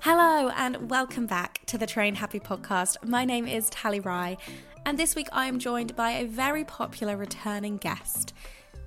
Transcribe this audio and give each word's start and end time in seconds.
Hello, 0.00 0.48
and 0.56 0.88
welcome 0.88 1.26
back 1.26 1.60
to 1.66 1.76
the 1.76 1.84
Train 1.84 2.14
Happy 2.14 2.38
podcast. 2.38 3.04
My 3.04 3.24
name 3.24 3.48
is 3.48 3.68
Tally 3.68 3.98
Rye, 3.98 4.36
and 4.86 4.96
this 4.96 5.16
week 5.16 5.26
I 5.32 5.46
am 5.46 5.58
joined 5.58 5.96
by 5.96 6.12
a 6.12 6.24
very 6.24 6.62
popular 6.64 7.16
returning 7.16 7.78
guest. 7.78 8.32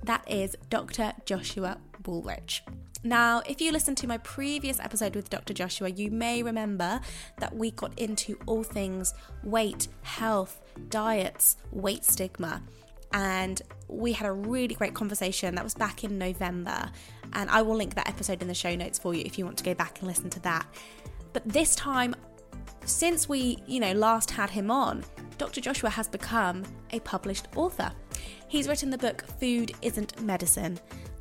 That 0.04 0.24
is 0.26 0.56
Dr. 0.70 1.12
Joshua 1.26 1.76
Wolrich. 2.04 2.62
Now, 3.04 3.42
if 3.46 3.60
you 3.60 3.72
listened 3.72 3.98
to 3.98 4.06
my 4.06 4.16
previous 4.18 4.80
episode 4.80 5.14
with 5.14 5.28
Dr. 5.28 5.52
Joshua, 5.52 5.90
you 5.90 6.10
may 6.10 6.42
remember 6.42 6.98
that 7.40 7.54
we 7.54 7.72
got 7.72 7.96
into 7.98 8.38
all 8.46 8.62
things 8.62 9.12
weight, 9.44 9.88
health, 10.00 10.62
diets, 10.88 11.58
weight 11.72 12.06
stigma. 12.06 12.62
And 13.12 13.60
we 13.86 14.12
had 14.12 14.26
a 14.26 14.32
really 14.32 14.74
great 14.74 14.94
conversation 14.94 15.56
that 15.56 15.64
was 15.64 15.74
back 15.74 16.04
in 16.04 16.16
November. 16.16 16.90
And 17.34 17.48
I 17.50 17.62
will 17.62 17.76
link 17.76 17.94
that 17.94 18.08
episode 18.08 18.42
in 18.42 18.48
the 18.48 18.54
show 18.54 18.74
notes 18.74 18.98
for 18.98 19.14
you 19.14 19.22
if 19.24 19.38
you 19.38 19.44
want 19.44 19.58
to 19.58 19.64
go 19.64 19.74
back 19.74 19.98
and 20.00 20.08
listen 20.08 20.30
to 20.30 20.40
that. 20.40 20.66
But 21.32 21.48
this 21.48 21.74
time, 21.74 22.14
since 22.84 23.28
we, 23.28 23.58
you 23.66 23.80
know, 23.80 23.92
last 23.92 24.30
had 24.30 24.50
him 24.50 24.70
on, 24.70 25.04
Dr. 25.38 25.60
Joshua 25.60 25.90
has 25.90 26.08
become 26.08 26.64
a 26.90 27.00
published 27.00 27.48
author. 27.56 27.90
He's 28.48 28.68
written 28.68 28.90
the 28.90 28.98
book 28.98 29.24
Food 29.40 29.72
Isn't 29.82 30.20
Medicine, 30.22 30.78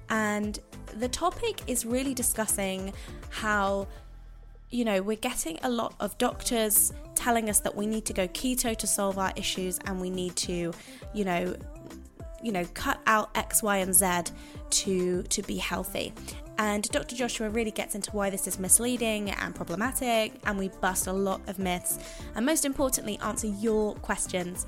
and 0.10 0.60
the 0.98 1.08
topic 1.08 1.62
is 1.68 1.86
really 1.86 2.14
discussing 2.14 2.94
how 3.30 3.88
you 4.72 4.86
know, 4.86 5.02
we're 5.02 5.18
getting 5.18 5.60
a 5.64 5.70
lot 5.70 5.94
of 6.00 6.18
doctors 6.18 6.94
telling 7.14 7.50
us 7.50 7.60
that 7.60 7.76
we 7.76 7.86
need 7.86 8.06
to 8.06 8.14
go 8.14 8.28
keto 8.30 8.76
to 8.76 8.88
solve 8.88 9.20
our 9.20 9.34
issues 9.36 9.78
and 9.86 10.00
we 10.00 10.10
need 10.10 10.36
to, 10.38 10.72
you 11.14 11.26
know, 11.26 11.54
you 12.44 12.52
know, 12.52 12.66
cut 12.74 13.00
out 13.08 13.30
X, 13.36 13.64
Y, 13.64 13.78
and 13.78 13.94
Z 13.94 14.34
to 14.70 15.24
to 15.24 15.42
be 15.44 15.58
healthy. 15.58 16.14
And 16.58 16.84
Dr. 16.90 17.16
Joshua 17.16 17.50
really 17.50 17.72
gets 17.72 17.96
into 17.96 18.12
why 18.12 18.30
this 18.30 18.46
is 18.46 18.60
misleading 18.60 19.32
and 19.32 19.56
problematic, 19.56 20.34
and 20.46 20.60
we 20.60 20.70
bust 20.80 21.08
a 21.08 21.14
lot 21.14 21.42
of 21.48 21.58
myths, 21.58 21.98
and 22.36 22.46
most 22.46 22.66
importantly, 22.66 23.18
answer 23.24 23.48
your 23.48 23.96
questions 23.96 24.68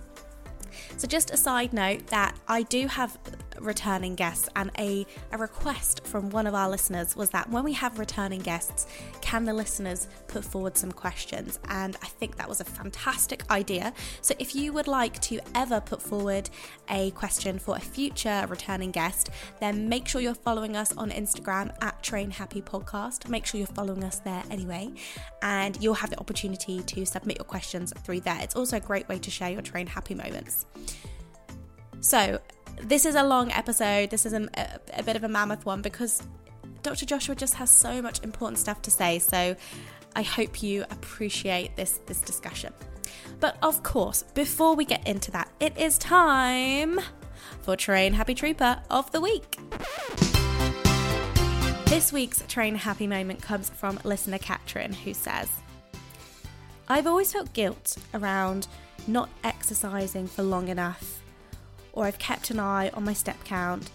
so, 0.97 1.07
just 1.07 1.31
a 1.31 1.37
side 1.37 1.73
note 1.73 2.07
that 2.07 2.37
I 2.47 2.63
do 2.63 2.87
have 2.87 3.17
returning 3.59 4.15
guests, 4.15 4.49
and 4.55 4.71
a, 4.77 5.05
a 5.31 5.37
request 5.37 6.05
from 6.05 6.29
one 6.29 6.47
of 6.47 6.53
our 6.53 6.69
listeners 6.69 7.15
was 7.15 7.29
that 7.31 7.49
when 7.49 7.63
we 7.63 7.73
have 7.73 7.99
returning 7.99 8.41
guests, 8.41 8.87
can 9.21 9.45
the 9.45 9.53
listeners 9.53 10.07
put 10.27 10.43
forward 10.43 10.77
some 10.77 10.91
questions? 10.91 11.59
And 11.69 11.95
I 12.01 12.07
think 12.07 12.35
that 12.37 12.49
was 12.49 12.59
a 12.61 12.65
fantastic 12.65 13.49
idea. 13.51 13.93
So, 14.21 14.33
if 14.39 14.55
you 14.55 14.73
would 14.73 14.87
like 14.87 15.19
to 15.21 15.39
ever 15.55 15.81
put 15.81 16.01
forward 16.01 16.49
a 16.89 17.11
question 17.11 17.59
for 17.59 17.75
a 17.75 17.81
future 17.81 18.45
returning 18.49 18.91
guest, 18.91 19.29
then 19.59 19.89
make 19.89 20.07
sure 20.07 20.21
you're 20.21 20.33
following 20.33 20.75
us 20.75 20.95
on 20.97 21.11
Instagram 21.11 21.73
at 21.81 22.01
Train 22.03 22.31
Happy 22.31 22.61
Podcast. 22.61 23.27
Make 23.29 23.45
sure 23.45 23.57
you're 23.57 23.67
following 23.67 24.03
us 24.03 24.19
there 24.19 24.43
anyway, 24.49 24.91
and 25.41 25.81
you'll 25.81 25.93
have 25.93 26.09
the 26.09 26.19
opportunity 26.19 26.81
to 26.81 27.05
submit 27.05 27.37
your 27.37 27.45
questions 27.45 27.93
through 28.03 28.21
there. 28.21 28.39
It's 28.41 28.55
also 28.55 28.77
a 28.77 28.79
great 28.79 29.07
way 29.09 29.19
to 29.19 29.31
share 29.31 29.49
your 29.49 29.61
Train 29.61 29.87
Happy 29.87 30.15
moments. 30.15 30.62
So, 32.01 32.39
this 32.81 33.05
is 33.05 33.15
a 33.15 33.23
long 33.23 33.51
episode. 33.51 34.09
This 34.09 34.25
is 34.25 34.33
a, 34.33 34.47
a, 34.93 35.03
bit 35.03 35.15
of 35.15 35.23
a 35.23 35.29
mammoth 35.29 35.65
one 35.65 35.81
because 35.81 36.21
Dr. 36.81 37.05
Joshua 37.05 37.35
just 37.35 37.53
has 37.55 37.69
so 37.69 38.01
much 38.01 38.21
important 38.23 38.59
stuff 38.59 38.81
to 38.83 38.91
say. 38.91 39.19
So, 39.19 39.55
I 40.15 40.21
hope 40.21 40.61
you 40.61 40.83
appreciate 40.89 41.75
this 41.75 41.99
this 42.05 42.21
discussion. 42.21 42.73
But 43.39 43.57
of 43.61 43.83
course, 43.83 44.23
before 44.33 44.75
we 44.75 44.85
get 44.85 45.07
into 45.07 45.31
that, 45.31 45.49
it 45.59 45.77
is 45.77 45.97
time 45.97 46.99
for 47.61 47.75
Train 47.75 48.13
Happy 48.13 48.35
Trooper 48.35 48.81
of 48.89 49.11
the 49.11 49.21
Week. 49.21 49.57
This 51.85 52.11
week's 52.11 52.43
Train 52.47 52.75
Happy 52.75 53.07
moment 53.07 53.41
comes 53.41 53.69
from 53.69 53.99
listener 54.03 54.39
Katrin, 54.39 54.93
who 54.93 55.13
says, 55.13 55.49
I've 56.87 57.07
always 57.07 57.31
felt 57.31 57.53
guilt 57.53 57.97
around 58.13 58.67
not 59.07 59.29
exercising 59.43 60.27
for 60.27 60.43
long 60.43 60.67
enough, 60.67 61.21
or 61.93 62.05
I've 62.05 62.19
kept 62.19 62.49
an 62.49 62.59
eye 62.59 62.89
on 62.93 63.03
my 63.03 63.13
step 63.13 63.37
count 63.43 63.89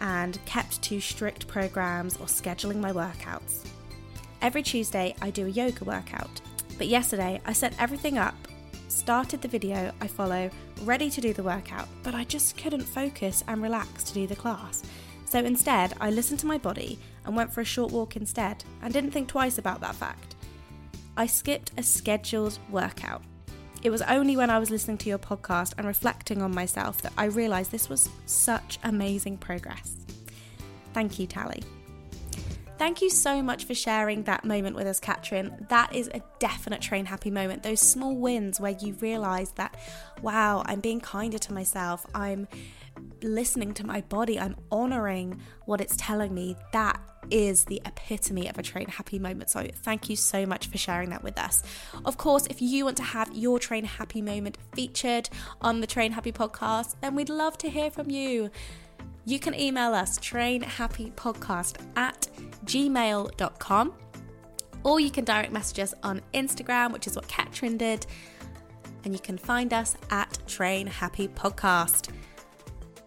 and 0.00 0.38
kept 0.44 0.82
to 0.82 1.00
strict 1.00 1.46
programs 1.46 2.16
or 2.16 2.26
scheduling 2.26 2.80
my 2.80 2.92
workouts. 2.92 3.66
Every 4.42 4.62
Tuesday, 4.62 5.14
I 5.22 5.30
do 5.30 5.46
a 5.46 5.50
yoga 5.50 5.84
workout, 5.84 6.40
but 6.78 6.88
yesterday 6.88 7.40
I 7.46 7.52
set 7.52 7.74
everything 7.78 8.18
up, 8.18 8.34
started 8.88 9.40
the 9.40 9.48
video 9.48 9.92
I 10.00 10.06
follow, 10.06 10.50
ready 10.82 11.10
to 11.10 11.20
do 11.20 11.32
the 11.32 11.42
workout, 11.42 11.88
but 12.02 12.14
I 12.14 12.24
just 12.24 12.56
couldn't 12.56 12.82
focus 12.82 13.44
and 13.48 13.62
relax 13.62 14.04
to 14.04 14.14
do 14.14 14.26
the 14.26 14.36
class. 14.36 14.82
So 15.26 15.38
instead, 15.38 15.94
I 16.00 16.10
listened 16.10 16.40
to 16.40 16.46
my 16.46 16.58
body 16.58 16.98
and 17.24 17.34
went 17.34 17.52
for 17.52 17.60
a 17.60 17.64
short 17.64 17.90
walk 17.92 18.16
instead 18.16 18.62
and 18.82 18.92
didn't 18.92 19.10
think 19.10 19.28
twice 19.28 19.58
about 19.58 19.80
that 19.80 19.94
fact. 19.94 20.36
I 21.16 21.26
skipped 21.26 21.72
a 21.78 21.82
scheduled 21.82 22.58
workout 22.70 23.22
it 23.84 23.90
was 23.90 24.00
only 24.02 24.34
when 24.36 24.48
I 24.48 24.58
was 24.58 24.70
listening 24.70 24.96
to 24.98 25.10
your 25.10 25.18
podcast 25.18 25.74
and 25.76 25.86
reflecting 25.86 26.40
on 26.40 26.54
myself 26.54 27.02
that 27.02 27.12
I 27.18 27.26
realised 27.26 27.70
this 27.70 27.90
was 27.90 28.08
such 28.24 28.78
amazing 28.82 29.36
progress. 29.36 29.94
Thank 30.94 31.18
you, 31.18 31.26
Tally. 31.26 31.62
Thank 32.78 33.02
you 33.02 33.10
so 33.10 33.42
much 33.42 33.66
for 33.66 33.74
sharing 33.74 34.24
that 34.24 34.44
moment 34.44 34.74
with 34.74 34.86
us, 34.86 34.98
Katrin. 34.98 35.66
That 35.68 35.94
is 35.94 36.08
a 36.08 36.22
definite 36.38 36.80
train 36.80 37.04
happy 37.04 37.30
moment. 37.30 37.62
Those 37.62 37.80
small 37.80 38.16
wins 38.16 38.58
where 38.58 38.72
you 38.72 38.94
realise 38.94 39.50
that, 39.50 39.76
wow, 40.22 40.62
I'm 40.64 40.80
being 40.80 41.00
kinder 41.00 41.38
to 41.38 41.52
myself. 41.52 42.06
I'm 42.14 42.48
listening 43.22 43.74
to 43.74 43.86
my 43.86 44.00
body. 44.02 44.38
I'm 44.38 44.56
honouring 44.70 45.40
what 45.66 45.80
it's 45.80 45.96
telling 45.96 46.34
me. 46.34 46.56
That 46.72 47.00
is 47.30 47.64
the 47.64 47.80
epitome 47.84 48.48
of 48.48 48.58
a 48.58 48.62
train 48.62 48.86
happy 48.86 49.18
moment. 49.18 49.50
So 49.50 49.66
thank 49.82 50.08
you 50.08 50.16
so 50.16 50.46
much 50.46 50.66
for 50.66 50.78
sharing 50.78 51.10
that 51.10 51.22
with 51.22 51.38
us. 51.38 51.62
Of 52.04 52.16
course, 52.16 52.46
if 52.50 52.60
you 52.60 52.84
want 52.84 52.96
to 52.98 53.02
have 53.02 53.34
your 53.34 53.58
train 53.58 53.84
happy 53.84 54.22
moment 54.22 54.58
featured 54.74 55.28
on 55.60 55.80
the 55.80 55.86
Train 55.86 56.12
Happy 56.12 56.32
podcast, 56.32 56.96
then 57.00 57.14
we'd 57.14 57.30
love 57.30 57.58
to 57.58 57.70
hear 57.70 57.90
from 57.90 58.10
you. 58.10 58.50
You 59.24 59.38
can 59.38 59.58
email 59.58 59.94
us 59.94 60.18
trainhappypodcast 60.18 61.76
at 61.96 62.28
gmail.com 62.66 63.94
or 64.82 65.00
you 65.00 65.10
can 65.10 65.24
direct 65.24 65.50
message 65.50 65.78
us 65.78 65.94
on 66.02 66.20
Instagram, 66.34 66.92
which 66.92 67.06
is 67.06 67.16
what 67.16 67.26
Katrin 67.26 67.78
did. 67.78 68.06
And 69.04 69.12
you 69.14 69.20
can 69.20 69.38
find 69.38 69.72
us 69.72 69.96
at 70.10 70.38
Train 70.46 70.86
Happy 70.86 71.28
Podcast. 71.28 72.10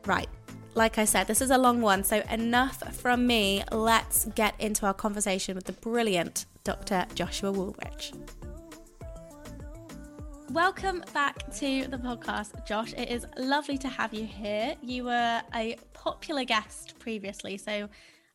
Right, 0.07 0.29
like 0.73 0.97
I 1.00 1.03
said, 1.03 1.28
this 1.28 1.41
is 1.41 1.51
a 1.51 1.57
long 1.57 1.81
one, 1.81 2.01
so 2.01 2.23
enough 2.31 2.95
from 2.95 3.28
me. 3.28 3.62
Let's 3.73 4.23
get 4.35 4.56
into 4.57 4.85
our 4.85 4.94
conversation 4.94 5.53
with 5.53 5.66
the 5.66 5.73
brilliant 5.73 6.45
Dr. 6.63 7.06
Joshua 7.13 7.51
Wolrich. 7.51 8.17
Welcome 10.51 11.03
back 11.13 11.53
to 11.56 11.88
the 11.88 11.97
podcast, 11.97 12.66
Josh. 12.66 12.94
It 12.94 13.09
is 13.09 13.25
lovely 13.38 13.78
to 13.79 13.90
have 13.90 14.13
you 14.13 14.23
here. 14.23 14.78
You 14.81 15.03
were 15.03 15.41
a 15.53 15.75
popular 15.91 16.46
guest 16.46 16.97
previously, 17.00 17.57
so 17.57 17.90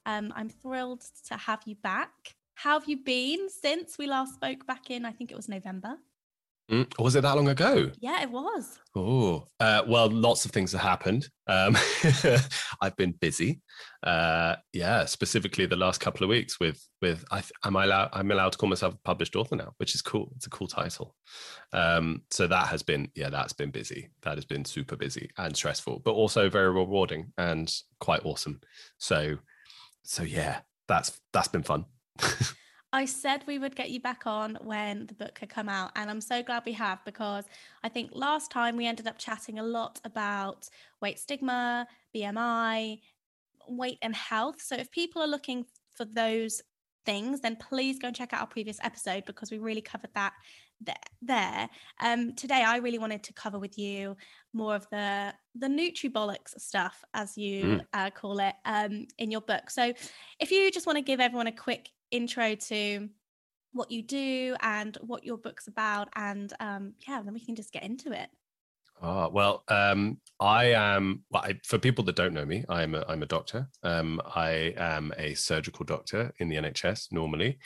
um, 0.05 0.31
I'm 0.37 0.51
thrilled 0.51 1.07
to 1.29 1.39
have 1.39 1.61
you 1.65 1.77
back. 1.77 2.37
How 2.53 2.79
have 2.79 2.87
you 2.87 2.99
been 3.03 3.49
since 3.49 3.97
we 3.97 4.07
last 4.07 4.35
spoke 4.35 4.67
back 4.67 4.91
in, 4.91 5.07
I 5.07 5.13
think 5.13 5.31
it 5.31 5.37
was 5.37 5.49
November? 5.49 5.97
Mm, 6.73 6.87
was 6.99 7.15
it 7.17 7.21
that 7.21 7.37
long 7.37 7.49
ago? 7.49 7.91
Yeah, 8.01 8.23
it 8.23 8.31
was. 8.31 8.79
Oh, 8.97 9.45
uh, 9.61 9.83
well, 9.87 10.11
lots 10.11 10.47
of 10.47 10.53
things 10.53 10.73
have 10.73 10.81
happened. 10.81 11.29
Um, 11.47 11.77
I've 12.81 12.97
been 12.97 13.13
busy. 13.13 13.61
Uh, 14.03 14.57
yeah, 14.73 15.05
specifically 15.05 15.67
the 15.67 15.77
last 15.77 16.01
couple 16.01 16.25
of 16.25 16.31
weeks 16.31 16.59
with 16.59 16.83
with 17.03 17.27
I 17.31 17.43
am 17.65 17.77
I 17.77 17.85
allowed 17.85 18.09
I'm 18.15 18.31
allowed 18.31 18.53
to 18.53 18.59
call 18.59 18.71
myself 18.71 18.95
a 18.95 18.99
published 19.05 19.37
author 19.37 19.55
now, 19.55 19.75
which 19.77 19.95
is 19.95 20.01
cool. 20.01 20.33
It's 20.37 20.47
a 20.47 20.51
cool 20.51 20.67
title. 20.67 21.15
Um, 21.75 22.23
so 22.31 22.47
that 22.47 22.69
has 22.69 22.83
been 22.83 23.11
yeah, 23.15 23.29
that's 23.29 23.53
been 23.53 23.71
busy. 23.71 24.09
That 24.23 24.39
has 24.39 24.47
been 24.47 24.65
super 24.65 24.97
busy 24.97 25.29
and 25.37 25.55
stressful, 25.55 26.01
but 26.07 26.13
also 26.13 26.49
very 26.49 26.71
rewarding 26.71 27.35
and 27.37 27.71
quite 28.01 28.25
awesome. 28.25 28.63
So 28.97 29.37
so 30.05 30.23
yeah, 30.23 30.61
that's 30.89 31.21
that's 31.35 31.49
been 31.49 31.65
fun. 31.65 31.85
I 32.93 33.07
said 33.07 33.45
we 33.47 33.59
would 33.59 33.75
get 33.75 33.91
you 33.91 34.01
back 34.01 34.27
on 34.27 34.59
when 34.61 35.07
the 35.07 35.15
book 35.15 35.39
had 35.39 35.49
come 35.49 35.69
out, 35.69 35.93
and 35.97 36.11
I'm 36.11 36.21
so 36.21 36.43
glad 36.43 36.65
we 36.67 36.73
have 36.73 37.03
because 37.05 37.45
I 37.83 37.89
think 37.89 38.11
last 38.13 38.51
time 38.51 38.77
we 38.77 38.87
ended 38.87 39.07
up 39.07 39.19
chatting 39.19 39.59
a 39.59 39.63
lot 39.63 40.01
about 40.05 40.69
weight 41.01 41.19
stigma, 41.19 41.87
BMI, 42.15 43.01
weight 43.69 43.99
and 44.03 44.15
health. 44.15 44.61
So 44.61 44.77
if 44.77 44.91
people 44.91 45.23
are 45.23 45.29
looking 45.29 45.65
for 45.95 46.05
those 46.05 46.61
things, 47.07 47.41
then 47.41 47.57
please 47.57 47.99
go 47.99 48.09
and 48.09 48.17
check 48.17 48.33
out 48.33 48.41
our 48.41 48.47
previous 48.47 48.79
episode 48.83 49.25
because 49.25 49.51
we 49.51 49.59
really 49.59 49.81
covered 49.81 50.11
that 50.15 50.35
there. 51.21 51.71
Um, 52.01 52.35
today, 52.35 52.63
I 52.63 52.77
really 52.77 52.99
wanted 52.99 53.23
to 53.25 53.33
cover 53.33 53.59
with 53.59 53.79
you 53.79 54.17
more 54.53 54.75
of 54.75 54.87
the 54.91 55.33
the 55.55 55.69
nutribollocks 55.69 56.59
stuff, 56.59 57.05
as 57.15 57.39
you 57.39 57.65
mm. 57.65 57.87
uh, 57.93 58.11
call 58.11 58.39
it, 58.41 58.55
um, 58.65 59.07
in 59.19 59.31
your 59.31 59.41
book. 59.41 59.71
So, 59.71 59.93
if 60.41 60.51
you 60.51 60.71
just 60.71 60.87
want 60.87 60.99
to 60.99 61.03
give 61.03 61.21
everyone 61.21 61.47
a 61.47 61.53
quick 61.53 61.91
intro 62.13 62.55
to 62.55 63.09
what 63.73 63.91
you 63.91 64.03
do 64.03 64.55
and 64.61 64.97
what 65.01 65.25
your 65.25 65.39
book's 65.39 65.67
about, 65.67 66.09
and 66.15 66.53
um, 66.61 66.95
yeah, 67.09 67.23
then 67.23 67.35
we 67.35 67.45
can 67.45 67.57
just 67.57 67.73
get 67.73 67.83
into 67.83 68.13
it. 68.13 68.29
Oh, 69.05 69.29
well, 69.31 69.65
um, 69.67 70.19
I 70.39 70.67
am, 70.67 71.25
well, 71.31 71.43
I, 71.43 71.59
for 71.65 71.79
people 71.79 72.05
that 72.05 72.15
don't 72.15 72.35
know 72.35 72.45
me, 72.45 72.65
I'm 72.69 72.95
a, 72.95 73.05
I'm 73.09 73.23
a 73.23 73.27
doctor. 73.27 73.69
Um, 73.83 74.21
I 74.25 74.75
am 74.77 75.13
a 75.19 75.35
surgical 75.35 75.85
doctor 75.85 76.33
in 76.39 76.49
the 76.49 76.57
NHS 76.57 77.11
normally 77.11 77.59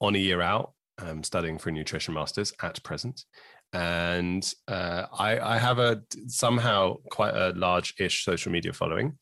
on 0.00 0.14
a 0.14 0.18
year 0.18 0.40
out, 0.40 0.74
um, 0.98 1.24
studying 1.24 1.58
for 1.58 1.70
a 1.70 1.72
nutrition 1.72 2.14
master's 2.14 2.52
at 2.62 2.80
present. 2.84 3.24
And 3.72 4.48
uh, 4.68 5.06
I, 5.12 5.40
I 5.40 5.58
have 5.58 5.80
a 5.80 6.02
somehow 6.28 6.98
quite 7.10 7.34
a 7.34 7.52
large 7.56 7.94
ish 7.98 8.24
social 8.24 8.52
media 8.52 8.72
following 8.72 9.18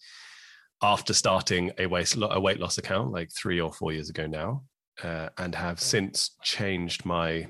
after 0.82 1.14
starting 1.14 1.73
a 1.78 1.87
weight, 1.87 2.14
a 2.20 2.40
weight 2.40 2.61
loss 2.61 2.78
account 2.78 3.12
like 3.12 3.31
three 3.32 3.61
or 3.61 3.73
four 3.73 3.93
years 3.93 4.11
ago 4.11 4.26
now, 4.26 4.62
uh, 5.02 5.28
and 5.38 5.55
have 5.55 5.81
since 5.81 6.37
changed 6.43 7.05
my 7.05 7.46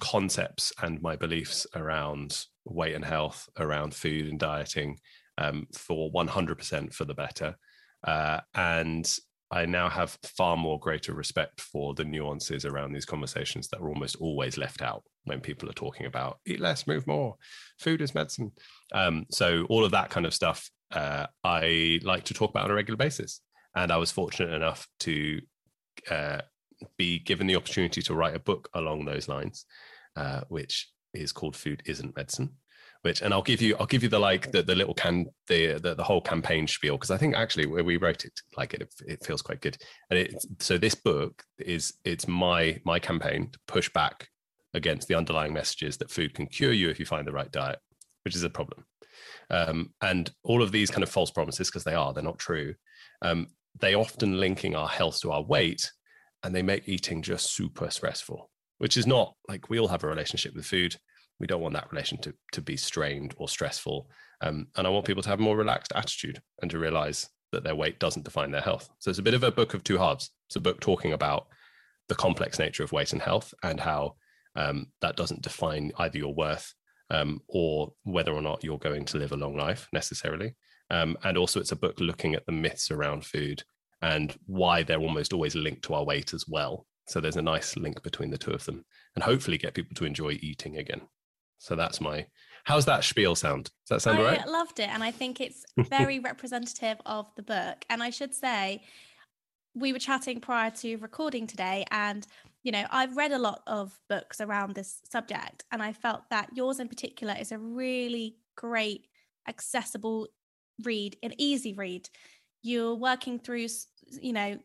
concepts 0.00 0.72
and 0.82 1.02
my 1.02 1.16
beliefs 1.16 1.66
around 1.74 2.44
weight 2.64 2.94
and 2.94 3.04
health, 3.04 3.48
around 3.58 3.94
food 3.94 4.28
and 4.28 4.38
dieting 4.38 4.98
um, 5.38 5.66
for 5.72 6.10
100% 6.12 6.92
for 6.92 7.04
the 7.04 7.14
better. 7.14 7.56
Uh, 8.04 8.40
and 8.54 9.18
I 9.50 9.64
now 9.64 9.88
have 9.88 10.18
far 10.22 10.56
more 10.56 10.78
greater 10.78 11.14
respect 11.14 11.60
for 11.60 11.94
the 11.94 12.04
nuances 12.04 12.64
around 12.64 12.92
these 12.92 13.06
conversations 13.06 13.68
that 13.68 13.80
are 13.80 13.88
almost 13.88 14.16
always 14.16 14.58
left 14.58 14.82
out 14.82 15.02
when 15.24 15.40
people 15.40 15.68
are 15.68 15.74
talking 15.74 16.06
about 16.06 16.38
eat 16.46 16.60
less, 16.60 16.86
move 16.86 17.06
more, 17.06 17.36
food 17.78 18.02
is 18.02 18.14
medicine. 18.14 18.52
Um, 18.92 19.26
so 19.30 19.64
all 19.68 19.84
of 19.84 19.92
that 19.92 20.10
kind 20.10 20.26
of 20.26 20.34
stuff, 20.34 20.70
uh, 20.92 21.26
I 21.44 22.00
like 22.02 22.24
to 22.24 22.34
talk 22.34 22.50
about 22.50 22.64
on 22.64 22.70
a 22.70 22.74
regular 22.74 22.96
basis. 22.96 23.40
And 23.74 23.92
I 23.92 23.96
was 23.96 24.10
fortunate 24.10 24.52
enough 24.52 24.88
to 25.00 25.40
uh, 26.10 26.40
be 26.96 27.18
given 27.18 27.46
the 27.46 27.56
opportunity 27.56 28.02
to 28.02 28.14
write 28.14 28.34
a 28.34 28.40
book 28.40 28.68
along 28.74 29.04
those 29.04 29.28
lines, 29.28 29.66
uh, 30.16 30.42
which 30.48 30.90
is 31.14 31.32
called 31.32 31.56
"Food 31.56 31.82
Isn't 31.86 32.16
Medicine." 32.16 32.50
Which, 33.02 33.22
and 33.22 33.32
I'll 33.32 33.42
give 33.42 33.62
you, 33.62 33.76
I'll 33.78 33.86
give 33.86 34.02
you 34.02 34.08
the 34.08 34.18
like 34.18 34.50
the, 34.50 34.62
the 34.62 34.74
little 34.74 34.94
can 34.94 35.26
the, 35.46 35.74
the 35.74 35.94
the 35.94 36.02
whole 36.02 36.20
campaign 36.20 36.66
spiel 36.66 36.96
because 36.96 37.12
I 37.12 37.16
think 37.16 37.36
actually 37.36 37.66
where 37.66 37.84
we 37.84 37.96
wrote 37.96 38.24
it 38.24 38.40
like 38.56 38.74
it, 38.74 38.92
it 39.06 39.24
feels 39.24 39.42
quite 39.42 39.60
good. 39.60 39.76
And 40.10 40.18
it, 40.18 40.34
so 40.58 40.78
this 40.78 40.96
book 40.96 41.44
is 41.58 41.94
it's 42.04 42.26
my 42.26 42.80
my 42.84 42.98
campaign 42.98 43.50
to 43.52 43.58
push 43.68 43.88
back 43.92 44.28
against 44.74 45.06
the 45.06 45.14
underlying 45.14 45.52
messages 45.52 45.96
that 45.98 46.10
food 46.10 46.34
can 46.34 46.46
cure 46.46 46.72
you 46.72 46.88
if 46.88 46.98
you 46.98 47.06
find 47.06 47.26
the 47.26 47.32
right 47.32 47.52
diet, 47.52 47.78
which 48.24 48.34
is 48.34 48.42
a 48.42 48.50
problem. 48.50 48.84
Um, 49.50 49.92
and 50.02 50.30
all 50.44 50.62
of 50.62 50.72
these 50.72 50.90
kind 50.90 51.02
of 51.02 51.08
false 51.08 51.30
promises, 51.30 51.68
because 51.68 51.84
they 51.84 51.94
are, 51.94 52.12
they're 52.12 52.22
not 52.22 52.38
true. 52.38 52.74
Um, 53.22 53.48
they 53.80 53.94
often 53.94 54.40
linking 54.40 54.74
our 54.74 54.88
health 54.88 55.20
to 55.20 55.30
our 55.30 55.42
weight 55.42 55.90
and 56.42 56.54
they 56.54 56.62
make 56.62 56.88
eating 56.88 57.22
just 57.22 57.54
super 57.54 57.90
stressful, 57.90 58.50
which 58.78 58.96
is 58.96 59.06
not 59.06 59.34
like 59.48 59.68
we 59.68 59.78
all 59.78 59.88
have 59.88 60.04
a 60.04 60.08
relationship 60.08 60.54
with 60.54 60.66
food. 60.66 60.96
We 61.40 61.46
don't 61.46 61.60
want 61.60 61.74
that 61.74 61.90
relation 61.90 62.18
to, 62.22 62.34
to 62.52 62.60
be 62.60 62.76
strained 62.76 63.34
or 63.38 63.48
stressful. 63.48 64.10
Um, 64.40 64.68
and 64.76 64.86
I 64.86 64.90
want 64.90 65.06
people 65.06 65.22
to 65.22 65.28
have 65.28 65.40
a 65.40 65.42
more 65.42 65.56
relaxed 65.56 65.92
attitude 65.94 66.40
and 66.62 66.70
to 66.70 66.78
realize 66.78 67.28
that 67.52 67.64
their 67.64 67.74
weight 67.74 67.98
doesn't 67.98 68.24
define 68.24 68.50
their 68.50 68.60
health. 68.60 68.88
So 68.98 69.10
it's 69.10 69.18
a 69.18 69.22
bit 69.22 69.34
of 69.34 69.42
a 69.42 69.52
book 69.52 69.74
of 69.74 69.84
two 69.84 69.98
halves. 69.98 70.30
It's 70.48 70.56
a 70.56 70.60
book 70.60 70.80
talking 70.80 71.12
about 71.12 71.46
the 72.08 72.14
complex 72.14 72.58
nature 72.58 72.82
of 72.82 72.92
weight 72.92 73.12
and 73.12 73.22
health 73.22 73.54
and 73.62 73.80
how 73.80 74.16
um, 74.56 74.86
that 75.00 75.16
doesn't 75.16 75.42
define 75.42 75.92
either 75.98 76.18
your 76.18 76.34
worth 76.34 76.74
um, 77.10 77.40
or 77.48 77.92
whether 78.04 78.32
or 78.32 78.42
not 78.42 78.64
you're 78.64 78.78
going 78.78 79.04
to 79.06 79.18
live 79.18 79.32
a 79.32 79.36
long 79.36 79.56
life 79.56 79.88
necessarily. 79.92 80.54
Um, 80.90 81.16
and 81.24 81.36
also, 81.36 81.60
it's 81.60 81.72
a 81.72 81.76
book 81.76 82.00
looking 82.00 82.34
at 82.34 82.46
the 82.46 82.52
myths 82.52 82.90
around 82.90 83.24
food 83.24 83.62
and 84.00 84.36
why 84.46 84.82
they're 84.82 85.00
almost 85.00 85.32
always 85.32 85.54
linked 85.54 85.82
to 85.82 85.94
our 85.94 86.04
weight 86.04 86.32
as 86.32 86.46
well. 86.48 86.86
So 87.08 87.20
there's 87.20 87.36
a 87.36 87.42
nice 87.42 87.76
link 87.76 88.02
between 88.02 88.30
the 88.30 88.38
two 88.38 88.52
of 88.52 88.64
them, 88.64 88.84
and 89.14 89.22
hopefully 89.22 89.58
get 89.58 89.74
people 89.74 89.94
to 89.96 90.04
enjoy 90.04 90.38
eating 90.42 90.76
again. 90.76 91.02
So 91.58 91.74
that's 91.74 92.00
my. 92.00 92.26
How's 92.64 92.84
that 92.84 93.04
spiel 93.04 93.34
sound? 93.34 93.64
Does 93.64 93.72
that 93.88 94.02
sound 94.02 94.18
I 94.18 94.22
right? 94.22 94.42
I 94.42 94.50
loved 94.50 94.78
it, 94.78 94.88
and 94.88 95.02
I 95.02 95.10
think 95.10 95.40
it's 95.40 95.64
very 95.88 96.18
representative 96.18 96.98
of 97.06 97.26
the 97.34 97.42
book. 97.42 97.84
And 97.88 98.02
I 98.02 98.10
should 98.10 98.34
say, 98.34 98.82
we 99.74 99.92
were 99.92 99.98
chatting 99.98 100.40
prior 100.40 100.70
to 100.70 100.96
recording 100.96 101.46
today, 101.46 101.84
and 101.90 102.26
you 102.62 102.72
know, 102.72 102.84
I've 102.90 103.16
read 103.16 103.32
a 103.32 103.38
lot 103.38 103.62
of 103.66 103.98
books 104.08 104.40
around 104.40 104.74
this 104.74 105.00
subject, 105.10 105.64
and 105.70 105.82
I 105.82 105.92
felt 105.92 106.28
that 106.30 106.50
yours 106.54 106.80
in 106.80 106.88
particular 106.88 107.34
is 107.38 107.52
a 107.52 107.58
really 107.58 108.36
great, 108.56 109.06
accessible 109.46 110.28
read, 110.84 111.16
an 111.22 111.32
easy 111.38 111.72
read. 111.72 112.08
You're 112.62 112.94
working 112.94 113.38
through 113.38 113.66
you 114.20 114.32
know 114.32 114.58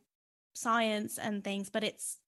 science 0.54 1.18
and 1.18 1.44
things 1.44 1.70
but 1.70 1.84
it's 1.84 2.20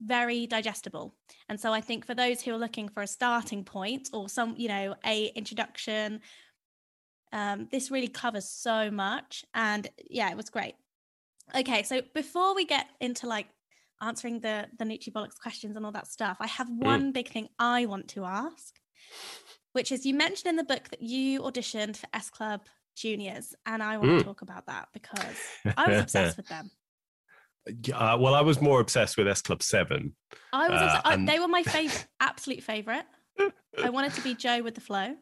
very 0.00 0.46
digestible. 0.46 1.14
And 1.48 1.60
so 1.60 1.72
i 1.72 1.80
think 1.80 2.06
for 2.06 2.14
those 2.14 2.40
who 2.40 2.52
are 2.52 2.58
looking 2.58 2.88
for 2.88 3.02
a 3.02 3.06
starting 3.06 3.64
point 3.64 4.08
or 4.12 4.28
some 4.28 4.54
you 4.56 4.68
know 4.68 4.94
a 5.04 5.26
introduction 5.34 6.20
um, 7.32 7.68
this 7.70 7.92
really 7.92 8.08
covers 8.08 8.48
so 8.48 8.90
much 8.90 9.44
and 9.54 9.86
yeah 10.08 10.30
it 10.30 10.36
was 10.36 10.50
great. 10.50 10.74
Okay 11.54 11.82
so 11.82 12.00
before 12.14 12.54
we 12.54 12.64
get 12.64 12.86
into 13.00 13.26
like 13.26 13.46
answering 14.00 14.40
the 14.40 14.66
the 14.78 14.84
nutribollocks 14.84 15.38
questions 15.40 15.76
and 15.76 15.84
all 15.84 15.92
that 15.92 16.06
stuff 16.06 16.36
i 16.40 16.46
have 16.46 16.68
mm. 16.68 16.84
one 16.84 17.10
mm. 17.10 17.12
big 17.12 17.28
thing 17.28 17.48
i 17.58 17.86
want 17.86 18.08
to 18.08 18.24
ask 18.24 18.76
which 19.72 19.92
is 19.92 20.04
you 20.04 20.14
mentioned 20.14 20.48
in 20.48 20.56
the 20.56 20.64
book 20.64 20.88
that 20.88 21.02
you 21.02 21.40
auditioned 21.42 21.96
for 21.96 22.08
s 22.12 22.30
club 22.30 22.60
juniors, 23.00 23.54
and 23.66 23.82
I 23.82 23.96
want 23.96 24.10
mm. 24.10 24.18
to 24.18 24.24
talk 24.24 24.42
about 24.42 24.66
that 24.66 24.88
because 24.92 25.36
I 25.76 25.88
was 25.88 26.00
obsessed 26.02 26.36
with 26.36 26.48
them. 26.48 26.70
Uh, 27.92 28.16
well, 28.18 28.34
I 28.34 28.40
was 28.40 28.58
more 28.58 28.80
obsessed 28.80 29.18
with 29.18 29.28
S 29.28 29.42
Club 29.42 29.62
Seven. 29.62 30.16
I 30.50 30.70
was. 30.70 30.80
Uh, 30.80 31.00
and... 31.04 31.28
I, 31.28 31.32
they 31.34 31.38
were 31.38 31.46
my 31.46 31.62
favorite, 31.66 32.06
absolute 32.18 32.62
favorite. 32.62 33.04
I 33.80 33.90
wanted 33.90 34.14
to 34.14 34.22
be 34.22 34.34
Jo 34.34 34.62
with 34.62 34.74
the 34.74 34.80
flow. 34.80 35.14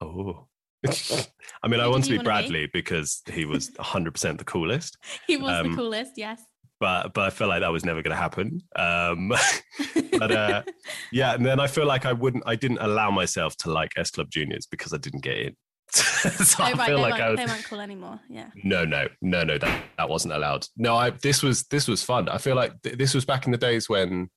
Oh. 0.00 0.46
I 0.86 1.68
mean, 1.68 1.78
Who 1.78 1.86
I 1.86 1.88
want 1.88 2.04
to 2.04 2.10
be 2.10 2.18
Bradley 2.18 2.64
be? 2.64 2.70
because 2.72 3.20
he 3.30 3.44
was 3.44 3.70
100% 3.72 4.38
the 4.38 4.44
coolest. 4.44 4.96
he 5.26 5.36
was 5.36 5.52
um, 5.52 5.70
the 5.70 5.76
coolest, 5.76 6.12
yes. 6.16 6.42
But 6.78 7.14
but 7.14 7.24
I 7.24 7.30
feel 7.30 7.48
like 7.48 7.60
that 7.60 7.72
was 7.72 7.84
never 7.84 8.02
going 8.02 8.14
to 8.14 8.20
happen. 8.20 8.60
Um, 8.76 9.32
but 10.18 10.30
uh, 10.30 10.62
yeah, 11.12 11.34
and 11.34 11.44
then 11.44 11.58
I 11.58 11.66
feel 11.66 11.86
like 11.86 12.04
I 12.04 12.12
wouldn't, 12.12 12.44
I 12.46 12.54
didn't 12.54 12.78
allow 12.78 13.10
myself 13.10 13.56
to 13.58 13.70
like 13.70 13.92
S 13.96 14.10
Club 14.10 14.30
Juniors 14.30 14.66
because 14.66 14.92
I 14.92 14.98
didn't 14.98 15.22
get 15.22 15.38
in. 15.38 15.56
so 15.90 16.64
oh, 16.64 16.66
I 16.66 16.86
feel 16.86 16.98
like 16.98 17.20
I 17.20 17.30
was, 17.30 17.38
they 17.38 17.46
weren't 17.46 17.64
cool 17.64 17.80
anymore. 17.80 18.20
Yeah. 18.28 18.50
No, 18.64 18.84
no, 18.84 19.06
no, 19.22 19.44
no. 19.44 19.56
That 19.56 19.84
that 19.96 20.08
wasn't 20.08 20.34
allowed. 20.34 20.66
No, 20.76 20.96
I 20.96 21.10
this 21.10 21.42
was 21.42 21.64
this 21.64 21.88
was 21.88 22.02
fun. 22.02 22.28
I 22.28 22.38
feel 22.38 22.56
like 22.56 22.82
th- 22.82 22.98
this 22.98 23.14
was 23.14 23.24
back 23.24 23.46
in 23.46 23.52
the 23.52 23.58
days 23.58 23.88
when 23.88 24.28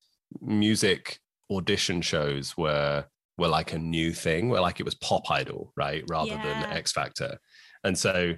music 0.42 1.20
audition 1.52 2.02
shows 2.02 2.56
were 2.56 3.06
were 3.38 3.48
like 3.48 3.74
a 3.74 3.80
new 3.80 4.14
thing, 4.14 4.50
where 4.50 4.62
like 4.62 4.80
it 4.80 4.84
was 4.84 4.96
pop 4.96 5.30
idol, 5.32 5.74
right, 5.76 6.04
rather 6.08 6.32
yeah. 6.32 6.62
than 6.62 6.72
X 6.72 6.92
Factor, 6.92 7.40
and 7.84 7.98
so 7.98 8.36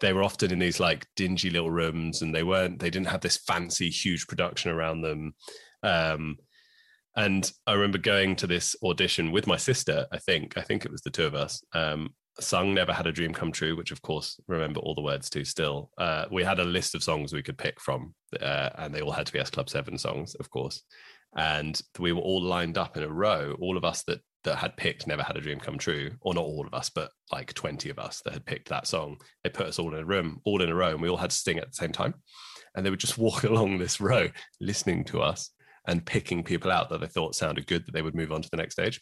they 0.00 0.12
were 0.12 0.22
often 0.22 0.52
in 0.52 0.58
these 0.58 0.80
like 0.80 1.06
dingy 1.16 1.50
little 1.50 1.70
rooms, 1.70 2.22
and 2.22 2.34
they 2.34 2.42
weren't 2.42 2.78
they 2.78 2.90
didn't 2.90 3.08
have 3.08 3.20
this 3.20 3.38
fancy 3.38 3.90
huge 3.90 4.26
production 4.26 4.70
around 4.70 5.02
them. 5.02 5.34
Um, 5.82 6.38
and 7.16 7.50
I 7.66 7.72
remember 7.72 7.98
going 7.98 8.36
to 8.36 8.46
this 8.46 8.76
audition 8.82 9.32
with 9.32 9.46
my 9.46 9.56
sister. 9.56 10.06
I 10.12 10.18
think 10.18 10.56
I 10.56 10.62
think 10.62 10.84
it 10.84 10.92
was 10.92 11.02
the 11.02 11.10
two 11.10 11.26
of 11.26 11.34
us, 11.34 11.62
um, 11.72 12.10
sung 12.40 12.74
Never 12.74 12.92
Had 12.92 13.06
a 13.06 13.12
Dream 13.12 13.32
Come 13.32 13.52
True, 13.52 13.76
which 13.76 13.90
of 13.90 14.02
course 14.02 14.40
remember 14.46 14.80
all 14.80 14.94
the 14.94 15.02
words 15.02 15.28
to 15.30 15.44
still. 15.44 15.90
Uh, 15.98 16.26
we 16.30 16.44
had 16.44 16.60
a 16.60 16.64
list 16.64 16.94
of 16.94 17.02
songs 17.02 17.32
we 17.32 17.42
could 17.42 17.58
pick 17.58 17.80
from, 17.80 18.14
uh, 18.40 18.70
and 18.76 18.94
they 18.94 19.00
all 19.00 19.12
had 19.12 19.26
to 19.26 19.32
be 19.32 19.40
S 19.40 19.50
Club 19.50 19.68
7 19.68 19.98
songs, 19.98 20.34
of 20.36 20.50
course. 20.50 20.82
And 21.36 21.80
we 21.98 22.12
were 22.12 22.20
all 22.20 22.42
lined 22.42 22.78
up 22.78 22.96
in 22.96 23.02
a 23.02 23.08
row, 23.08 23.56
all 23.60 23.76
of 23.76 23.84
us 23.84 24.02
that 24.04 24.20
that 24.48 24.56
had 24.56 24.76
picked 24.78 25.06
Never 25.06 25.22
Had 25.22 25.36
a 25.36 25.40
Dream 25.40 25.60
Come 25.60 25.76
True, 25.76 26.10
or 26.22 26.32
not 26.32 26.44
all 26.44 26.66
of 26.66 26.72
us, 26.72 26.88
but 26.88 27.10
like 27.30 27.52
20 27.52 27.90
of 27.90 27.98
us 27.98 28.22
that 28.24 28.32
had 28.32 28.46
picked 28.46 28.70
that 28.70 28.86
song. 28.86 29.18
They 29.44 29.50
put 29.50 29.66
us 29.66 29.78
all 29.78 29.94
in 29.94 30.00
a 30.00 30.06
room, 30.06 30.40
all 30.44 30.62
in 30.62 30.70
a 30.70 30.74
row, 30.74 30.90
and 30.90 31.02
we 31.02 31.10
all 31.10 31.18
had 31.18 31.30
to 31.30 31.36
sing 31.36 31.58
at 31.58 31.68
the 31.68 31.74
same 31.74 31.92
time. 31.92 32.14
And 32.74 32.84
they 32.84 32.90
would 32.90 32.98
just 32.98 33.18
walk 33.18 33.44
along 33.44 33.78
this 33.78 34.00
row 34.00 34.28
listening 34.58 35.04
to 35.04 35.20
us 35.20 35.50
and 35.86 36.04
picking 36.04 36.42
people 36.42 36.70
out 36.70 36.88
that 36.88 37.00
they 37.00 37.06
thought 37.06 37.34
sounded 37.34 37.66
good 37.66 37.84
that 37.86 37.92
they 37.92 38.02
would 38.02 38.14
move 38.14 38.32
on 38.32 38.42
to 38.42 38.50
the 38.50 38.56
next 38.56 38.74
stage 38.74 39.00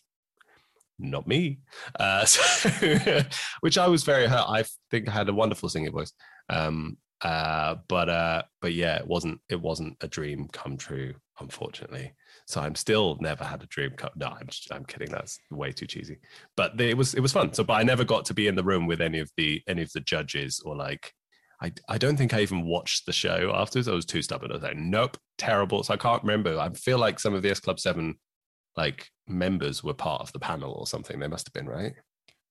not 0.99 1.27
me. 1.27 1.59
Uh, 2.01 2.25
so, 2.25 3.21
which 3.61 3.77
I 3.77 3.87
was 3.87 4.03
very 4.03 4.27
hurt. 4.27 4.47
I 4.49 4.65
think 4.91 5.09
I 5.09 5.13
had 5.13 5.29
a 5.29 5.35
wonderful 5.35 5.69
singing 5.69 5.93
voice. 5.93 6.11
Um, 6.49 6.97
uh, 7.21 7.77
but 7.89 8.09
uh, 8.09 8.43
but 8.61 8.73
yeah, 8.73 8.97
it 8.97 9.07
wasn't 9.07 9.41
it 9.49 9.61
wasn't 9.61 9.97
a 10.01 10.09
dream 10.09 10.49
come 10.53 10.77
true, 10.77 11.15
unfortunately. 11.41 12.15
So 12.47 12.61
I'm 12.61 12.77
still 12.77 13.19
never 13.21 13.43
had 13.43 13.63
a 13.63 13.67
dream 13.67 13.91
come. 13.97 14.11
No, 14.15 14.29
I'm 14.29 14.49
I'm 14.71 14.85
kidding. 14.85 15.11
That's 15.11 15.39
way 15.51 15.73
too 15.73 15.87
cheesy. 15.87 16.19
But 16.57 16.81
it 16.81 16.97
was 16.97 17.15
it 17.15 17.21
was 17.21 17.33
fun. 17.33 17.53
So, 17.53 17.65
but 17.65 17.75
I 17.75 17.83
never 17.83 18.05
got 18.05 18.25
to 18.27 18.35
be 18.35 18.47
in 18.47 18.55
the 18.55 18.63
room 18.63 18.87
with 18.87 19.01
any 19.01 19.19
of 19.19 19.31
the 19.37 19.63
any 19.67 19.83
of 19.83 19.93
the 19.93 20.01
judges 20.01 20.61
or 20.65 20.77
like 20.77 21.13
I, 21.61 21.73
I 21.89 21.99
don't 21.99 22.17
think 22.17 22.35
I 22.35 22.41
even 22.41 22.65
watched 22.65 23.07
the 23.07 23.13
show 23.13 23.53
afterwards. 23.55 23.89
I 23.89 23.95
was 23.95 24.05
too 24.05 24.23
stubborn. 24.23 24.51
I 24.51 24.55
was 24.55 24.63
like, 24.63 24.77
nope, 24.77 25.17
terrible. 25.39 25.83
So 25.83 25.95
I 25.95 25.97
can't 25.97 26.23
remember. 26.23 26.59
I 26.59 26.71
feel 26.71 26.99
like 26.99 27.19
some 27.19 27.35
of 27.35 27.43
the 27.43 27.51
S 27.51 27.61
Club 27.61 27.81
7 27.81 28.15
like 28.77 29.11
members 29.27 29.83
were 29.83 29.95
part 29.95 30.21
of 30.21 30.33
the 30.33 30.39
panel 30.39 30.73
or 30.73 30.87
something. 30.87 31.19
They 31.19 31.29
must 31.29 31.49
have 31.49 31.55
been, 31.55 31.69
right? 31.69 31.95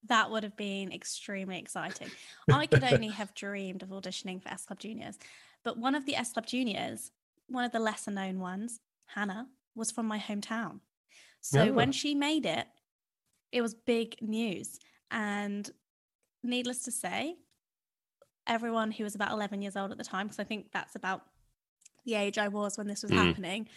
That 0.07 0.29
would 0.29 0.43
have 0.43 0.57
been 0.57 0.91
extremely 0.91 1.57
exciting. 1.57 2.09
I 2.51 2.67
could 2.67 2.83
only 2.83 3.09
have 3.09 3.33
dreamed 3.33 3.83
of 3.83 3.89
auditioning 3.89 4.41
for 4.41 4.49
S 4.49 4.65
Club 4.65 4.79
Juniors. 4.79 5.17
But 5.63 5.77
one 5.77 5.95
of 5.95 6.05
the 6.05 6.15
S 6.15 6.33
Club 6.33 6.47
Juniors, 6.47 7.11
one 7.47 7.63
of 7.63 7.71
the 7.71 7.79
lesser 7.79 8.11
known 8.11 8.39
ones, 8.39 8.79
Hannah, 9.07 9.47
was 9.75 9.91
from 9.91 10.05
my 10.07 10.17
hometown. 10.19 10.79
So 11.41 11.69
Oh. 11.69 11.73
when 11.73 11.91
she 11.91 12.15
made 12.15 12.45
it, 12.45 12.67
it 13.51 13.61
was 13.61 13.73
big 13.75 14.19
news. 14.21 14.79
And 15.11 15.69
needless 16.43 16.83
to 16.83 16.91
say, 16.91 17.35
everyone 18.47 18.91
who 18.91 19.03
was 19.03 19.15
about 19.15 19.31
11 19.31 19.61
years 19.61 19.75
old 19.75 19.91
at 19.91 19.97
the 19.97 20.03
time, 20.03 20.27
because 20.27 20.39
I 20.39 20.43
think 20.43 20.71
that's 20.71 20.95
about 20.95 21.23
the 22.05 22.15
age 22.15 22.37
I 22.37 22.47
was 22.47 22.77
when 22.77 22.87
this 22.87 23.01
was 23.03 23.11
Mm. 23.11 23.25
happening, 23.25 23.69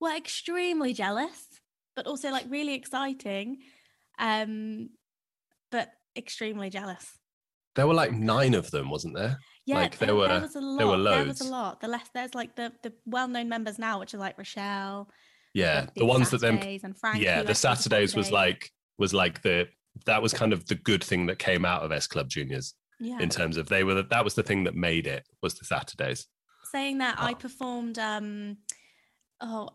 were 0.00 0.14
extremely 0.14 0.92
jealous, 0.92 1.60
but 1.94 2.06
also 2.06 2.30
like 2.30 2.46
really 2.48 2.74
exciting, 2.74 3.62
um, 4.18 4.90
but 5.70 5.92
extremely 6.16 6.70
jealous. 6.70 7.18
There 7.74 7.86
were 7.86 7.94
like 7.94 8.12
nine 8.12 8.54
of 8.54 8.70
them, 8.70 8.90
wasn't 8.90 9.16
there? 9.16 9.38
Yeah, 9.64 9.76
Like, 9.76 9.98
there 9.98 10.08
there, 10.08 10.14
were- 10.16 10.28
there 10.28 10.40
was 10.40 10.56
a 10.56 10.60
lot. 10.60 10.78
there 10.78 10.86
were 10.86 11.02
There 11.02 11.24
was 11.24 11.40
a 11.40 11.44
lot. 11.50 11.80
The 11.80 11.88
less 11.88 12.08
there's 12.12 12.34
like 12.34 12.54
the 12.56 12.72
the 12.82 12.92
well-known 13.06 13.48
members 13.48 13.78
now, 13.78 13.98
which 14.00 14.12
are 14.14 14.18
like 14.18 14.36
Rochelle, 14.38 15.08
Yeah. 15.54 15.86
the 15.94 16.00
The 16.00 16.06
ones 16.06 16.30
that 16.30 16.40
then 16.40 16.58
yeah, 17.16 17.42
the 17.42 17.54
Saturdays 17.54 18.14
was 18.16 18.30
like 18.30 18.70
was 18.98 19.12
like 19.12 19.42
the 19.42 19.68
that 20.06 20.22
was 20.22 20.32
kind 20.32 20.52
of 20.52 20.66
the 20.66 20.74
good 20.74 21.04
thing 21.04 21.26
that 21.26 21.38
came 21.38 21.64
out 21.64 21.82
of 21.82 21.92
S 21.92 22.06
Club 22.06 22.28
Juniors 22.28 22.74
yeah. 22.98 23.20
in 23.20 23.28
terms 23.28 23.56
of 23.58 23.68
they 23.68 23.84
were 23.84 23.94
the, 23.94 24.02
that 24.04 24.24
was 24.24 24.34
the 24.34 24.42
thing 24.42 24.64
that 24.64 24.74
made 24.74 25.06
it 25.06 25.24
was 25.42 25.54
the 25.54 25.64
Saturdays. 25.64 26.26
saying 26.70 26.98
that 26.98 27.16
I 27.18 27.32
Oh. 27.32 27.34
performed 27.34 27.98
um 27.98 28.56
oh, 29.40 29.68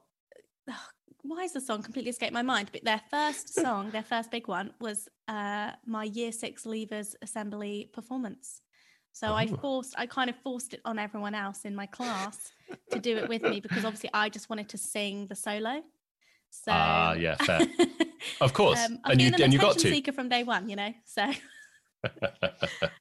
ugh, 0.70 0.76
why 1.22 1.44
is 1.44 1.54
the 1.54 1.62
song 1.62 1.84
completely 1.84 2.10
escaped 2.10 2.34
my 2.34 2.42
mind 2.42 2.70
but 2.72 2.84
their 2.84 3.02
first 3.12 3.54
song 3.64 3.92
their 3.92 4.04
first 4.04 4.32
big 4.32 4.48
one 4.48 4.72
was 4.80 5.08
uh 5.28 5.72
my 5.86 6.06
year 6.06 6.32
six 6.32 6.64
leavers 6.64 7.14
assembly 7.22 7.90
performance 7.94 8.62
so 9.14 9.28
I 9.34 9.48
Oh. 9.52 9.58
forced 9.58 9.94
I 9.98 10.06
kind 10.08 10.30
of 10.30 10.36
forced 10.38 10.74
it 10.74 10.82
on 10.86 10.98
everyone 10.98 11.36
else 11.36 11.66
in 11.66 11.76
my 11.76 11.86
class 11.86 12.52
to 12.92 13.00
do 13.00 13.18
it 13.18 13.30
with 13.30 13.42
me 13.44 13.60
because 13.60 13.86
obviously 13.86 14.10
I 14.14 14.30
just 14.30 14.50
wanted 14.50 14.70
to 14.70 14.78
sing 14.78 15.28
the 15.28 15.36
solo 15.36 15.82
so 16.50 16.72
Ah, 16.72 17.14
yeah, 17.14 17.36
fair. 17.36 17.62
Of 18.42 18.54
course. 18.54 18.80
um, 18.84 19.00
and 19.06 19.22
you 19.22 19.32
and 19.42 19.54
you 19.54 19.60
got 19.60 19.72
attention 19.72 19.90
to. 19.92 19.96
seeker 19.96 20.12
from 20.12 20.28
day 20.30 20.44
one 20.44 20.70
you 20.70 20.76
know 20.76 20.94
so 21.06 21.24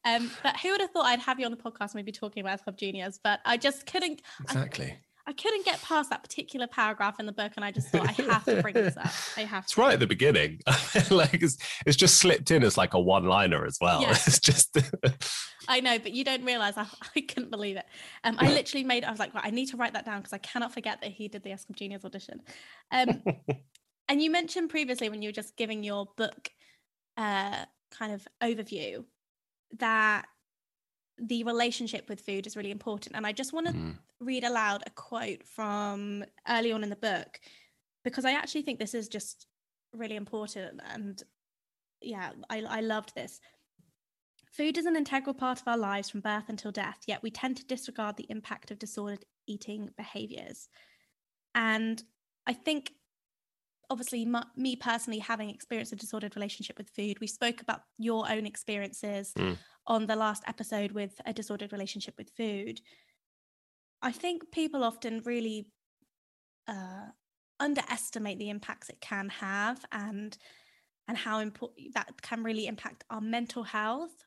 um 0.04 0.30
but 0.42 0.56
who 0.60 0.70
would 0.70 0.80
have 0.80 0.90
thought 0.90 1.06
I'd 1.06 1.20
have 1.20 1.38
you 1.38 1.46
on 1.46 1.50
the 1.52 1.56
podcast 1.56 1.92
and 1.92 1.94
we'd 1.96 2.06
be 2.06 2.12
talking 2.12 2.40
about 2.40 2.62
Club 2.62 2.76
Juniors 2.76 3.18
but 3.22 3.40
I 3.44 3.56
just 3.56 3.86
couldn't 3.86 4.20
exactly. 4.42 4.86
I 4.92 4.98
couldn't 5.32 5.64
get 5.64 5.82
past 5.82 6.10
that 6.10 6.22
particular 6.22 6.66
paragraph 6.66 7.18
in 7.18 7.26
the 7.26 7.32
book, 7.32 7.52
and 7.56 7.64
I 7.64 7.72
just 7.72 7.88
thought 7.88 8.08
I 8.08 8.12
have 8.22 8.44
to 8.44 8.62
bring 8.62 8.74
this 8.74 8.96
up. 8.96 9.10
I 9.36 9.40
have 9.40 9.64
It's 9.64 9.74
to. 9.74 9.80
right 9.80 9.94
at 9.94 10.00
the 10.00 10.06
beginning. 10.06 10.60
like 11.10 11.34
it's, 11.42 11.58
it's 11.84 11.96
just 11.96 12.18
slipped 12.18 12.50
in 12.50 12.62
as 12.62 12.76
like 12.76 12.94
a 12.94 13.00
one-liner 13.00 13.66
as 13.66 13.78
well. 13.80 14.02
Yeah. 14.02 14.10
It's 14.26 14.40
just 14.40 14.76
I 15.68 15.80
know, 15.80 15.98
but 15.98 16.12
you 16.12 16.22
don't 16.24 16.44
realize 16.44 16.76
I, 16.76 16.86
I 17.16 17.20
couldn't 17.22 17.50
believe 17.50 17.76
it. 17.76 17.86
Um, 18.22 18.36
I 18.38 18.52
literally 18.52 18.84
made. 18.84 19.04
I 19.04 19.10
was 19.10 19.18
like, 19.18 19.34
right, 19.34 19.44
I 19.44 19.50
need 19.50 19.66
to 19.70 19.76
write 19.76 19.94
that 19.94 20.04
down 20.04 20.18
because 20.20 20.32
I 20.32 20.38
cannot 20.38 20.72
forget 20.72 21.00
that 21.00 21.10
he 21.10 21.26
did 21.28 21.42
the 21.42 21.50
S 21.50 21.64
Club 21.64 21.76
Juniors 21.76 22.04
audition. 22.04 22.40
Um, 22.92 23.22
and 24.08 24.22
you 24.22 24.30
mentioned 24.30 24.70
previously 24.70 25.08
when 25.08 25.22
you 25.22 25.28
were 25.28 25.32
just 25.32 25.56
giving 25.56 25.82
your 25.82 26.06
book 26.16 26.50
uh, 27.16 27.64
kind 27.90 28.12
of 28.12 28.26
overview 28.42 29.04
that 29.78 30.26
the 31.18 31.44
relationship 31.44 32.08
with 32.08 32.20
food 32.20 32.46
is 32.46 32.56
really 32.56 32.70
important, 32.70 33.16
and 33.16 33.26
I 33.26 33.32
just 33.32 33.52
want 33.52 33.66
to 33.68 33.72
Mm. 33.72 33.98
read 34.20 34.44
aloud 34.44 34.82
a 34.86 34.90
quote 34.90 35.46
from 35.46 36.24
early 36.48 36.72
on 36.72 36.82
in 36.82 36.90
the 36.90 36.96
book 36.96 37.40
because 38.04 38.24
I 38.24 38.32
actually 38.32 38.62
think 38.62 38.78
this 38.78 38.94
is 38.94 39.08
just 39.08 39.46
really 39.92 40.16
important. 40.16 40.80
And 40.90 41.22
yeah, 42.00 42.32
I, 42.50 42.62
I 42.62 42.80
loved 42.80 43.14
this. 43.14 43.40
Food 44.52 44.78
is 44.78 44.86
an 44.86 44.96
integral 44.96 45.34
part 45.34 45.60
of 45.60 45.68
our 45.68 45.76
lives 45.76 46.08
from 46.08 46.20
birth 46.20 46.48
until 46.48 46.70
death, 46.72 47.00
yet 47.06 47.22
we 47.22 47.30
tend 47.30 47.56
to 47.58 47.66
disregard 47.66 48.16
the 48.16 48.26
impact 48.30 48.70
of 48.70 48.78
disordered 48.78 49.24
eating 49.46 49.90
behaviors. 49.96 50.68
And 51.54 52.02
I 52.46 52.52
think, 52.52 52.92
obviously, 53.90 54.26
me 54.56 54.76
personally 54.76 55.18
having 55.18 55.50
experienced 55.50 55.92
a 55.92 55.96
disordered 55.96 56.36
relationship 56.36 56.78
with 56.78 56.90
food, 56.90 57.18
we 57.20 57.26
spoke 57.26 57.60
about 57.60 57.82
your 57.98 58.30
own 58.30 58.46
experiences 58.46 59.32
Mm. 59.36 59.58
On 59.86 60.06
the 60.06 60.16
last 60.16 60.42
episode 60.46 60.92
with 60.92 61.20
a 61.24 61.32
disordered 61.32 61.72
relationship 61.72 62.14
with 62.18 62.30
food. 62.36 62.80
I 64.02 64.12
think 64.12 64.50
people 64.50 64.84
often 64.84 65.22
really 65.24 65.68
uh, 66.68 67.06
underestimate 67.60 68.38
the 68.38 68.50
impacts 68.50 68.88
it 68.88 69.00
can 69.00 69.28
have 69.28 69.84
and 69.92 70.36
and 71.08 71.16
how 71.16 71.38
important 71.38 71.94
that 71.94 72.20
can 72.20 72.42
really 72.42 72.66
impact 72.66 73.04
our 73.10 73.20
mental 73.20 73.62
health 73.62 74.24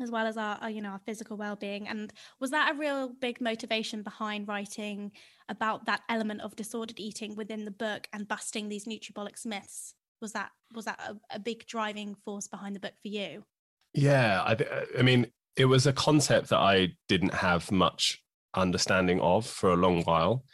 as 0.00 0.10
well 0.10 0.26
as 0.26 0.36
our, 0.36 0.56
our, 0.62 0.70
you 0.70 0.80
know 0.80 0.90
our 0.90 1.00
physical 1.04 1.36
well-being 1.36 1.86
and 1.88 2.12
was 2.40 2.50
that 2.50 2.72
a 2.72 2.78
real 2.78 3.12
big 3.20 3.40
motivation 3.40 4.02
behind 4.02 4.48
writing 4.48 5.12
about 5.48 5.84
that 5.86 6.00
element 6.08 6.40
of 6.40 6.56
disordered 6.56 6.98
eating 6.98 7.36
within 7.36 7.64
the 7.64 7.70
book 7.70 8.08
and 8.12 8.28
busting 8.28 8.68
these 8.68 8.86
nutribollock 8.86 9.44
myths 9.44 9.94
was 10.20 10.32
that 10.32 10.50
was 10.74 10.86
that 10.86 11.00
a, 11.06 11.36
a 11.36 11.38
big 11.38 11.66
driving 11.66 12.14
force 12.24 12.48
behind 12.48 12.74
the 12.74 12.80
book 12.80 12.94
for 13.02 13.08
you 13.08 13.44
Yeah, 13.94 14.42
I, 14.44 14.54
th- 14.54 14.70
I 14.98 15.02
mean, 15.02 15.26
it 15.56 15.66
was 15.66 15.86
a 15.86 15.92
concept 15.92 16.48
that 16.48 16.58
I 16.58 16.94
didn't 17.08 17.34
have 17.34 17.70
much 17.70 18.22
understanding 18.54 19.20
of 19.20 19.46
for 19.46 19.72
a 19.72 19.76
long 19.76 20.02
while. 20.04 20.44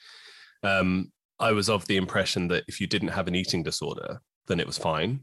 Um, 0.63 1.13
I 1.39 1.53
was 1.53 1.69
of 1.71 1.87
the 1.87 1.97
impression 1.97 2.49
that 2.49 2.65
if 2.67 2.81
you 2.81 2.87
didn't 2.89 3.09
have 3.09 3.29
an 3.29 3.35
eating 3.37 3.63
disorder, 3.63 4.21
then 4.49 4.61
it 4.61 4.67
was 4.67 4.79
fine, 4.79 5.21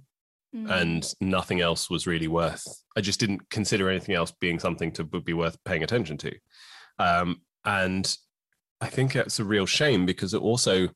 Mm. 0.55 0.72
and 0.81 1.13
nothing 1.19 1.60
else 1.60 1.89
was 1.89 2.07
really 2.07 2.29
worth. 2.29 2.65
I 2.95 3.01
just 3.01 3.19
didn't 3.19 3.50
consider 3.50 3.89
anything 3.89 4.15
else 4.15 4.31
being 4.39 4.57
something 4.57 4.89
to 4.93 5.03
be 5.03 5.34
worth 5.34 5.62
paying 5.65 5.84
attention 5.84 6.17
to, 6.19 6.31
um, 6.98 7.41
and 7.65 8.15
I 8.79 8.88
think 8.88 9.17
it's 9.17 9.39
a 9.39 9.43
real 9.43 9.65
shame 9.65 10.05
because 10.05 10.34
it 10.34 10.41
also 10.41 10.88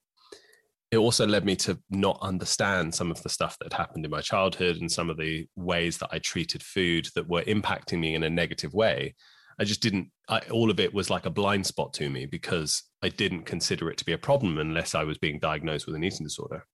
it 0.92 0.98
also 0.98 1.28
led 1.28 1.46
me 1.46 1.56
to 1.56 1.78
not 1.90 2.18
understand 2.22 2.94
some 2.94 3.12
of 3.12 3.22
the 3.22 3.30
stuff 3.30 3.58
that 3.60 3.74
happened 3.74 4.06
in 4.06 4.12
my 4.12 4.22
childhood 4.22 4.78
and 4.78 4.92
some 4.92 5.10
of 5.10 5.18
the 5.18 5.48
ways 5.56 5.98
that 6.00 6.10
I 6.12 6.20
treated 6.20 6.64
food 6.64 7.08
that 7.14 7.30
were 7.30 7.44
impacting 7.44 8.00
me 8.00 8.16
in 8.16 8.24
a 8.24 8.30
negative 8.30 8.74
way. 8.74 9.16
I 9.60 9.66
just 9.66 9.82
didn't, 9.82 10.10
I, 10.28 10.40
all 10.52 10.72
of 10.72 10.80
it 10.80 10.94
was 10.94 11.10
like 11.10 11.26
a 11.26 11.32
blind 11.32 11.68
spot 11.68 11.94
to 11.96 12.10
me 12.10 12.26
because 12.26 12.84
I 13.04 13.10
didn't 13.10 13.44
consider 13.44 13.92
it 13.92 13.98
to 14.00 14.06
be 14.06 14.14
a 14.14 14.18
problem 14.18 14.58
unless 14.58 14.96
I 14.96 15.04
was 15.04 15.18
being 15.18 15.38
diagnosed 15.38 15.86
with 15.86 15.96
an 15.96 16.04
eating 16.04 16.26
disorder. 16.26 16.66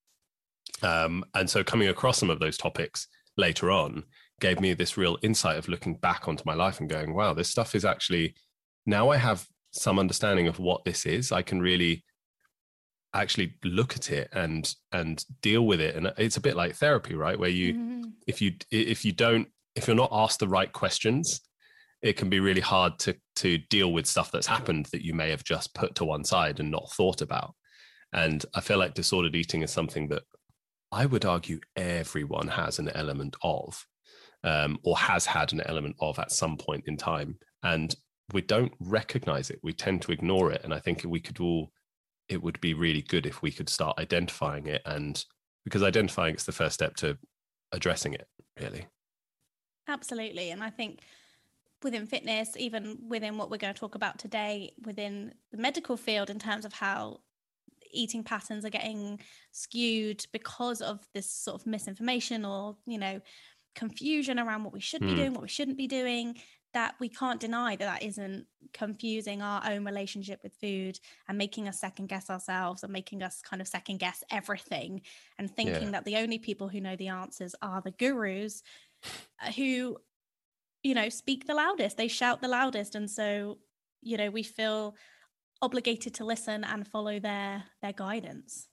Um, 0.81 1.25
and 1.33 1.49
so 1.49 1.63
coming 1.63 1.89
across 1.89 2.17
some 2.17 2.29
of 2.29 2.39
those 2.39 2.57
topics 2.57 3.07
later 3.37 3.69
on 3.69 4.03
gave 4.39 4.61
me 4.61 4.73
this 4.73 4.97
real 4.97 5.17
insight 5.23 5.57
of 5.57 5.67
looking 5.67 5.95
back 5.95 6.27
onto 6.27 6.43
my 6.45 6.53
life 6.53 6.79
and 6.79 6.89
going, 6.89 7.13
wow, 7.13 7.33
this 7.33 7.49
stuff 7.49 7.75
is 7.75 7.83
actually, 7.83 8.35
now 8.85 9.09
I 9.09 9.17
have 9.17 9.45
some 9.71 9.99
understanding 9.99 10.47
of 10.47 10.59
what 10.59 10.85
this 10.85 11.05
is. 11.05 11.31
I 11.33 11.41
can 11.41 11.61
really 11.61 12.05
actually 13.21 13.55
look 13.63 13.95
at 13.95 14.11
it 14.11 14.29
and 14.33 14.73
and 14.91 15.23
deal 15.41 15.65
with 15.65 15.79
it. 15.81 15.95
And 15.95 16.11
it's 16.17 16.37
a 16.37 16.41
bit 16.41 16.55
like 16.55 16.75
therapy 16.75 17.15
right? 17.15 17.39
Where 17.39 17.49
you 17.49 17.73
Mhm. 17.73 18.11
if 18.27 18.41
you 18.41 18.53
if 18.71 19.03
you 19.05 19.11
don't 19.11 19.47
if 19.75 19.87
you're 19.87 19.95
not 19.95 20.09
asked 20.11 20.39
the 20.39 20.47
right 20.47 20.71
questions 20.71 21.41
it 22.01 22.17
can 22.17 22.29
be 22.29 22.39
really 22.39 22.61
hard 22.61 22.99
to 22.99 23.15
to 23.37 23.57
deal 23.69 23.91
with 23.91 24.05
stuff 24.05 24.31
that's 24.31 24.47
happened 24.47 24.85
that 24.91 25.03
you 25.03 25.13
may 25.13 25.29
have 25.29 25.43
just 25.43 25.73
put 25.73 25.95
to 25.95 26.05
one 26.05 26.23
side 26.23 26.59
and 26.59 26.69
not 26.69 26.91
thought 26.91 27.21
about. 27.21 27.55
And 28.13 28.45
i 28.53 28.61
feel 28.61 28.77
like 28.77 28.93
disordered 28.93 29.35
eating 29.35 29.61
is 29.63 29.71
something 29.71 30.07
that 30.09 30.23
i 30.91 31.05
would 31.05 31.25
argue 31.25 31.59
everyone 31.75 32.47
has 32.47 32.79
an 32.79 32.89
element 32.89 33.35
of 33.41 33.85
um, 34.43 34.77
or 34.83 34.95
has 34.97 35.25
had 35.25 35.51
an 35.53 35.61
element 35.61 35.95
of 35.99 36.19
at 36.19 36.31
some 36.31 36.55
point 36.57 36.83
in 36.85 36.97
time. 36.97 37.39
And 37.63 37.95
we 38.33 38.41
don't 38.41 38.73
recognize 38.79 39.49
it. 39.49 39.59
We 39.63 39.73
tend 39.73 40.03
to 40.03 40.11
ignore 40.11 40.51
it. 40.51 40.61
And 40.63 40.73
i 40.73 40.79
think 40.79 41.03
we 41.03 41.19
could 41.19 41.39
all 41.39 41.71
it 42.29 42.41
would 42.41 42.59
be 42.61 42.73
really 42.73 43.01
good 43.01 43.25
if 43.25 43.41
we 43.41 43.51
could 43.51 43.69
start 43.69 43.97
identifying 43.99 44.67
it 44.67 44.81
and 44.85 45.25
because 45.63 45.83
identifying 45.83 46.35
is 46.35 46.45
the 46.45 46.51
first 46.51 46.73
step 46.75 46.95
to 46.95 47.17
addressing 47.71 48.13
it 48.13 48.27
really 48.59 48.87
Absolutely. 49.87 50.49
And 50.51 50.63
I 50.63 50.69
think 50.69 51.01
within 51.83 52.07
fitness, 52.07 52.57
even 52.57 53.07
within 53.09 53.37
what 53.37 53.49
we're 53.51 53.57
going 53.57 53.73
to 53.73 53.79
talk 53.79 53.95
about 53.95 54.19
today, 54.19 54.73
within 54.85 55.35
the 55.51 55.57
medical 55.57 55.97
field, 55.97 56.29
in 56.29 56.39
terms 56.39 56.65
of 56.65 56.73
how 56.73 57.21
eating 57.91 58.23
patterns 58.23 58.65
are 58.65 58.69
getting 58.71 59.21
skewed 59.51 60.25
because 60.33 60.81
of 60.81 61.07
this 61.13 61.29
sort 61.31 61.61
of 61.61 61.67
misinformation 61.67 62.45
or, 62.45 62.77
you 62.87 62.97
know, 62.97 63.21
confusion 63.75 64.39
around 64.39 64.63
what 64.63 64.73
we 64.73 64.81
should 64.81 65.05
be 65.05 65.13
Hmm. 65.13 65.15
doing, 65.15 65.33
what 65.33 65.43
we 65.43 65.49
shouldn't 65.49 65.77
be 65.77 65.87
doing, 65.87 66.37
that 66.75 66.93
we 66.99 67.09
can't 67.09 67.39
deny 67.39 67.75
that 67.75 67.85
that 67.85 68.03
isn't 68.03 68.45
confusing 68.73 69.41
our 69.41 69.61
own 69.71 69.83
relationship 69.85 70.39
with 70.43 70.53
food 70.61 70.99
and 71.27 71.37
making 71.37 71.67
us 71.67 71.79
second 71.79 72.07
guess 72.07 72.29
ourselves 72.29 72.83
and 72.83 72.93
making 72.93 73.23
us 73.23 73.41
kind 73.41 73.61
of 73.61 73.67
second 73.67 73.97
guess 73.97 74.23
everything 74.29 75.01
and 75.39 75.49
thinking 75.49 75.85
Yeah. 75.85 75.91
that 75.91 76.05
the 76.05 76.17
only 76.17 76.37
people 76.37 76.67
who 76.67 76.79
know 76.81 76.95
the 76.95 77.07
answers 77.07 77.55
are 77.61 77.81
the 77.81 77.91
gurus 77.91 78.61
uh, 79.41 79.51
who 79.53 79.97
you 80.83 80.93
know, 80.93 81.09
speak 81.09 81.47
the 81.47 81.55
loudest, 81.55 81.97
they 81.97 82.07
shout 82.07 82.41
the 82.41 82.47
loudest. 82.47 82.93
And 82.93 83.09
so, 83.09 83.57
you 84.03 84.17
know, 84.17 84.29
we 84.29 84.43
feel 84.43 84.95
obligated 85.59 86.13
to 86.13 86.23
listen 86.23 86.63
and 86.63 86.87
follow 86.87 87.19
their 87.19 87.63
their 87.81 87.93
guidance. 87.93 88.67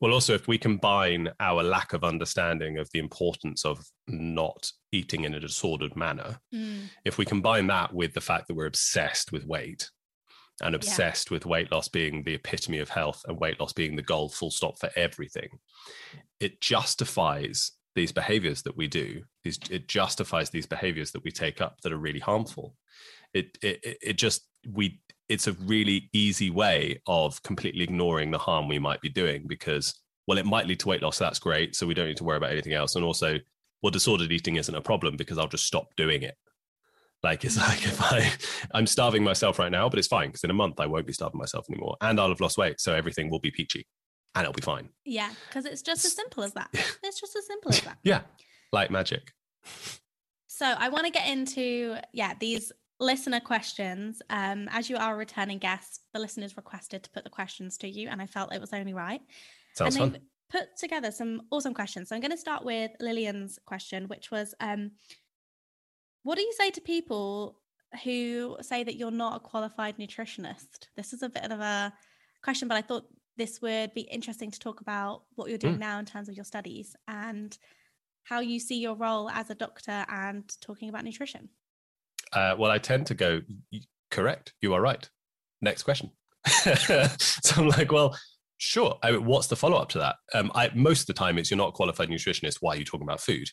Well, 0.00 0.12
also, 0.12 0.34
if 0.34 0.46
we 0.46 0.58
combine 0.58 1.28
our 1.40 1.62
lack 1.62 1.92
of 1.92 2.04
understanding 2.04 2.78
of 2.78 2.88
the 2.92 3.00
importance 3.00 3.64
of 3.64 3.84
not 4.06 4.70
eating 4.92 5.24
in 5.24 5.34
a 5.34 5.40
disordered 5.40 5.96
manner, 5.96 6.38
mm. 6.54 6.82
if 7.04 7.18
we 7.18 7.24
combine 7.24 7.66
that 7.66 7.92
with 7.92 8.14
the 8.14 8.20
fact 8.20 8.46
that 8.46 8.54
we're 8.54 8.66
obsessed 8.66 9.32
with 9.32 9.44
weight 9.44 9.90
and 10.62 10.74
obsessed 10.74 11.30
yeah. 11.30 11.34
with 11.34 11.46
weight 11.46 11.72
loss 11.72 11.88
being 11.88 12.22
the 12.22 12.34
epitome 12.34 12.78
of 12.78 12.88
health 12.88 13.22
and 13.26 13.40
weight 13.40 13.58
loss 13.58 13.72
being 13.72 13.96
the 13.96 14.02
goal, 14.02 14.28
full 14.28 14.50
stop 14.50 14.78
for 14.78 14.90
everything, 14.94 15.48
it 16.38 16.60
justifies 16.60 17.72
these 17.96 18.12
behaviors 18.12 18.62
that 18.62 18.76
we 18.76 18.86
do. 18.86 19.22
It 19.44 19.88
justifies 19.88 20.50
these 20.50 20.66
behaviors 20.66 21.10
that 21.12 21.24
we 21.24 21.32
take 21.32 21.60
up 21.60 21.80
that 21.82 21.92
are 21.92 21.98
really 21.98 22.20
harmful. 22.20 22.76
It, 23.34 23.58
it, 23.62 23.98
it 24.00 24.12
just, 24.14 24.46
we 24.70 25.00
it's 25.28 25.46
a 25.46 25.52
really 25.52 26.08
easy 26.12 26.50
way 26.50 27.00
of 27.06 27.42
completely 27.42 27.84
ignoring 27.84 28.30
the 28.30 28.38
harm 28.38 28.68
we 28.68 28.78
might 28.78 29.00
be 29.00 29.08
doing 29.08 29.44
because 29.46 29.94
well 30.26 30.38
it 30.38 30.46
might 30.46 30.66
lead 30.66 30.80
to 30.80 30.88
weight 30.88 31.02
loss 31.02 31.18
so 31.18 31.24
that's 31.24 31.38
great 31.38 31.76
so 31.76 31.86
we 31.86 31.94
don't 31.94 32.06
need 32.06 32.16
to 32.16 32.24
worry 32.24 32.36
about 32.36 32.50
anything 32.52 32.72
else. 32.72 32.96
And 32.96 33.04
also 33.04 33.38
well 33.82 33.90
disordered 33.90 34.32
eating 34.32 34.56
isn't 34.56 34.74
a 34.74 34.80
problem 34.80 35.16
because 35.16 35.38
i'll 35.38 35.48
just 35.48 35.66
stop 35.66 35.94
doing 35.96 36.22
it. 36.22 36.36
Like 37.22 37.44
it's 37.44 37.56
like 37.56 37.84
if 37.84 38.00
i 38.00 38.30
i'm 38.72 38.86
starving 38.86 39.24
myself 39.24 39.58
right 39.58 39.72
now 39.72 39.88
but 39.88 39.98
it's 39.98 40.08
fine 40.08 40.28
because 40.28 40.44
in 40.44 40.50
a 40.50 40.54
month 40.54 40.80
i 40.80 40.86
won't 40.86 41.06
be 41.06 41.12
starving 41.12 41.38
myself 41.38 41.66
anymore 41.70 41.96
and 42.00 42.18
i'll 42.20 42.28
have 42.28 42.40
lost 42.40 42.58
weight 42.58 42.80
so 42.80 42.94
everything 42.94 43.30
will 43.30 43.40
be 43.40 43.50
peachy 43.50 43.86
and 44.34 44.44
it'll 44.44 44.52
be 44.52 44.62
fine. 44.62 44.88
Yeah 45.04 45.30
because 45.48 45.64
it's 45.64 45.82
just 45.82 46.04
as 46.04 46.12
simple 46.14 46.44
as 46.44 46.52
that. 46.54 46.68
It's 47.02 47.20
just 47.20 47.36
as 47.36 47.46
simple 47.46 47.70
as 47.72 47.80
that. 47.82 47.98
Yeah 48.02 48.20
like 48.72 48.90
magic. 48.90 49.32
So 50.46 50.66
i 50.66 50.88
want 50.88 51.06
to 51.06 51.12
get 51.12 51.28
into 51.28 51.96
yeah 52.12 52.34
these 52.38 52.72
listener 53.00 53.40
questions. 53.40 54.22
Um, 54.30 54.68
as 54.70 54.90
you 54.90 54.96
are 54.96 55.14
a 55.14 55.18
returning 55.18 55.58
guest, 55.58 56.02
the 56.12 56.20
listeners 56.20 56.56
requested 56.56 57.02
to 57.04 57.10
put 57.10 57.24
the 57.24 57.30
questions 57.30 57.78
to 57.78 57.88
you, 57.88 58.08
and 58.08 58.20
I 58.20 58.26
felt 58.26 58.54
it 58.54 58.60
was 58.60 58.72
only 58.72 58.94
right. 58.94 59.20
Sounds 59.74 59.96
and 59.96 60.14
they've 60.14 60.20
fun. 60.20 60.28
put 60.50 60.76
together 60.76 61.10
some 61.10 61.42
awesome 61.50 61.74
questions. 61.74 62.08
So 62.08 62.16
I'm 62.16 62.20
going 62.20 62.32
to 62.32 62.36
start 62.36 62.64
with 62.64 62.90
Lillian's 63.00 63.58
question, 63.66 64.08
which 64.08 64.30
was, 64.30 64.54
um, 64.60 64.92
"What 66.22 66.36
do 66.36 66.42
you 66.42 66.52
say 66.52 66.70
to 66.70 66.80
people 66.80 67.60
who 68.04 68.56
say 68.60 68.84
that 68.84 68.96
you're 68.96 69.10
not 69.10 69.36
a 69.36 69.40
qualified 69.40 69.98
nutritionist?" 69.98 70.88
This 70.96 71.12
is 71.12 71.22
a 71.22 71.28
bit 71.28 71.50
of 71.50 71.60
a 71.60 71.92
question, 72.42 72.68
but 72.68 72.76
I 72.76 72.82
thought 72.82 73.06
this 73.36 73.62
would 73.62 73.94
be 73.94 74.02
interesting 74.02 74.50
to 74.50 74.58
talk 74.58 74.80
about 74.80 75.22
what 75.36 75.48
you're 75.48 75.58
doing 75.58 75.76
mm. 75.76 75.80
now 75.80 76.00
in 76.00 76.04
terms 76.04 76.28
of 76.28 76.34
your 76.34 76.44
studies 76.44 76.96
and 77.06 77.56
how 78.24 78.40
you 78.40 78.58
see 78.58 78.78
your 78.80 78.96
role 78.96 79.30
as 79.30 79.48
a 79.48 79.54
doctor 79.54 80.04
and 80.08 80.44
talking 80.60 80.88
about 80.88 81.04
nutrition. 81.04 81.48
Uh, 82.32 82.54
well, 82.58 82.70
I 82.70 82.78
tend 82.78 83.06
to 83.06 83.14
go, 83.14 83.40
correct, 84.10 84.52
you 84.60 84.74
are 84.74 84.80
right. 84.80 85.08
Next 85.60 85.82
question. 85.82 86.10
so 86.46 87.56
I'm 87.56 87.68
like, 87.68 87.92
well, 87.92 88.16
sure. 88.58 88.98
I 89.02 89.12
mean, 89.12 89.24
what's 89.24 89.48
the 89.48 89.56
follow 89.56 89.76
up 89.76 89.88
to 89.90 89.98
that? 89.98 90.16
Um, 90.34 90.50
I, 90.54 90.70
most 90.74 91.02
of 91.02 91.06
the 91.06 91.14
time, 91.14 91.38
it's 91.38 91.50
you're 91.50 91.58
not 91.58 91.70
a 91.70 91.72
qualified 91.72 92.08
nutritionist. 92.08 92.58
Why 92.60 92.74
are 92.74 92.78
you 92.78 92.84
talking 92.84 93.06
about 93.06 93.20
food? 93.20 93.48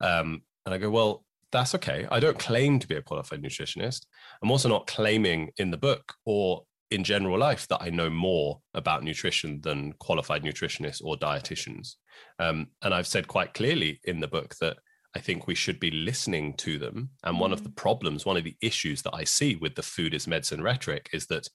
Um, 0.00 0.42
and 0.64 0.74
I 0.74 0.78
go, 0.78 0.90
well, 0.90 1.24
that's 1.50 1.74
okay. 1.74 2.06
I 2.10 2.20
don't 2.20 2.38
claim 2.38 2.78
to 2.78 2.88
be 2.88 2.96
a 2.96 3.02
qualified 3.02 3.42
nutritionist. 3.42 4.06
I'm 4.42 4.50
also 4.50 4.68
not 4.68 4.86
claiming 4.86 5.50
in 5.58 5.70
the 5.70 5.76
book 5.76 6.14
or 6.24 6.62
in 6.90 7.04
general 7.04 7.38
life 7.38 7.66
that 7.68 7.82
I 7.82 7.90
know 7.90 8.10
more 8.10 8.60
about 8.74 9.02
nutrition 9.02 9.60
than 9.62 9.92
qualified 9.94 10.42
nutritionists 10.42 11.02
or 11.02 11.16
dietitians. 11.16 11.94
Um, 12.38 12.68
and 12.82 12.94
I've 12.94 13.06
said 13.06 13.28
quite 13.28 13.54
clearly 13.54 14.00
in 14.04 14.20
the 14.20 14.28
book 14.28 14.54
that 14.60 14.76
I 15.14 15.20
think 15.20 15.46
we 15.46 15.54
should 15.54 15.78
be 15.78 15.90
listening 15.90 16.54
to 16.58 16.78
them. 16.78 17.10
And 17.22 17.38
one 17.38 17.52
of 17.52 17.64
the 17.64 17.70
mm. 17.70 17.76
problems, 17.76 18.24
one 18.24 18.36
of 18.36 18.44
the 18.44 18.56
issues 18.62 19.02
that 19.02 19.14
I 19.14 19.24
see 19.24 19.56
with 19.56 19.74
the 19.74 19.82
food 19.82 20.14
is 20.14 20.26
medicine 20.26 20.62
rhetoric 20.62 21.10
is 21.12 21.26
that 21.26 21.48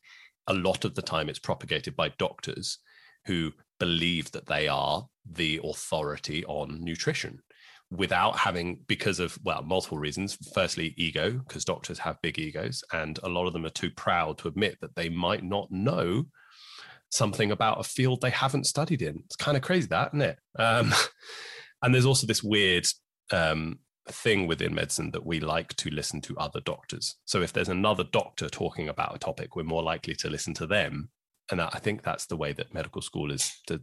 a 0.48 0.54
lot 0.54 0.86
of 0.86 0.96
the 0.96 1.02
time 1.02 1.30
it's 1.30 1.40
propagated 1.40 1.96
by 1.96 2.10
doctors 2.18 2.80
who 3.26 3.52
believe 3.80 4.32
that 4.32 4.46
they 4.46 4.68
are 4.68 5.08
the 5.30 5.60
authority 5.64 6.46
on 6.46 6.84
nutrition 6.84 7.40
without 7.90 8.38
having 8.38 8.80
because 8.88 9.20
of 9.20 9.38
well 9.44 9.64
multiple 9.64 9.98
reasons 9.98 10.38
firstly 10.54 10.94
ego 10.98 11.32
because 11.32 11.64
doctors 11.64 12.00
have 12.00 12.22
big 12.22 12.38
egos 12.38 12.84
and 12.92 13.20
a 13.24 13.30
lot 13.30 13.48
of 13.48 13.54
them 13.54 13.66
are 13.66 13.70
too 13.70 13.90
proud 13.92 14.38
to 14.38 14.48
admit 14.48 14.78
that 14.82 14.94
they 14.96 15.08
might 15.08 15.44
not 15.44 15.72
know 15.72 16.26
something 17.10 17.52
about 17.52 17.80
a 17.80 17.84
field 17.84 18.20
they 18.20 18.30
haven't 18.30 18.66
studied 18.66 19.02
in 19.02 19.22
it's 19.26 19.38
kind 19.38 19.56
of 19.56 19.64
crazy 19.64 19.88
that 19.88 20.10
isn't 20.10 20.22
it 20.22 20.38
um, 20.60 20.94
and 21.82 21.94
there's 21.94 22.06
also 22.06 22.28
this 22.28 22.44
weird 22.44 22.86
um, 23.32 23.80
thing 24.10 24.48
within 24.48 24.74
medicine 24.74 25.12
that 25.12 25.26
we 25.26 25.40
like 25.40 25.74
to 25.76 25.90
listen 25.90 26.22
to 26.22 26.38
other 26.38 26.62
doctors. 26.62 27.16
So 27.26 27.42
if 27.42 27.52
there's 27.54 27.70
another 27.70 28.06
doctor 28.06 28.50
talking 28.50 28.90
about 28.90 29.16
a 29.16 29.20
topic, 29.20 29.56
we're 29.56 29.64
more 29.64 29.84
likely 29.84 30.16
to 30.16 30.30
listen 30.30 30.54
to 30.56 30.68
them. 30.68 31.10
And 31.52 31.62
I 31.62 31.80
think 31.80 32.04
that's 32.04 32.26
the 32.26 32.38
way 32.38 32.54
that 32.54 32.74
medical 32.74 33.02
school 33.02 33.32
is 33.32 33.54
to, 33.68 33.82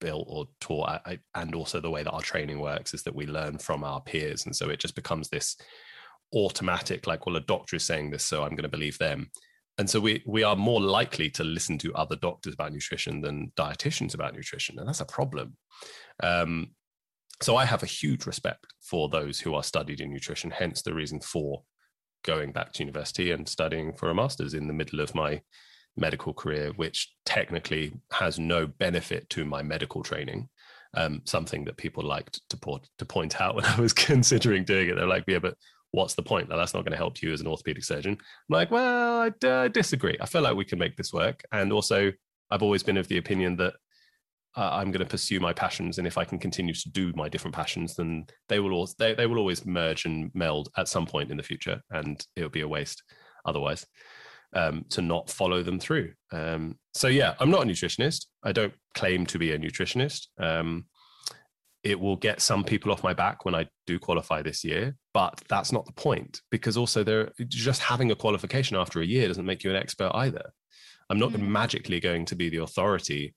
built 0.00 0.26
or 0.28 0.46
taught, 0.60 1.00
I, 1.06 1.18
and 1.34 1.54
also 1.54 1.80
the 1.80 1.90
way 1.90 2.02
that 2.02 2.10
our 2.10 2.20
training 2.20 2.60
works 2.60 2.94
is 2.94 3.02
that 3.04 3.14
we 3.14 3.26
learn 3.26 3.58
from 3.58 3.84
our 3.84 4.00
peers. 4.00 4.46
And 4.46 4.54
so 4.54 4.68
it 4.68 4.78
just 4.78 4.94
becomes 4.94 5.28
this 5.28 5.56
automatic, 6.34 7.06
like, 7.06 7.26
well, 7.26 7.36
a 7.36 7.40
doctor 7.40 7.76
is 7.76 7.84
saying 7.84 8.10
this, 8.10 8.24
so 8.24 8.42
I'm 8.42 8.50
going 8.50 8.62
to 8.62 8.68
believe 8.68 8.98
them. 8.98 9.30
And 9.78 9.88
so 9.88 10.00
we 10.00 10.22
we 10.26 10.42
are 10.42 10.56
more 10.56 10.80
likely 10.80 11.28
to 11.30 11.44
listen 11.44 11.76
to 11.78 11.94
other 11.94 12.16
doctors 12.16 12.54
about 12.54 12.72
nutrition 12.72 13.20
than 13.20 13.52
dietitians 13.56 14.14
about 14.14 14.34
nutrition, 14.34 14.78
and 14.78 14.88
that's 14.88 15.02
a 15.02 15.04
problem. 15.04 15.54
Um, 16.22 16.70
so 17.42 17.56
I 17.56 17.64
have 17.64 17.82
a 17.82 17.86
huge 17.86 18.26
respect 18.26 18.66
for 18.80 19.08
those 19.08 19.40
who 19.40 19.54
are 19.54 19.62
studied 19.62 20.00
in 20.00 20.12
nutrition, 20.12 20.50
hence 20.50 20.82
the 20.82 20.94
reason 20.94 21.20
for 21.20 21.62
going 22.24 22.52
back 22.52 22.72
to 22.72 22.82
university 22.82 23.30
and 23.30 23.48
studying 23.48 23.92
for 23.92 24.10
a 24.10 24.14
master's 24.14 24.54
in 24.54 24.66
the 24.66 24.72
middle 24.72 25.00
of 25.00 25.14
my 25.14 25.40
medical 25.96 26.34
career, 26.34 26.72
which 26.76 27.14
technically 27.24 27.92
has 28.12 28.38
no 28.38 28.66
benefit 28.66 29.28
to 29.30 29.44
my 29.44 29.62
medical 29.62 30.02
training. 30.02 30.48
Um, 30.94 31.20
something 31.24 31.64
that 31.66 31.76
people 31.76 32.02
liked 32.02 32.40
to, 32.48 32.56
port, 32.56 32.88
to 32.98 33.04
point 33.04 33.40
out 33.40 33.54
when 33.54 33.64
I 33.66 33.78
was 33.80 33.92
considering 33.92 34.64
doing 34.64 34.88
it. 34.88 34.96
They're 34.96 35.06
like, 35.06 35.24
yeah, 35.26 35.38
but 35.38 35.56
what's 35.90 36.14
the 36.14 36.22
point? 36.22 36.48
Now, 36.48 36.56
that's 36.56 36.72
not 36.72 36.84
going 36.84 36.92
to 36.92 36.96
help 36.96 37.20
you 37.22 37.32
as 37.32 37.40
an 37.40 37.46
orthopedic 37.46 37.84
surgeon. 37.84 38.12
I'm 38.12 38.54
like, 38.54 38.70
well, 38.70 39.20
I 39.20 39.46
uh, 39.46 39.68
disagree. 39.68 40.16
I 40.20 40.26
feel 40.26 40.42
like 40.42 40.56
we 40.56 40.64
can 40.64 40.78
make 40.78 40.96
this 40.96 41.12
work. 41.12 41.42
And 41.52 41.72
also, 41.72 42.12
I've 42.50 42.62
always 42.62 42.82
been 42.82 42.96
of 42.96 43.08
the 43.08 43.18
opinion 43.18 43.56
that 43.56 43.74
uh, 44.56 44.70
I'm 44.72 44.90
going 44.90 45.04
to 45.04 45.10
pursue 45.10 45.38
my 45.38 45.52
passions, 45.52 45.98
and 45.98 46.06
if 46.06 46.16
I 46.16 46.24
can 46.24 46.38
continue 46.38 46.74
to 46.74 46.90
do 46.90 47.12
my 47.14 47.28
different 47.28 47.54
passions, 47.54 47.94
then 47.94 48.26
they 48.48 48.58
will 48.58 48.72
all 48.72 48.88
they, 48.98 49.14
they 49.14 49.26
will 49.26 49.38
always 49.38 49.66
merge 49.66 50.06
and 50.06 50.30
meld 50.34 50.68
at 50.76 50.88
some 50.88 51.06
point 51.06 51.30
in 51.30 51.36
the 51.36 51.42
future, 51.42 51.82
and 51.90 52.24
it'll 52.36 52.48
be 52.48 52.62
a 52.62 52.68
waste 52.68 53.02
otherwise 53.44 53.86
um, 54.54 54.84
to 54.90 55.02
not 55.02 55.30
follow 55.30 55.62
them 55.62 55.78
through. 55.78 56.12
Um, 56.32 56.78
so 56.94 57.08
yeah, 57.08 57.34
I'm 57.38 57.50
not 57.50 57.62
a 57.62 57.66
nutritionist. 57.66 58.26
I 58.42 58.52
don't 58.52 58.74
claim 58.94 59.26
to 59.26 59.38
be 59.38 59.52
a 59.52 59.58
nutritionist. 59.58 60.28
Um, 60.38 60.86
it 61.82 62.00
will 62.00 62.16
get 62.16 62.40
some 62.40 62.64
people 62.64 62.90
off 62.90 63.04
my 63.04 63.14
back 63.14 63.44
when 63.44 63.54
I 63.54 63.68
do 63.86 63.98
qualify 63.98 64.42
this 64.42 64.64
year, 64.64 64.96
but 65.14 65.40
that's 65.48 65.70
not 65.70 65.86
the 65.86 65.92
point 65.92 66.40
because 66.50 66.76
also 66.76 67.04
there 67.04 67.30
just 67.46 67.80
having 67.80 68.10
a 68.10 68.16
qualification 68.16 68.76
after 68.76 69.00
a 69.00 69.06
year 69.06 69.28
doesn't 69.28 69.46
make 69.46 69.62
you 69.62 69.70
an 69.70 69.76
expert 69.76 70.10
either. 70.14 70.50
I'm 71.08 71.18
not 71.18 71.30
mm. 71.30 71.46
magically 71.46 72.00
going 72.00 72.24
to 72.24 72.34
be 72.34 72.48
the 72.48 72.62
authority 72.62 73.34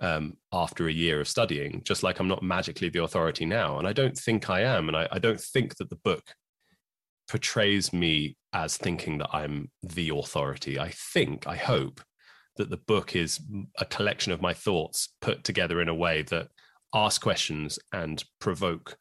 um, 0.00 0.36
after 0.52 0.88
a 0.88 0.92
year 0.92 1.20
of 1.20 1.28
studying, 1.28 1.82
just 1.84 2.02
like 2.02 2.18
I'm 2.18 2.28
not 2.28 2.42
magically 2.42 2.88
the 2.88 3.02
authority 3.02 3.46
now. 3.46 3.78
And 3.78 3.88
I 3.88 3.92
don't 3.92 4.16
think 4.16 4.50
I 4.50 4.60
am. 4.60 4.88
And 4.88 4.96
I, 4.96 5.08
I 5.10 5.18
don't 5.18 5.40
think 5.40 5.76
that 5.76 5.90
the 5.90 5.96
book 5.96 6.22
portrays 7.28 7.92
me 7.92 8.36
as 8.52 8.76
thinking 8.76 9.18
that 9.18 9.30
I'm 9.32 9.70
the 9.82 10.10
authority. 10.10 10.78
I 10.78 10.90
think, 10.90 11.46
I 11.46 11.56
hope 11.56 12.00
that 12.56 12.70
the 12.70 12.76
book 12.76 13.16
is 13.16 13.40
a 13.78 13.84
collection 13.84 14.32
of 14.32 14.42
my 14.42 14.54
thoughts 14.54 15.14
put 15.20 15.44
together 15.44 15.80
in 15.80 15.88
a 15.88 15.94
way 15.94 16.22
that 16.22 16.48
ask 16.94 17.20
questions 17.20 17.78
and 17.92 18.24
provoke 18.40 18.96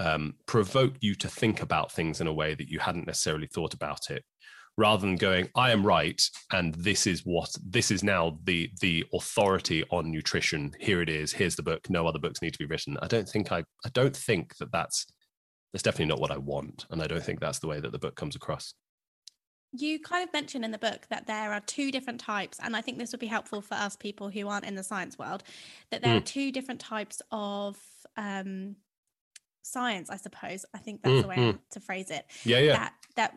um, 0.00 0.34
provoke 0.46 0.94
you 1.00 1.14
to 1.14 1.28
think 1.28 1.62
about 1.62 1.92
things 1.92 2.20
in 2.20 2.26
a 2.26 2.32
way 2.32 2.54
that 2.54 2.68
you 2.68 2.80
hadn't 2.80 3.06
necessarily 3.06 3.46
thought 3.46 3.74
about 3.74 4.10
it 4.10 4.24
rather 4.76 5.06
than 5.06 5.16
going 5.16 5.48
i 5.54 5.70
am 5.70 5.86
right 5.86 6.20
and 6.52 6.74
this 6.74 7.06
is 7.06 7.20
what 7.24 7.48
this 7.64 7.90
is 7.90 8.02
now 8.02 8.38
the 8.44 8.70
the 8.80 9.04
authority 9.12 9.84
on 9.90 10.10
nutrition. 10.10 10.72
Here 10.78 11.00
it 11.02 11.08
is. 11.08 11.32
Here's 11.32 11.56
the 11.56 11.62
book. 11.62 11.88
No 11.88 12.06
other 12.06 12.18
books 12.18 12.42
need 12.42 12.52
to 12.52 12.58
be 12.58 12.66
written. 12.66 12.96
I 13.02 13.06
don't 13.06 13.28
think 13.28 13.52
i 13.52 13.64
i 13.84 13.88
don't 13.92 14.16
think 14.16 14.56
that 14.58 14.72
that's 14.72 15.06
that's 15.72 15.82
definitely 15.82 16.06
not 16.06 16.20
what 16.20 16.30
i 16.30 16.36
want 16.36 16.86
and 16.90 17.02
i 17.02 17.06
don't 17.06 17.22
think 17.22 17.40
that's 17.40 17.58
the 17.58 17.66
way 17.66 17.80
that 17.80 17.92
the 17.92 17.98
book 17.98 18.16
comes 18.16 18.36
across. 18.36 18.74
You 19.76 19.98
kind 19.98 20.22
of 20.26 20.32
mentioned 20.32 20.64
in 20.64 20.70
the 20.70 20.78
book 20.78 21.06
that 21.10 21.26
there 21.26 21.52
are 21.52 21.60
two 21.60 21.90
different 21.90 22.20
types 22.20 22.58
and 22.62 22.76
i 22.76 22.80
think 22.80 22.98
this 22.98 23.12
would 23.12 23.20
be 23.20 23.26
helpful 23.26 23.60
for 23.60 23.74
us 23.74 23.96
people 23.96 24.28
who 24.28 24.48
aren't 24.48 24.66
in 24.66 24.76
the 24.76 24.84
science 24.84 25.18
world 25.18 25.42
that 25.90 26.02
there 26.02 26.14
mm. 26.14 26.18
are 26.18 26.24
two 26.24 26.52
different 26.52 26.80
types 26.80 27.20
of 27.32 27.76
um, 28.16 28.76
science 29.64 30.10
i 30.10 30.16
suppose. 30.16 30.64
I 30.74 30.78
think 30.78 31.02
that's 31.02 31.14
mm, 31.14 31.22
the 31.22 31.28
way 31.28 31.36
mm. 31.36 31.58
to 31.70 31.80
phrase 31.80 32.10
it. 32.10 32.26
Yeah 32.44 32.58
yeah. 32.58 32.76
That, 32.76 32.92
that 33.16 33.34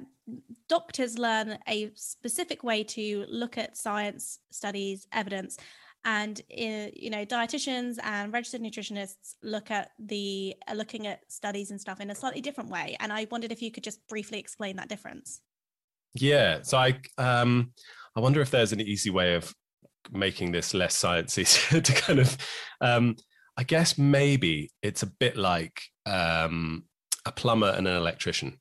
doctors 0.67 1.17
learn 1.17 1.57
a 1.67 1.91
specific 1.95 2.63
way 2.63 2.83
to 2.83 3.25
look 3.29 3.57
at 3.57 3.77
science 3.77 4.39
studies 4.51 5.07
evidence 5.13 5.57
and 6.05 6.41
uh, 6.51 6.89
you 6.93 7.09
know 7.09 7.25
dietitians 7.25 7.97
and 8.03 8.31
registered 8.31 8.61
nutritionists 8.61 9.35
look 9.43 9.69
at 9.71 9.91
the 9.99 10.55
are 10.67 10.75
looking 10.75 11.05
at 11.05 11.19
studies 11.31 11.71
and 11.71 11.79
stuff 11.79 11.99
in 11.99 12.09
a 12.09 12.15
slightly 12.15 12.41
different 12.41 12.69
way. 12.69 12.95
And 12.99 13.11
i 13.11 13.27
wondered 13.29 13.51
if 13.51 13.61
you 13.61 13.71
could 13.71 13.83
just 13.83 14.05
briefly 14.07 14.39
explain 14.39 14.77
that 14.77 14.89
difference. 14.89 15.41
Yeah. 16.13 16.61
So 16.61 16.77
i 16.77 16.99
um 17.17 17.71
i 18.15 18.19
wonder 18.19 18.41
if 18.41 18.51
there's 18.51 18.73
an 18.73 18.81
easy 18.81 19.09
way 19.09 19.35
of 19.35 19.53
making 20.11 20.53
this 20.53 20.73
less 20.73 20.97
sciencey 20.97 21.81
to 21.83 21.93
kind 21.93 22.19
of 22.19 22.37
um 22.79 23.17
i 23.57 23.63
guess 23.63 23.97
maybe 23.97 24.71
it's 24.81 25.03
a 25.03 25.07
bit 25.19 25.35
like 25.35 25.81
um 26.05 26.83
a 27.27 27.31
plumber 27.31 27.73
and 27.77 27.87
an 27.87 27.95
electrician. 27.95 28.59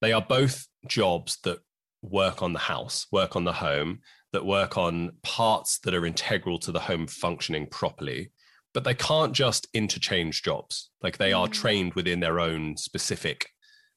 They 0.00 0.12
are 0.12 0.22
both 0.22 0.66
jobs 0.88 1.38
that 1.44 1.58
work 2.02 2.42
on 2.42 2.52
the 2.52 2.58
house 2.58 3.06
work 3.12 3.34
on 3.34 3.44
the 3.44 3.52
home 3.52 4.00
that 4.32 4.44
work 4.44 4.76
on 4.76 5.12
parts 5.22 5.78
that 5.78 5.94
are 5.94 6.04
integral 6.04 6.58
to 6.58 6.70
the 6.70 6.80
home 6.80 7.06
functioning 7.06 7.66
properly 7.66 8.30
but 8.74 8.84
they 8.84 8.92
can't 8.92 9.32
just 9.32 9.68
interchange 9.72 10.42
jobs. 10.42 10.90
Like 11.00 11.16
they 11.16 11.32
are 11.32 11.46
mm. 11.46 11.52
trained 11.52 11.94
within 11.94 12.18
their 12.18 12.40
own 12.40 12.76
specific 12.76 13.50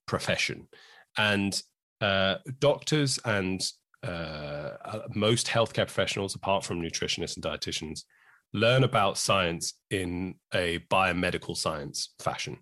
profession. 0.06 0.68
And 1.18 1.60
uh, 2.00 2.36
doctors 2.60 3.20
and 3.26 3.60
uh, 4.06 4.70
uh, 4.86 5.00
most 5.16 5.48
healthcare 5.48 5.88
professionals 5.88 6.36
apart 6.36 6.64
from 6.64 6.80
nutritionists 6.80 7.36
and 7.36 7.44
dietitians 7.44 8.04
learn 8.54 8.84
about 8.84 9.18
science 9.18 9.74
in 9.90 10.36
a 10.54 10.80
biomedical 10.90 11.56
science 11.56 12.14
fashion 12.20 12.58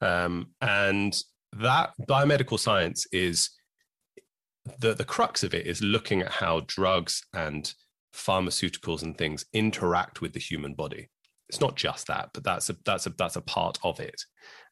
um, 0.00 0.48
and 0.60 1.20
that 1.52 1.92
biomedical 2.08 2.58
science 2.58 3.06
is 3.12 3.50
the 4.78 4.94
the 4.94 5.04
crux 5.04 5.42
of 5.42 5.54
it 5.54 5.66
is 5.66 5.82
looking 5.82 6.22
at 6.22 6.30
how 6.30 6.62
drugs 6.66 7.22
and 7.34 7.72
pharmaceuticals 8.14 9.02
and 9.02 9.16
things 9.16 9.44
interact 9.52 10.20
with 10.20 10.32
the 10.32 10.40
human 10.40 10.74
body. 10.74 11.08
It's 11.48 11.60
not 11.60 11.76
just 11.76 12.06
that, 12.06 12.30
but 12.32 12.44
that's 12.44 12.70
a 12.70 12.76
that's 12.84 13.06
a 13.06 13.10
that's 13.10 13.36
a 13.36 13.42
part 13.42 13.78
of 13.82 13.98
it, 14.00 14.20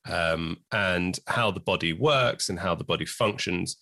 um, 0.07 0.59
and 0.73 1.19
how 1.27 1.51
the 1.51 1.61
body 1.61 1.93
works 1.93 2.49
and 2.49 2.59
how 2.59 2.75
the 2.75 2.85
body 2.85 3.07
functions, 3.07 3.77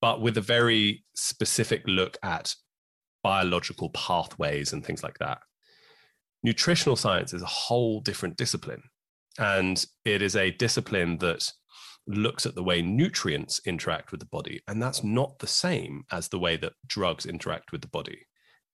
but 0.00 0.20
with 0.22 0.38
a 0.38 0.42
very 0.42 1.04
specific 1.14 1.82
look 1.86 2.16
at 2.22 2.54
biological 3.22 3.90
pathways 3.90 4.72
and 4.72 4.84
things 4.84 5.02
like 5.02 5.18
that. 5.18 5.40
Nutritional 6.42 6.96
science 6.96 7.34
is 7.34 7.42
a 7.42 7.46
whole 7.46 8.00
different 8.00 8.36
discipline, 8.36 8.82
and 9.38 9.84
it 10.04 10.22
is 10.22 10.36
a 10.36 10.50
discipline 10.50 11.18
that 11.18 11.50
looks 12.06 12.46
at 12.46 12.54
the 12.54 12.62
way 12.62 12.82
nutrients 12.82 13.60
interact 13.66 14.10
with 14.10 14.20
the 14.20 14.26
body. 14.26 14.60
And 14.66 14.82
that's 14.82 15.04
not 15.04 15.38
the 15.38 15.46
same 15.46 16.04
as 16.10 16.28
the 16.28 16.38
way 16.38 16.56
that 16.56 16.72
drugs 16.86 17.26
interact 17.26 17.72
with 17.72 17.82
the 17.82 17.88
body. 17.88 18.26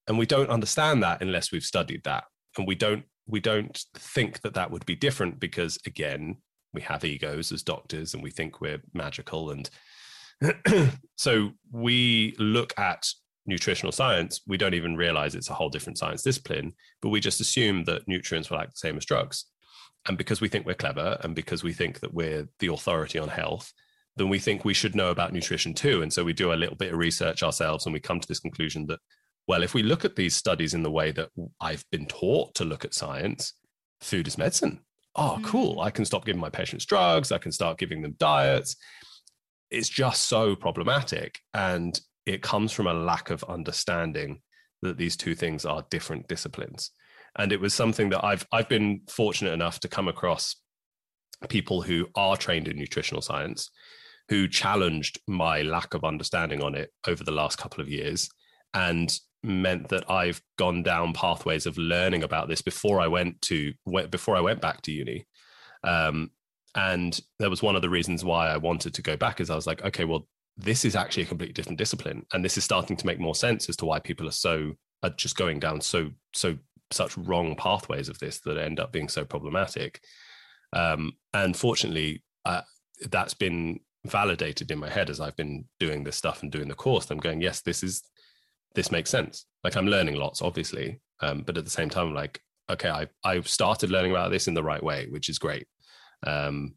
And 0.07 0.17
we 0.17 0.25
don't 0.25 0.49
understand 0.49 1.03
that 1.03 1.21
unless 1.21 1.51
we've 1.51 1.63
studied 1.63 2.03
that. 2.05 2.25
And 2.57 2.67
we 2.67 2.75
don't 2.75 3.03
we 3.29 3.41
don't 3.41 3.83
think 3.93 4.39
that 4.41 4.53
that 4.53 4.71
would 4.71 4.85
be 4.85 4.95
different 4.95 5.39
because 5.39 5.77
again, 5.85 6.37
we 6.73 6.81
have 6.81 7.03
egos 7.03 7.51
as 7.51 7.61
doctors 7.61 8.13
and 8.13 8.23
we 8.23 8.31
think 8.31 8.61
we're 8.61 8.81
magical 8.93 9.51
and 9.51 9.69
so 11.17 11.51
we 11.71 12.35
look 12.39 12.73
at 12.79 13.07
nutritional 13.47 13.91
science, 13.91 14.41
we 14.47 14.57
don't 14.57 14.73
even 14.73 14.95
realize 14.95 15.35
it's 15.35 15.49
a 15.49 15.53
whole 15.53 15.69
different 15.69 15.97
science 15.97 16.21
discipline, 16.21 16.73
but 17.01 17.09
we 17.09 17.19
just 17.19 17.41
assume 17.41 17.83
that 17.85 18.07
nutrients 18.07 18.49
will 18.49 18.59
act 18.59 18.71
the 18.71 18.77
same 18.77 18.97
as 18.97 19.05
drugs. 19.05 19.45
And 20.07 20.17
because 20.17 20.41
we 20.41 20.47
think 20.47 20.65
we're 20.65 20.73
clever 20.73 21.17
and 21.21 21.35
because 21.35 21.63
we 21.63 21.73
think 21.73 21.99
that 21.99 22.13
we're 22.13 22.47
the 22.59 22.67
authority 22.67 23.19
on 23.19 23.29
health 23.29 23.71
then 24.17 24.29
we 24.29 24.39
think 24.39 24.65
we 24.65 24.73
should 24.73 24.95
know 24.95 25.11
about 25.11 25.31
nutrition 25.31 25.73
too. 25.73 26.01
And 26.01 26.11
so 26.11 26.23
we 26.23 26.33
do 26.33 26.51
a 26.51 26.55
little 26.55 26.75
bit 26.75 26.91
of 26.91 26.97
research 26.97 27.43
ourselves 27.43 27.85
and 27.85 27.93
we 27.93 27.99
come 27.99 28.19
to 28.19 28.27
this 28.27 28.39
conclusion 28.39 28.87
that 28.87 28.99
well 29.47 29.63
if 29.63 29.73
we 29.73 29.83
look 29.83 30.03
at 30.03 30.15
these 30.15 30.35
studies 30.35 30.73
in 30.73 30.83
the 30.83 30.91
way 30.91 31.11
that 31.11 31.29
i've 31.61 31.85
been 31.91 32.05
taught 32.05 32.53
to 32.55 32.65
look 32.65 32.83
at 32.83 32.93
science 32.93 33.53
food 34.01 34.27
is 34.27 34.37
medicine. 34.37 34.79
Oh 35.15 35.39
cool. 35.43 35.77
Mm. 35.77 35.85
i 35.85 35.89
can 35.89 36.05
stop 36.05 36.25
giving 36.25 36.41
my 36.41 36.49
patients 36.49 36.85
drugs. 36.85 37.31
I 37.31 37.37
can 37.37 37.51
start 37.51 37.77
giving 37.77 38.01
them 38.01 38.15
diets. 38.19 38.75
It's 39.69 39.89
just 39.89 40.25
so 40.25 40.55
problematic. 40.55 41.39
And 41.53 41.99
it 42.27 42.41
comes 42.41 42.71
from 42.71 42.87
a 42.87 42.93
lack 42.93 43.29
of 43.29 43.43
understanding 43.45 44.41
that 44.81 44.97
these 44.97 45.17
two 45.17 45.33
things 45.33 45.65
are 45.65 45.85
different 45.89 46.27
disciplines 46.27 46.91
and 47.37 47.51
it 47.51 47.59
was 47.59 47.73
something 47.73 48.09
that 48.09 48.23
I've 48.23 48.45
I've 48.51 48.69
been 48.69 49.01
fortunate 49.07 49.53
enough 49.53 49.79
to 49.81 49.87
come 49.87 50.07
across 50.07 50.55
people 51.49 51.81
who 51.81 52.07
are 52.15 52.35
trained 52.35 52.67
in 52.67 52.77
nutritional 52.77 53.21
science 53.21 53.69
who 54.29 54.47
challenged 54.47 55.19
my 55.27 55.61
lack 55.61 55.93
of 55.93 56.03
understanding 56.03 56.61
on 56.61 56.75
it 56.75 56.91
over 57.07 57.23
the 57.23 57.31
last 57.31 57.57
couple 57.57 57.79
of 57.81 57.87
years 57.87 58.29
and 58.73 59.17
meant 59.43 59.87
that 59.89 60.09
I've 60.09 60.41
gone 60.57 60.83
down 60.83 61.13
pathways 61.13 61.65
of 61.65 61.77
learning 61.77 62.23
about 62.23 62.49
this 62.49 62.61
before 62.61 62.99
I 62.99 63.07
went 63.07 63.41
to 63.43 63.73
before 64.09 64.35
I 64.35 64.41
went 64.41 64.61
back 64.61 64.81
to 64.83 64.91
uni. 64.91 65.25
Um, 65.83 66.31
and 66.75 67.19
that 67.39 67.49
was 67.49 67.63
one 67.63 67.75
of 67.75 67.81
the 67.81 67.89
reasons 67.89 68.25
why 68.25 68.49
I 68.49 68.57
wanted 68.57 68.93
to 68.95 69.01
go 69.01 69.15
back 69.15 69.39
is 69.39 69.49
I 69.49 69.55
was 69.55 69.65
like, 69.65 69.83
okay, 69.83 70.03
well, 70.05 70.27
this 70.57 70.85
is 70.85 70.95
actually 70.95 71.23
a 71.23 71.27
completely 71.27 71.53
different 71.53 71.77
discipline. 71.77 72.25
And 72.33 72.43
this 72.43 72.57
is 72.57 72.63
starting 72.63 72.97
to 72.97 73.05
make 73.05 73.19
more 73.19 73.35
sense 73.35 73.69
as 73.69 73.75
to 73.77 73.85
why 73.85 73.99
people 73.99 74.27
are 74.27 74.31
so 74.31 74.73
are 75.03 75.11
just 75.11 75.37
going 75.37 75.59
down 75.59 75.79
so 75.79 76.09
so 76.33 76.57
such 76.91 77.17
wrong 77.17 77.55
pathways 77.55 78.09
of 78.09 78.17
this 78.19 78.39
that 78.39 78.57
end 78.57 78.79
up 78.79 78.91
being 78.91 79.09
so 79.09 79.23
problematic. 79.23 80.01
Um, 80.73 81.13
and 81.33 81.55
fortunately, 81.55 82.23
uh, 82.45 82.61
that's 83.09 83.33
been 83.33 83.79
validated 84.05 84.71
in 84.71 84.79
my 84.79 84.89
head 84.89 85.09
as 85.09 85.19
I've 85.19 85.35
been 85.35 85.65
doing 85.79 86.03
this 86.03 86.15
stuff 86.15 86.41
and 86.41 86.51
doing 86.51 86.67
the 86.67 86.75
course. 86.75 87.11
I'm 87.11 87.17
going, 87.17 87.41
yes, 87.41 87.61
this 87.61 87.83
is 87.83 88.01
this 88.73 88.91
makes 88.91 89.09
sense. 89.09 89.45
Like 89.63 89.75
I'm 89.75 89.87
learning 89.87 90.15
lots, 90.15 90.41
obviously, 90.41 91.01
um, 91.21 91.43
but 91.45 91.57
at 91.57 91.65
the 91.65 91.71
same 91.71 91.89
time, 91.89 92.13
like, 92.13 92.39
okay, 92.69 92.89
I 92.89 93.07
I've 93.23 93.47
started 93.47 93.91
learning 93.91 94.11
about 94.11 94.31
this 94.31 94.47
in 94.47 94.53
the 94.53 94.63
right 94.63 94.81
way, 94.81 95.07
which 95.09 95.29
is 95.29 95.39
great. 95.39 95.67
Um, 96.25 96.75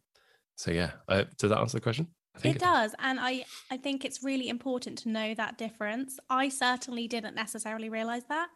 so 0.57 0.71
yeah, 0.71 0.91
uh, 1.09 1.25
does 1.39 1.51
that 1.51 1.59
answer 1.59 1.79
the 1.79 1.83
question? 1.83 2.09
It, 2.45 2.57
it 2.57 2.59
does. 2.59 2.95
And 2.99 3.19
I, 3.21 3.45
I 3.71 3.77
think 3.77 4.05
it's 4.05 4.23
really 4.23 4.49
important 4.49 4.99
to 4.99 5.09
know 5.09 5.35
that 5.35 5.59
difference. 5.59 6.19
I 6.29 6.49
certainly 6.49 7.09
didn't 7.09 7.35
necessarily 7.35 7.89
realize 7.89 8.25
that. 8.29 8.49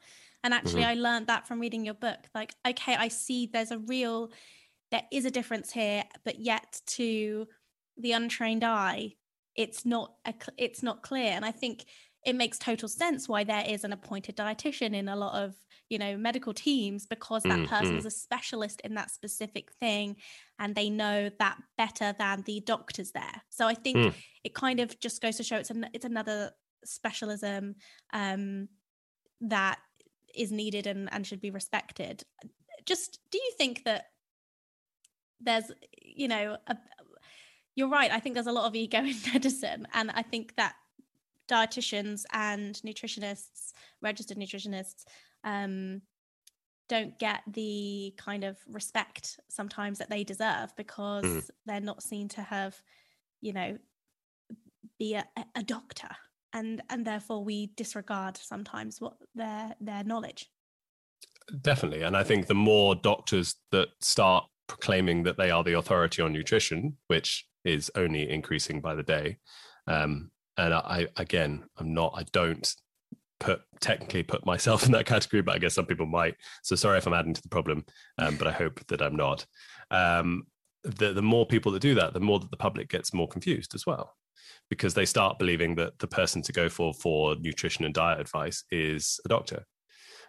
And 0.42 0.53
actually, 0.53 0.83
mm-hmm. 0.83 0.90
I 0.90 0.94
learned 0.94 1.27
that 1.29 1.47
from 1.47 1.61
reading 1.61 1.85
your 1.85 1.94
book. 1.94 2.18
Like, 2.35 2.55
okay, 2.66 2.94
I 2.97 3.09
see 3.09 3.49
there's 3.53 3.70
a 3.70 3.79
real, 3.79 4.31
there 4.90 5.05
is 5.11 5.25
a 5.25 5.31
difference 5.31 5.73
here, 5.73 6.05
but 6.25 6.38
yet 6.38 6.81
to 6.88 7.49
the 7.97 8.12
untrained 8.12 8.64
eye, 8.64 9.14
it's 9.57 9.87
not 9.87 10.12
a, 10.27 10.35
it's 10.59 10.83
not 10.83 11.03
clear. 11.03 11.31
And 11.33 11.44
I 11.44 11.51
think 11.51 11.85
it 12.27 12.35
makes 12.35 12.59
total 12.59 12.88
sense 12.88 13.29
why 13.29 13.44
there 13.44 13.64
is 13.66 13.85
an 13.85 13.92
appointed 13.92 14.37
dietitian 14.37 14.94
in 14.94 15.09
a 15.09 15.16
lot 15.16 15.35
of 15.42 15.55
you 15.90 15.99
know 15.99 16.16
medical 16.16 16.55
teams 16.55 17.07
because 17.07 17.42
that 17.42 17.59
mm, 17.59 17.68
person 17.68 17.97
is 17.97 18.07
a 18.07 18.11
specialist 18.11 18.81
in 18.83 18.94
that 18.94 19.11
specific 19.11 19.70
thing 19.73 20.16
and 20.58 20.74
they 20.74 20.88
know 20.88 21.30
that 21.38 21.56
better 21.76 22.14
than 22.18 22.42
the 22.42 22.60
doctors 22.60 23.12
there 23.12 23.42
so 23.50 23.66
i 23.66 23.74
think 23.74 23.96
mm. 23.96 24.14
it 24.44 24.54
kind 24.54 24.80
of 24.80 24.98
just 25.00 25.20
goes 25.20 25.36
to 25.36 25.42
show 25.42 25.56
it's 25.56 25.70
an, 25.70 25.86
it's 25.92 26.04
another 26.04 26.50
specialism 26.84 27.76
um, 28.12 28.68
that 29.40 29.78
is 30.34 30.52
needed 30.52 30.86
and, 30.86 31.08
and 31.12 31.26
should 31.26 31.40
be 31.40 31.50
respected. 31.50 32.24
Just 32.86 33.20
do 33.30 33.38
you 33.38 33.52
think 33.56 33.84
that 33.84 34.06
there's, 35.40 35.70
you 36.02 36.28
know, 36.28 36.56
a, 36.66 36.76
you're 37.76 37.88
right. 37.88 38.10
I 38.10 38.20
think 38.20 38.34
there's 38.34 38.46
a 38.46 38.52
lot 38.52 38.66
of 38.66 38.74
ego 38.74 38.98
in 39.04 39.16
medicine. 39.32 39.86
And 39.92 40.10
I 40.10 40.22
think 40.22 40.54
that 40.56 40.74
dietitians 41.48 42.22
and 42.32 42.74
nutritionists, 42.76 43.72
registered 44.00 44.38
nutritionists, 44.38 45.04
um, 45.44 46.02
don't 46.88 47.18
get 47.18 47.42
the 47.47 48.14
kind 48.16 48.44
of 48.44 48.57
respect 48.68 49.40
sometimes 49.49 49.99
that 49.99 50.11
they 50.11 50.25
deserve 50.25 50.75
because 50.77 51.25
mm. 51.25 51.51
they're 51.66 51.81
not 51.81 52.03
seen 52.03 52.29
to 52.29 52.42
have, 52.42 52.81
you 53.40 53.53
know, 53.53 53.79
be 54.99 55.14
a, 55.14 55.25
a 55.55 55.62
doctor. 55.62 56.09
And 56.53 56.83
and 56.90 57.05
therefore 57.05 57.42
we 57.44 57.73
disregard 57.77 58.37
sometimes 58.37 59.01
what 59.01 59.14
their 59.35 59.75
their 59.81 60.05
knowledge. 60.05 60.51
Definitely. 61.61 62.03
And 62.03 62.16
i 62.16 62.23
think 62.23 62.47
the 62.47 62.55
more 62.55 62.94
doctors 62.94 63.57
that 63.70 63.88
start 64.01 64.44
proclaiming 64.66 65.23
that 65.25 65.37
they 65.37 65.51
are 65.51 65.62
the 65.62 65.79
authority 65.79 66.23
on 66.23 66.33
nutrition 66.33 66.97
which 67.09 67.47
is 67.64 67.90
only 67.97 68.31
increasing 68.31 68.81
by 68.81 68.94
the 68.94 69.03
day 69.03 69.38
um, 69.87 70.31
and 70.57 70.73
I, 70.73 71.09
again 71.16 71.64
i'm 71.79 71.92
not 71.92 72.14
i 72.16 72.25
don't 72.33 72.73
put 73.40 73.61
technically 73.81 74.23
put 74.23 74.47
myself 74.47 74.87
in 74.87 74.92
that 74.92 75.07
category 75.14 75.42
but 75.42 75.55
i 75.55 75.59
guess 75.59 75.75
some 75.75 75.87
people 75.87 76.07
might 76.07 76.35
so 76.62 76.77
sorry 76.77 76.99
if 76.99 77.07
i'm 77.07 77.14
adding 77.14 77.35
to 77.35 77.42
the 77.42 77.49
problem 77.49 77.85
um, 78.18 78.37
but 78.37 78.47
i 78.47 78.53
hope 78.53 78.81
that 78.87 79.03
i'm 79.03 79.16
not 79.16 79.44
um, 79.90 80.47
the, 80.83 81.12
the 81.12 81.23
more 81.23 81.47
people 81.47 81.73
that 81.73 81.83
do 81.83 81.94
that 81.94 82.14
the 82.14 82.20
more 82.20 82.38
that 82.38 82.51
the 82.51 82.57
public 82.57 82.88
gets 82.88 83.12
more 83.12 83.29
confused 83.29 83.75
as 83.75 83.87
well 83.87 84.14
because 84.70 84.94
they 84.94 85.05
start 85.05 85.38
believing 85.38 85.75
that 85.77 85.99
the 85.99 86.07
person 86.07 86.42
to 86.42 86.53
go 86.53 86.68
for 86.68 86.92
for 86.94 87.37
nutrition 87.37 87.85
and 87.85 87.94
diet 87.94 88.20
advice 88.20 88.64
is 88.70 89.20
a 89.25 89.29
doctor. 89.29 89.66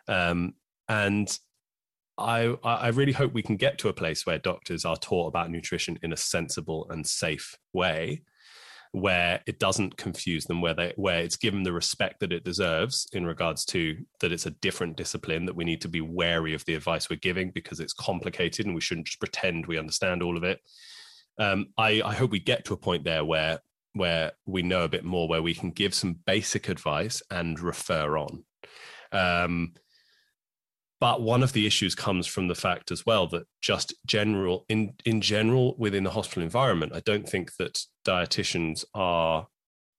Um, 0.08 0.54
and 0.88 1.38
I, 2.18 2.56
I 2.64 2.90
really 2.90 3.12
hope 3.12 3.34
we 3.34 3.42
can 3.42 3.58
get 3.58 3.78
to 3.80 3.90
a 3.90 3.94
place 3.94 4.26
where 4.26 4.38
doctors 4.38 4.86
are 4.86 4.96
taught 4.96 5.28
about 5.28 5.52
nutrition 5.52 5.98
in 6.04 6.14
a 6.14 6.18
sensible 6.18 6.88
and 6.90 7.06
safe 7.06 7.58
way, 7.74 8.22
where 8.96 9.42
it 9.46 9.60
doesn't 9.60 9.98
confuse 9.98 10.46
them, 10.46 10.62
where 10.62 10.74
they 10.74 10.94
where 10.96 11.20
it's 11.20 11.36
given 11.36 11.64
the 11.64 11.74
respect 11.74 12.22
that 12.22 12.32
it 12.32 12.46
deserves 12.46 13.08
in 13.12 13.26
regards 13.26 13.66
to 13.66 13.98
that 14.22 14.32
it's 14.32 14.46
a 14.46 14.52
different 14.52 14.96
discipline 14.96 15.46
that 15.46 15.56
we 15.56 15.66
need 15.66 15.82
to 15.82 15.90
be 15.90 16.00
wary 16.00 16.54
of 16.54 16.64
the 16.64 16.76
advice 16.76 17.10
we're 17.10 17.18
giving 17.18 17.52
because 17.52 17.82
it's 17.82 17.92
complicated 17.92 18.66
and 18.66 18.74
we 18.74 18.80
shouldn't 18.80 19.08
just 19.08 19.20
pretend 19.20 19.66
we 19.66 19.78
understand 19.78 20.24
all 20.24 20.38
of 20.38 20.46
it. 20.46 20.62
Um, 21.38 21.68
I, 21.78 22.02
I 22.06 22.14
hope 22.14 22.32
we 22.32 22.40
get 22.40 22.64
to 22.66 22.74
a 22.74 22.78
point 22.78 23.04
there 23.04 23.26
where 23.26 23.60
where 23.92 24.32
we 24.46 24.62
know 24.62 24.86
a 24.86 24.90
bit 24.90 25.04
more, 25.04 25.28
where 25.28 25.42
we 25.42 25.54
can 25.54 25.72
give 25.72 25.94
some 25.94 26.20
basic 26.26 26.70
advice 26.70 27.22
and 27.30 27.60
refer 27.60 28.18
on. 28.18 28.46
Um, 29.12 29.74
but 31.00 31.22
one 31.22 31.44
of 31.44 31.54
the 31.54 31.68
issues 31.68 31.94
comes 31.94 32.26
from 32.26 32.48
the 32.48 32.56
fact 32.56 32.92
as 32.92 33.06
well 33.06 33.28
that 33.28 33.46
just 33.62 33.94
general 34.06 34.66
in 34.70 34.94
in 35.06 35.22
general 35.22 35.76
within 35.78 36.04
the 36.04 36.12
hospital 36.12 36.44
environment 36.44 36.94
i 36.96 37.00
don't 37.02 37.28
think 37.28 37.56
that 37.58 37.80
dietitians 38.06 38.86
are 38.94 39.48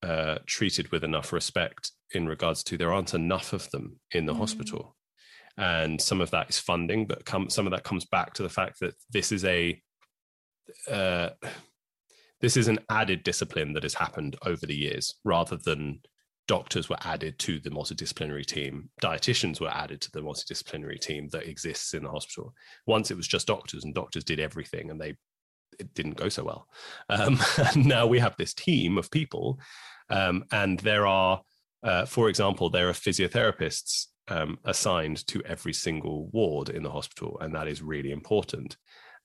uh, 0.02 0.38
treated 0.46 0.92
with 0.92 1.02
enough 1.02 1.32
respect 1.32 1.90
in 2.12 2.28
regards 2.28 2.62
to 2.62 2.76
there 2.76 2.92
aren't 2.92 3.14
enough 3.14 3.52
of 3.52 3.68
them 3.70 3.98
in 4.12 4.26
the 4.26 4.34
mm. 4.34 4.38
hospital 4.38 4.94
and 5.56 6.00
some 6.00 6.20
of 6.20 6.30
that 6.30 6.50
is 6.50 6.58
funding 6.58 7.06
but 7.06 7.24
come, 7.24 7.48
some 7.48 7.66
of 7.66 7.72
that 7.72 7.82
comes 7.82 8.04
back 8.04 8.34
to 8.34 8.42
the 8.42 8.48
fact 8.48 8.78
that 8.80 8.94
this 9.10 9.32
is 9.32 9.44
a 9.44 9.80
uh, 10.90 11.30
this 12.40 12.56
is 12.56 12.68
an 12.68 12.78
added 12.90 13.22
discipline 13.22 13.72
that 13.72 13.82
has 13.82 13.94
happened 13.94 14.36
over 14.44 14.66
the 14.66 14.76
years 14.76 15.14
rather 15.24 15.56
than 15.56 16.00
doctors 16.46 16.88
were 16.88 16.98
added 17.02 17.38
to 17.40 17.58
the 17.60 17.70
multidisciplinary 17.70 18.44
team, 18.44 18.88
dietitians 19.02 19.60
were 19.60 19.74
added 19.74 20.00
to 20.00 20.10
the 20.12 20.20
multidisciplinary 20.20 21.00
team 21.00 21.28
that 21.30 21.48
exists 21.48 21.94
in 21.94 22.04
the 22.04 22.10
hospital. 22.10 22.54
Once 22.86 23.10
it 23.10 23.16
was 23.16 23.28
just 23.28 23.46
doctors, 23.46 23.84
and 23.84 23.94
doctors 23.94 24.24
did 24.24 24.40
everything, 24.40 24.90
and 24.90 25.00
they 25.00 25.16
it 25.78 25.92
didn't 25.94 26.16
go 26.16 26.28
so 26.28 26.44
well. 26.44 26.68
Um, 27.08 27.38
now 27.76 28.06
we 28.06 28.18
have 28.18 28.36
this 28.36 28.54
team 28.54 28.98
of 28.98 29.10
people, 29.10 29.58
um, 30.08 30.44
and 30.52 30.78
there 30.80 31.06
are, 31.06 31.42
uh, 31.82 32.06
for 32.06 32.28
example, 32.28 32.70
there 32.70 32.88
are 32.88 32.92
physiotherapists 32.92 34.06
um, 34.28 34.58
assigned 34.64 35.26
to 35.28 35.42
every 35.44 35.72
single 35.72 36.28
ward 36.28 36.68
in 36.68 36.82
the 36.82 36.90
hospital, 36.90 37.38
and 37.40 37.54
that 37.54 37.68
is 37.68 37.82
really 37.82 38.12
important. 38.12 38.76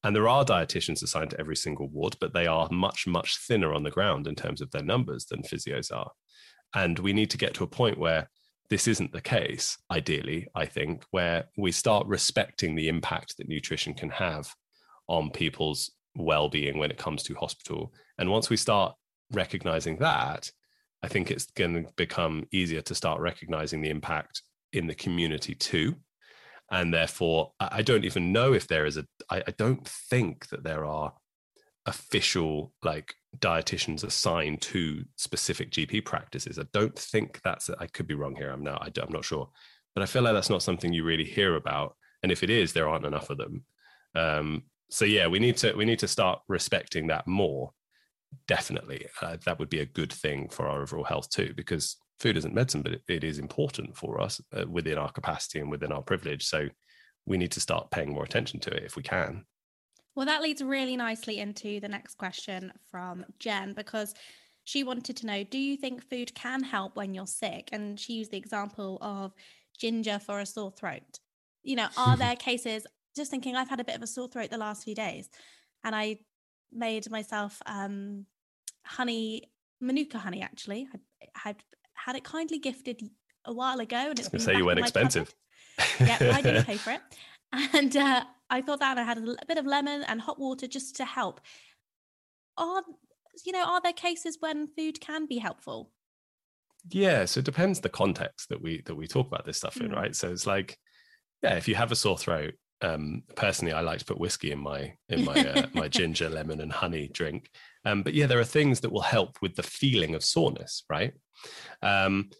And 0.03 0.15
there 0.15 0.27
are 0.27 0.43
dietitians 0.43 1.03
assigned 1.03 1.29
to 1.31 1.39
every 1.39 1.55
single 1.55 1.87
ward, 1.87 2.15
but 2.19 2.33
they 2.33 2.47
are 2.47 2.67
much, 2.71 3.05
much 3.05 3.37
thinner 3.45 3.71
on 3.73 3.83
the 3.83 3.91
ground 3.91 4.25
in 4.25 4.33
terms 4.35 4.59
of 4.59 4.71
their 4.71 4.83
numbers 4.83 5.25
than 5.25 5.43
physios 5.43 5.95
are. 5.95 6.11
And 6.73 6.97
we 6.99 7.13
need 7.13 7.29
to 7.31 7.37
get 7.37 7.53
to 7.55 7.63
a 7.63 7.67
point 7.67 7.97
where 7.97 8.29
this 8.69 8.87
isn't 8.87 9.11
the 9.11 9.21
case, 9.21 9.77
ideally, 9.91 10.47
I 10.55 10.65
think, 10.65 11.03
where 11.11 11.45
we 11.57 11.71
start 11.71 12.07
respecting 12.07 12.75
the 12.75 12.87
impact 12.87 13.37
that 13.37 13.49
nutrition 13.49 13.93
can 13.93 14.09
have 14.09 14.53
on 15.07 15.29
people's 15.29 15.91
well 16.15 16.47
being 16.49 16.77
when 16.77 16.91
it 16.91 16.97
comes 16.97 17.23
to 17.23 17.35
hospital. 17.35 17.93
And 18.17 18.29
once 18.29 18.49
we 18.49 18.57
start 18.57 18.95
recognizing 19.31 19.97
that, 19.97 20.49
I 21.03 21.07
think 21.07 21.31
it's 21.31 21.47
going 21.51 21.73
to 21.73 21.91
become 21.97 22.45
easier 22.51 22.81
to 22.83 22.95
start 22.95 23.19
recognizing 23.19 23.81
the 23.81 23.89
impact 23.89 24.41
in 24.71 24.87
the 24.87 24.95
community 24.95 25.55
too. 25.55 25.95
And 26.71 26.93
therefore, 26.93 27.51
I 27.59 27.81
don't 27.81 28.05
even 28.05 28.31
know 28.31 28.53
if 28.53 28.67
there 28.67 28.85
is 28.85 28.95
a, 28.95 29.05
I, 29.29 29.43
I 29.47 29.51
don't 29.57 29.85
think 29.85 30.47
that 30.49 30.63
there 30.63 30.85
are 30.85 31.13
official 31.85 32.71
like 32.83 33.15
dietitians 33.39 34.03
assigned 34.03 34.61
to 34.61 35.03
specific 35.15 35.71
GP 35.71 36.05
practices. 36.05 36.59
I 36.59 36.65
don't 36.73 36.97
think 36.97 37.39
that's. 37.43 37.69
I 37.69 37.87
could 37.87 38.07
be 38.07 38.15
wrong 38.15 38.35
here. 38.35 38.51
I'm 38.51 38.63
not. 38.63 38.81
I, 38.81 39.01
am 39.01 39.11
not 39.11 39.25
sure, 39.25 39.49
but 39.95 40.03
I 40.03 40.05
feel 40.05 40.21
like 40.21 40.33
that's 40.33 40.49
not 40.49 40.63
something 40.63 40.91
you 40.91 41.03
really 41.03 41.23
hear 41.23 41.55
about. 41.55 41.95
And 42.23 42.31
if 42.31 42.43
it 42.43 42.49
is, 42.49 42.73
there 42.73 42.87
aren't 42.87 43.05
enough 43.05 43.29
of 43.29 43.37
them. 43.37 43.63
Um, 44.15 44.63
so 44.89 45.05
yeah, 45.05 45.27
we 45.27 45.39
need 45.39 45.57
to 45.57 45.73
we 45.73 45.85
need 45.85 45.99
to 45.99 46.07
start 46.07 46.41
respecting 46.47 47.07
that 47.07 47.27
more. 47.27 47.71
Definitely, 48.47 49.07
uh, 49.21 49.37
that 49.45 49.59
would 49.59 49.69
be 49.69 49.79
a 49.79 49.85
good 49.85 50.11
thing 50.11 50.49
for 50.49 50.67
our 50.67 50.81
overall 50.81 51.03
health 51.03 51.29
too, 51.29 51.53
because 51.55 51.97
food 52.19 52.37
isn't 52.37 52.53
medicine, 52.53 52.81
but 52.81 52.93
it, 52.93 53.01
it 53.09 53.23
is 53.23 53.39
important 53.39 53.95
for 53.97 54.21
us 54.21 54.39
uh, 54.55 54.65
within 54.69 54.97
our 54.97 55.11
capacity 55.11 55.59
and 55.59 55.71
within 55.71 55.91
our 55.91 56.01
privilege. 56.01 56.45
So 56.45 56.67
we 57.25 57.37
need 57.37 57.51
to 57.51 57.59
start 57.59 57.91
paying 57.91 58.13
more 58.13 58.23
attention 58.23 58.59
to 58.61 58.71
it 58.71 58.83
if 58.83 58.95
we 58.95 59.03
can. 59.03 59.45
Well, 60.15 60.25
that 60.25 60.41
leads 60.41 60.61
really 60.61 60.97
nicely 60.97 61.39
into 61.39 61.79
the 61.79 61.87
next 61.87 62.15
question 62.15 62.73
from 62.89 63.25
Jen 63.39 63.73
because 63.73 64.13
she 64.63 64.83
wanted 64.83 65.17
to 65.17 65.25
know 65.25 65.43
Do 65.43 65.57
you 65.57 65.77
think 65.77 66.03
food 66.03 66.33
can 66.35 66.63
help 66.63 66.95
when 66.95 67.13
you're 67.13 67.27
sick? 67.27 67.69
And 67.71 67.99
she 67.99 68.13
used 68.13 68.31
the 68.31 68.37
example 68.37 68.97
of 69.01 69.33
ginger 69.77 70.19
for 70.19 70.39
a 70.39 70.45
sore 70.45 70.71
throat. 70.71 71.19
You 71.63 71.77
know, 71.77 71.87
are 71.97 72.17
there 72.17 72.35
cases, 72.35 72.85
just 73.15 73.31
thinking, 73.31 73.55
I've 73.55 73.69
had 73.69 73.79
a 73.79 73.85
bit 73.85 73.95
of 73.95 74.03
a 74.03 74.07
sore 74.07 74.27
throat 74.27 74.49
the 74.51 74.57
last 74.57 74.83
few 74.83 74.95
days, 74.95 75.29
and 75.83 75.95
I 75.95 76.19
made 76.71 77.09
myself 77.09 77.61
um, 77.65 78.25
honey, 78.85 79.49
manuka 79.79 80.17
honey, 80.17 80.41
actually. 80.41 80.87
I 80.93 81.29
had 81.35 81.55
had 81.93 82.15
it 82.15 82.23
kindly 82.23 82.59
gifted 82.59 83.09
a 83.45 83.53
while 83.53 83.79
ago. 83.79 83.97
And 83.97 84.19
it's 84.19 84.27
going 84.27 84.39
to 84.39 84.45
say 84.45 84.55
you 84.55 84.65
went 84.65 84.79
expensive. 84.79 85.33
yeah, 85.99 86.17
I 86.33 86.41
didn't 86.41 86.65
pay 86.65 86.77
for 86.77 86.91
it. 86.91 87.01
And 87.73 87.97
uh, 87.97 88.23
I 88.51 88.61
thought 88.61 88.81
that 88.81 88.97
I 88.97 89.03
had 89.03 89.17
a 89.17 89.45
bit 89.47 89.57
of 89.57 89.65
lemon 89.65 90.03
and 90.03 90.19
hot 90.19 90.37
water 90.37 90.67
just 90.67 90.97
to 90.97 91.05
help. 91.05 91.39
Are 92.57 92.83
you 93.45 93.53
know, 93.53 93.63
are 93.63 93.81
there 93.81 93.93
cases 93.93 94.37
when 94.41 94.67
food 94.67 94.99
can 94.99 95.25
be 95.25 95.37
helpful? 95.37 95.89
Yeah, 96.89 97.25
so 97.25 97.39
it 97.39 97.45
depends 97.45 97.79
the 97.79 97.89
context 97.89 98.49
that 98.49 98.61
we 98.61 98.81
that 98.85 98.95
we 98.95 99.07
talk 99.07 99.27
about 99.27 99.45
this 99.45 99.57
stuff 99.57 99.75
mm. 99.75 99.85
in, 99.85 99.91
right? 99.93 100.15
So 100.15 100.29
it's 100.29 100.45
like, 100.45 100.77
yeah, 101.41 101.55
if 101.55 101.67
you 101.67 101.75
have 101.75 101.93
a 101.93 101.95
sore 101.95 102.17
throat, 102.17 102.53
um, 102.81 103.23
personally, 103.35 103.73
I 103.73 103.81
like 103.81 103.99
to 103.99 104.05
put 104.05 104.19
whiskey 104.19 104.51
in 104.51 104.59
my 104.59 104.93
in 105.07 105.23
my 105.23 105.33
uh, 105.33 105.67
my 105.73 105.87
ginger, 105.99 106.29
lemon, 106.29 106.59
and 106.59 106.73
honey 106.73 107.09
drink. 107.13 107.49
Um, 107.85 108.03
but 108.03 108.13
yeah, 108.13 108.27
there 108.27 108.39
are 108.39 108.43
things 108.43 108.81
that 108.81 108.91
will 108.91 109.01
help 109.01 109.37
with 109.41 109.55
the 109.55 109.63
feeling 109.63 110.13
of 110.13 110.25
soreness, 110.25 110.83
right? 110.89 111.13
Um, 111.81 112.31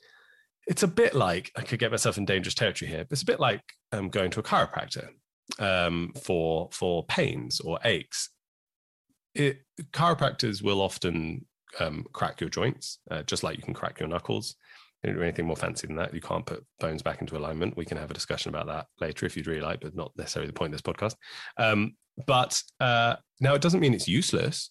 it's 0.67 0.84
a 0.84 0.88
bit 0.88 1.15
like 1.15 1.52
I 1.56 1.62
could 1.62 1.80
get 1.80 1.91
myself 1.91 2.17
in 2.17 2.26
dangerous 2.26 2.54
territory 2.54 2.91
here, 2.91 3.06
but 3.06 3.13
it's 3.13 3.24
a 3.24 3.26
bit 3.26 3.39
like 3.39 3.62
um, 3.93 4.10
going 4.10 4.30
to 4.32 4.39
a 4.39 4.43
chiropractor 4.43 5.10
um, 5.60 6.14
for 6.24 6.70
for 6.72 7.06
pains 7.06 7.60
or 7.60 7.80
aches. 7.84 8.30
It, 9.34 9.62
chiropractors 9.94 10.62
will 10.62 10.82
often 10.82 11.46
um, 11.80 12.06
crack 12.12 12.42
your 12.42 12.50
joints, 12.50 13.00
uh, 13.10 13.24
just 13.24 13.44
like 13.44 13.58
you 13.58 13.64
can 13.64 13.74
crack 13.74 14.00
your 14.00 14.10
knuckles. 14.10 14.56
They 15.02 15.10
don't 15.10 15.18
do 15.18 15.24
anything 15.24 15.48
more 15.48 15.56
fancy 15.56 15.88
than 15.88 15.96
that. 15.96 16.14
You 16.14 16.22
can't 16.22 16.46
put 16.46 16.66
bones 16.80 17.02
back 17.02 17.22
into 17.22 17.38
alignment. 17.38 17.76
We 17.76 17.86
can 17.86 17.98
have 17.98 18.12
a 18.12 18.16
discussion 18.16 18.50
about 18.50 18.68
that 18.68 18.88
later 19.00 19.26
if 19.26 19.36
you'd 19.36 19.48
really 19.48 19.62
like, 19.62 19.80
but 19.82 19.96
not 19.96 20.12
necessarily 20.18 20.48
the 20.48 20.54
point 20.54 20.74
of 20.74 20.82
this 20.82 20.94
podcast. 20.94 21.16
Um, 21.58 21.96
but 22.28 22.62
uh, 22.80 23.16
now 23.40 23.56
it 23.56 23.62
doesn't 23.62 23.80
mean 23.80 23.94
it's 23.94 24.08
useless, 24.08 24.70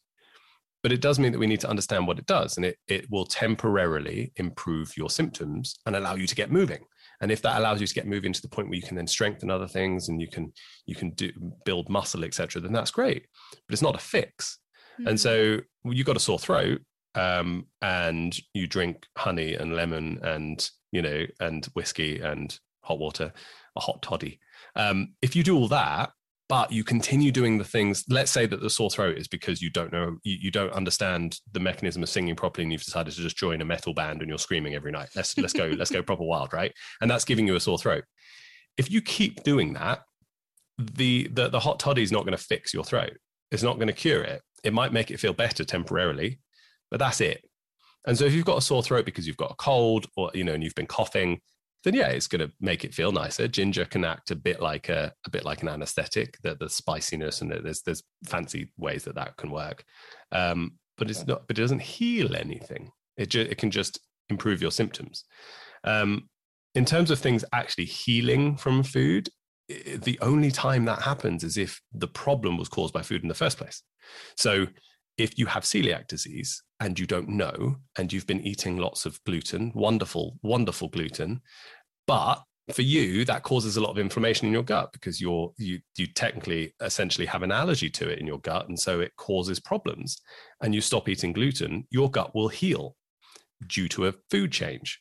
but 0.83 0.93
it 0.93 1.01
does 1.01 1.19
mean 1.19 1.33
that 1.33 1.39
we 1.39 1.47
need 1.47 1.61
to 1.61 1.71
understand 1.71 2.07
what 2.07 2.19
it 2.19 2.27
does, 2.27 2.57
and 2.57 2.67
it 2.67 2.77
it 2.87 3.11
will 3.11 3.27
temporarily 3.27 4.33
improve 4.37 4.97
your 4.97 5.11
symptoms 5.11 5.79
and 5.87 5.97
allow 5.97 6.15
you 6.15 6.27
to 6.27 6.35
get 6.35 6.53
moving 6.53 6.85
and 7.21 7.31
if 7.31 7.43
that 7.43 7.59
allows 7.59 7.81
you 7.81 7.87
to 7.87 7.95
get 7.95 8.07
moving 8.07 8.33
to 8.33 8.43
the 8.43 8.49
point 8.49 8.69
where 8.69 8.77
you 8.77 8.83
can 8.83 8.97
then 8.97 9.07
strengthen 9.07 9.51
other 9.51 9.69
things 9.69 10.09
and 10.09 10.21
you 10.21 10.29
can 10.29 10.53
you 10.87 10.95
can 10.95 11.11
do 11.11 11.31
build 11.65 11.89
muscle 11.89 12.25
etc 12.25 12.61
then 12.61 12.73
that's 12.73 12.91
great. 12.91 13.27
But 13.67 13.73
it's 13.73 13.83
not 13.83 13.95
a 13.95 13.99
fix. 13.99 14.59
Mm-hmm. 14.95 15.09
and 15.09 15.21
so 15.21 15.59
you've 15.85 16.07
got 16.07 16.17
a 16.17 16.21
sore 16.21 16.39
throat 16.39 16.81
um, 17.15 17.67
and 17.81 18.37
you 18.55 18.67
drink 18.67 19.07
honey 19.17 19.55
and 19.55 19.75
lemon 19.75 20.19
and 20.23 20.69
you 20.93 21.03
know 21.03 21.25
and 21.41 21.65
whiskey 21.75 22.21
and 22.21 22.59
hot 22.83 22.99
water 22.99 23.33
a 23.77 23.81
hot 23.81 24.03
toddy. 24.03 24.41
Um, 24.77 25.15
if 25.23 25.37
you 25.37 25.43
do 25.43 25.57
all 25.57 25.69
that 25.69 26.11
but 26.51 26.73
you 26.73 26.85
continue 26.85 27.31
doing 27.31 27.57
the 27.57 27.65
things 27.65 28.05
let's 28.09 28.31
say 28.31 28.45
that 28.45 28.61
the 28.61 28.69
sore 28.69 28.91
throat 28.91 29.17
is 29.17 29.29
because 29.29 29.63
you 29.63 29.71
don't 29.71 29.93
know 29.93 30.17
you, 30.25 30.37
you, 30.41 30.51
don't 30.51 30.73
understand 30.73 31.39
the 31.53 31.61
mechanism 31.61 32.03
of 32.03 32.09
singing 32.09 32.35
properly 32.35 32.65
and 32.65 32.73
you've 32.73 32.83
decided 32.83 33.15
to 33.15 33.23
just 33.23 33.37
join 33.37 33.63
a 33.63 33.65
metal 33.65 33.95
band 33.95 34.21
and 34.21 34.29
you're 34.29 34.39
screaming 34.39 34.75
every 34.75 34.91
night. 34.91 35.09
Let's 35.15 35.39
let's 35.39 35.53
go 35.53 35.73
let's 35.79 35.91
go 35.91 36.03
proper 36.03 36.25
wild 36.25 36.53
right? 36.53 36.73
And 37.01 37.11
that's 37.11 37.25
giving 37.25 37.47
you 37.47 37.55
a 37.55 37.61
sore 37.61 37.79
throat. 37.79 38.05
If 38.77 38.91
you 38.91 39.01
keep 39.01 39.43
doing 39.45 39.73
that 39.75 40.01
the 40.77 41.29
the, 41.33 41.49
the 41.49 41.61
hot 41.61 41.79
toddy 41.79 42.03
is 42.03 42.13
not 42.13 42.25
going 42.25 42.37
to 42.37 42.45
fix 42.45 42.75
your 42.75 42.85
throat. 42.85 43.17
It's 43.51 43.63
not 43.63 43.77
going 43.77 43.89
to 43.89 43.95
cure 43.95 44.23
it. 44.23 44.43
It 44.65 44.75
might 44.75 44.93
make 44.93 45.11
it 45.11 45.21
feel 45.21 45.33
better 45.33 45.65
temporarily 45.65 46.41
but 46.91 46.99
that's 46.99 47.21
it. 47.21 47.45
And 48.07 48.17
so 48.19 48.25
if 48.25 48.33
you've 48.33 48.47
got 48.47 48.59
a 48.59 48.63
sore 48.63 48.83
throat 48.83 49.05
because 49.05 49.27
you've 49.27 49.37
got 49.37 49.53
a 49.53 49.57
cold 49.57 50.07
or 50.17 50.31
you 50.35 50.45
know 50.45 50.55
and 50.55 50.65
you've 50.65 50.75
been 50.75 50.87
coughing 50.87 51.41
then 51.85 51.95
yeah, 51.95 52.09
it's 52.09 52.27
going 52.27 52.47
to 52.47 52.53
make 52.61 52.85
it 52.85 52.95
feel 52.95 53.13
nicer. 53.13 53.49
Ginger 53.49 53.85
can 53.85 54.05
act 54.05 54.31
a 54.31 54.37
bit 54.37 54.61
like 54.61 54.89
a, 54.89 55.13
a 55.27 55.31
bit 55.31 55.45
like 55.45 55.63
an 55.63 55.69
anesthetic. 55.69 56.37
The, 56.43 56.55
the 56.55 56.69
spiciness 56.69 57.41
and 57.41 57.51
the, 57.51 57.61
there's 57.61 57.83
there's 57.83 58.03
fancy 58.27 58.73
ways 58.77 59.05
that 59.05 59.15
that 59.15 59.37
can 59.37 59.51
work, 59.51 59.85
um, 60.33 60.73
but 60.99 61.11
it's 61.11 61.27
not. 61.27 61.47
But 61.47 61.59
it 61.59 61.63
doesn't 61.63 61.83
heal 61.83 62.37
anything. 62.37 62.91
It 63.17 63.31
ju- 63.31 63.49
it 63.49 63.59
can 63.59 63.71
just 63.71 64.01
improve 64.29 64.61
your 64.63 64.71
symptoms. 64.71 65.25
Um, 65.85 66.29
in 66.75 66.85
terms 66.85 67.11
of 67.11 67.19
things 67.19 67.45
actually 67.53 67.87
healing 67.87 68.57
from 68.57 68.83
food, 68.83 69.29
the 69.69 70.19
only 70.21 70.51
time 70.51 70.85
that 70.85 71.03
happens 71.03 71.45
is 71.45 71.57
if 71.57 71.81
the 71.93 72.09
problem 72.09 72.57
was 72.57 72.69
caused 72.69 72.95
by 72.95 73.03
food 73.03 73.23
in 73.23 73.29
the 73.29 73.35
first 73.35 73.59
place. 73.59 73.83
So 74.37 74.67
if 75.21 75.39
you 75.39 75.47
have 75.47 75.65
celiac 75.65 76.09
disease 76.09 76.63
and 76.81 76.99
you 76.99 77.07
don't 77.07 77.29
know, 77.29 77.77
and 77.99 78.13
you've 78.13 78.27
been 78.27 78.41
eating 78.41 78.79
lots 78.79 79.05
of 79.05 79.23
gluten, 79.25 79.71
wonderful, 79.75 80.39
wonderful 80.43 80.89
gluten, 80.89 81.41
but 82.07 82.43
for 82.73 82.83
you, 82.83 83.25
that 83.25 83.43
causes 83.43 83.77
a 83.77 83.81
lot 83.81 83.91
of 83.91 83.99
inflammation 83.99 84.47
in 84.47 84.53
your 84.53 84.63
gut 84.63 84.93
because 84.93 85.21
you're 85.21 85.53
you 85.59 85.81
you 85.97 86.07
technically 86.07 86.75
essentially 86.81 87.27
have 87.27 87.43
an 87.43 87.53
allergy 87.53 87.91
to 87.91 88.09
it 88.09 88.19
in 88.19 88.27
your 88.27 88.39
gut, 88.41 88.69
and 88.69 88.79
so 88.79 89.01
it 89.01 89.15
causes 89.17 89.61
problems. 89.61 90.21
And 90.63 90.75
you 90.75 90.81
stop 90.81 91.09
eating 91.09 91.33
gluten, 91.33 91.87
your 91.91 92.11
gut 92.11 92.35
will 92.35 92.49
heal 92.49 92.97
due 93.67 93.89
to 93.89 94.07
a 94.07 94.15
food 94.31 94.53
change. 94.53 95.01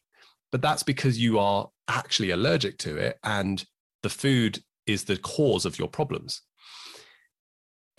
But 0.52 0.62
that's 0.62 0.84
because 0.84 1.20
you 1.20 1.40
are 1.40 1.70
actually 1.88 2.32
allergic 2.32 2.78
to 2.80 2.98
it, 2.98 3.20
and 3.24 3.64
the 4.04 4.10
food 4.10 4.60
is 4.86 5.04
the 5.04 5.18
cause 5.18 5.66
of 5.66 5.78
your 5.78 5.88
problems. 5.88 6.42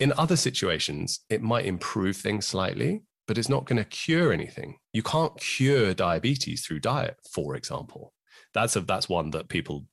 In 0.01 0.13
other 0.17 0.35
situations, 0.35 1.19
it 1.29 1.43
might 1.43 1.67
improve 1.67 2.17
things 2.17 2.47
slightly, 2.47 3.03
but 3.27 3.37
it's 3.37 3.49
not 3.49 3.65
going 3.65 3.77
to 3.77 3.87
cure 3.87 4.33
anything. 4.33 4.77
You 4.93 5.03
can't 5.03 5.39
cure 5.39 5.93
diabetes 5.93 6.65
through 6.65 6.79
diet, 6.79 7.17
for 7.31 7.55
example. 7.55 8.11
That's 8.51 8.75
a, 8.75 8.81
that's 8.81 9.07
one 9.07 9.29
that 9.29 9.47
people 9.47 9.85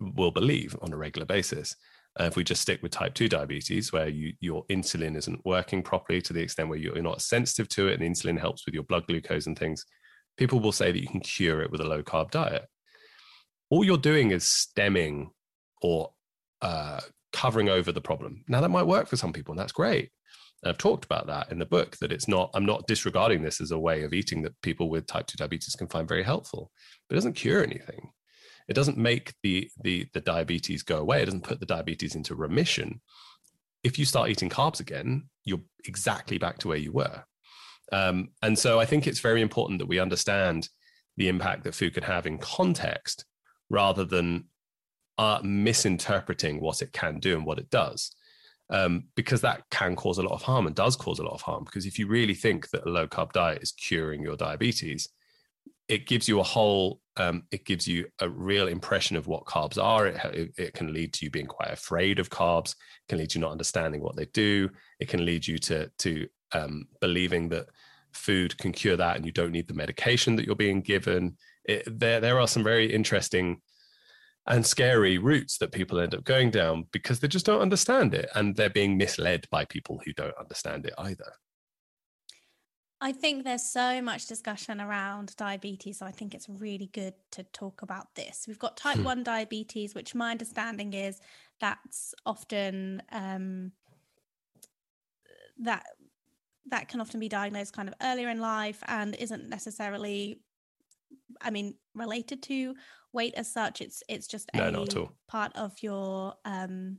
will 0.00 0.32
believe 0.32 0.74
on 0.82 0.92
a 0.92 0.96
regular 0.96 1.24
basis. 1.24 1.76
Uh, 2.18 2.24
if 2.24 2.34
we 2.34 2.42
just 2.42 2.62
stick 2.62 2.82
with 2.82 2.90
type 2.90 3.14
2 3.14 3.28
diabetes, 3.28 3.92
where 3.92 4.08
you, 4.08 4.32
your 4.40 4.66
insulin 4.66 5.16
isn't 5.16 5.46
working 5.46 5.84
properly 5.84 6.20
to 6.22 6.32
the 6.32 6.42
extent 6.42 6.68
where 6.68 6.78
you're 6.78 7.00
not 7.00 7.22
sensitive 7.22 7.68
to 7.68 7.86
it, 7.86 8.00
and 8.00 8.02
insulin 8.02 8.36
helps 8.36 8.66
with 8.66 8.74
your 8.74 8.82
blood 8.82 9.06
glucose 9.06 9.46
and 9.46 9.56
things, 9.56 9.84
people 10.36 10.58
will 10.58 10.72
say 10.72 10.90
that 10.90 11.00
you 11.00 11.06
can 11.06 11.20
cure 11.20 11.62
it 11.62 11.70
with 11.70 11.80
a 11.80 11.88
low 11.88 12.02
carb 12.02 12.32
diet. 12.32 12.66
All 13.70 13.84
you're 13.84 13.98
doing 13.98 14.32
is 14.32 14.48
stemming 14.48 15.30
or 15.80 16.10
uh, 16.60 17.02
covering 17.34 17.68
over 17.68 17.92
the 17.92 18.00
problem. 18.00 18.44
Now, 18.48 18.60
that 18.60 18.70
might 18.70 18.86
work 18.86 19.08
for 19.08 19.16
some 19.16 19.32
people, 19.32 19.52
and 19.52 19.58
that's 19.58 19.72
great. 19.72 20.10
And 20.62 20.70
I've 20.70 20.78
talked 20.78 21.04
about 21.04 21.26
that 21.26 21.50
in 21.50 21.58
the 21.58 21.66
book 21.66 21.96
that 21.98 22.12
it's 22.12 22.28
not, 22.28 22.50
I'm 22.54 22.64
not 22.64 22.86
disregarding 22.86 23.42
this 23.42 23.60
as 23.60 23.72
a 23.72 23.78
way 23.78 24.02
of 24.04 24.14
eating 24.14 24.40
that 24.42 24.60
people 24.62 24.88
with 24.88 25.06
type 25.06 25.26
2 25.26 25.36
diabetes 25.36 25.74
can 25.74 25.88
find 25.88 26.08
very 26.08 26.22
helpful, 26.22 26.70
but 27.08 27.14
it 27.14 27.18
doesn't 27.18 27.34
cure 27.34 27.62
anything. 27.62 28.10
It 28.68 28.74
doesn't 28.74 28.96
make 28.96 29.34
the, 29.42 29.68
the, 29.82 30.06
the 30.14 30.22
diabetes 30.22 30.82
go 30.82 30.98
away. 30.98 31.20
It 31.20 31.26
doesn't 31.26 31.44
put 31.44 31.60
the 31.60 31.66
diabetes 31.66 32.14
into 32.14 32.34
remission. 32.34 33.02
If 33.82 33.98
you 33.98 34.06
start 34.06 34.30
eating 34.30 34.48
carbs 34.48 34.80
again, 34.80 35.28
you're 35.44 35.60
exactly 35.84 36.38
back 36.38 36.58
to 36.60 36.68
where 36.68 36.78
you 36.78 36.92
were. 36.92 37.24
Um, 37.92 38.30
and 38.40 38.58
so 38.58 38.80
I 38.80 38.86
think 38.86 39.06
it's 39.06 39.20
very 39.20 39.42
important 39.42 39.80
that 39.80 39.88
we 39.88 39.98
understand 39.98 40.68
the 41.18 41.28
impact 41.28 41.64
that 41.64 41.74
food 41.74 41.92
can 41.92 42.04
have 42.04 42.26
in 42.26 42.38
context 42.38 43.26
rather 43.68 44.04
than 44.04 44.46
uh, 45.18 45.40
misinterpreting 45.42 46.60
what 46.60 46.82
it 46.82 46.92
can 46.92 47.18
do 47.18 47.36
and 47.36 47.46
what 47.46 47.58
it 47.58 47.70
does 47.70 48.14
um, 48.70 49.04
because 49.14 49.40
that 49.42 49.62
can 49.70 49.94
cause 49.94 50.18
a 50.18 50.22
lot 50.22 50.32
of 50.32 50.42
harm 50.42 50.66
and 50.66 50.74
does 50.74 50.96
cause 50.96 51.18
a 51.18 51.22
lot 51.22 51.34
of 51.34 51.42
harm. 51.42 51.64
Because 51.64 51.86
if 51.86 51.98
you 51.98 52.06
really 52.06 52.34
think 52.34 52.70
that 52.70 52.86
a 52.86 52.90
low 52.90 53.06
carb 53.06 53.32
diet 53.32 53.62
is 53.62 53.72
curing 53.72 54.22
your 54.22 54.36
diabetes, 54.36 55.08
it 55.88 56.06
gives 56.06 56.28
you 56.28 56.40
a 56.40 56.44
whole, 56.44 57.00
um, 57.18 57.42
it 57.50 57.66
gives 57.66 57.86
you 57.86 58.06
a 58.20 58.28
real 58.28 58.68
impression 58.68 59.16
of 59.16 59.26
what 59.26 59.44
carbs 59.44 59.82
are. 59.82 60.06
It, 60.06 60.24
it, 60.24 60.54
it, 60.56 60.74
can 60.74 60.94
lead 60.94 61.12
to 61.14 61.26
you 61.26 61.30
being 61.30 61.46
quite 61.46 61.70
afraid 61.70 62.18
of 62.18 62.30
carbs. 62.30 62.70
It 62.72 63.08
can 63.10 63.18
lead 63.18 63.30
to 63.30 63.38
you 63.38 63.42
not 63.42 63.52
understanding 63.52 64.00
what 64.00 64.16
they 64.16 64.26
do. 64.26 64.70
It 64.98 65.08
can 65.08 65.24
lead 65.26 65.46
you 65.46 65.58
to 65.58 65.90
to 65.98 66.26
um, 66.52 66.88
believing 67.00 67.50
that 67.50 67.66
food 68.14 68.56
can 68.56 68.72
cure 68.72 68.96
that 68.96 69.16
and 69.16 69.26
you 69.26 69.32
don't 69.32 69.52
need 69.52 69.68
the 69.68 69.74
medication 69.74 70.36
that 70.36 70.46
you're 70.46 70.54
being 70.54 70.80
given. 70.80 71.36
It, 71.64 71.82
there, 71.98 72.20
there 72.20 72.40
are 72.40 72.48
some 72.48 72.64
very 72.64 72.90
interesting 72.90 73.60
and 74.46 74.64
scary 74.64 75.18
routes 75.18 75.58
that 75.58 75.72
people 75.72 75.98
end 75.98 76.14
up 76.14 76.24
going 76.24 76.50
down 76.50 76.86
because 76.92 77.20
they 77.20 77.28
just 77.28 77.46
don't 77.46 77.62
understand 77.62 78.14
it 78.14 78.28
and 78.34 78.54
they're 78.54 78.68
being 78.68 78.96
misled 78.96 79.46
by 79.50 79.64
people 79.64 80.00
who 80.04 80.12
don't 80.12 80.36
understand 80.38 80.84
it 80.84 80.94
either. 80.98 81.32
I 83.00 83.12
think 83.12 83.44
there's 83.44 83.62
so 83.64 84.00
much 84.00 84.26
discussion 84.26 84.80
around 84.80 85.36
diabetes. 85.36 85.98
So 85.98 86.06
I 86.06 86.10
think 86.10 86.34
it's 86.34 86.48
really 86.48 86.88
good 86.92 87.14
to 87.32 87.42
talk 87.42 87.82
about 87.82 88.14
this. 88.14 88.44
We've 88.48 88.58
got 88.58 88.76
type 88.76 88.96
hmm. 88.96 89.04
1 89.04 89.22
diabetes, 89.24 89.94
which 89.94 90.14
my 90.14 90.30
understanding 90.30 90.94
is 90.94 91.20
that's 91.60 92.14
often 92.24 93.02
um, 93.12 93.72
that 95.58 95.84
that 96.66 96.88
can 96.88 97.00
often 97.00 97.20
be 97.20 97.28
diagnosed 97.28 97.74
kind 97.74 97.88
of 97.88 97.94
earlier 98.02 98.30
in 98.30 98.40
life 98.40 98.82
and 98.88 99.14
isn't 99.16 99.50
necessarily 99.50 100.40
I 101.40 101.50
mean, 101.50 101.74
related 101.94 102.42
to 102.44 102.74
weight 103.12 103.34
as 103.34 103.52
such. 103.52 103.80
It's 103.80 104.02
it's 104.08 104.26
just 104.26 104.50
no, 104.54 104.68
a 104.68 104.70
part 105.28 105.52
of 105.56 105.72
your 105.82 106.34
um 106.44 106.98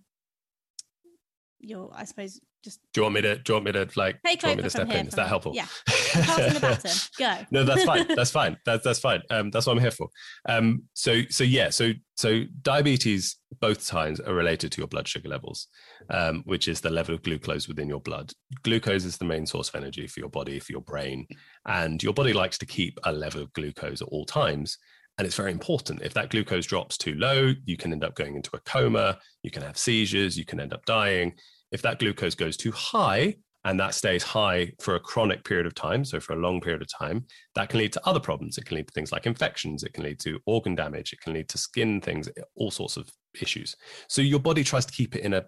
your 1.59 1.91
I 1.93 2.05
suppose 2.05 2.39
just 2.65 2.79
do 2.93 2.99
you 2.99 3.03
want 3.03 3.15
me 3.15 3.21
to 3.21 3.37
do 3.37 3.53
you 3.53 3.55
want 3.55 3.65
me 3.65 3.71
to 3.71 3.87
like 3.95 4.19
take 4.25 4.41
do 4.41 4.47
you 4.47 4.49
want 4.51 4.57
me 4.57 4.63
to 4.63 4.69
step 4.71 4.89
in? 4.89 5.07
Is 5.07 5.13
that 5.13 5.27
helpful? 5.27 5.53
Yeah. 5.53 5.67
Passing 5.85 6.53
the 6.53 6.59
baton. 6.59 6.91
Go. 7.19 7.45
no, 7.51 7.63
that's 7.63 7.83
fine. 7.83 8.07
That's 8.15 8.31
fine. 8.31 8.57
That's 8.65 8.83
that's 8.83 8.99
fine. 8.99 9.21
Um, 9.29 9.51
that's 9.51 9.67
what 9.67 9.73
I'm 9.73 9.81
here 9.81 9.91
for. 9.91 10.09
Um, 10.49 10.83
so 10.93 11.21
so 11.29 11.43
yeah, 11.43 11.69
so 11.69 11.91
so 12.15 12.43
diabetes 12.61 13.37
both 13.61 13.85
times 13.85 14.19
are 14.19 14.33
related 14.33 14.71
to 14.71 14.81
your 14.81 14.87
blood 14.87 15.07
sugar 15.07 15.29
levels, 15.29 15.67
um, 16.09 16.41
which 16.45 16.67
is 16.67 16.81
the 16.81 16.89
level 16.89 17.13
of 17.13 17.21
glucose 17.21 17.67
within 17.67 17.87
your 17.87 18.01
blood. 18.01 18.31
Glucose 18.63 19.05
is 19.05 19.17
the 19.17 19.25
main 19.25 19.45
source 19.45 19.69
of 19.69 19.75
energy 19.75 20.07
for 20.07 20.19
your 20.19 20.29
body, 20.29 20.59
for 20.59 20.71
your 20.71 20.81
brain, 20.81 21.27
and 21.67 22.01
your 22.01 22.13
body 22.13 22.33
likes 22.33 22.57
to 22.57 22.65
keep 22.65 22.97
a 23.03 23.11
level 23.11 23.41
of 23.41 23.53
glucose 23.53 24.01
at 24.01 24.07
all 24.07 24.25
times. 24.25 24.77
And 25.17 25.25
it's 25.25 25.35
very 25.35 25.51
important. 25.51 26.01
If 26.01 26.13
that 26.15 26.29
glucose 26.29 26.65
drops 26.65 26.97
too 26.97 27.15
low, 27.15 27.53
you 27.63 27.77
can 27.77 27.93
end 27.93 28.03
up 28.03 28.15
going 28.15 28.35
into 28.35 28.55
a 28.55 28.59
coma, 28.61 29.19
you 29.43 29.51
can 29.51 29.61
have 29.61 29.77
seizures, 29.77 30.37
you 30.37 30.45
can 30.45 30.59
end 30.59 30.73
up 30.73 30.85
dying 30.85 31.33
if 31.71 31.81
that 31.81 31.99
glucose 31.99 32.35
goes 32.35 32.57
too 32.57 32.71
high 32.71 33.35
and 33.65 33.79
that 33.79 33.95
stays 33.95 34.23
high 34.23 34.71
for 34.79 34.95
a 34.95 34.99
chronic 34.99 35.43
period 35.43 35.65
of 35.65 35.73
time, 35.73 36.05
so 36.05 36.19
for 36.19 36.33
a 36.33 36.39
long 36.39 36.61
period 36.61 36.81
of 36.81 36.87
time, 36.87 37.25
that 37.55 37.67
can 37.69 37.79
lead 37.79 37.91
to 37.93 38.07
other 38.07 38.19
problems. 38.19 38.57
It 38.57 38.65
can 38.65 38.77
lead 38.77 38.87
to 38.87 38.93
things 38.93 39.11
like 39.11 39.25
infections, 39.25 39.83
it 39.83 39.93
can 39.93 40.03
lead 40.03 40.19
to 40.19 40.39
organ 40.45 40.75
damage, 40.75 41.11
it 41.11 41.19
can 41.21 41.33
lead 41.33 41.49
to 41.49 41.57
skin 41.57 41.99
things, 41.99 42.29
all 42.55 42.69
sorts 42.69 42.95
of 42.95 43.09
issues. 43.41 43.75
So 44.07 44.21
your 44.21 44.39
body 44.39 44.63
tries 44.63 44.85
to 44.85 44.93
keep 44.93 45.15
it 45.15 45.23
in 45.23 45.33
a 45.33 45.45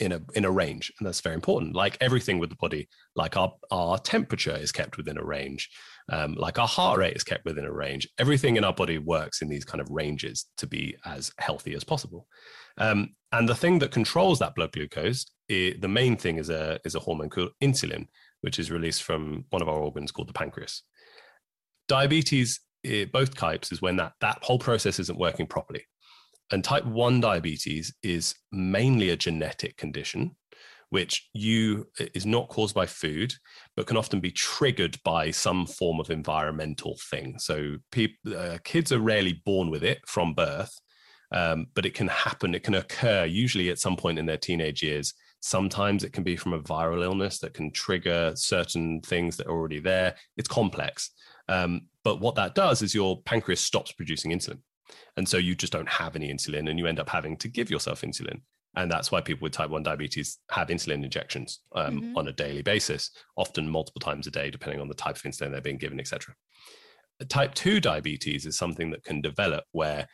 in 0.00 0.12
a 0.12 0.20
in 0.34 0.44
a 0.44 0.50
range 0.50 0.90
and 0.98 1.06
that's 1.06 1.20
very 1.20 1.34
important. 1.34 1.76
Like 1.76 1.96
everything 2.00 2.38
with 2.38 2.50
the 2.50 2.56
body 2.56 2.88
like 3.14 3.36
our 3.36 3.52
our 3.70 3.98
temperature 3.98 4.56
is 4.56 4.72
kept 4.72 4.96
within 4.96 5.18
a 5.18 5.24
range. 5.24 5.68
Um, 6.10 6.34
like 6.34 6.58
our 6.58 6.66
heart 6.66 6.98
rate 6.98 7.14
is 7.14 7.22
kept 7.22 7.44
within 7.44 7.64
a 7.64 7.72
range. 7.72 8.08
Everything 8.18 8.56
in 8.56 8.64
our 8.64 8.72
body 8.72 8.98
works 8.98 9.42
in 9.42 9.48
these 9.48 9.64
kind 9.64 9.80
of 9.80 9.88
ranges 9.90 10.46
to 10.56 10.66
be 10.66 10.96
as 11.04 11.30
healthy 11.38 11.74
as 11.74 11.84
possible. 11.84 12.26
Um, 12.78 13.10
and 13.30 13.48
the 13.48 13.54
thing 13.54 13.78
that 13.80 13.92
controls 13.92 14.40
that 14.40 14.54
blood 14.54 14.72
glucose 14.72 15.26
it, 15.50 15.80
the 15.80 15.88
main 15.88 16.16
thing 16.16 16.38
is 16.38 16.50
a 16.50 16.78
is 16.84 16.94
a 16.94 17.00
hormone 17.00 17.30
called 17.30 17.50
insulin 17.62 18.06
which 18.42 18.58
is 18.58 18.70
released 18.70 19.02
from 19.02 19.44
one 19.50 19.62
of 19.62 19.68
our 19.68 19.78
organs 19.78 20.12
called 20.12 20.28
the 20.28 20.32
pancreas 20.32 20.82
diabetes 21.88 22.60
it, 22.82 23.12
both 23.12 23.36
types 23.36 23.72
is 23.72 23.82
when 23.82 23.96
that 23.96 24.12
that 24.20 24.38
whole 24.42 24.58
process 24.58 24.98
isn't 24.98 25.18
working 25.18 25.46
properly 25.46 25.84
and 26.50 26.64
type 26.64 26.84
1 26.84 27.20
diabetes 27.20 27.94
is 28.02 28.34
mainly 28.50 29.10
a 29.10 29.16
genetic 29.16 29.76
condition, 29.76 30.36
which 30.90 31.28
you 31.32 31.86
is 32.14 32.26
not 32.26 32.48
caused 32.48 32.74
by 32.74 32.86
food, 32.86 33.34
but 33.76 33.86
can 33.86 33.96
often 33.96 34.18
be 34.20 34.32
triggered 34.32 34.98
by 35.04 35.30
some 35.30 35.66
form 35.66 36.00
of 36.00 36.10
environmental 36.10 36.98
thing. 37.10 37.38
So 37.38 37.76
people, 37.92 38.36
uh, 38.36 38.58
kids 38.64 38.90
are 38.90 38.98
rarely 38.98 39.40
born 39.44 39.70
with 39.70 39.84
it 39.84 40.00
from 40.06 40.34
birth, 40.34 40.74
um, 41.32 41.66
but 41.74 41.86
it 41.86 41.94
can 41.94 42.08
happen. 42.08 42.54
It 42.56 42.64
can 42.64 42.74
occur 42.74 43.24
usually 43.24 43.70
at 43.70 43.78
some 43.78 43.96
point 43.96 44.18
in 44.18 44.26
their 44.26 44.36
teenage 44.36 44.82
years. 44.82 45.14
Sometimes 45.40 46.04
it 46.04 46.12
can 46.12 46.22
be 46.22 46.36
from 46.36 46.52
a 46.52 46.60
viral 46.60 47.02
illness 47.02 47.38
that 47.38 47.54
can 47.54 47.72
trigger 47.72 48.32
certain 48.34 49.00
things 49.00 49.36
that 49.36 49.46
are 49.46 49.52
already 49.52 49.80
there. 49.80 50.14
It's 50.36 50.48
complex. 50.48 51.10
Um, 51.48 51.82
but 52.04 52.20
what 52.20 52.34
that 52.36 52.54
does 52.54 52.82
is 52.82 52.94
your 52.94 53.20
pancreas 53.22 53.60
stops 53.60 53.92
producing 53.92 54.32
insulin. 54.32 54.60
And 55.16 55.28
so 55.28 55.38
you 55.38 55.54
just 55.54 55.72
don't 55.72 55.88
have 55.88 56.16
any 56.16 56.32
insulin 56.32 56.68
and 56.68 56.78
you 56.78 56.86
end 56.86 57.00
up 57.00 57.08
having 57.08 57.36
to 57.38 57.48
give 57.48 57.70
yourself 57.70 58.02
insulin. 58.02 58.40
And 58.76 58.90
that's 58.90 59.10
why 59.10 59.20
people 59.20 59.44
with 59.44 59.52
type 59.52 59.70
1 59.70 59.82
diabetes 59.82 60.38
have 60.50 60.68
insulin 60.68 61.02
injections 61.02 61.60
um, 61.74 62.00
mm-hmm. 62.00 62.18
on 62.18 62.28
a 62.28 62.32
daily 62.32 62.62
basis, 62.62 63.10
often 63.36 63.68
multiple 63.68 64.00
times 64.00 64.26
a 64.26 64.30
day, 64.30 64.50
depending 64.50 64.80
on 64.80 64.88
the 64.88 64.94
type 64.94 65.16
of 65.16 65.22
insulin 65.22 65.50
they're 65.50 65.60
being 65.60 65.78
given, 65.78 65.98
etc. 65.98 66.34
Type 67.28 67.54
2 67.54 67.80
diabetes 67.80 68.46
is 68.46 68.56
something 68.56 68.90
that 68.90 69.04
can 69.04 69.20
develop 69.20 69.64
where 69.72 70.06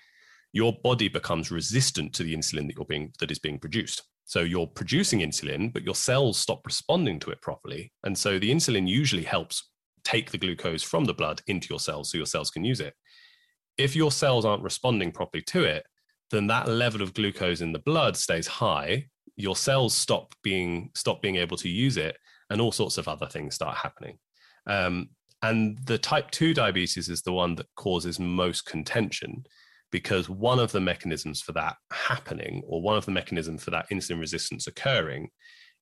your 0.53 0.73
body 0.83 1.09
becomes 1.09 1.51
resistant 1.51 2.15
to 2.15 2.23
the 2.23 2.35
insulin 2.35 2.67
that 2.67 2.77
you're 2.77 2.87
being 2.87 3.12
that 3.19 3.31
is 3.31 3.39
being 3.39 3.59
produced. 3.59 4.03
So 4.27 4.41
you're 4.41 4.67
producing 4.67 5.21
insulin, 5.21 5.73
but 5.73 5.85
your 5.85 5.95
cells 5.95 6.37
stop 6.37 6.67
responding 6.67 7.19
to 7.21 7.31
it 7.31 7.41
properly. 7.41 7.93
And 8.05 8.17
so 8.17 8.39
the 8.39 8.51
insulin 8.51 8.87
usually 8.87 9.23
helps 9.23 9.71
take 10.05 10.31
the 10.31 10.39
glucose 10.39 10.83
from 10.83 11.05
the 11.05 11.15
blood 11.15 11.41
into 11.47 11.69
your 11.71 11.81
cells 11.81 12.11
so 12.11 12.19
your 12.19 12.27
cells 12.27 12.51
can 12.51 12.65
use 12.65 12.81
it 12.81 12.95
if 13.79 13.95
your 13.95 14.11
cells 14.11 14.45
aren't 14.45 14.62
responding 14.62 15.12
properly 15.12 15.43
to 15.43 15.65
it, 15.65 15.87
then 16.31 16.47
that 16.47 16.69
level 16.69 17.03
of 17.03 17.15
glucose 17.15 17.61
in 17.61 17.73
the 17.73 17.79
blood 17.79 18.17
stays 18.17 18.47
high. 18.47 19.07
Your 19.37 19.57
cells 19.57 19.95
stop 19.95 20.35
being 20.43 20.91
stop 20.95 21.21
being 21.21 21.37
able 21.37 21.57
to 21.59 21.69
use 21.69 21.97
it, 21.97 22.17
and 22.51 22.61
all 22.61 22.73
sorts 22.73 22.99
of 22.99 23.09
other 23.09 23.27
things 23.27 23.55
start 23.55 23.77
happening. 23.77 24.19
Um, 24.67 25.11
and 25.43 25.79
the 25.85 25.99
type 25.99 26.31
2 26.31 26.55
diabetes 26.55 27.09
is 27.09 27.22
the 27.22 27.33
one 27.33 27.55
that 27.57 27.66
causes 27.77 28.18
most 28.18 28.64
contention 28.64 29.45
because 29.97 30.28
one 30.28 30.59
of 30.59 30.72
the 30.72 30.80
mechanisms 30.80 31.40
for 31.40 31.53
that 31.53 31.74
happening, 31.90 32.62
or 32.66 32.82
one 32.82 32.99
of 32.99 33.07
the 33.07 33.11
mechanisms 33.11 33.64
for 33.64 33.70
that 33.70 33.88
insulin 33.88 34.20
resistance 34.20 34.66
occurring, 34.66 35.30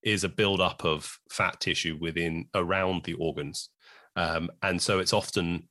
is 0.05 0.23
a 0.23 0.29
buildup 0.29 0.85
of 0.85 1.19
fat 1.33 1.59
tissue 1.59 1.99
within 2.01 2.47
around 2.55 3.03
the 3.03 3.15
organs. 3.15 3.71
Um, 4.15 4.51
and 4.63 4.81
so 4.81 5.01
it's 5.01 5.13
often 5.13 5.69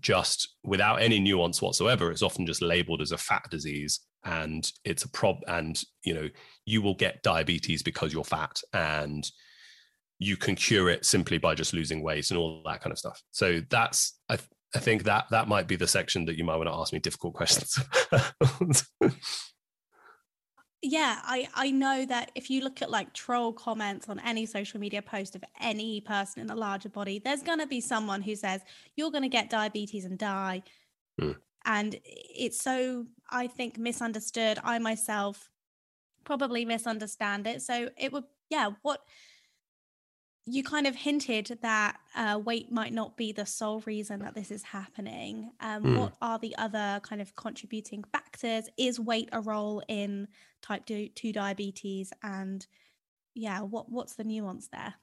just 0.00 0.56
without 0.64 1.02
any 1.02 1.20
nuance 1.20 1.60
whatsoever. 1.60 2.10
It's 2.10 2.22
often 2.22 2.46
just 2.46 2.62
labeled 2.62 3.02
as 3.02 3.12
a 3.12 3.18
fat 3.18 3.42
disease 3.50 4.00
and 4.24 4.72
it's 4.86 5.04
a 5.04 5.10
prob 5.10 5.40
and 5.46 5.82
you 6.02 6.14
know 6.14 6.30
you 6.64 6.80
will 6.80 6.94
get 6.94 7.22
diabetes 7.22 7.82
because 7.82 8.10
you're 8.14 8.24
fat 8.24 8.58
and 8.72 9.30
you 10.18 10.38
can 10.38 10.54
cure 10.54 10.88
it 10.88 11.04
simply 11.04 11.36
by 11.36 11.54
just 11.54 11.74
losing 11.74 12.02
weight 12.02 12.30
and 12.30 12.38
all 12.38 12.62
that 12.64 12.80
kind 12.80 12.92
of 12.92 12.98
stuff. 12.98 13.22
So 13.32 13.60
that's 13.68 14.18
I, 14.30 14.38
I 14.74 14.78
think 14.78 15.04
that 15.04 15.26
that 15.30 15.48
might 15.48 15.66
be 15.66 15.76
the 15.76 15.86
section 15.86 16.24
that 16.26 16.38
you 16.38 16.44
might 16.44 16.56
want 16.56 16.68
to 16.68 16.74
ask 16.74 16.92
me 16.92 16.98
difficult 16.98 17.34
questions. 17.34 17.78
yeah, 20.82 21.20
I 21.22 21.48
I 21.54 21.70
know 21.70 22.06
that 22.06 22.32
if 22.34 22.48
you 22.48 22.62
look 22.62 22.80
at 22.80 22.90
like 22.90 23.12
troll 23.12 23.52
comments 23.52 24.08
on 24.08 24.18
any 24.20 24.46
social 24.46 24.80
media 24.80 25.02
post 25.02 25.36
of 25.36 25.44
any 25.60 26.00
person 26.00 26.42
in 26.42 26.50
a 26.50 26.56
larger 26.56 26.88
body, 26.88 27.18
there's 27.18 27.42
going 27.42 27.58
to 27.58 27.66
be 27.66 27.80
someone 27.80 28.22
who 28.22 28.34
says 28.34 28.62
you're 28.96 29.10
going 29.10 29.22
to 29.22 29.28
get 29.28 29.50
diabetes 29.50 30.06
and 30.06 30.18
die. 30.18 30.62
Mm. 31.20 31.36
And 31.64 32.00
it's 32.04 32.60
so 32.60 33.06
I 33.30 33.46
think 33.46 33.78
misunderstood. 33.78 34.58
I 34.64 34.78
myself 34.78 35.50
probably 36.24 36.64
misunderstand 36.64 37.46
it. 37.46 37.60
So 37.62 37.90
it 37.98 38.12
would 38.12 38.24
yeah, 38.48 38.70
what 38.82 39.02
you 40.44 40.64
kind 40.64 40.86
of 40.86 40.96
hinted 40.96 41.56
that 41.62 41.98
uh, 42.16 42.40
weight 42.44 42.72
might 42.72 42.92
not 42.92 43.16
be 43.16 43.32
the 43.32 43.46
sole 43.46 43.80
reason 43.86 44.20
that 44.20 44.34
this 44.34 44.50
is 44.50 44.62
happening. 44.62 45.52
Um, 45.60 45.82
mm. 45.84 45.98
What 45.98 46.14
are 46.20 46.38
the 46.38 46.56
other 46.58 47.00
kind 47.04 47.22
of 47.22 47.34
contributing 47.36 48.04
factors? 48.10 48.68
Is 48.76 48.98
weight 48.98 49.28
a 49.32 49.40
role 49.40 49.82
in 49.88 50.26
type 50.60 50.84
2, 50.86 51.10
two 51.14 51.32
diabetes? 51.32 52.12
And 52.24 52.66
yeah, 53.34 53.60
what 53.60 53.90
what's 53.90 54.14
the 54.14 54.24
nuance 54.24 54.68
there? 54.68 54.94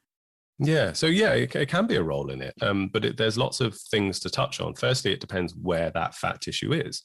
Yeah, 0.61 0.91
so 0.91 1.05
yeah, 1.05 1.31
it, 1.31 1.55
it 1.55 1.69
can 1.69 1.87
be 1.87 1.95
a 1.95 2.03
role 2.03 2.31
in 2.31 2.41
it, 2.41 2.53
um, 2.61 2.89
but 2.91 3.05
it, 3.05 3.15
there's 3.15 3.37
lots 3.37 3.61
of 3.61 3.77
things 3.77 4.19
to 4.19 4.29
touch 4.29 4.59
on. 4.59 4.75
Firstly, 4.75 5.13
it 5.13 5.21
depends 5.21 5.55
where 5.55 5.89
that 5.91 6.15
fat 6.15 6.41
tissue 6.41 6.73
is. 6.73 7.01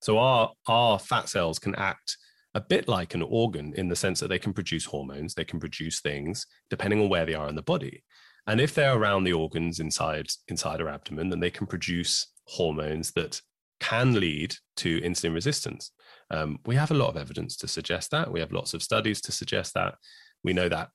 So 0.00 0.18
our 0.18 0.50
our 0.66 0.98
fat 0.98 1.28
cells 1.28 1.60
can 1.60 1.76
act 1.76 2.16
a 2.58 2.60
bit 2.60 2.88
like 2.88 3.14
an 3.14 3.22
organ 3.22 3.72
in 3.76 3.88
the 3.88 3.94
sense 3.94 4.18
that 4.18 4.26
they 4.26 4.38
can 4.38 4.52
produce 4.52 4.84
hormones, 4.84 5.32
they 5.32 5.44
can 5.44 5.60
produce 5.60 6.00
things 6.00 6.44
depending 6.70 7.00
on 7.00 7.08
where 7.08 7.24
they 7.24 7.34
are 7.34 7.48
in 7.48 7.54
the 7.54 7.62
body. 7.62 8.02
And 8.48 8.60
if 8.60 8.74
they're 8.74 8.96
around 8.96 9.22
the 9.22 9.32
organs 9.32 9.78
inside 9.78 10.26
inside 10.48 10.80
our 10.80 10.88
abdomen, 10.88 11.28
then 11.28 11.38
they 11.38 11.52
can 11.52 11.68
produce 11.68 12.32
hormones 12.46 13.12
that 13.12 13.40
can 13.78 14.18
lead 14.18 14.56
to 14.76 15.00
insulin 15.02 15.34
resistance. 15.34 15.92
Um, 16.32 16.58
we 16.66 16.74
have 16.74 16.90
a 16.90 17.00
lot 17.02 17.10
of 17.10 17.16
evidence 17.16 17.56
to 17.58 17.68
suggest 17.68 18.10
that. 18.10 18.32
We 18.32 18.40
have 18.40 18.50
lots 18.50 18.74
of 18.74 18.82
studies 18.82 19.20
to 19.22 19.32
suggest 19.32 19.74
that. 19.74 19.94
We 20.42 20.52
know 20.52 20.68
that 20.68 20.88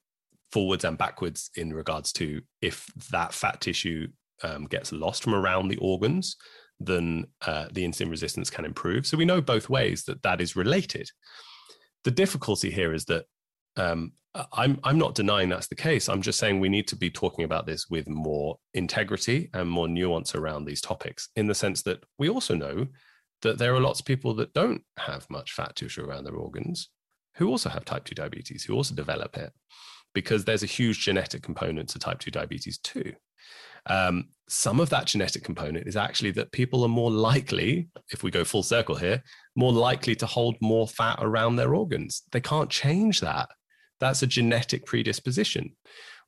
forwards 0.52 0.84
and 0.84 0.98
backwards 0.98 1.50
in 1.56 1.72
regards 1.72 2.12
to 2.12 2.42
if 2.60 2.86
that 3.10 3.32
fat 3.32 3.62
tissue 3.62 4.08
um, 4.42 4.66
gets 4.66 4.92
lost 4.92 5.22
from 5.22 5.34
around 5.34 5.68
the 5.68 5.78
organs, 5.78 6.36
then 6.78 7.24
uh, 7.46 7.68
the 7.72 7.84
insulin 7.84 8.10
resistance 8.10 8.50
can 8.50 8.64
improve. 8.64 9.06
So 9.06 9.16
we 9.16 9.24
know 9.24 9.40
both 9.40 9.70
ways 9.70 10.04
that 10.04 10.22
that 10.22 10.40
is 10.40 10.56
related. 10.56 11.08
The 12.04 12.10
difficulty 12.10 12.70
here 12.70 12.92
is 12.92 13.06
that 13.06 13.24
um, 13.76 14.12
I'm 14.52 14.80
I'm 14.82 14.98
not 14.98 15.14
denying 15.14 15.48
that's 15.48 15.68
the 15.68 15.74
case. 15.74 16.08
I'm 16.08 16.22
just 16.22 16.38
saying 16.38 16.58
we 16.58 16.68
need 16.68 16.88
to 16.88 16.96
be 16.96 17.10
talking 17.10 17.44
about 17.44 17.66
this 17.66 17.88
with 17.88 18.08
more 18.08 18.58
integrity 18.74 19.50
and 19.54 19.68
more 19.68 19.88
nuance 19.88 20.34
around 20.34 20.64
these 20.64 20.80
topics. 20.80 21.28
In 21.36 21.46
the 21.46 21.54
sense 21.54 21.82
that 21.82 22.02
we 22.18 22.28
also 22.28 22.54
know 22.54 22.88
that 23.42 23.58
there 23.58 23.74
are 23.74 23.80
lots 23.80 24.00
of 24.00 24.06
people 24.06 24.34
that 24.34 24.52
don't 24.52 24.82
have 24.98 25.28
much 25.30 25.52
fat 25.52 25.76
tissue 25.76 26.04
around 26.04 26.24
their 26.24 26.36
organs 26.36 26.88
who 27.36 27.48
also 27.48 27.68
have 27.68 27.84
type 27.84 28.04
2 28.04 28.14
diabetes, 28.14 28.64
who 28.64 28.74
also 28.74 28.94
develop 28.94 29.36
it, 29.36 29.52
because 30.14 30.44
there's 30.44 30.62
a 30.62 30.66
huge 30.66 31.04
genetic 31.04 31.42
component 31.42 31.88
to 31.90 31.98
type 31.98 32.18
2 32.20 32.30
diabetes 32.30 32.78
too. 32.78 33.12
Um, 33.86 34.28
some 34.48 34.78
of 34.78 34.90
that 34.90 35.06
genetic 35.06 35.42
component 35.42 35.86
is 35.86 35.96
actually 35.96 36.30
that 36.32 36.52
people 36.52 36.84
are 36.84 36.88
more 36.88 37.10
likely, 37.10 37.88
if 38.10 38.22
we 38.22 38.30
go 38.30 38.44
full 38.44 38.62
circle 38.62 38.94
here, 38.94 39.22
more 39.56 39.72
likely 39.72 40.14
to 40.16 40.26
hold 40.26 40.56
more 40.60 40.86
fat 40.86 41.18
around 41.20 41.56
their 41.56 41.74
organs. 41.74 42.22
They 42.32 42.40
can't 42.40 42.70
change 42.70 43.20
that. 43.20 43.48
That's 44.00 44.22
a 44.22 44.26
genetic 44.26 44.84
predisposition. 44.84 45.76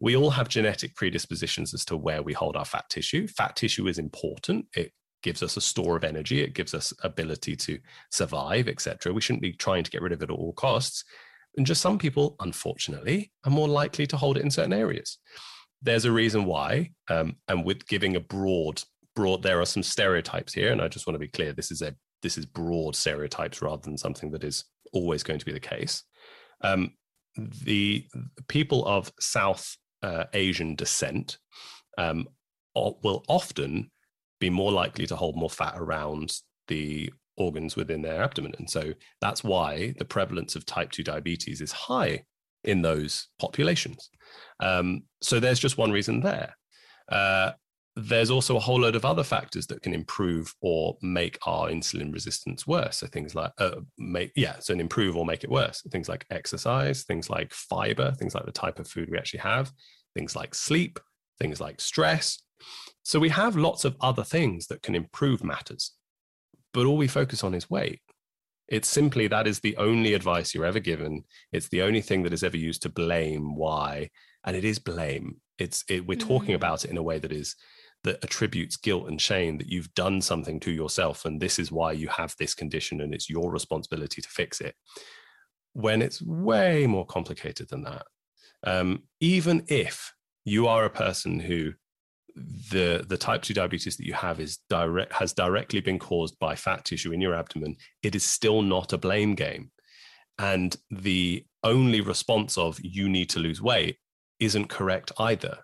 We 0.01 0.17
all 0.17 0.31
have 0.31 0.49
genetic 0.49 0.95
predispositions 0.95 1.75
as 1.75 1.85
to 1.87 1.97
where 1.97 2.23
we 2.23 2.33
hold 2.33 2.57
our 2.57 2.65
fat 2.65 2.89
tissue. 2.89 3.27
Fat 3.29 3.57
tissue 3.57 3.87
is 3.87 3.99
important. 3.99 4.67
It 4.75 4.93
gives 5.23 5.43
us 5.43 5.57
a 5.57 5.61
store 5.61 5.97
of 5.97 6.05
energy. 6.05 6.43
It 6.43 6.55
gives 6.55 6.75
us 6.75 6.93
ability 7.03 7.57
to 7.57 7.79
survive, 8.11 8.69
etc. 8.69 9.13
We 9.13 9.21
shouldn't 9.21 9.43
be 9.43 9.53
trying 9.53 9.85
to 9.85 9.91
get 9.91 10.03
rid 10.03 10.13
of 10.13 10.23
it 10.23 10.31
at 10.31 10.35
all 10.35 10.53
costs. 10.53 11.05
And 11.57 11.67
just 11.67 11.81
some 11.81 11.99
people, 11.99 12.37
unfortunately, 12.41 13.33
are 13.45 13.51
more 13.51 13.69
likely 13.69 14.07
to 14.09 14.17
hold 14.17 14.37
it 14.37 14.43
in 14.43 14.51
certain 14.51 14.75
areas 14.75 15.19
there's 15.83 16.05
a 16.05 16.13
reason 16.13 16.45
why, 16.45 16.91
um, 17.09 17.37
and 17.49 17.65
with 17.65 17.87
giving 17.87 18.17
a 18.17 18.21
broad, 18.21 18.83
broad, 19.15 19.43
there 19.43 19.61
are 19.61 19.67
some 19.67 19.83
stereotypes 19.83 20.53
here, 20.53 20.73
and 20.73 20.81
I 20.81 20.89
just 20.89 21.07
want 21.07 21.15
to 21.15 21.21
be 21.21 21.29
clear: 21.29 21.53
this 21.53 21.71
is 21.71 21.83
a 21.83 21.95
this 22.23 22.39
is 22.39 22.47
broad 22.47 22.97
stereotypes 22.97 23.63
rather 23.63 23.83
than 23.83 23.99
something 23.99 24.31
that 24.33 24.45
is 24.45 24.65
always 24.93 25.23
going 25.23 25.39
to 25.39 25.47
be 25.47 25.53
the 25.53 25.61
case. 25.61 26.03
Um, 26.63 26.93
the 27.37 28.07
people 28.49 28.87
of 28.87 29.13
South 29.21 29.77
uh, 30.03 30.25
Asian 30.33 30.75
descent 30.75 31.39
um, 31.99 32.27
will 32.75 33.25
often 33.29 33.91
be 34.41 34.51
more 34.51 34.73
likely 34.73 35.07
to 35.07 35.17
hold 35.17 35.37
more 35.37 35.51
fat 35.51 35.75
around 35.77 36.33
the 36.69 37.11
organs 37.37 37.77
within 37.77 38.03
their 38.03 38.23
abdomen. 38.23 38.55
And 38.59 38.69
so 38.69 38.93
that's 39.21 39.45
why 39.45 39.95
the 39.99 40.05
prevalence 40.05 40.57
of 40.57 40.67
type 40.67 40.91
2 40.91 41.03
diabetes 41.03 41.61
is 41.61 41.73
high 41.73 42.25
in 42.67 42.83
those 42.83 43.29
populations. 43.39 44.11
Um, 44.61 45.03
so 45.23 45.41
there's 45.41 45.59
just 45.61 45.79
one 45.79 45.93
reason 45.93 46.21
there. 46.21 46.57
Uh, 47.11 47.53
there's 47.99 48.31
also 48.31 48.57
a 48.57 48.61
whole 48.61 48.81
load 48.81 48.95
of 48.95 49.07
other 49.07 49.25
factors 49.25 49.67
that 49.69 49.81
can 49.81 49.95
improve 49.95 50.55
or 50.61 50.99
make 51.01 51.39
our 51.47 51.69
insulin 51.69 52.13
resistance 52.13 52.67
worse. 52.67 52.99
So 52.99 53.07
things 53.07 53.35
like, 53.35 53.53
uh, 53.59 53.77
make 53.97 54.33
yeah, 54.37 54.59
so 54.59 54.75
improve 54.75 55.17
or 55.17 55.25
make 55.25 55.45
it 55.45 55.51
worse. 55.51 55.81
Things 55.91 56.09
like 56.09 56.27
exercise, 56.31 57.05
things 57.05 57.31
like 57.31 57.55
fiber, 57.55 58.13
things 58.13 58.35
like 58.35 58.45
the 58.45 58.53
type 58.53 58.79
of 58.79 58.87
food 58.87 59.09
we 59.11 59.17
actually 59.17 59.41
have, 59.41 59.73
things 60.15 60.37
like 60.37 60.55
sleep, 60.55 61.01
things 61.41 61.59
like 61.59 61.81
stress. 61.81 62.43
So 63.03 63.19
we 63.19 63.31
have 63.31 63.57
lots 63.57 63.87
of 63.87 63.97
other 64.01 64.25
things 64.25 64.67
that 64.67 64.83
can 64.83 64.95
improve 64.95 65.43
matters, 65.43 65.93
but 66.75 66.85
all 66.85 66.99
we 66.99 67.09
focus 67.09 67.43
on 67.43 67.55
is 67.55 67.71
weight. 67.71 68.01
It's 68.69 68.89
simply 68.89 69.29
that 69.29 69.47
is 69.47 69.61
the 69.61 69.77
only 69.77 70.15
advice 70.15 70.55
you're 70.55 70.65
ever 70.65 70.81
given. 70.81 71.25
It's 71.53 71.69
the 71.69 71.83
only 71.83 72.01
thing 72.01 72.23
that 72.25 72.33
is 72.33 72.43
ever 72.43 72.57
used 72.57 72.83
to 72.83 72.89
blame 72.89 73.55
why, 73.55 74.11
and 74.45 74.57
it 74.57 74.65
is 74.65 74.79
blame. 74.79 75.41
It's 75.59 75.85
it, 75.89 76.07
we're 76.07 76.19
mm. 76.19 76.29
talking 76.29 76.55
about 76.55 76.85
it 76.85 76.91
in 76.91 76.97
a 76.97 77.03
way 77.03 77.19
that 77.19 77.33
is 77.33 77.55
that 78.05 78.23
attributes 78.23 78.77
guilt 78.77 79.09
and 79.09 79.21
shame 79.21 79.59
that 79.59 79.69
you've 79.69 79.93
done 79.95 80.21
something 80.21 80.61
to 80.61 80.71
yourself, 80.71 81.25
and 81.25 81.41
this 81.41 81.59
is 81.59 81.73
why 81.73 81.93
you 81.93 82.09
have 82.09 82.35
this 82.39 82.55
condition, 82.55 83.01
and 83.01 83.15
it's 83.15 83.31
your 83.31 83.51
responsibility 83.51 84.21
to 84.21 84.29
fix 84.29 84.61
it. 84.61 84.75
When 85.73 86.03
it's 86.03 86.23
way 86.23 86.87
more 86.87 87.07
complicated 87.07 87.69
than 87.69 87.85
that. 87.85 88.07
Um, 88.65 89.05
even 89.21 89.65
if 89.69 90.13
you 90.45 90.67
are 90.67 90.85
a 90.85 90.91
person 90.91 91.39
who 91.39 91.75
the 92.71 93.05
the 93.09 93.17
type 93.17 93.43
2 93.43 93.55
diabetes 93.55 93.97
that 93.97 94.07
you 94.07 94.13
have 94.13 94.41
is 94.41 94.59
direct 94.69 95.13
has 95.13 95.33
directly 95.33 95.81
been 95.81 95.99
caused 95.99 96.39
by 96.39 96.55
fat 96.55 96.85
tissue 96.85 97.13
in 97.13 97.21
your 97.21 97.35
abdomen 97.35 97.77
it 98.03 98.15
is 98.15 98.25
still 98.25 98.63
not 98.63 98.93
a 98.93 98.99
blame 98.99 99.35
game. 99.35 99.71
And 100.39 100.77
the 100.91 101.47
only 101.65 102.03
response 102.03 102.59
of 102.59 102.79
you 102.83 103.09
need 103.09 103.31
to 103.31 103.39
lose 103.39 103.63
weight 103.63 103.97
isn't 104.39 104.69
correct 104.69 105.13
either. 105.19 105.59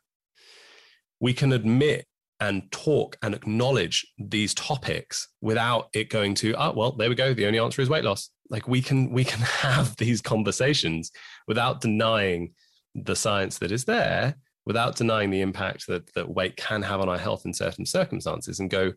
We 1.21 1.35
can 1.35 1.53
admit 1.53 2.07
and 2.41 2.73
talk 2.73 3.17
and 3.23 3.35
acknowledge 3.35 4.05
these 4.19 4.55
topics 4.55 5.29
without 5.41 5.89
it 5.93 6.11
going 6.11 6.35
to 6.35 6.55
oh 6.55 6.73
well 6.75 6.91
there 6.91 7.09
we 7.09 7.15
go 7.15 7.33
the 7.33 7.47
only 7.47 7.59
answer 7.59 7.83
is 7.83 7.91
weight 7.91 8.05
loss. 8.05 8.31
Like 8.49 8.67
we 8.67 8.81
can 8.81 9.13
we 9.13 9.25
can 9.25 9.41
have 9.61 9.95
these 9.97 10.23
conversations 10.23 11.11
without 11.47 11.83
denying 11.83 12.55
the 12.95 13.15
science 13.15 13.59
that 13.59 13.73
is 13.73 13.85
there 13.85 14.37
without 14.67 14.97
denying 14.97 15.31
the 15.31 15.41
impact 15.41 15.87
that 15.89 16.13
that 16.15 16.29
weight 16.29 16.57
can 16.57 16.83
have 16.83 17.01
on 17.01 17.09
our 17.09 17.19
health 17.19 17.43
in 17.45 17.53
certain 17.53 17.85
circumstances 17.85 18.61
and 18.61 18.71
go 18.71 18.93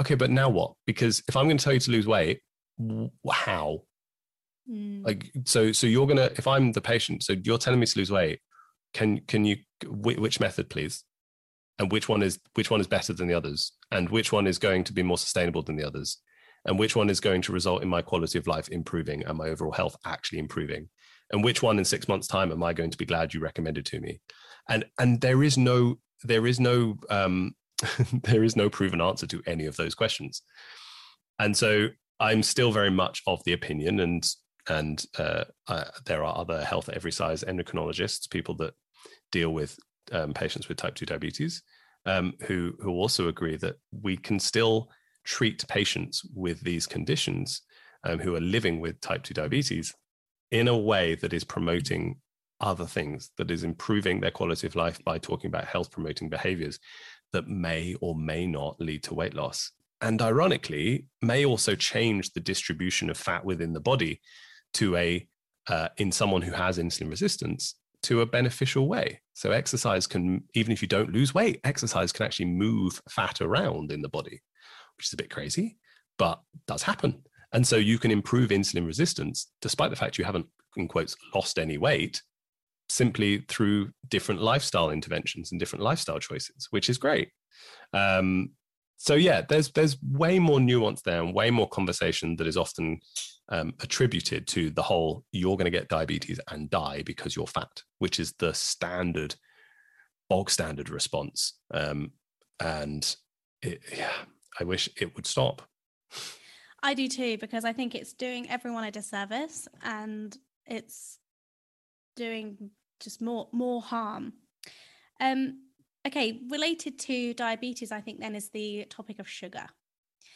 okay 0.00 0.14
but 0.14 0.30
now 0.30 0.48
what? 0.48 0.72
Because 0.86 1.22
if 1.28 1.36
i'm 1.36 1.46
going 1.46 1.58
to 1.58 1.64
tell 1.64 1.74
you 1.74 1.80
to 1.80 1.90
lose 1.90 2.06
weight 2.06 2.40
how? 3.30 3.82
Mm. 4.70 5.04
like 5.04 5.32
so 5.46 5.72
so 5.72 5.86
you're 5.86 6.06
going 6.06 6.16
to 6.16 6.30
if 6.32 6.46
i'm 6.46 6.70
the 6.72 6.80
patient 6.80 7.22
so 7.22 7.34
you're 7.44 7.58
telling 7.58 7.80
me 7.80 7.86
to 7.86 7.98
lose 7.98 8.10
weight 8.10 8.40
can 8.92 9.20
can 9.26 9.44
you 9.44 9.56
which 9.86 10.40
method 10.40 10.68
please? 10.68 11.04
And 11.78 11.90
which 11.90 12.08
one 12.08 12.22
is 12.22 12.38
which 12.54 12.70
one 12.70 12.80
is 12.80 12.86
better 12.86 13.12
than 13.12 13.28
the 13.28 13.34
others? 13.34 13.72
And 13.90 14.08
which 14.10 14.32
one 14.32 14.46
is 14.46 14.58
going 14.58 14.84
to 14.84 14.92
be 14.92 15.02
more 15.02 15.18
sustainable 15.18 15.62
than 15.62 15.76
the 15.76 15.86
others? 15.86 16.18
And 16.66 16.78
which 16.78 16.94
one 16.94 17.08
is 17.08 17.20
going 17.20 17.42
to 17.42 17.52
result 17.52 17.82
in 17.82 17.88
my 17.88 18.02
quality 18.02 18.38
of 18.38 18.46
life 18.46 18.68
improving 18.68 19.24
and 19.24 19.38
my 19.38 19.48
overall 19.48 19.72
health 19.72 19.96
actually 20.04 20.40
improving? 20.40 20.88
And 21.32 21.42
which 21.42 21.62
one 21.62 21.78
in 21.78 21.84
6 21.84 22.08
months 22.08 22.26
time 22.26 22.50
am 22.50 22.62
i 22.62 22.72
going 22.72 22.90
to 22.90 22.98
be 22.98 23.06
glad 23.06 23.32
you 23.32 23.40
recommended 23.40 23.86
to 23.86 24.00
me 24.00 24.20
and 24.70 24.84
and 24.98 25.20
there 25.20 25.42
is 25.42 25.58
no 25.58 25.98
there 26.24 26.46
is 26.46 26.58
no 26.58 26.96
um, 27.10 27.54
there 28.22 28.44
is 28.44 28.56
no 28.56 28.70
proven 28.70 29.00
answer 29.00 29.26
to 29.26 29.42
any 29.46 29.66
of 29.66 29.76
those 29.76 29.94
questions. 29.94 30.42
And 31.38 31.56
so 31.56 31.88
i'm 32.20 32.42
still 32.42 32.70
very 32.70 32.90
much 32.90 33.22
of 33.26 33.42
the 33.44 33.52
opinion 33.52 33.98
and 33.98 34.28
and 34.68 35.06
uh, 35.18 35.44
uh, 35.66 35.84
there 36.04 36.22
are 36.22 36.36
other 36.36 36.62
health 36.62 36.88
at 36.88 36.94
every 36.94 37.10
size 37.10 37.42
endocrinologists 37.42 38.30
people 38.30 38.54
that 38.54 38.74
deal 39.32 39.50
with 39.50 39.76
um, 40.12 40.32
patients 40.32 40.68
with 40.68 40.76
type 40.76 40.94
2 40.94 41.06
diabetes 41.06 41.62
um, 42.06 42.34
who 42.42 42.74
who 42.80 42.90
also 42.90 43.26
agree 43.26 43.56
that 43.56 43.76
we 43.90 44.16
can 44.16 44.38
still 44.38 44.90
treat 45.24 45.66
patients 45.68 46.22
with 46.34 46.60
these 46.60 46.86
conditions 46.86 47.62
um, 48.04 48.18
who 48.18 48.34
are 48.34 48.40
living 48.40 48.80
with 48.80 49.00
type 49.00 49.22
2 49.22 49.34
diabetes 49.34 49.94
in 50.50 50.68
a 50.68 50.76
way 50.76 51.14
that 51.14 51.32
is 51.32 51.44
promoting 51.44 52.16
other 52.60 52.86
things, 52.86 53.30
that 53.36 53.50
is 53.50 53.64
improving 53.64 54.20
their 54.20 54.30
quality 54.30 54.66
of 54.66 54.76
life 54.76 55.02
by 55.04 55.18
talking 55.18 55.48
about 55.48 55.64
health 55.64 55.90
promoting 55.90 56.28
behaviors 56.28 56.78
that 57.32 57.48
may 57.48 57.94
or 58.00 58.14
may 58.14 58.46
not 58.46 58.80
lead 58.80 59.02
to 59.04 59.14
weight 59.14 59.34
loss. 59.34 59.72
And 60.00 60.20
ironically, 60.22 61.06
may 61.20 61.44
also 61.44 61.74
change 61.74 62.32
the 62.32 62.40
distribution 62.40 63.10
of 63.10 63.16
fat 63.16 63.44
within 63.44 63.72
the 63.72 63.80
body 63.80 64.20
to 64.74 64.96
a, 64.96 65.26
uh, 65.68 65.88
in 65.98 66.10
someone 66.10 66.42
who 66.42 66.52
has 66.52 66.78
insulin 66.78 67.10
resistance, 67.10 67.74
to 68.02 68.22
a 68.22 68.26
beneficial 68.26 68.88
way. 68.88 69.20
So, 69.34 69.50
exercise 69.50 70.06
can, 70.06 70.44
even 70.54 70.72
if 70.72 70.80
you 70.80 70.88
don't 70.88 71.12
lose 71.12 71.34
weight, 71.34 71.60
exercise 71.64 72.12
can 72.12 72.24
actually 72.24 72.46
move 72.46 73.02
fat 73.10 73.42
around 73.42 73.92
in 73.92 74.00
the 74.00 74.08
body, 74.08 74.40
which 74.96 75.06
is 75.06 75.12
a 75.12 75.18
bit 75.18 75.30
crazy, 75.30 75.76
but 76.16 76.40
does 76.66 76.82
happen. 76.82 77.22
And 77.52 77.66
so 77.66 77.76
you 77.76 77.98
can 77.98 78.10
improve 78.10 78.50
insulin 78.50 78.86
resistance 78.86 79.50
despite 79.60 79.90
the 79.90 79.96
fact 79.96 80.18
you 80.18 80.24
haven't, 80.24 80.46
in 80.76 80.88
quotes, 80.88 81.16
lost 81.34 81.58
any 81.58 81.78
weight 81.78 82.22
simply 82.90 83.44
through 83.48 83.90
different 84.08 84.42
lifestyle 84.42 84.90
interventions 84.90 85.52
and 85.52 85.60
different 85.60 85.84
lifestyle 85.84 86.18
choices, 86.18 86.68
which 86.70 86.90
is 86.90 86.98
great. 86.98 87.30
Um, 87.92 88.50
so 88.96 89.14
yeah, 89.14 89.42
there's 89.48 89.70
there's 89.72 89.96
way 90.02 90.38
more 90.38 90.60
nuance 90.60 91.02
there 91.02 91.22
and 91.22 91.34
way 91.34 91.50
more 91.50 91.68
conversation 91.68 92.36
that 92.36 92.46
is 92.46 92.56
often 92.56 93.00
um, 93.48 93.72
attributed 93.80 94.46
to 94.48 94.70
the 94.70 94.82
whole 94.82 95.24
"you're 95.32 95.56
going 95.56 95.70
to 95.72 95.78
get 95.78 95.88
diabetes 95.88 96.40
and 96.50 96.68
die 96.68 97.02
because 97.06 97.34
you're 97.34 97.46
fat," 97.46 97.82
which 97.98 98.20
is 98.20 98.34
the 98.38 98.52
standard, 98.52 99.34
bog 100.28 100.50
standard 100.50 100.90
response. 100.90 101.58
Um, 101.72 102.12
and 102.62 103.16
it, 103.62 103.80
yeah, 103.96 104.12
I 104.60 104.64
wish 104.64 104.88
it 105.00 105.16
would 105.16 105.26
stop. 105.26 105.62
I 106.82 106.94
do 106.94 107.08
too, 107.08 107.38
because 107.38 107.64
I 107.64 107.72
think 107.72 107.94
it's 107.94 108.12
doing 108.12 108.48
everyone 108.50 108.84
a 108.84 108.90
disservice 108.90 109.68
and 109.82 110.36
it's 110.66 111.18
doing 112.16 112.70
just 113.00 113.20
more 113.20 113.48
more 113.52 113.80
harm. 113.80 114.34
Um, 115.20 115.64
okay, 116.06 116.40
related 116.50 116.98
to 117.00 117.34
diabetes, 117.34 117.92
I 117.92 118.00
think 118.00 118.20
then 118.20 118.34
is 118.34 118.50
the 118.50 118.86
topic 118.88 119.18
of 119.18 119.28
sugar. 119.28 119.66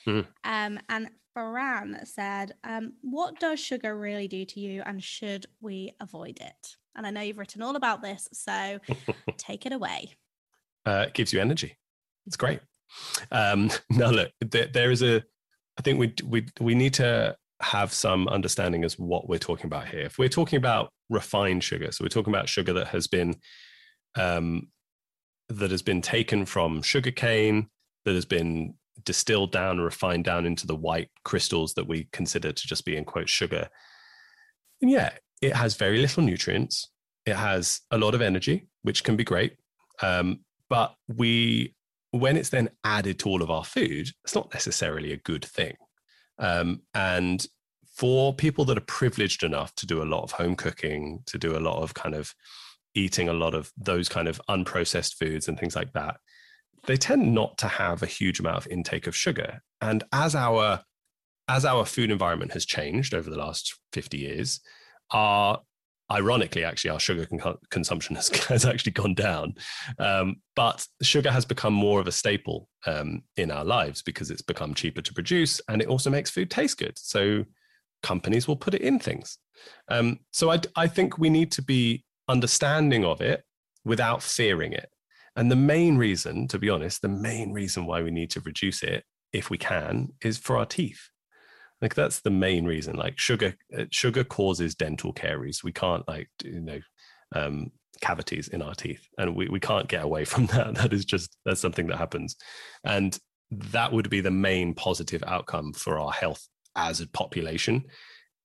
Mm. 0.06 0.26
Um, 0.44 0.78
and 0.88 1.10
Farhan 1.36 2.06
said, 2.06 2.54
um, 2.64 2.94
"What 3.00 3.40
does 3.40 3.60
sugar 3.60 3.96
really 3.96 4.28
do 4.28 4.44
to 4.44 4.60
you, 4.60 4.82
and 4.84 5.02
should 5.02 5.46
we 5.60 5.92
avoid 6.00 6.38
it?" 6.40 6.76
And 6.96 7.06
I 7.06 7.10
know 7.10 7.20
you've 7.20 7.38
written 7.38 7.62
all 7.62 7.76
about 7.76 8.02
this, 8.02 8.28
so 8.32 8.78
take 9.38 9.66
it 9.66 9.72
away. 9.72 10.12
Uh, 10.86 11.06
it 11.08 11.14
gives 11.14 11.32
you 11.32 11.40
energy. 11.40 11.76
It's 12.26 12.36
great. 12.36 12.60
Um, 13.30 13.70
now, 13.90 14.10
look, 14.10 14.30
there, 14.40 14.66
there 14.66 14.90
is 14.90 15.02
a 15.02 15.22
I 15.78 15.82
think 15.82 15.98
we 15.98 16.14
we 16.24 16.46
we 16.60 16.74
need 16.74 16.94
to 16.94 17.36
have 17.62 17.92
some 17.92 18.28
understanding 18.28 18.84
as 18.84 18.98
what 18.98 19.28
we're 19.28 19.38
talking 19.38 19.66
about 19.66 19.88
here. 19.88 20.00
If 20.00 20.18
we're 20.18 20.28
talking 20.28 20.57
about 20.57 20.90
refined 21.09 21.62
sugar, 21.62 21.92
so 21.92 22.05
we're 22.05 22.09
talking 22.09 22.32
about 22.32 22.48
sugar 22.48 22.72
that 22.74 22.88
has 22.88 23.07
been 23.07 23.36
um, 24.16 24.68
that 25.48 25.70
has 25.70 25.82
been 25.82 26.00
taken 26.00 26.46
from 26.46 26.82
sugarcane, 26.82 27.68
that 28.05 28.14
has 28.14 28.24
been 28.24 28.74
distilled 29.05 29.52
down 29.52 29.80
refined 29.80 30.24
down 30.24 30.46
into 30.46 30.66
the 30.66 30.76
white 30.76 31.11
crystals 31.24 31.74
that 31.74 31.86
we 31.86 32.09
consider 32.12 32.52
to 32.52 32.66
just 32.66 32.84
be 32.84 32.96
in 32.96 33.05
quote 33.05 33.28
sugar. 33.28 33.68
And 34.80 34.90
yeah, 34.90 35.11
it 35.42 35.55
has 35.55 35.76
very 35.76 36.00
little 36.00 36.22
nutrients. 36.22 36.90
It 37.26 37.36
has 37.36 37.80
a 37.90 37.98
lot 37.98 38.14
of 38.14 38.22
energy, 38.22 38.68
which 38.82 39.05
can 39.05 39.16
be 39.16 39.24
great. 39.24 39.57
Um, 40.02 40.40
but 40.68 40.94
we 41.09 41.74
when 42.11 42.36
it's 42.36 42.50
then 42.50 42.70
added 42.84 43.18
to 43.18 43.28
all 43.28 43.42
of 43.42 43.50
our 43.50 43.64
food, 43.64 44.09
it's 44.22 44.36
not 44.36 44.52
necessarily 44.55 45.12
a 45.12 45.16
good 45.16 45.44
thing. 45.44 45.74
Um, 46.39 46.82
and 46.95 47.47
for 47.95 48.35
people 48.35 48.64
that 48.66 48.78
are 48.78 48.82
privileged 48.82 49.43
enough 49.43 49.74
to 49.76 49.87
do 49.87 50.03
a 50.03 50.05
lot 50.05 50.24
of 50.24 50.32
home 50.32 50.57
cooking, 50.57 51.22
to 51.26 51.39
do 51.39 51.57
a 51.57 51.61
lot 51.61 51.82
of 51.82 51.95
kind 51.95 52.14
of 52.14 52.35
eating 52.95 53.28
a 53.28 53.32
lot 53.32 53.55
of 53.55 53.72
those 53.76 54.09
kind 54.09 54.28
of 54.28 54.41
unprocessed 54.49 55.14
foods 55.14 55.49
and 55.49 55.59
things 55.59 55.76
like 55.76 55.93
that, 55.93 56.16
they 56.87 56.97
tend 56.97 57.35
not 57.35 57.57
to 57.59 57.68
have 57.68 58.03
a 58.03 58.07
huge 58.07 58.41
amount 58.41 58.59
of 58.59 58.66
intake 58.68 59.07
of 59.07 59.16
sugar. 59.16 59.62
And 59.80 60.05
as 60.12 60.35
our 60.35 60.82
as 61.47 61.64
our 61.66 61.85
food 61.85 62.11
environment 62.11 62.53
has 62.53 62.64
changed 62.64 63.12
over 63.12 63.28
the 63.28 63.37
last 63.37 63.78
50 63.93 64.16
years, 64.16 64.61
our 65.11 65.61
ironically, 66.11 66.64
actually, 66.64 66.90
our 66.90 67.00
sugar 67.00 67.26
con- 67.26 67.57
consumption 67.70 68.16
has, 68.16 68.28
has, 68.46 68.64
actually 68.64 68.92
gone 68.92 69.14
down. 69.14 69.55
Um, 69.98 70.36
but 70.57 70.86
sugar 71.02 71.30
has 71.30 71.44
become 71.44 71.72
more 71.72 72.00
of 72.00 72.07
a 72.07 72.12
staple 72.12 72.68
um, 72.86 73.22
in 73.36 73.50
our 73.50 73.64
lives 73.64 74.02
because 74.02 74.30
it's 74.30 74.42
become 74.42 74.74
cheaper 74.74 75.02
to 75.02 75.14
produce 75.14 75.61
and 75.68 75.80
it 75.80 75.88
also 75.88 76.11
makes 76.11 76.30
food 76.30 76.50
taste 76.50 76.78
good. 76.78 76.98
So 76.98 77.44
companies 78.02 78.46
will 78.46 78.57
put 78.57 78.74
it 78.74 78.82
in 78.82 78.98
things. 78.98 79.38
Um, 79.88 80.20
so 80.30 80.50
I, 80.50 80.61
I 80.76 80.86
think 80.86 81.18
we 81.18 81.30
need 81.30 81.50
to 81.52 81.62
be 81.62 82.05
understanding 82.28 83.05
of 83.05 83.20
it 83.20 83.42
without 83.84 84.22
fearing 84.22 84.72
it. 84.72 84.90
And 85.36 85.50
the 85.50 85.57
main 85.57 85.96
reason, 85.96 86.46
to 86.48 86.59
be 86.59 86.70
honest, 86.70 87.02
the 87.02 87.09
main 87.09 87.52
reason 87.52 87.86
why 87.86 88.02
we 88.02 88.11
need 88.11 88.30
to 88.30 88.40
reduce 88.40 88.82
it, 88.82 89.05
if 89.32 89.50
we 89.50 89.59
can, 89.59 90.11
is 90.22 90.38
for 90.38 90.57
our 90.57 90.66
teeth. 90.66 91.09
Like 91.85 91.95
that's 91.95 92.20
the 92.20 92.30
main 92.30 92.64
reason. 92.64 92.97
Like 92.97 93.18
sugar, 93.18 93.57
uh, 93.78 93.85
sugar 93.91 94.24
causes 94.24 94.74
dental 94.74 95.12
caries. 95.12 95.62
We 95.62 95.70
can't 95.70 96.09
like 96.09 96.30
you 96.43 96.62
know 96.62 96.80
um, 97.35 97.72
cavities 98.01 98.49
in 98.49 98.62
our 98.62 98.74
teeth, 98.74 99.07
and 99.18 99.37
we 99.37 99.49
we 99.49 99.61
can't 99.61 99.87
get 99.87 100.03
away 100.03 100.24
from 100.32 100.47
that. 100.47 100.76
That 100.76 100.95
is 100.95 101.05
just 101.05 101.37
that's 101.45 101.61
something 101.61 101.87
that 101.89 101.99
happens, 101.99 102.37
and 102.85 103.18
that 103.51 103.93
would 103.93 104.09
be 104.09 104.22
the 104.22 104.30
main 104.30 104.72
positive 104.72 105.22
outcome 105.26 105.74
for 105.74 105.99
our 105.99 106.11
health 106.11 106.49
as 106.74 107.03
a 107.03 107.09
population 107.09 107.85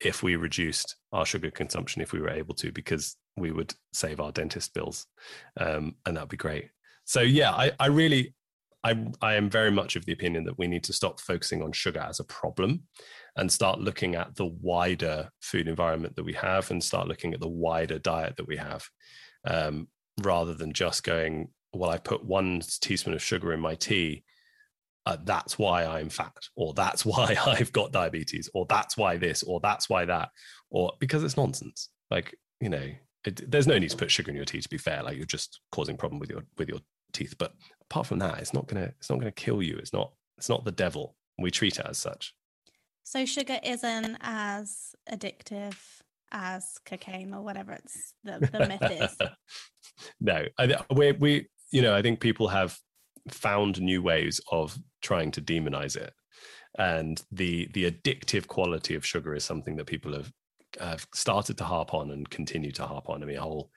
if 0.02 0.22
we 0.22 0.36
reduced 0.36 0.98
our 1.14 1.26
sugar 1.26 1.50
consumption 1.50 2.02
if 2.02 2.12
we 2.12 2.20
were 2.20 2.30
able 2.30 2.54
to 2.56 2.74
because 2.74 3.16
we 3.38 3.52
would 3.52 3.74
save 3.94 4.20
our 4.20 4.34
dentist 4.34 4.74
bills 4.74 5.08
um, 5.58 5.96
and 6.06 6.16
that'd 6.16 6.30
be 6.30 6.38
great 6.38 6.70
so 7.06 7.22
yeah 7.22 7.52
I, 7.52 7.72
I 7.80 7.88
really 7.88 8.36
I, 8.84 9.08
I 9.22 9.34
am 9.34 9.50
very 9.50 9.72
much 9.72 9.96
of 9.96 10.06
the 10.06 10.14
opinion 10.14 10.46
that 10.46 10.58
we 10.58 10.68
need 10.68 10.84
to 10.86 10.94
stop 10.94 11.20
focusing 11.20 11.62
on 11.62 11.72
sugar 11.72 12.00
as 12.00 12.20
a 12.20 12.24
problem 12.24 12.84
and 13.36 13.52
start 13.52 13.80
looking 13.80 14.16
at 14.16 14.36
the 14.36 14.46
wider 14.46 15.30
food 15.42 15.68
environment 15.68 16.16
that 16.16 16.24
we 16.24 16.34
have 16.34 16.70
and 16.72 16.84
start 16.84 17.08
looking 17.08 17.34
at 17.34 17.40
the 17.40 17.48
wider 17.48 18.00
diet 18.00 18.36
that 18.38 18.48
we 18.48 18.58
have 18.58 18.84
um, 19.46 19.88
rather 20.22 20.54
than 20.54 20.74
just 20.74 21.04
going, 21.04 21.50
well, 21.74 21.90
I 21.90 21.98
put 21.98 22.24
one 22.24 22.62
teaspoon 22.82 23.14
of 23.14 23.22
sugar 23.22 23.54
in 23.54 23.60
my 23.60 23.76
tea. 23.76 24.24
Uh, 25.06 25.18
that's 25.24 25.58
why 25.58 25.86
I'm 25.86 26.10
fat, 26.10 26.36
or 26.56 26.74
that's 26.74 27.06
why 27.06 27.38
I've 27.46 27.72
got 27.72 27.92
diabetes, 27.92 28.50
or 28.54 28.66
that's 28.68 28.98
why 28.98 29.18
this, 29.18 29.44
or 29.44 29.60
that's 29.60 29.90
why 29.90 30.06
that, 30.06 30.30
or 30.70 30.94
because 31.00 31.24
it's 31.24 31.38
nonsense. 31.38 31.90
Like, 32.12 32.36
you 32.60 32.70
know, 32.70 32.90
it, 33.26 33.50
there's 33.50 33.68
no 33.68 33.78
need 33.78 33.90
to 33.92 33.98
put 33.98 34.12
sugar 34.12 34.30
in 34.30 34.36
your 34.36 34.46
tea 34.46 34.62
to 34.62 34.70
be 34.70 34.78
fair. 34.78 35.04
Like 35.04 35.18
you're 35.18 35.26
just 35.26 35.62
causing 35.72 35.98
problem 35.98 36.20
with 36.20 36.30
your 36.30 36.44
with 36.58 36.70
your 36.70 36.80
teeth. 37.14 37.36
But 37.38 37.54
apart 37.90 38.08
from 38.08 38.20
that, 38.20 38.40
it's 38.40 38.54
not 38.54 38.68
gonna 38.68 38.92
it's 38.98 39.10
not 39.10 39.20
gonna 39.20 39.32
kill 39.32 39.62
you. 39.62 39.78
It's 39.78 39.94
not 39.94 40.12
it's 40.38 40.50
not 40.50 40.66
the 40.66 40.72
devil. 40.72 41.16
We 41.38 41.52
treat 41.52 41.80
it 41.80 41.86
as 41.86 41.98
such. 41.98 42.34
So 43.10 43.26
sugar 43.26 43.58
isn't 43.64 44.18
as 44.22 44.94
addictive 45.12 45.76
as 46.32 46.78
cocaine 46.86 47.34
or 47.34 47.42
whatever 47.42 47.72
it's 47.72 48.14
the, 48.24 48.38
the 48.52 48.68
myth 48.68 48.92
is. 49.02 49.18
no, 50.22 50.46
I, 50.60 50.78
we 50.94 51.14
we 51.14 51.48
you 51.72 51.82
know 51.82 51.96
I 51.96 52.04
think 52.04 52.20
people 52.20 52.48
have 52.50 52.78
found 53.32 53.82
new 53.82 54.04
ways 54.04 54.40
of 54.52 54.78
trying 55.02 55.32
to 55.32 55.42
demonize 55.42 55.98
it, 55.98 56.14
and 56.78 57.20
the 57.32 57.68
the 57.74 57.90
addictive 57.90 58.46
quality 58.46 58.94
of 58.94 59.04
sugar 59.04 59.34
is 59.34 59.44
something 59.44 59.76
that 59.78 59.88
people 59.88 60.14
have 60.14 60.32
have 60.80 61.08
started 61.16 61.58
to 61.58 61.64
harp 61.64 61.96
on 61.96 62.12
and 62.12 62.30
continue 62.30 62.72
to 62.74 62.86
harp 62.86 63.10
on. 63.10 63.24
I 63.24 63.26
mean, 63.26 63.38
whole 63.38 63.72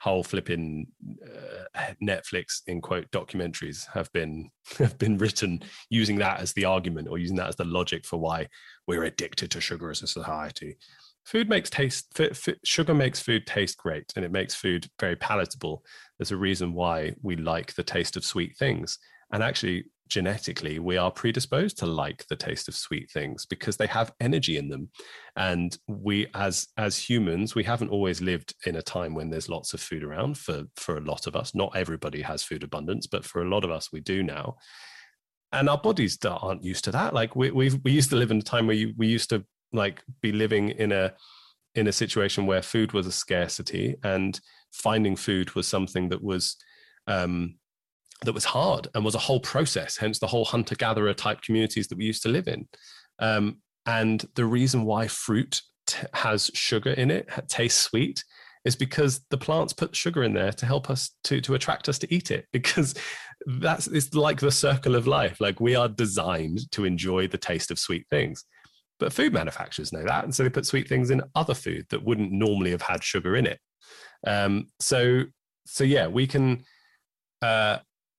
whole 0.00 0.22
flipping 0.22 0.86
uh, 1.24 1.92
Netflix 2.02 2.62
in 2.66 2.80
quote 2.80 3.10
documentaries 3.10 3.86
have 3.92 4.12
been 4.12 4.50
have 4.78 4.96
been 4.98 5.18
written 5.18 5.60
using 5.90 6.16
that 6.16 6.40
as 6.40 6.52
the 6.52 6.64
argument 6.64 7.08
or 7.08 7.18
using 7.18 7.36
that 7.36 7.48
as 7.48 7.56
the 7.56 7.64
logic 7.64 8.06
for 8.06 8.18
why 8.18 8.46
we're 8.86 9.04
addicted 9.04 9.50
to 9.50 9.60
sugar 9.60 9.90
as 9.90 10.02
a 10.02 10.06
society. 10.06 10.76
Food 11.24 11.48
makes 11.48 11.68
taste 11.68 12.06
f- 12.18 12.48
f- 12.48 12.54
sugar 12.64 12.94
makes 12.94 13.20
food 13.20 13.46
taste 13.46 13.76
great 13.76 14.12
and 14.16 14.24
it 14.24 14.32
makes 14.32 14.54
food 14.54 14.88
very 14.98 15.16
palatable. 15.16 15.84
There's 16.18 16.32
a 16.32 16.36
reason 16.36 16.72
why 16.72 17.14
we 17.22 17.36
like 17.36 17.74
the 17.74 17.82
taste 17.82 18.16
of 18.16 18.24
sweet 18.24 18.56
things. 18.56 18.98
And 19.30 19.42
actually, 19.42 19.84
genetically 20.08 20.78
we 20.78 20.96
are 20.96 21.10
predisposed 21.10 21.78
to 21.78 21.86
like 21.86 22.26
the 22.28 22.36
taste 22.36 22.68
of 22.68 22.74
sweet 22.74 23.10
things 23.10 23.46
because 23.46 23.76
they 23.76 23.86
have 23.86 24.12
energy 24.20 24.56
in 24.56 24.68
them. 24.68 24.90
And 25.36 25.76
we 25.86 26.26
as 26.34 26.68
as 26.76 26.96
humans 26.98 27.54
we 27.54 27.64
haven't 27.64 27.90
always 27.90 28.20
lived 28.20 28.54
in 28.66 28.76
a 28.76 28.82
time 28.82 29.14
when 29.14 29.30
there's 29.30 29.48
lots 29.48 29.74
of 29.74 29.80
food 29.80 30.02
around 30.02 30.38
for 30.38 30.64
for 30.76 30.96
a 30.96 31.02
lot 31.02 31.26
of 31.26 31.36
us. 31.36 31.54
Not 31.54 31.76
everybody 31.76 32.22
has 32.22 32.42
food 32.42 32.62
abundance 32.62 33.06
but 33.06 33.24
for 33.24 33.42
a 33.42 33.48
lot 33.48 33.64
of 33.64 33.70
us 33.70 33.92
we 33.92 34.00
do 34.00 34.22
now. 34.22 34.56
And 35.52 35.68
our 35.68 35.78
bodies 35.78 36.18
aren't 36.24 36.64
used 36.64 36.84
to 36.84 36.90
that. 36.92 37.14
Like 37.14 37.36
we 37.36 37.50
we 37.50 37.70
we 37.84 37.92
used 37.92 38.10
to 38.10 38.16
live 38.16 38.30
in 38.30 38.38
a 38.38 38.42
time 38.42 38.66
where 38.66 38.76
you, 38.76 38.94
we 38.96 39.06
used 39.06 39.30
to 39.30 39.44
like 39.72 40.02
be 40.22 40.32
living 40.32 40.70
in 40.70 40.92
a 40.92 41.12
in 41.74 41.86
a 41.86 41.92
situation 41.92 42.46
where 42.46 42.62
food 42.62 42.92
was 42.92 43.06
a 43.06 43.12
scarcity 43.12 43.96
and 44.02 44.40
finding 44.72 45.16
food 45.16 45.54
was 45.54 45.66
something 45.66 46.08
that 46.08 46.22
was 46.22 46.56
um 47.06 47.54
that 48.24 48.32
was 48.32 48.44
hard 48.44 48.88
and 48.94 49.04
was 49.04 49.14
a 49.14 49.18
whole 49.18 49.40
process, 49.40 49.96
hence 49.96 50.18
the 50.18 50.26
whole 50.26 50.44
hunter 50.44 50.74
gatherer 50.74 51.14
type 51.14 51.40
communities 51.42 51.88
that 51.88 51.98
we 51.98 52.04
used 52.04 52.22
to 52.22 52.28
live 52.28 52.48
in. 52.48 52.66
Um, 53.18 53.58
and 53.86 54.24
the 54.34 54.44
reason 54.44 54.84
why 54.84 55.08
fruit 55.08 55.62
t- 55.86 56.06
has 56.14 56.50
sugar 56.54 56.90
in 56.90 57.10
it, 57.10 57.28
tastes 57.48 57.80
sweet, 57.80 58.24
is 58.64 58.76
because 58.76 59.22
the 59.30 59.38
plants 59.38 59.72
put 59.72 59.94
sugar 59.94 60.24
in 60.24 60.34
there 60.34 60.52
to 60.52 60.66
help 60.66 60.90
us 60.90 61.12
to 61.24 61.40
to 61.40 61.54
attract 61.54 61.88
us 61.88 61.98
to 61.98 62.14
eat 62.14 62.30
it 62.30 62.46
because 62.52 62.94
that's 63.46 63.86
it's 63.86 64.14
like 64.14 64.40
the 64.40 64.50
circle 64.50 64.94
of 64.94 65.06
life. 65.06 65.40
Like 65.40 65.60
we 65.60 65.74
are 65.74 65.88
designed 65.88 66.70
to 66.72 66.84
enjoy 66.84 67.28
the 67.28 67.38
taste 67.38 67.70
of 67.70 67.78
sweet 67.78 68.06
things. 68.10 68.44
But 68.98 69.12
food 69.12 69.32
manufacturers 69.32 69.92
know 69.92 70.04
that 70.04 70.24
and 70.24 70.34
so 70.34 70.42
they 70.42 70.50
put 70.50 70.66
sweet 70.66 70.88
things 70.88 71.10
in 71.10 71.22
other 71.36 71.54
food 71.54 71.86
that 71.90 72.04
wouldn't 72.04 72.32
normally 72.32 72.72
have 72.72 72.82
had 72.82 73.04
sugar 73.04 73.36
in 73.36 73.46
it. 73.46 73.60
Um, 74.26 74.66
so 74.80 75.22
so 75.66 75.84
yeah 75.84 76.08
we 76.08 76.26
can 76.26 76.64
uh, 77.42 77.78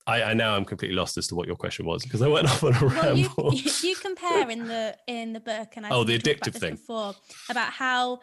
I, 0.09 0.31
I 0.31 0.33
now 0.33 0.55
I'm 0.55 0.65
completely 0.65 0.95
lost 0.95 1.17
as 1.17 1.27
to 1.27 1.35
what 1.35 1.47
your 1.47 1.55
question 1.55 1.85
was 1.85 2.03
because 2.03 2.21
I 2.21 2.27
went 2.27 2.47
off 2.47 2.63
on 2.63 2.75
a 2.75 2.85
well, 2.85 3.03
ramble. 3.03 3.53
You, 3.53 3.71
you, 3.83 3.95
compare 3.95 4.49
in 4.49 4.67
the 4.67 4.97
in 5.07 5.33
the 5.33 5.39
book, 5.39 5.73
and 5.75 5.85
I 5.85 5.89
oh 5.89 6.03
the 6.03 6.17
addictive 6.17 6.55
thing 6.55 6.75
before 6.75 7.13
about 7.49 7.71
how 7.71 8.19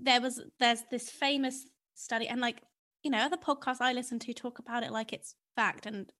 there 0.00 0.20
was 0.20 0.40
there's 0.58 0.82
this 0.90 1.10
famous 1.10 1.66
study, 1.94 2.26
and 2.26 2.40
like 2.40 2.62
you 3.02 3.10
know 3.10 3.18
other 3.18 3.36
podcasts 3.36 3.80
I 3.80 3.92
listen 3.92 4.18
to 4.20 4.32
talk 4.32 4.58
about 4.58 4.82
it 4.82 4.92
like 4.92 5.12
it's 5.12 5.34
fact, 5.54 5.86
and 5.86 6.10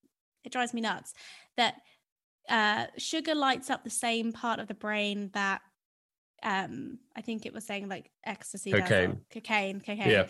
it 0.44 0.52
drives 0.52 0.74
me 0.74 0.80
nuts 0.82 1.14
that 1.56 1.76
uh, 2.48 2.86
sugar 2.98 3.34
lights 3.34 3.70
up 3.70 3.84
the 3.84 3.90
same 3.90 4.32
part 4.32 4.60
of 4.60 4.68
the 4.68 4.74
brain 4.74 5.30
that 5.32 5.62
um 6.42 6.98
I 7.16 7.22
think 7.22 7.46
it 7.46 7.54
was 7.54 7.64
saying 7.64 7.88
like 7.88 8.10
ecstasy, 8.24 8.70
cocaine, 8.70 9.20
cocaine, 9.32 9.80
cocaine. 9.80 10.10
Yeah. 10.10 10.26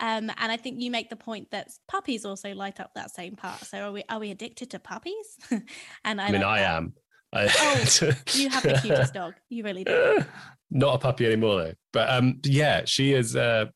Um, 0.00 0.30
and 0.38 0.50
I 0.50 0.56
think 0.56 0.80
you 0.80 0.90
make 0.90 1.10
the 1.10 1.16
point 1.16 1.50
that 1.50 1.68
puppies 1.86 2.24
also 2.24 2.54
light 2.54 2.80
up 2.80 2.92
that 2.94 3.14
same 3.14 3.36
part. 3.36 3.60
So 3.60 3.78
are 3.88 3.92
we 3.92 4.02
are 4.08 4.18
we 4.18 4.30
addicted 4.30 4.70
to 4.70 4.78
puppies? 4.78 5.38
and 6.04 6.20
I, 6.20 6.28
I 6.28 6.30
mean, 6.32 6.42
I 6.42 6.60
that. 6.60 6.76
am. 6.76 6.94
I, 7.32 7.44
oh, 7.46 8.12
you 8.32 8.48
have 8.48 8.62
the 8.62 8.80
cutest 8.82 9.14
dog. 9.14 9.34
You 9.50 9.62
really 9.62 9.84
do. 9.84 10.24
Not 10.70 10.96
a 10.96 10.98
puppy 10.98 11.26
anymore 11.26 11.62
though. 11.62 11.74
But 11.92 12.10
um, 12.10 12.40
yeah, 12.44 12.84
she 12.86 13.12
is. 13.12 13.36
Uh, 13.36 13.66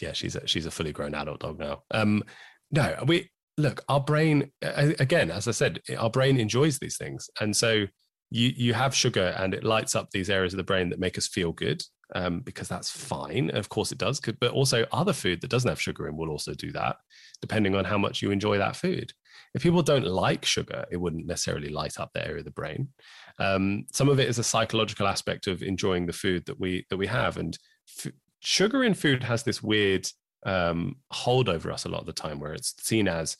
yeah, 0.00 0.12
she's 0.12 0.36
a, 0.36 0.46
she's 0.46 0.66
a 0.66 0.70
fully 0.70 0.92
grown 0.92 1.14
adult 1.14 1.40
dog 1.40 1.58
now. 1.58 1.82
Um, 1.90 2.22
no, 2.70 2.96
we 3.06 3.30
look. 3.58 3.84
Our 3.88 4.00
brain, 4.00 4.50
again, 4.60 5.30
as 5.30 5.48
I 5.48 5.52
said, 5.52 5.80
our 5.98 6.10
brain 6.10 6.38
enjoys 6.38 6.78
these 6.78 6.96
things, 6.96 7.30
and 7.40 7.54
so 7.54 7.86
you 8.30 8.52
you 8.56 8.74
have 8.74 8.94
sugar, 8.94 9.34
and 9.38 9.54
it 9.54 9.64
lights 9.64 9.94
up 9.94 10.10
these 10.10 10.30
areas 10.30 10.52
of 10.52 10.58
the 10.58 10.64
brain 10.64 10.90
that 10.90 10.98
make 10.98 11.16
us 11.16 11.28
feel 11.28 11.52
good 11.52 11.82
um, 12.14 12.40
because 12.40 12.68
that's 12.68 12.90
fine. 12.90 13.50
Of 13.50 13.68
course, 13.68 13.92
it 13.92 13.98
does. 13.98 14.20
But 14.20 14.52
also, 14.52 14.86
other 14.92 15.12
food 15.12 15.40
that 15.40 15.50
doesn't 15.50 15.68
have 15.68 15.80
sugar 15.80 16.08
in 16.08 16.16
will 16.16 16.30
also 16.30 16.54
do 16.54 16.72
that, 16.72 16.96
depending 17.40 17.74
on 17.74 17.84
how 17.84 17.98
much 17.98 18.22
you 18.22 18.30
enjoy 18.30 18.58
that 18.58 18.76
food. 18.76 19.12
If 19.54 19.62
people 19.62 19.82
don't 19.82 20.06
like 20.06 20.44
sugar, 20.44 20.84
it 20.90 20.96
wouldn't 20.96 21.26
necessarily 21.26 21.68
light 21.68 21.98
up 21.98 22.10
the 22.12 22.26
area 22.26 22.38
of 22.38 22.44
the 22.44 22.50
brain. 22.50 22.88
Um, 23.38 23.86
some 23.92 24.08
of 24.08 24.18
it 24.20 24.28
is 24.28 24.38
a 24.38 24.44
psychological 24.44 25.06
aspect 25.06 25.46
of 25.46 25.62
enjoying 25.62 26.06
the 26.06 26.12
food 26.12 26.44
that 26.46 26.58
we 26.58 26.86
that 26.90 26.96
we 26.96 27.06
have, 27.06 27.36
and 27.36 27.58
f- 27.98 28.12
sugar 28.40 28.84
in 28.84 28.94
food 28.94 29.22
has 29.22 29.42
this 29.42 29.62
weird 29.62 30.08
um, 30.44 30.96
hold 31.10 31.48
over 31.48 31.70
us 31.70 31.84
a 31.84 31.88
lot 31.88 32.00
of 32.00 32.06
the 32.06 32.12
time, 32.12 32.40
where 32.40 32.52
it's 32.52 32.74
seen 32.78 33.08
as 33.08 33.36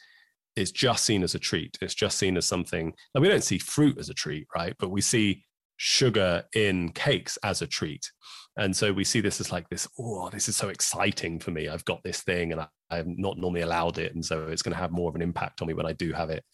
it's 0.56 0.70
just 0.70 1.04
seen 1.04 1.22
as 1.22 1.34
a 1.34 1.38
treat. 1.38 1.78
It's 1.80 1.94
just 1.94 2.18
seen 2.18 2.36
as 2.36 2.46
something. 2.46 2.92
Like 3.14 3.22
we 3.22 3.28
don't 3.28 3.44
see 3.44 3.58
fruit 3.58 3.98
as 3.98 4.10
a 4.10 4.14
treat, 4.14 4.46
right? 4.54 4.74
But 4.78 4.90
we 4.90 5.00
see 5.00 5.44
sugar 5.76 6.44
in 6.54 6.90
cakes 6.92 7.38
as 7.42 7.62
a 7.62 7.66
treat. 7.66 8.10
And 8.56 8.76
so 8.76 8.92
we 8.92 9.04
see 9.04 9.20
this 9.20 9.40
as 9.40 9.50
like 9.50 9.68
this, 9.70 9.88
oh, 9.98 10.28
this 10.28 10.48
is 10.48 10.56
so 10.56 10.68
exciting 10.68 11.38
for 11.38 11.50
me. 11.50 11.68
I've 11.68 11.84
got 11.86 12.02
this 12.02 12.20
thing 12.20 12.52
and 12.52 12.60
I, 12.60 12.66
I'm 12.90 13.14
not 13.16 13.38
normally 13.38 13.62
allowed 13.62 13.98
it. 13.98 14.14
And 14.14 14.24
so 14.24 14.48
it's 14.48 14.62
going 14.62 14.74
to 14.74 14.80
have 14.80 14.90
more 14.90 15.08
of 15.08 15.14
an 15.14 15.22
impact 15.22 15.62
on 15.62 15.68
me 15.68 15.74
when 15.74 15.86
I 15.86 15.94
do 15.94 16.12
have 16.12 16.28
it. 16.28 16.44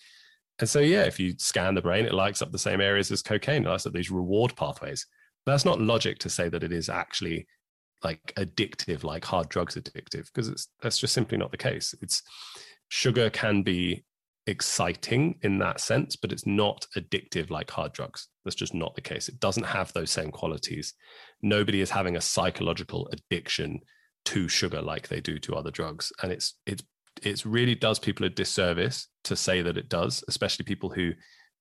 And 0.61 0.69
so, 0.69 0.81
yeah, 0.81 1.05
if 1.05 1.19
you 1.19 1.35
scan 1.39 1.75
the 1.75 1.83
brain, 1.83 2.07
it 2.07 2.15
lights 2.15 2.43
up 2.43 2.53
the 2.53 2.59
same 2.59 2.81
areas 2.81 3.11
as 3.11 3.23
cocaine, 3.23 3.65
it 3.65 3.69
lights 3.69 3.87
up 3.87 3.93
these 3.93 4.11
reward 4.11 4.55
pathways. 4.57 5.07
That's 5.47 5.65
not 5.65 5.81
logic 5.81 6.19
to 6.21 6.31
say 6.31 6.49
that 6.49 6.65
it 6.65 6.73
is 6.73 6.89
actually 6.89 7.47
like 8.05 8.33
addictive, 8.37 9.03
like 9.05 9.25
hard 9.25 9.49
drugs 9.49 9.77
addictive, 9.77 10.27
because 10.27 10.49
it's 10.49 10.69
that's 10.83 10.99
just 10.99 11.15
simply 11.15 11.39
not 11.39 11.51
the 11.51 11.57
case. 11.57 11.95
It's 12.01 12.23
sugar 12.89 13.31
can 13.31 13.63
be 13.63 14.05
exciting 14.47 15.39
in 15.43 15.59
that 15.59 15.81
sense, 15.81 16.17
but 16.17 16.33
it's 16.33 16.47
not 16.47 16.87
addictive 16.97 17.51
like 17.51 17.71
hard 17.71 17.93
drugs. 17.93 18.29
That's 18.49 18.55
just 18.55 18.73
not 18.73 18.95
the 18.95 19.03
case. 19.03 19.29
It 19.29 19.41
doesn't 19.41 19.67
have 19.67 19.93
those 19.93 20.11
same 20.11 20.31
qualities. 20.31 20.95
Nobody 21.43 21.83
is 21.83 21.91
having 21.91 22.17
a 22.17 22.21
psychological 22.23 23.07
addiction 23.13 23.81
to 24.25 24.49
sugar 24.49 24.81
like 24.81 25.09
they 25.09 25.21
do 25.21 25.39
to 25.41 25.55
other 25.55 25.71
drugs. 25.71 26.11
And 26.23 26.33
it's 26.33 26.55
it's 26.65 26.83
it 27.23 27.45
really 27.45 27.75
does 27.75 27.99
people 27.99 28.25
a 28.25 28.31
disservice 28.31 29.09
to 29.25 29.37
say 29.37 29.61
that 29.61 29.77
it 29.77 29.91
does, 29.91 30.25
especially 30.29 30.65
people 30.65 30.89
who 30.89 31.13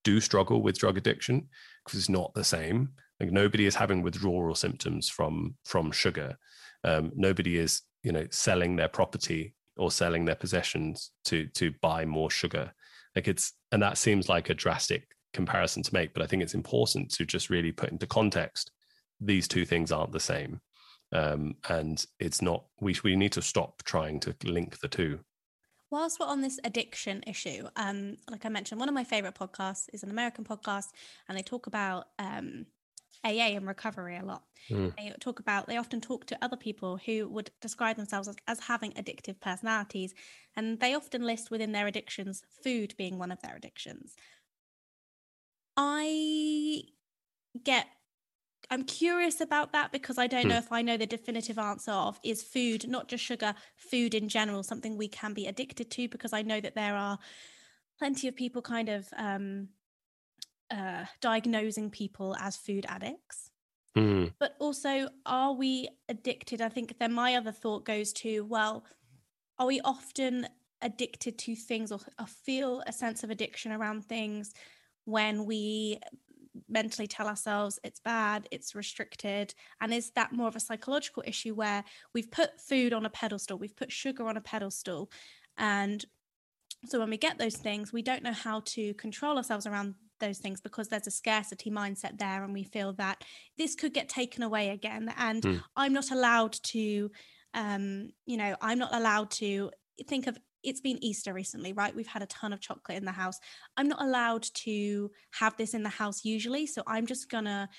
do 0.05 0.21
struggle 0.21 0.61
with 0.61 0.79
drug 0.79 0.97
addiction, 0.97 1.49
because 1.83 1.99
it's 1.99 2.07
not 2.07 2.33
the 2.33 2.43
same. 2.45 2.91
Like 3.19 3.33
nobody 3.33 3.65
is 3.65 3.75
having 3.75 4.01
withdrawal 4.01 4.55
symptoms 4.55 5.09
from 5.09 5.55
from 5.65 5.91
sugar. 5.91 6.37
Um, 6.85 7.11
nobody 7.17 7.57
is 7.57 7.81
you 8.01 8.13
know 8.13 8.27
selling 8.31 8.77
their 8.77 8.87
property 8.87 9.55
or 9.75 9.91
selling 9.91 10.23
their 10.23 10.35
possessions 10.35 11.11
to 11.25 11.47
to 11.47 11.73
buy 11.81 12.05
more 12.05 12.31
sugar 12.31 12.71
like 13.17 13.27
it's 13.27 13.53
and 13.71 13.81
that 13.81 13.97
seems 13.97 14.29
like 14.29 14.49
a 14.49 14.53
drastic 14.53 15.07
comparison 15.33 15.83
to 15.83 15.93
make 15.93 16.13
but 16.13 16.23
i 16.23 16.27
think 16.27 16.41
it's 16.41 16.53
important 16.53 17.09
to 17.09 17.25
just 17.25 17.49
really 17.49 17.71
put 17.71 17.89
into 17.89 18.07
context 18.07 18.71
these 19.19 19.47
two 19.47 19.65
things 19.65 19.91
aren't 19.91 20.11
the 20.11 20.19
same 20.19 20.59
um, 21.13 21.55
and 21.69 22.05
it's 22.19 22.41
not 22.41 22.65
we 22.81 22.95
we 23.03 23.15
need 23.15 23.31
to 23.31 23.41
stop 23.41 23.81
trying 23.83 24.19
to 24.19 24.35
link 24.43 24.79
the 24.79 24.87
two 24.87 25.19
whilst 25.89 26.19
we're 26.19 26.25
on 26.25 26.41
this 26.41 26.59
addiction 26.63 27.23
issue 27.25 27.67
um 27.75 28.17
like 28.29 28.45
i 28.45 28.49
mentioned 28.49 28.79
one 28.79 28.89
of 28.89 28.95
my 28.95 29.03
favorite 29.03 29.35
podcasts 29.35 29.87
is 29.93 30.03
an 30.03 30.11
american 30.11 30.43
podcast 30.43 30.87
and 31.27 31.37
they 31.37 31.43
talk 31.43 31.67
about 31.67 32.07
um 32.19 32.65
AA 33.23 33.55
and 33.55 33.67
recovery 33.67 34.17
a 34.17 34.25
lot. 34.25 34.43
Mm. 34.69 34.95
They 34.95 35.13
talk 35.19 35.39
about, 35.39 35.67
they 35.67 35.77
often 35.77 36.01
talk 36.01 36.25
to 36.27 36.37
other 36.41 36.57
people 36.57 36.99
who 37.05 37.27
would 37.29 37.51
describe 37.61 37.97
themselves 37.97 38.27
as, 38.27 38.35
as 38.47 38.59
having 38.59 38.91
addictive 38.93 39.39
personalities. 39.39 40.13
And 40.55 40.79
they 40.79 40.93
often 40.93 41.23
list 41.23 41.51
within 41.51 41.71
their 41.71 41.87
addictions 41.87 42.43
food 42.63 42.93
being 42.97 43.17
one 43.17 43.31
of 43.31 43.41
their 43.41 43.55
addictions. 43.55 44.15
I 45.77 46.81
get 47.63 47.87
I'm 48.69 48.83
curious 48.83 49.39
about 49.39 49.71
that 49.71 49.91
because 49.91 50.17
I 50.17 50.27
don't 50.27 50.43
hmm. 50.43 50.49
know 50.49 50.57
if 50.57 50.71
I 50.71 50.81
know 50.81 50.97
the 50.97 51.05
definitive 51.05 51.57
answer 51.57 51.91
of 51.91 52.19
is 52.23 52.43
food, 52.43 52.87
not 52.87 53.07
just 53.07 53.23
sugar, 53.23 53.55
food 53.77 54.13
in 54.13 54.27
general, 54.27 54.63
something 54.63 54.97
we 54.97 55.07
can 55.07 55.33
be 55.33 55.47
addicted 55.47 55.89
to 55.91 56.09
because 56.09 56.33
I 56.33 56.41
know 56.41 56.59
that 56.59 56.75
there 56.75 56.95
are 56.95 57.17
plenty 57.97 58.27
of 58.27 58.35
people 58.35 58.61
kind 58.61 58.89
of 58.89 59.07
um, 59.15 59.69
uh, 60.69 61.05
diagnosing 61.21 61.89
people 61.89 62.35
as 62.41 62.57
food 62.57 62.85
addicts. 62.89 63.51
Mm. 63.97 64.33
But 64.37 64.55
also, 64.59 65.09
are 65.25 65.53
we 65.53 65.87
addicted? 66.09 66.61
I 66.61 66.69
think 66.69 66.99
then 66.99 67.13
my 67.13 67.35
other 67.35 67.53
thought 67.53 67.85
goes 67.85 68.11
to, 68.13 68.41
well, 68.45 68.83
are 69.57 69.65
we 69.65 69.79
often 69.81 70.47
addicted 70.81 71.39
to 71.39 71.55
things 71.55 71.91
or, 71.91 71.99
or 72.19 72.27
feel 72.27 72.83
a 72.85 72.91
sense 72.91 73.23
of 73.23 73.29
addiction 73.31 73.71
around 73.71 74.05
things 74.05 74.53
when 75.07 75.45
we 75.45 75.99
mentally 76.69 77.07
tell 77.07 77.27
ourselves 77.27 77.79
it's 77.83 77.99
bad, 77.99 78.47
it's 78.51 78.75
restricted? 78.75 79.53
And 79.79 79.93
is 79.93 80.11
that 80.11 80.33
more 80.33 80.47
of 80.47 80.55
a 80.55 80.59
psychological 80.59 81.23
issue 81.25 81.55
where 81.55 81.83
we've 82.13 82.29
put 82.29 82.59
food 82.59 82.93
on 82.93 83.05
a 83.05 83.09
pedestal, 83.09 83.57
we've 83.57 83.75
put 83.75 83.91
sugar 83.91 84.27
on 84.27 84.37
a 84.37 84.41
pedestal, 84.41 85.09
and 85.57 86.05
so 86.85 86.99
when 86.99 87.09
we 87.09 87.17
get 87.17 87.39
those 87.39 87.55
things, 87.55 87.91
we 87.91 88.03
don't 88.03 88.21
know 88.21 88.33
how 88.33 88.61
to 88.65 88.93
control 88.95 89.37
ourselves 89.37 89.65
around 89.65 89.95
those 90.19 90.39
things 90.39 90.61
because 90.61 90.87
there's 90.87 91.07
a 91.07 91.11
scarcity 91.11 91.69
mindset 91.69 92.17
there 92.17 92.43
and 92.43 92.53
we 92.53 92.63
feel 92.63 92.93
that 92.93 93.23
this 93.57 93.75
could 93.75 93.93
get 93.93 94.09
taken 94.09 94.43
away 94.43 94.69
again 94.69 95.13
and 95.17 95.43
mm. 95.43 95.61
i'm 95.75 95.93
not 95.93 96.11
allowed 96.11 96.53
to 96.63 97.11
um 97.53 98.09
you 98.25 98.37
know 98.37 98.55
i'm 98.61 98.79
not 98.79 98.93
allowed 98.95 99.29
to 99.29 99.69
think 100.07 100.27
of 100.27 100.37
it's 100.67 100.81
been 100.81 101.03
easter 101.03 101.33
recently 101.33 101.73
right? 101.73 101.95
We've 101.95 102.07
had 102.07 102.21
a 102.21 102.27
ton 102.27 102.53
of 102.53 102.59
chocolate 102.61 102.97
in 102.97 103.05
the 103.05 103.11
house. 103.11 103.39
I'm 103.77 103.87
not 103.87 104.01
allowed 104.01 104.43
to 104.65 105.11
have 105.39 105.55
this 105.57 105.73
in 105.73 105.83
the 105.83 105.89
house 105.89 106.23
usually 106.23 106.65
so 106.65 106.83
i'm 106.87 107.05
just 107.05 107.29
gonna 107.29 107.69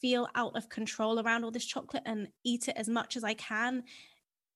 feel 0.00 0.28
out 0.34 0.56
of 0.56 0.68
control 0.68 1.20
around 1.20 1.44
all 1.44 1.50
this 1.50 1.64
chocolate 1.64 2.02
and 2.06 2.28
eat 2.44 2.68
it 2.68 2.76
as 2.76 2.88
much 2.88 3.16
as 3.16 3.24
i 3.24 3.34
can 3.34 3.82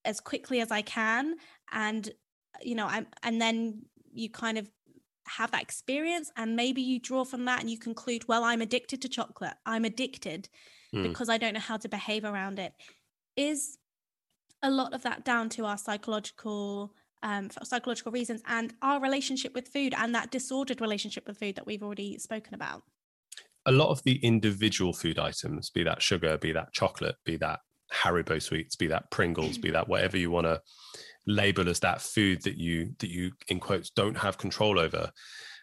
as 0.05 0.19
quickly 0.19 0.59
as 0.61 0.71
i 0.71 0.81
can 0.81 1.35
and 1.71 2.11
you 2.61 2.75
know 2.75 2.87
i'm 2.87 3.07
and 3.23 3.41
then 3.41 3.81
you 4.11 4.29
kind 4.29 4.57
of 4.57 4.69
have 5.27 5.51
that 5.51 5.61
experience 5.61 6.31
and 6.37 6.55
maybe 6.55 6.81
you 6.81 6.99
draw 6.99 7.23
from 7.23 7.45
that 7.45 7.61
and 7.61 7.69
you 7.69 7.77
conclude 7.77 8.27
well 8.27 8.43
i'm 8.43 8.61
addicted 8.61 9.01
to 9.01 9.09
chocolate. 9.09 9.53
I'm 9.65 9.85
addicted 9.85 10.49
mm. 10.93 11.03
because 11.03 11.29
i 11.29 11.37
don't 11.37 11.53
know 11.53 11.59
how 11.59 11.77
to 11.77 11.89
behave 11.89 12.25
around 12.25 12.57
it. 12.59 12.73
Is 13.35 13.77
a 14.63 14.71
lot 14.71 14.93
of 14.93 15.03
that 15.03 15.23
down 15.23 15.49
to 15.49 15.65
our 15.65 15.77
psychological 15.77 16.93
um, 17.23 17.49
for 17.49 17.63
psychological 17.65 18.11
reasons 18.11 18.41
and 18.47 18.73
our 18.81 19.01
relationship 19.01 19.53
with 19.53 19.67
food 19.67 19.93
and 19.97 20.13
that 20.15 20.31
disordered 20.31 20.81
relationship 20.81 21.27
with 21.27 21.37
food 21.37 21.55
that 21.55 21.65
we've 21.65 21.83
already 21.83 22.17
spoken 22.17 22.53
about 22.53 22.83
a 23.65 23.71
lot 23.71 23.89
of 23.89 24.01
the 24.03 24.15
individual 24.17 24.93
food 24.93 25.19
items 25.19 25.69
be 25.69 25.83
that 25.83 26.01
sugar 26.01 26.37
be 26.37 26.51
that 26.51 26.71
chocolate 26.71 27.15
be 27.25 27.35
that 27.37 27.59
Haribo 27.91 28.41
sweets, 28.41 28.75
be 28.75 28.87
that 28.87 29.09
Pringles, 29.11 29.57
be 29.57 29.71
that 29.71 29.87
whatever 29.87 30.17
you 30.17 30.31
want 30.31 30.45
to 30.45 30.61
label 31.27 31.69
as 31.69 31.79
that 31.81 32.01
food 32.01 32.41
that 32.43 32.57
you 32.57 32.91
that 32.99 33.09
you 33.09 33.31
in 33.47 33.59
quotes 33.59 33.89
don't 33.89 34.17
have 34.17 34.37
control 34.37 34.79
over, 34.79 35.11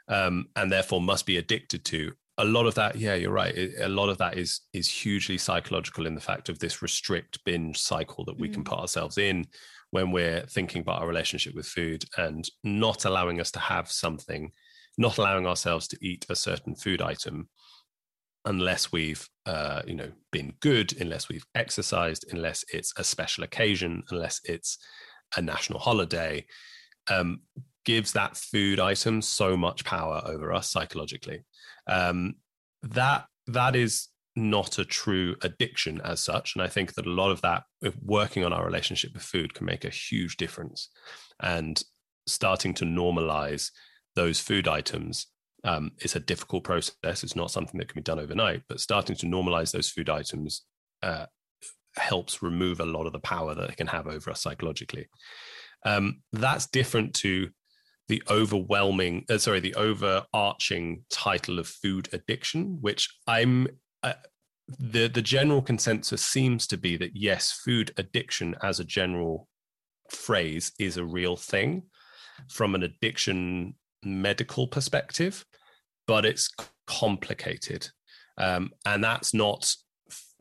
um, 0.08 0.46
and 0.56 0.70
therefore 0.70 1.00
must 1.00 1.26
be 1.26 1.36
addicted 1.36 1.84
to. 1.86 2.12
A 2.38 2.44
lot 2.44 2.66
of 2.66 2.74
that, 2.74 2.96
yeah, 2.96 3.14
you're 3.14 3.32
right. 3.32 3.56
a 3.80 3.88
lot 3.88 4.08
of 4.08 4.18
that 4.18 4.36
is 4.36 4.60
is 4.72 4.88
hugely 4.88 5.38
psychological 5.38 6.06
in 6.06 6.14
the 6.14 6.20
fact 6.20 6.48
of 6.48 6.58
this 6.58 6.82
restrict 6.82 7.38
binge 7.44 7.78
cycle 7.78 8.24
that 8.24 8.38
we 8.38 8.48
mm. 8.48 8.54
can 8.54 8.64
put 8.64 8.78
ourselves 8.78 9.18
in 9.18 9.46
when 9.90 10.10
we're 10.10 10.42
thinking 10.46 10.82
about 10.82 11.00
our 11.00 11.08
relationship 11.08 11.54
with 11.54 11.66
food 11.66 12.04
and 12.16 12.48
not 12.64 13.04
allowing 13.04 13.40
us 13.40 13.50
to 13.52 13.58
have 13.58 13.90
something, 13.90 14.50
not 14.98 15.18
allowing 15.18 15.46
ourselves 15.46 15.88
to 15.88 15.98
eat 16.00 16.26
a 16.28 16.36
certain 16.36 16.74
food 16.74 17.00
item 17.00 17.48
unless 18.44 18.92
we've 18.92 19.28
uh, 19.46 19.82
you 19.86 19.94
know 19.94 20.10
been 20.30 20.52
good 20.60 21.00
unless 21.00 21.28
we've 21.28 21.46
exercised 21.56 22.24
unless 22.30 22.64
it's 22.72 22.92
a 22.96 23.02
special 23.02 23.42
occasion 23.42 24.04
unless 24.10 24.40
it's 24.44 24.78
a 25.36 25.42
national 25.42 25.80
holiday 25.80 26.44
um, 27.10 27.40
gives 27.84 28.12
that 28.12 28.36
food 28.36 28.80
item 28.80 29.22
so 29.22 29.56
much 29.56 29.84
power 29.84 30.20
over 30.26 30.52
us 30.52 30.68
psychologically. 30.70 31.44
Um, 31.86 32.34
that 32.82 33.26
that 33.46 33.76
is 33.76 34.08
not 34.36 34.78
a 34.78 34.84
true 34.84 35.34
addiction 35.42 36.00
as 36.04 36.20
such 36.20 36.54
and 36.54 36.62
i 36.62 36.68
think 36.68 36.94
that 36.94 37.06
a 37.06 37.10
lot 37.10 37.30
of 37.30 37.40
that 37.40 37.64
working 38.02 38.44
on 38.44 38.52
our 38.52 38.64
relationship 38.64 39.12
with 39.14 39.22
food 39.22 39.54
can 39.54 39.66
make 39.66 39.84
a 39.84 39.90
huge 39.90 40.36
difference 40.36 40.90
and 41.42 41.82
starting 42.26 42.74
to 42.74 42.84
normalize 42.84 43.70
those 44.14 44.38
food 44.40 44.68
items 44.68 45.26
um, 45.66 45.92
it's 45.98 46.14
a 46.14 46.20
difficult 46.20 46.62
process. 46.64 47.24
It's 47.24 47.34
not 47.34 47.50
something 47.50 47.78
that 47.78 47.88
can 47.88 47.98
be 47.98 48.04
done 48.04 48.20
overnight, 48.20 48.62
but 48.68 48.80
starting 48.80 49.16
to 49.16 49.26
normalize 49.26 49.72
those 49.72 49.90
food 49.90 50.08
items 50.08 50.62
uh, 51.02 51.26
helps 51.96 52.42
remove 52.42 52.80
a 52.80 52.86
lot 52.86 53.06
of 53.06 53.12
the 53.12 53.18
power 53.18 53.54
that 53.54 53.68
they 53.68 53.74
can 53.74 53.88
have 53.88 54.06
over 54.06 54.30
us 54.30 54.42
psychologically. 54.42 55.08
Um, 55.84 56.22
that's 56.32 56.68
different 56.68 57.14
to 57.14 57.50
the 58.08 58.22
overwhelming, 58.30 59.24
uh, 59.28 59.38
sorry, 59.38 59.58
the 59.58 59.74
overarching 59.74 61.02
title 61.10 61.58
of 61.58 61.66
food 61.66 62.08
addiction, 62.12 62.78
which 62.80 63.08
I'm. 63.26 63.68
The 64.68 65.08
the 65.08 65.22
general 65.22 65.62
consensus 65.62 66.24
seems 66.24 66.66
to 66.66 66.76
be 66.76 66.96
that 66.96 67.14
yes, 67.14 67.52
food 67.52 67.92
addiction 67.96 68.56
as 68.62 68.80
a 68.80 68.84
general 68.84 69.48
phrase 70.10 70.72
is 70.78 70.96
a 70.96 71.04
real 71.04 71.36
thing 71.36 71.84
from 72.48 72.74
an 72.74 72.82
addiction 72.82 73.74
medical 74.02 74.66
perspective, 74.66 75.44
but 76.06 76.24
it's 76.24 76.50
complicated. 76.86 77.88
Um, 78.38 78.70
and 78.84 79.02
that's 79.02 79.32
not, 79.32 79.72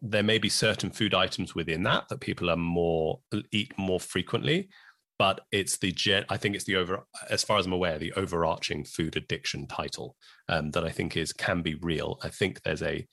there 0.02 0.24
may 0.24 0.38
be 0.38 0.50
certain 0.50 0.92
food 0.92 1.14
items 1.14 1.56
within 1.56 1.84
that 1.84 2.10
that 2.10 2.20
people 2.20 2.50
are 2.50 2.58
more, 2.58 3.20
eat 3.52 3.74
more 3.78 4.00
frequently, 4.00 4.70
but 5.18 5.42
it's 5.52 5.78
the, 5.78 5.92
gen. 5.92 6.26
I 6.30 6.38
think 6.38 6.56
it's 6.56 6.66
the 6.66 6.76
over, 6.76 7.06
as 7.30 7.44
far 7.44 7.58
as 7.58 7.66
I'm 7.66 7.74
aware, 7.74 7.98
the 7.98 8.14
overarching 8.14 8.84
food 8.84 9.16
addiction 9.16 9.68
title 9.68 10.16
um, 10.50 10.72
that 10.72 10.84
I 10.84 10.90
think 10.90 11.16
is, 11.16 11.32
can 11.32 11.62
be 11.62 11.76
real. 11.76 12.20
I 12.22 12.30
think 12.30 12.62
there's 12.62 12.84
a, 12.84 13.08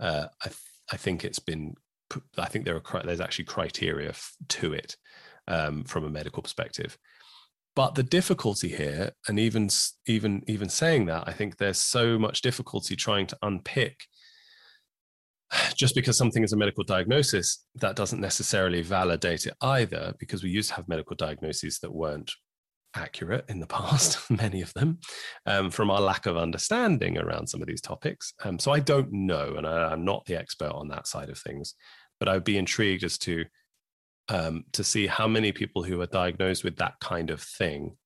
uh, 0.00 0.26
I, 0.44 0.50
I 0.92 0.96
think 0.96 1.24
it's 1.24 1.38
been, 1.38 1.74
I 2.38 2.46
think 2.46 2.64
there 2.64 2.76
are, 2.76 3.02
there's 3.04 3.20
actually 3.20 3.46
criteria 3.46 4.12
to 4.48 4.72
it 4.72 4.96
um, 5.48 5.84
from 5.84 6.04
a 6.04 6.10
medical 6.10 6.42
perspective. 6.42 6.96
But 7.74 7.94
the 7.94 8.02
difficulty 8.02 8.68
here, 8.68 9.10
and 9.28 9.38
even 9.38 9.68
even 10.06 10.42
even 10.46 10.68
saying 10.70 11.06
that, 11.06 11.24
I 11.26 11.32
think 11.32 11.58
there's 11.58 11.78
so 11.78 12.18
much 12.18 12.40
difficulty 12.40 12.96
trying 12.96 13.26
to 13.26 13.38
unpick. 13.42 14.00
Just 15.76 15.94
because 15.94 16.16
something 16.16 16.42
is 16.42 16.54
a 16.54 16.56
medical 16.56 16.84
diagnosis, 16.84 17.66
that 17.74 17.94
doesn't 17.94 18.20
necessarily 18.20 18.80
validate 18.80 19.44
it 19.44 19.54
either, 19.60 20.14
because 20.18 20.42
we 20.42 20.48
used 20.48 20.70
to 20.70 20.76
have 20.76 20.88
medical 20.88 21.16
diagnoses 21.16 21.78
that 21.80 21.92
weren't 21.92 22.32
accurate 22.96 23.44
in 23.48 23.60
the 23.60 23.66
past, 23.78 24.30
many 24.30 24.62
of 24.62 24.72
them, 24.74 24.98
um, 25.46 25.70
from 25.70 25.90
our 25.90 26.00
lack 26.00 26.26
of 26.26 26.36
understanding 26.36 27.18
around 27.18 27.46
some 27.46 27.60
of 27.60 27.68
these 27.68 27.80
topics. 27.80 28.32
Um, 28.44 28.58
so 28.58 28.72
I 28.72 28.80
don't 28.80 29.12
know, 29.12 29.54
and 29.56 29.66
I, 29.66 29.92
I'm 29.92 30.04
not 30.04 30.24
the 30.26 30.38
expert 30.38 30.72
on 30.72 30.88
that 30.88 31.06
side 31.06 31.30
of 31.30 31.38
things, 31.38 31.74
but 32.18 32.28
I'd 32.28 32.44
be 32.44 32.58
intrigued 32.58 33.04
as 33.04 33.18
to 33.18 33.44
um, 34.28 34.64
to 34.72 34.82
see 34.82 35.06
how 35.06 35.28
many 35.28 35.52
people 35.52 35.84
who 35.84 36.00
are 36.00 36.06
diagnosed 36.06 36.64
with 36.64 36.76
that 36.76 36.94
kind 37.00 37.30
of 37.30 37.40
thing. 37.40 37.96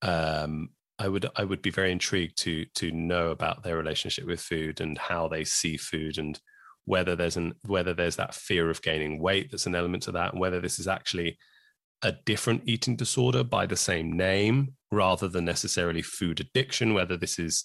Um, 0.00 0.70
I 0.98 1.08
would 1.08 1.26
I 1.36 1.44
would 1.44 1.60
be 1.60 1.70
very 1.70 1.92
intrigued 1.92 2.38
to 2.38 2.64
to 2.76 2.90
know 2.90 3.30
about 3.30 3.62
their 3.62 3.76
relationship 3.76 4.26
with 4.26 4.40
food 4.40 4.80
and 4.80 4.96
how 4.96 5.28
they 5.28 5.44
see 5.44 5.76
food 5.76 6.16
and 6.18 6.40
whether 6.86 7.14
there's 7.14 7.36
an 7.36 7.54
whether 7.66 7.92
there's 7.92 8.16
that 8.16 8.34
fear 8.34 8.70
of 8.70 8.80
gaining 8.80 9.20
weight 9.20 9.50
that's 9.50 9.66
an 9.66 9.74
element 9.74 10.04
to 10.04 10.12
that 10.12 10.32
and 10.32 10.40
whether 10.40 10.60
this 10.60 10.78
is 10.78 10.88
actually 10.88 11.36
a 12.02 12.12
different 12.12 12.62
eating 12.66 12.96
disorder 12.96 13.42
by 13.42 13.66
the 13.66 13.76
same 13.76 14.12
name 14.12 14.74
rather 14.90 15.28
than 15.28 15.44
necessarily 15.44 16.02
food 16.02 16.40
addiction 16.40 16.94
whether 16.94 17.16
this 17.16 17.38
is 17.38 17.64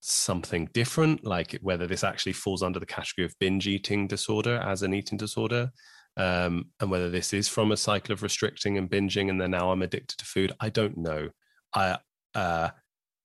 something 0.00 0.68
different 0.72 1.24
like 1.24 1.58
whether 1.60 1.86
this 1.86 2.04
actually 2.04 2.32
falls 2.32 2.62
under 2.62 2.78
the 2.78 2.86
category 2.86 3.24
of 3.24 3.34
binge 3.40 3.66
eating 3.66 4.06
disorder 4.06 4.56
as 4.64 4.82
an 4.82 4.94
eating 4.94 5.18
disorder 5.18 5.70
um, 6.16 6.66
and 6.80 6.90
whether 6.90 7.10
this 7.10 7.32
is 7.32 7.48
from 7.48 7.72
a 7.72 7.76
cycle 7.76 8.12
of 8.12 8.22
restricting 8.22 8.78
and 8.78 8.90
binging 8.90 9.28
and 9.28 9.40
then 9.40 9.50
now 9.50 9.70
i'm 9.70 9.82
addicted 9.82 10.18
to 10.18 10.24
food 10.24 10.52
i 10.60 10.68
don't 10.68 10.96
know. 10.96 11.28
I 11.74 11.98
uh, 12.34 12.70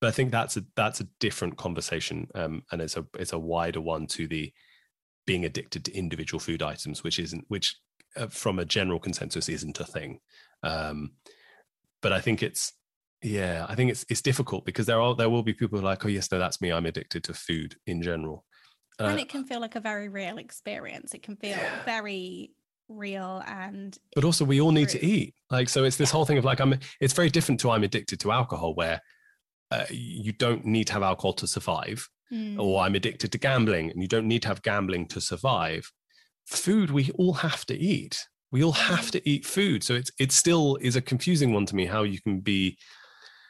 but 0.01 0.07
i 0.07 0.11
think 0.11 0.31
that's 0.31 0.57
a 0.57 0.65
that's 0.75 0.99
a 0.99 1.07
different 1.19 1.57
conversation 1.57 2.27
um, 2.35 2.63
and 2.71 2.81
it's 2.81 2.97
a 2.97 3.05
it's 3.17 3.33
a 3.33 3.39
wider 3.39 3.81
one 3.81 4.07
to 4.07 4.27
the 4.27 4.51
being 5.25 5.45
addicted 5.45 5.85
to 5.85 5.95
individual 5.95 6.39
food 6.39 6.61
items 6.61 7.03
which 7.03 7.19
isn't 7.19 7.45
which 7.47 7.77
from 8.29 8.59
a 8.59 8.65
general 8.65 8.99
consensus 8.99 9.49
isn't 9.49 9.79
a 9.79 9.85
thing. 9.85 10.19
Um, 10.63 11.13
but 12.03 12.13
i 12.13 12.21
think 12.21 12.43
it's 12.43 12.73
yeah 13.23 13.65
i 13.67 13.73
think 13.73 13.89
it's 13.89 14.05
it's 14.09 14.21
difficult 14.21 14.65
because 14.65 14.85
there 14.85 15.01
are 15.01 15.15
there 15.15 15.29
will 15.29 15.41
be 15.41 15.53
people 15.53 15.79
like 15.79 16.05
oh 16.05 16.09
yes 16.09 16.31
no 16.31 16.37
that's 16.37 16.61
me. 16.61 16.71
I'm 16.71 16.85
addicted 16.85 17.23
to 17.23 17.33
food 17.33 17.75
in 17.87 18.03
general. 18.03 18.45
And 18.99 19.17
uh, 19.17 19.21
it 19.21 19.29
can 19.29 19.45
feel 19.45 19.59
like 19.59 19.75
a 19.75 19.79
very 19.79 20.07
real 20.07 20.37
experience. 20.37 21.15
It 21.15 21.23
can 21.23 21.35
feel 21.37 21.57
yeah. 21.57 21.83
very 21.83 22.51
real 22.89 23.41
and 23.47 23.97
but 24.13 24.25
also 24.25 24.45
we 24.45 24.61
all 24.61 24.71
need 24.71 24.89
to 24.89 25.03
eat. 25.03 25.33
Like 25.49 25.69
so 25.69 25.85
it's 25.85 25.97
this 25.97 26.11
whole 26.11 26.25
thing 26.25 26.37
of 26.37 26.45
like 26.45 26.59
i'm 26.59 26.75
it's 26.99 27.13
very 27.13 27.29
different 27.29 27.61
to 27.61 27.71
i'm 27.71 27.83
addicted 27.83 28.19
to 28.19 28.31
alcohol 28.31 28.75
where 28.75 29.01
uh, 29.71 29.85
you 29.89 30.33
don't 30.33 30.65
need 30.65 30.85
to 30.85 30.93
have 30.93 31.01
alcohol 31.01 31.33
to 31.33 31.47
survive 31.47 32.07
mm. 32.31 32.59
or 32.59 32.81
i'm 32.81 32.93
addicted 32.93 33.31
to 33.31 33.39
gambling 33.39 33.89
and 33.89 34.01
you 34.01 34.07
don't 34.07 34.27
need 34.27 34.41
to 34.43 34.47
have 34.47 34.61
gambling 34.61 35.07
to 35.07 35.19
survive 35.19 35.91
food 36.45 36.91
we 36.91 37.11
all 37.11 37.33
have 37.33 37.65
to 37.65 37.77
eat. 37.77 38.27
We 38.51 38.63
all 38.63 38.73
have 38.73 39.09
to 39.11 39.29
eat 39.29 39.45
food. 39.45 39.83
So 39.83 39.95
it's 39.95 40.11
it 40.19 40.31
still 40.31 40.77
is 40.81 40.95
a 40.95 41.01
confusing 41.01 41.53
one 41.53 41.65
to 41.67 41.75
me 41.75 41.85
how 41.85 42.03
you 42.03 42.21
can 42.21 42.39
be 42.39 42.77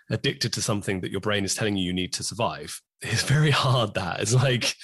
addicted 0.09 0.53
to 0.53 0.61
something 0.61 1.01
that 1.01 1.11
your 1.11 1.21
brain 1.21 1.43
is 1.43 1.55
telling 1.55 1.75
you 1.75 1.85
you 1.85 1.93
need 1.93 2.13
to 2.13 2.23
survive. 2.23 2.81
It's 3.05 3.23
very 3.23 3.51
hard 3.51 3.95
that. 3.95 4.21
It's 4.21 4.33
like 4.33 4.75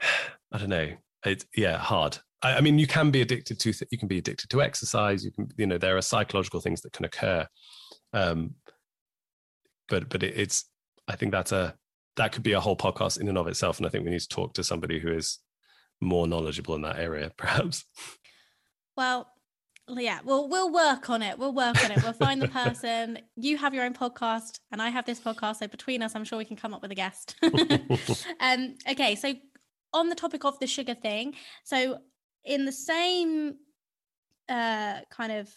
i 0.52 0.58
don't 0.58 0.68
know. 0.68 0.92
It's 1.24 1.44
yeah 1.56 1.76
hard. 1.76 2.18
I, 2.42 2.56
I 2.56 2.60
mean, 2.60 2.78
you 2.78 2.86
can 2.86 3.10
be 3.10 3.20
addicted 3.20 3.58
to 3.60 3.86
you 3.90 3.98
can 3.98 4.08
be 4.08 4.18
addicted 4.18 4.48
to 4.50 4.62
exercise. 4.62 5.24
You 5.24 5.32
can, 5.32 5.48
you 5.56 5.66
know, 5.66 5.78
there 5.78 5.96
are 5.96 6.02
psychological 6.02 6.60
things 6.60 6.80
that 6.82 6.92
can 6.92 7.04
occur. 7.04 7.46
Um, 8.12 8.54
but 9.88 10.08
but 10.08 10.22
it, 10.22 10.38
it's 10.38 10.64
I 11.08 11.16
think 11.16 11.32
that's 11.32 11.52
a 11.52 11.74
that 12.16 12.32
could 12.32 12.42
be 12.42 12.52
a 12.52 12.60
whole 12.60 12.76
podcast 12.76 13.20
in 13.20 13.28
and 13.28 13.38
of 13.38 13.48
itself, 13.48 13.78
and 13.78 13.86
I 13.86 13.90
think 13.90 14.04
we 14.04 14.10
need 14.10 14.20
to 14.20 14.28
talk 14.28 14.54
to 14.54 14.64
somebody 14.64 14.98
who 15.00 15.12
is 15.12 15.38
more 16.00 16.26
knowledgeable 16.26 16.74
in 16.74 16.82
that 16.82 16.98
area, 16.98 17.32
perhaps. 17.36 17.84
Well, 18.96 19.30
yeah, 19.88 20.20
well, 20.24 20.48
we'll 20.48 20.72
work 20.72 21.10
on 21.10 21.22
it. 21.22 21.38
We'll 21.38 21.54
work 21.54 21.82
on 21.84 21.90
it. 21.90 22.02
We'll 22.02 22.12
find 22.12 22.40
the 22.40 22.48
person. 22.48 23.18
You 23.36 23.56
have 23.56 23.74
your 23.74 23.84
own 23.84 23.94
podcast, 23.94 24.60
and 24.70 24.80
I 24.80 24.90
have 24.90 25.04
this 25.04 25.20
podcast. 25.20 25.56
So 25.56 25.66
between 25.66 26.02
us, 26.02 26.14
I'm 26.14 26.24
sure 26.24 26.38
we 26.38 26.44
can 26.44 26.56
come 26.56 26.74
up 26.74 26.82
with 26.82 26.92
a 26.92 26.94
guest. 26.94 27.34
um, 28.40 28.76
okay, 28.88 29.16
so 29.16 29.34
on 29.92 30.08
the 30.08 30.14
topic 30.14 30.44
of 30.44 30.58
the 30.60 30.66
sugar 30.66 30.94
thing, 30.94 31.34
so 31.64 31.98
in 32.44 32.64
the 32.64 32.72
same 32.72 33.56
uh, 34.48 35.00
kind 35.10 35.32
of 35.32 35.52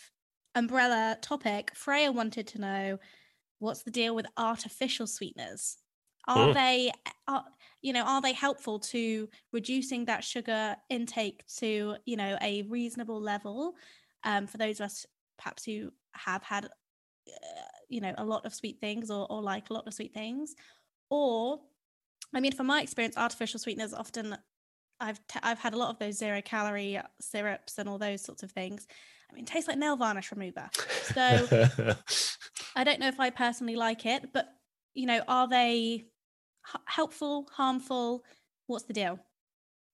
umbrella 0.55 1.17
topic, 1.21 1.71
Freya 1.75 2.11
wanted 2.11 2.47
to 2.47 2.61
know 2.61 2.99
what's 3.59 3.83
the 3.83 3.91
deal 3.91 4.15
with 4.15 4.25
artificial 4.37 5.07
sweeteners? 5.07 5.77
Are 6.27 6.49
mm. 6.49 6.53
they, 6.53 6.91
are, 7.27 7.43
you 7.83 7.91
know, 7.91 8.01
are 8.03 8.21
they 8.21 8.31
helpful 8.31 8.79
to 8.79 9.29
reducing 9.51 10.05
that 10.05 10.23
sugar 10.23 10.75
intake 10.89 11.45
to, 11.57 11.95
you 12.05 12.15
know, 12.15 12.37
a 12.41 12.63
reasonable 12.63 13.21
level 13.21 13.75
um, 14.23 14.47
for 14.47 14.57
those 14.57 14.79
of 14.79 14.85
us 14.85 15.05
perhaps 15.37 15.65
who 15.65 15.91
have 16.13 16.41
had, 16.41 16.65
uh, 16.65 16.69
you 17.89 17.99
know, 17.99 18.13
a 18.17 18.23
lot 18.23 18.45
of 18.45 18.53
sweet 18.53 18.79
things 18.79 19.11
or, 19.11 19.29
or 19.29 19.41
like 19.41 19.69
a 19.69 19.73
lot 19.73 19.85
of 19.85 19.93
sweet 19.93 20.13
things? 20.13 20.55
Or, 21.09 21.59
I 22.33 22.39
mean, 22.39 22.53
from 22.53 22.67
my 22.67 22.81
experience, 22.81 23.17
artificial 23.17 23.59
sweeteners 23.59 23.93
often 23.93 24.37
I've 25.01 25.19
t- 25.27 25.39
I've 25.43 25.59
had 25.59 25.73
a 25.73 25.77
lot 25.77 25.89
of 25.89 25.99
those 25.99 26.17
zero 26.17 26.41
calorie 26.41 27.01
syrups 27.19 27.77
and 27.77 27.89
all 27.89 27.97
those 27.97 28.23
sorts 28.23 28.43
of 28.43 28.51
things. 28.51 28.87
I 29.29 29.35
mean, 29.35 29.43
tastes 29.43 29.67
like 29.67 29.77
nail 29.77 29.97
varnish 29.97 30.31
remover. 30.31 30.69
So 31.13 31.95
I 32.77 32.85
don't 32.85 33.01
know 33.01 33.09
if 33.09 33.19
I 33.19 33.29
personally 33.29 33.75
like 33.75 34.05
it, 34.05 34.31
but 34.31 34.47
you 34.93 35.05
know, 35.05 35.21
are 35.27 35.49
they 35.49 36.05
helpful, 36.85 37.47
harmful? 37.51 38.23
What's 38.67 38.85
the 38.85 38.93
deal? 38.93 39.19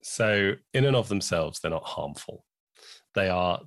So, 0.02 0.54
in 0.74 0.86
and 0.86 0.96
of 0.96 1.10
themselves, 1.10 1.60
they're 1.60 1.72
not 1.72 1.84
harmful. 1.84 2.46
They 3.16 3.30
are 3.30 3.60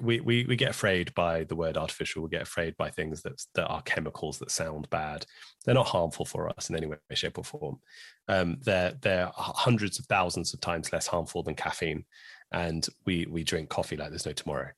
we, 0.00 0.20
we 0.20 0.44
we 0.44 0.56
get 0.56 0.70
afraid 0.70 1.12
by 1.14 1.44
the 1.44 1.56
word 1.56 1.78
artificial. 1.78 2.22
We 2.22 2.28
get 2.28 2.42
afraid 2.42 2.76
by 2.76 2.90
things 2.90 3.22
that 3.22 3.42
that 3.54 3.66
are 3.66 3.82
chemicals 3.82 4.38
that 4.38 4.50
sound 4.50 4.90
bad. 4.90 5.24
They're 5.64 5.74
not 5.74 5.88
harmful 5.88 6.26
for 6.26 6.50
us 6.50 6.68
in 6.68 6.76
any 6.76 6.86
way, 6.86 6.96
shape, 7.14 7.38
or 7.38 7.44
form. 7.44 7.80
Um, 8.28 8.58
they're 8.62 8.92
they're 9.00 9.30
hundreds 9.34 9.98
of 9.98 10.06
thousands 10.06 10.52
of 10.52 10.60
times 10.60 10.92
less 10.92 11.06
harmful 11.06 11.42
than 11.42 11.54
caffeine, 11.54 12.04
and 12.52 12.86
we 13.06 13.26
we 13.30 13.42
drink 13.42 13.70
coffee 13.70 13.96
like 13.96 14.10
there's 14.10 14.26
no 14.26 14.32
tomorrow. 14.32 14.68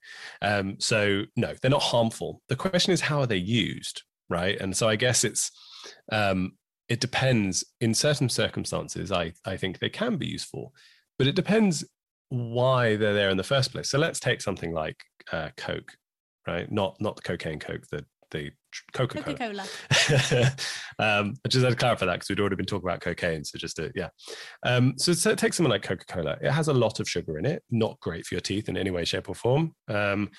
Um, 0.41 0.77
so 0.79 1.25
no, 1.37 1.55
they're 1.61 1.71
not 1.71 1.83
harmful. 1.83 2.43
The 2.49 2.57
question 2.57 2.93
is 2.93 3.01
how 3.01 3.21
are 3.21 3.27
they 3.27 3.37
used, 3.37 4.03
right? 4.29 4.59
And 4.61 4.77
so 4.77 4.89
I 4.89 4.95
guess 4.95 5.25
it's 5.25 5.51
um, 6.13 6.53
it 6.93 7.01
depends. 7.01 7.65
In 7.81 7.95
certain 7.95 8.29
circumstances, 8.29 9.11
I 9.11 9.33
I 9.47 9.57
think 9.57 9.79
they 9.79 9.89
can 9.89 10.19
be 10.19 10.27
useful, 10.27 10.75
but 11.17 11.27
it 11.27 11.35
depends 11.35 11.87
why 12.29 12.97
they're 12.97 13.15
there 13.15 13.31
in 13.31 13.39
the 13.39 13.43
first 13.43 13.73
place. 13.73 13.89
So 13.89 13.99
let's 13.99 14.21
take 14.21 14.43
something 14.43 14.75
like 14.75 14.99
uh, 15.33 15.49
Coke, 15.57 15.97
right? 16.47 16.71
Not 16.71 17.01
not 17.01 17.17
the 17.17 17.23
cocaine 17.23 17.59
Coke, 17.59 17.87
the 17.91 18.05
the 18.31 18.51
Coca 18.93 19.23
Cola. 19.23 19.65
Um, 20.99 21.35
I 21.45 21.49
just 21.49 21.65
had 21.65 21.71
to 21.71 21.77
clarify 21.77 22.05
that 22.05 22.13
because 22.13 22.29
we'd 22.29 22.41
already 22.41 22.57
been 22.57 22.67
talking 22.67 22.87
about 22.87 23.01
cocaine. 23.01 23.43
So 23.45 23.59
just 23.59 23.77
to, 23.77 23.91
yeah. 23.95 24.11
Um, 24.63 24.95
so, 24.99 25.15
so 25.15 25.35
take 25.35 25.53
something 25.55 25.71
like 25.71 25.83
Coca 25.83 26.05
Cola. 26.05 26.37
It 26.41 26.51
has 26.51 26.69
a 26.69 26.73
lot 26.73 27.01
of 27.01 27.09
sugar 27.09 27.39
in 27.39 27.47
it. 27.47 27.63
Not 27.71 27.99
great 28.01 28.27
for 28.27 28.35
your 28.35 28.41
teeth 28.41 28.69
in 28.69 28.77
any 28.77 28.91
way, 28.91 29.05
shape, 29.05 29.29
or 29.29 29.35
form. 29.35 29.75
Um, 29.89 30.31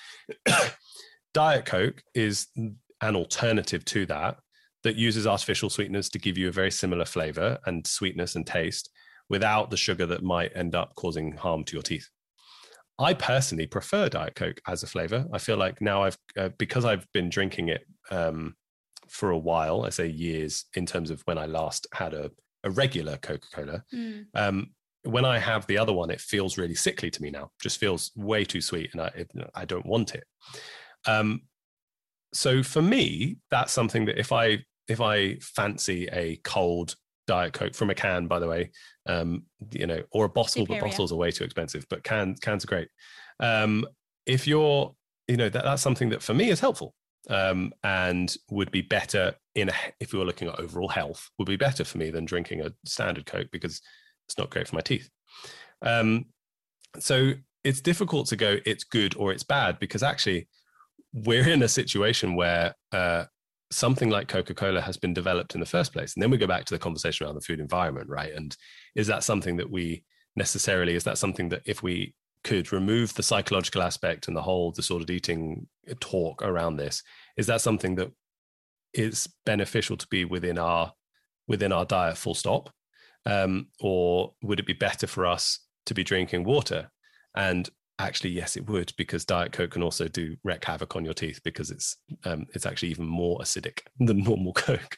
Diet 1.34 1.66
Coke 1.66 2.02
is 2.14 2.46
an 2.56 3.16
alternative 3.16 3.84
to 3.86 4.06
that 4.06 4.38
that 4.84 4.96
uses 4.96 5.26
artificial 5.26 5.70
sweeteners 5.70 6.08
to 6.10 6.18
give 6.18 6.38
you 6.38 6.48
a 6.48 6.52
very 6.52 6.70
similar 6.70 7.04
flavor 7.04 7.58
and 7.66 7.86
sweetness 7.86 8.36
and 8.36 8.46
taste 8.46 8.90
without 9.28 9.70
the 9.70 9.76
sugar 9.76 10.06
that 10.06 10.22
might 10.22 10.52
end 10.54 10.74
up 10.74 10.94
causing 10.94 11.32
harm 11.32 11.64
to 11.64 11.72
your 11.72 11.82
teeth. 11.82 12.08
I 12.98 13.14
personally 13.14 13.66
prefer 13.66 14.08
Diet 14.08 14.36
Coke 14.36 14.60
as 14.68 14.82
a 14.82 14.86
flavor. 14.86 15.26
I 15.32 15.38
feel 15.38 15.56
like 15.56 15.80
now 15.80 16.04
I've, 16.04 16.18
uh, 16.38 16.50
because 16.58 16.84
I've 16.84 17.10
been 17.12 17.28
drinking 17.28 17.68
it 17.70 17.86
um, 18.10 18.54
for 19.08 19.30
a 19.30 19.38
while, 19.38 19.84
I 19.84 19.88
say 19.88 20.06
years 20.06 20.66
in 20.76 20.86
terms 20.86 21.10
of 21.10 21.22
when 21.24 21.38
I 21.38 21.46
last 21.46 21.86
had 21.92 22.14
a, 22.14 22.30
a 22.62 22.70
regular 22.70 23.16
Coca 23.16 23.48
Cola. 23.52 23.84
Mm. 23.92 24.26
Um, 24.34 24.70
when 25.02 25.24
I 25.24 25.38
have 25.38 25.66
the 25.66 25.78
other 25.78 25.92
one, 25.92 26.10
it 26.10 26.20
feels 26.20 26.56
really 26.56 26.74
sickly 26.74 27.10
to 27.10 27.22
me 27.22 27.30
now, 27.30 27.50
just 27.60 27.80
feels 27.80 28.12
way 28.14 28.44
too 28.44 28.60
sweet 28.60 28.90
and 28.92 29.02
I, 29.02 29.06
it, 29.08 29.30
I 29.54 29.64
don't 29.64 29.86
want 29.86 30.14
it. 30.14 30.24
Um, 31.06 31.42
so 32.32 32.62
for 32.62 32.82
me, 32.82 33.38
that's 33.50 33.72
something 33.72 34.04
that 34.06 34.18
if 34.18 34.30
I 34.30 34.64
if 34.88 35.00
I 35.00 35.36
fancy 35.36 36.08
a 36.12 36.36
cold 36.44 36.96
Diet 37.26 37.52
Coke 37.52 37.74
from 37.74 37.90
a 37.90 37.94
can, 37.94 38.26
by 38.26 38.38
the 38.38 38.48
way, 38.48 38.70
um, 39.06 39.44
you 39.72 39.86
know, 39.86 40.02
or 40.10 40.26
a 40.26 40.28
bottle, 40.28 40.62
Superior. 40.62 40.82
but 40.82 40.90
bottles 40.90 41.12
are 41.12 41.16
way 41.16 41.30
too 41.30 41.44
expensive. 41.44 41.86
But 41.88 42.04
cans, 42.04 42.38
cans 42.40 42.64
are 42.64 42.68
great. 42.68 42.88
Um, 43.40 43.86
if 44.26 44.46
you're, 44.46 44.94
you 45.28 45.36
know, 45.36 45.48
that, 45.48 45.64
that's 45.64 45.82
something 45.82 46.10
that 46.10 46.22
for 46.22 46.34
me 46.34 46.50
is 46.50 46.60
helpful 46.60 46.94
um, 47.30 47.72
and 47.82 48.34
would 48.50 48.70
be 48.70 48.82
better 48.82 49.34
in 49.54 49.70
a, 49.70 49.72
if 50.00 50.12
we 50.12 50.18
were 50.18 50.24
looking 50.24 50.48
at 50.48 50.60
overall 50.60 50.88
health, 50.88 51.30
would 51.38 51.48
be 51.48 51.56
better 51.56 51.84
for 51.84 51.98
me 51.98 52.10
than 52.10 52.24
drinking 52.24 52.60
a 52.60 52.72
standard 52.84 53.26
Coke 53.26 53.48
because 53.50 53.80
it's 54.26 54.38
not 54.38 54.50
great 54.50 54.68
for 54.68 54.76
my 54.76 54.82
teeth. 54.82 55.08
Um, 55.82 56.26
so 56.98 57.32
it's 57.64 57.80
difficult 57.80 58.26
to 58.28 58.36
go 58.36 58.58
it's 58.66 58.84
good 58.84 59.16
or 59.16 59.32
it's 59.32 59.42
bad 59.42 59.78
because 59.78 60.02
actually 60.02 60.46
we're 61.12 61.48
in 61.48 61.62
a 61.62 61.68
situation 61.68 62.34
where 62.34 62.74
uh, 62.92 63.24
something 63.74 64.10
like 64.10 64.28
Coca 64.28 64.54
Cola 64.54 64.80
has 64.80 64.96
been 64.96 65.14
developed 65.14 65.54
in 65.54 65.60
the 65.60 65.66
first 65.66 65.92
place. 65.92 66.14
And 66.14 66.22
then 66.22 66.30
we 66.30 66.38
go 66.38 66.46
back 66.46 66.64
to 66.66 66.74
the 66.74 66.78
conversation 66.78 67.26
around 67.26 67.34
the 67.34 67.40
food 67.40 67.60
environment, 67.60 68.08
right? 68.08 68.32
And 68.32 68.56
is 68.94 69.06
that 69.08 69.24
something 69.24 69.56
that 69.56 69.70
we 69.70 70.04
necessarily, 70.36 70.94
is 70.94 71.04
that 71.04 71.18
something 71.18 71.48
that 71.50 71.62
if 71.64 71.82
we 71.82 72.14
could 72.42 72.72
remove 72.72 73.14
the 73.14 73.22
psychological 73.22 73.82
aspect 73.82 74.28
and 74.28 74.36
the 74.36 74.42
whole 74.42 74.70
disordered 74.70 75.10
eating 75.10 75.66
talk 76.00 76.42
around 76.42 76.76
this, 76.76 77.02
is 77.36 77.46
that 77.46 77.60
something 77.60 77.94
that 77.96 78.10
is 78.92 79.28
beneficial 79.44 79.96
to 79.96 80.06
be 80.08 80.24
within 80.24 80.58
our 80.58 80.92
within 81.46 81.72
our 81.72 81.84
diet 81.84 82.16
full 82.16 82.34
stop? 82.34 82.70
Um, 83.26 83.68
or 83.80 84.34
would 84.42 84.60
it 84.60 84.66
be 84.66 84.74
better 84.74 85.06
for 85.06 85.26
us 85.26 85.60
to 85.86 85.94
be 85.94 86.04
drinking 86.04 86.44
water? 86.44 86.90
And 87.34 87.68
actually 87.98 88.30
yes 88.30 88.56
it 88.56 88.68
would 88.68 88.92
because 88.96 89.24
diet 89.24 89.52
coke 89.52 89.70
can 89.70 89.82
also 89.82 90.08
do 90.08 90.36
wreck 90.42 90.64
havoc 90.64 90.96
on 90.96 91.04
your 91.04 91.14
teeth 91.14 91.40
because 91.44 91.70
it's 91.70 91.96
um, 92.24 92.44
it's 92.54 92.66
actually 92.66 92.88
even 92.88 93.06
more 93.06 93.38
acidic 93.38 93.80
than 94.00 94.22
normal 94.22 94.52
coke. 94.52 94.96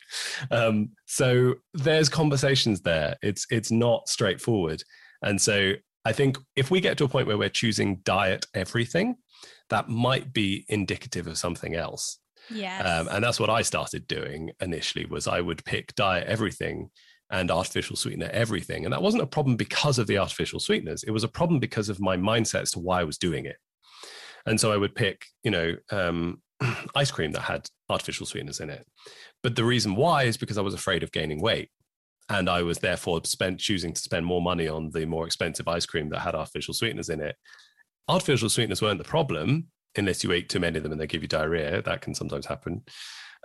Um, 0.51 0.91
so 1.07 1.55
there's 1.75 2.09
conversations 2.09 2.81
there. 2.81 3.17
It's 3.23 3.47
it's 3.51 3.71
not 3.71 4.09
straightforward. 4.09 4.83
And 5.23 5.41
so 5.41 5.73
i 6.05 6.13
think 6.13 6.39
if 6.55 6.71
we 6.71 6.81
get 6.81 6.97
to 6.97 7.05
a 7.05 7.09
point 7.09 7.27
where 7.27 7.37
we're 7.37 7.49
choosing 7.49 7.97
diet 8.05 8.47
everything 8.55 9.17
that 9.71 9.89
might 9.89 10.33
be 10.33 10.65
indicative 10.69 11.27
of 11.27 11.37
something 11.37 11.75
else. 11.75 12.19
Yeah 12.49 12.81
um, 12.81 13.09
and 13.11 13.25
that's 13.25 13.41
what 13.41 13.51
i 13.51 13.63
started 13.63 14.07
doing 14.07 14.53
initially 14.61 15.05
was 15.05 15.27
i 15.27 15.41
would 15.41 15.65
pick 15.65 15.95
diet 15.97 16.29
everything 16.29 16.91
and 17.31 17.51
artificial 17.51 17.97
sweetener 17.97 18.31
everything. 18.33 18.85
And 18.85 18.93
that 18.93 19.03
wasn't 19.03 19.23
a 19.23 19.27
problem 19.27 19.57
because 19.57 19.99
of 19.99 20.07
the 20.07 20.19
artificial 20.19 20.61
sweeteners. 20.61 21.03
It 21.03 21.11
was 21.11 21.25
a 21.25 21.29
problem 21.29 21.61
because 21.61 21.89
of 21.89 22.01
my 22.01 22.17
mindset 22.17 22.63
as 22.63 22.71
to 22.73 22.79
why 22.79 23.01
I 23.01 23.05
was 23.05 23.19
doing 23.19 23.47
it. 23.47 23.57
And 24.47 24.61
so 24.61 24.73
I 24.73 24.77
would 24.77 24.95
pick, 24.95 25.27
you 25.43 25.51
know, 25.51 25.75
um, 25.91 26.41
ice 26.95 27.11
cream 27.11 27.33
that 27.33 27.43
had 27.43 27.67
artificial 27.89 28.27
sweeteners 28.27 28.61
in 28.61 28.71
it. 28.71 28.87
But 29.43 29.57
the 29.57 29.65
reason 29.65 29.97
why 29.97 30.25
is 30.25 30.37
because 30.37 30.59
I 30.59 30.63
was 30.63 30.75
afraid 30.75 31.03
of 31.03 31.13
gaining 31.13 31.41
weight. 31.41 31.71
And 32.29 32.51
I 32.51 32.63
was 32.63 32.79
therefore 32.79 33.21
spent 33.25 33.61
choosing 33.61 33.93
to 33.93 34.01
spend 34.01 34.27
more 34.27 34.43
money 34.43 34.67
on 34.67 34.91
the 34.91 35.07
more 35.07 35.27
expensive 35.27 35.69
ice 35.69 35.87
cream 35.87 36.09
that 36.09 36.21
had 36.21 36.35
artificial 36.35 36.75
sweeteners 36.75 37.09
in 37.09 37.21
it. 37.21 37.37
Artificial 38.09 38.49
sweeteners 38.49 38.83
weren't 38.83 38.99
the 38.99 39.05
problem 39.05 39.69
unless 39.97 40.25
you 40.25 40.33
ate 40.33 40.49
too 40.49 40.59
many 40.59 40.77
of 40.77 40.83
them 40.83 40.93
and 40.93 41.01
they 41.01 41.07
give 41.07 41.23
you 41.23 41.29
diarrhea. 41.29 41.83
That 41.83 42.01
can 42.01 42.15
sometimes 42.15 42.47
happen. 42.47 42.83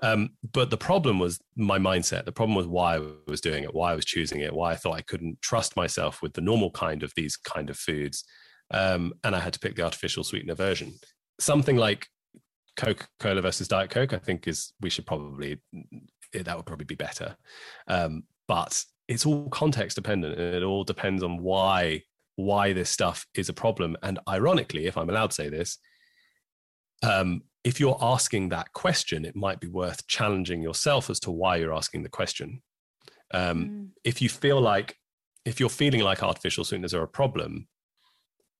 Um, 0.01 0.31
but 0.51 0.69
the 0.69 0.77
problem 0.77 1.19
was 1.19 1.39
my 1.55 1.77
mindset. 1.77 2.25
The 2.25 2.31
problem 2.31 2.55
was 2.55 2.67
why 2.67 2.95
I 2.95 3.01
was 3.27 3.41
doing 3.41 3.63
it, 3.63 3.73
why 3.73 3.91
I 3.91 3.95
was 3.95 4.05
choosing 4.05 4.39
it, 4.41 4.53
why 4.53 4.71
I 4.71 4.75
thought 4.75 4.97
I 4.97 5.01
couldn't 5.01 5.41
trust 5.41 5.75
myself 5.75 6.21
with 6.21 6.33
the 6.33 6.41
normal 6.41 6.71
kind 6.71 7.03
of 7.03 7.13
these 7.15 7.37
kind 7.37 7.69
of 7.69 7.77
foods. 7.77 8.23
Um, 8.71 9.13
and 9.23 9.35
I 9.35 9.39
had 9.39 9.53
to 9.53 9.59
pick 9.59 9.75
the 9.75 9.83
artificial 9.83 10.23
sweetener 10.23 10.55
version. 10.55 10.93
Something 11.39 11.77
like 11.77 12.07
Coca 12.77 13.05
Cola 13.19 13.41
versus 13.41 13.67
Diet 13.67 13.89
Coke, 13.89 14.13
I 14.13 14.17
think 14.17 14.47
is 14.47 14.73
we 14.81 14.89
should 14.89 15.05
probably 15.05 15.61
that 16.33 16.55
would 16.55 16.65
probably 16.65 16.85
be 16.85 16.95
better. 16.95 17.35
Um, 17.87 18.23
but 18.47 18.83
it's 19.07 19.25
all 19.25 19.49
context 19.49 19.95
dependent, 19.95 20.39
and 20.39 20.55
it 20.55 20.63
all 20.63 20.83
depends 20.83 21.21
on 21.23 21.41
why 21.41 22.03
why 22.37 22.73
this 22.73 22.89
stuff 22.89 23.25
is 23.35 23.49
a 23.49 23.53
problem. 23.53 23.97
And 24.01 24.19
ironically, 24.27 24.87
if 24.87 24.97
I'm 24.97 25.09
allowed 25.09 25.31
to 25.31 25.35
say 25.35 25.49
this, 25.49 25.77
um, 27.03 27.43
if 27.63 27.79
you're 27.79 27.97
asking 28.01 28.49
that 28.49 28.73
question, 28.73 29.25
it 29.25 29.35
might 29.35 29.59
be 29.59 29.67
worth 29.67 30.07
challenging 30.07 30.61
yourself 30.61 31.09
as 31.09 31.19
to 31.21 31.31
why 31.31 31.57
you're 31.57 31.73
asking 31.73 32.03
the 32.03 32.09
question. 32.09 32.61
Um, 33.33 33.65
mm. 33.65 33.87
If 34.03 34.21
you 34.21 34.29
feel 34.29 34.59
like, 34.59 34.97
if 35.45 35.59
you're 35.59 35.69
feeling 35.69 36.01
like 36.01 36.23
artificial 36.23 36.63
sweeteners 36.63 36.93
are 36.93 37.03
a 37.03 37.07
problem, 37.07 37.67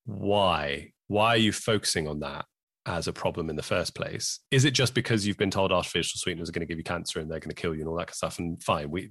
why? 0.04 0.92
Why 1.08 1.34
are 1.34 1.38
you 1.38 1.52
focusing 1.52 2.08
on 2.08 2.20
that 2.20 2.44
as 2.86 3.06
a 3.06 3.12
problem 3.12 3.50
in 3.50 3.56
the 3.56 3.62
first 3.62 3.94
place? 3.94 4.40
Is 4.50 4.64
it 4.64 4.72
just 4.72 4.94
because 4.94 5.26
you've 5.26 5.36
been 5.36 5.50
told 5.50 5.72
artificial 5.72 6.18
sweeteners 6.18 6.48
are 6.48 6.52
going 6.52 6.66
to 6.66 6.66
give 6.66 6.78
you 6.78 6.84
cancer 6.84 7.20
and 7.20 7.30
they're 7.30 7.40
going 7.40 7.54
to 7.54 7.60
kill 7.60 7.74
you 7.74 7.80
and 7.80 7.88
all 7.88 7.96
that 7.96 8.06
kind 8.06 8.10
of 8.10 8.16
stuff? 8.16 8.38
And 8.38 8.62
fine, 8.62 8.90
we 8.90 9.10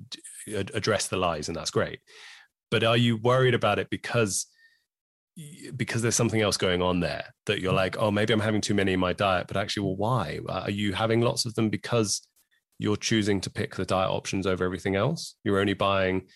address 0.54 1.08
the 1.08 1.18
lies 1.18 1.48
and 1.48 1.56
that's 1.56 1.72
great. 1.72 2.00
But 2.70 2.84
are 2.84 2.98
you 2.98 3.18
worried 3.18 3.54
about 3.54 3.80
it 3.80 3.90
because 3.90 4.48
because 5.76 6.02
there's 6.02 6.16
something 6.16 6.42
else 6.42 6.58
going 6.58 6.82
on 6.82 7.00
there 7.00 7.26
that 7.46 7.62
you're 7.62 7.74
like, 7.74 7.98
oh, 7.98 8.12
maybe 8.12 8.34
I'm 8.34 8.40
having 8.40 8.62
too 8.62 8.74
many 8.74 8.94
in 8.94 9.00
my 9.00 9.14
diet, 9.14 9.48
but 9.48 9.58
actually, 9.58 9.84
well, 9.84 9.96
why? 9.96 10.40
Are 10.50 10.70
you 10.70 10.94
having 10.94 11.22
lots 11.22 11.46
of 11.46 11.56
them 11.56 11.70
because 11.70 12.28
you're 12.80 12.98
choosing 12.98 13.40
to 13.42 13.50
pick 13.50 13.76
the 13.76 13.86
diet 13.86 14.10
options 14.10 14.46
over 14.46 14.66
everything 14.66 14.96
else? 14.96 15.36
You're 15.44 15.60
only 15.60 15.74
buying 15.74 16.28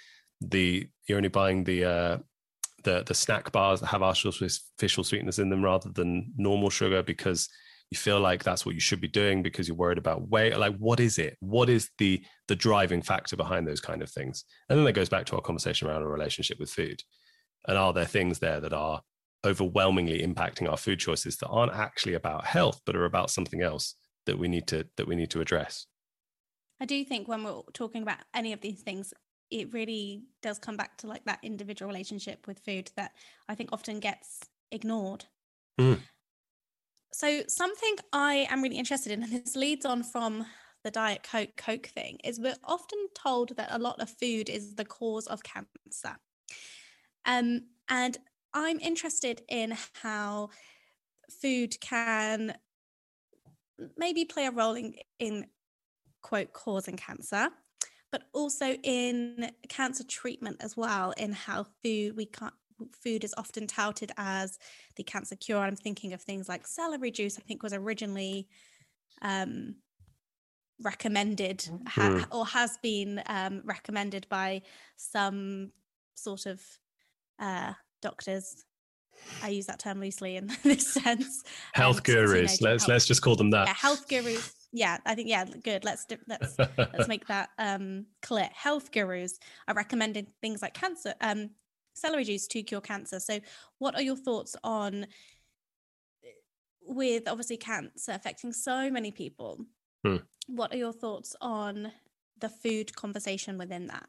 the 0.42 0.88
you're 1.08 1.18
only 1.18 1.30
buying 1.30 1.64
the 1.64 1.86
uh, 1.86 2.18
the 2.84 3.04
the 3.06 3.14
snack 3.14 3.52
bars 3.52 3.82
that 3.82 3.88
have 3.88 4.04
artificial 4.04 5.04
sweeteners 5.04 5.40
in 5.40 5.50
them 5.50 5.64
rather 5.64 5.90
than 5.90 6.32
normal 6.38 6.70
sugar 6.70 7.04
because 7.04 7.50
you 7.92 7.98
feel 7.98 8.20
like 8.20 8.44
that's 8.44 8.66
what 8.66 8.76
you 8.76 8.82
should 8.82 9.02
be 9.02 9.08
doing 9.08 9.44
because 9.44 9.68
you're 9.68 9.78
worried 9.78 9.98
about 9.98 10.28
weight 10.30 10.58
like 10.58 10.76
what 10.78 11.00
is 11.00 11.20
it 11.20 11.38
what 11.40 11.70
is 11.70 11.90
the 12.00 12.24
the 12.48 12.56
driving 12.56 13.02
factor 13.02 13.36
behind 13.36 13.68
those 13.68 13.80
kind 13.80 14.02
of 14.02 14.10
things 14.10 14.44
and 14.70 14.78
then 14.78 14.86
that 14.86 14.94
goes 14.94 15.10
back 15.10 15.26
to 15.26 15.36
our 15.36 15.42
conversation 15.42 15.88
around 15.88 16.02
a 16.02 16.08
relationship 16.08 16.60
with 16.60 16.70
food 16.70 17.00
and 17.68 17.78
are 17.78 17.94
there 17.94 18.06
things 18.06 18.40
there 18.40 18.60
that 18.60 18.74
are 18.74 19.02
overwhelmingly 19.46 20.22
impacting 20.26 20.70
our 20.70 20.78
food 20.78 21.00
choices 21.00 21.38
that 21.38 21.48
aren't 21.48 21.74
actually 21.74 22.16
about 22.16 22.46
health, 22.46 22.82
but 22.86 22.96
are 22.96 23.06
about 23.06 23.30
something 23.30 23.62
else 23.62 23.96
that 24.26 24.38
we 24.38 24.48
need 24.48 24.68
to 24.68 24.88
that 24.98 25.08
we 25.08 25.16
need 25.16 25.30
to 25.32 25.42
address? 25.42 25.86
I 26.82 26.86
do 26.86 27.04
think 27.06 27.28
when 27.28 27.44
we're 27.44 27.62
talking 27.74 28.02
about 28.02 28.18
any 28.34 28.52
of 28.54 28.62
these 28.62 28.82
things, 28.82 29.14
it 29.52 29.74
really 29.74 30.24
does 30.42 30.60
come 30.60 30.76
back 30.76 30.98
to 30.98 31.08
like 31.08 31.24
that 31.26 31.40
individual 31.44 31.90
relationship 31.90 32.48
with 32.48 32.60
food 32.60 32.92
that 32.98 33.12
I 33.48 33.56
think 33.56 33.70
often 33.72 34.00
gets 34.00 34.40
ignored. 34.72 35.26
Mm. 35.80 36.00
So 37.14 37.44
something 37.48 37.96
I 38.12 38.48
am 38.50 38.62
really 38.62 38.78
interested 38.78 39.12
in, 39.12 39.24
and 39.24 39.32
this 39.32 39.56
leads 39.56 39.86
on 39.86 40.04
from 40.04 40.46
the 40.84 40.92
diet 40.92 41.24
coke 41.24 41.56
coke 41.56 41.88
thing, 41.88 42.18
is 42.24 42.40
we're 42.40 42.56
often 42.64 43.08
told 43.16 43.56
that 43.56 43.70
a 43.72 43.80
lot 43.80 44.02
of 44.02 44.10
food 44.10 44.50
is 44.50 44.76
the 44.76 44.86
cause 44.86 45.28
of 45.28 45.44
cancer. 45.44 46.18
Um, 47.26 47.62
and 47.90 48.18
I'm 48.54 48.80
interested 48.80 49.42
in 49.50 49.76
how 50.02 50.50
food 51.42 51.80
can 51.82 52.56
maybe 53.98 54.26
play 54.26 54.46
a 54.46 54.52
role 54.52 54.76
in, 54.76 54.96
in 55.20 55.48
quote 56.22 56.54
causing 56.54 56.96
cancer 56.96 57.50
but 58.12 58.24
also 58.34 58.78
in 58.84 59.52
cancer 59.68 60.04
treatment 60.06 60.58
as 60.62 60.78
well 60.78 61.14
in 61.18 61.34
how 61.34 61.66
food 61.84 62.16
we 62.16 62.26
can't 62.26 62.54
food 63.04 63.24
is 63.24 63.34
often 63.38 63.68
touted 63.68 64.12
as 64.18 64.58
the 64.96 65.04
cancer 65.04 65.36
cure 65.36 65.60
i'm 65.60 65.76
thinking 65.76 66.14
of 66.14 66.22
things 66.22 66.48
like 66.48 66.66
celery 66.66 67.12
juice 67.12 67.38
i 67.38 67.42
think 67.42 67.62
was 67.62 67.74
originally 67.74 68.48
um, 69.22 69.76
recommended 70.82 71.68
ha- 71.88 72.10
mm. 72.10 72.26
or 72.32 72.46
has 72.46 72.78
been 72.82 73.22
um, 73.28 73.62
recommended 73.66 74.26
by 74.30 74.62
some 74.98 75.72
sort 76.16 76.46
of 76.46 76.62
uh, 77.40 77.74
doctors 78.02 78.66
I 79.42 79.50
use 79.50 79.66
that 79.68 79.80
term 79.80 80.00
loosely 80.00 80.38
in 80.38 80.48
this 80.64 80.94
sense. 80.94 81.44
Health 81.74 81.98
um, 81.98 82.04
gurus. 82.04 82.62
Let's 82.62 82.84
health. 82.84 82.90
let's 82.90 83.06
just 83.06 83.22
call 83.22 83.36
them 83.36 83.52
that. 83.52 83.68
Yeah, 83.68 83.74
health 83.74 84.08
gurus. 84.08 84.54
Yeah, 84.72 84.98
I 85.06 85.16
think 85.16 85.30
yeah, 85.30 85.46
good. 85.46 85.84
Let's 85.84 86.06
let's 86.28 86.56
let's 86.78 87.08
make 87.08 87.28
that 87.28 87.50
um, 87.58 88.08
clear. 88.22 88.50
Health 88.54 88.92
gurus 88.92 89.40
are 89.68 89.76
recommending 89.76 90.28
things 90.42 90.62
like 90.62 90.74
cancer, 90.74 91.14
um, 91.22 91.52
celery 91.94 92.24
juice 92.24 92.48
to 92.48 92.64
cure 92.64 92.82
cancer. 92.82 93.20
So, 93.20 93.40
what 93.80 93.96
are 93.96 94.02
your 94.02 94.18
thoughts 94.18 94.56
on 94.64 95.08
with 96.82 97.28
obviously 97.28 97.58
cancer 97.58 98.12
affecting 98.12 98.52
so 98.52 98.90
many 98.90 99.12
people? 99.12 99.66
Hmm. 100.06 100.18
What 100.48 100.74
are 100.74 100.78
your 100.78 100.94
thoughts 100.94 101.36
on 101.42 101.92
the 102.40 102.50
food 102.50 102.96
conversation 102.96 103.58
within 103.58 103.88
that? 103.88 104.08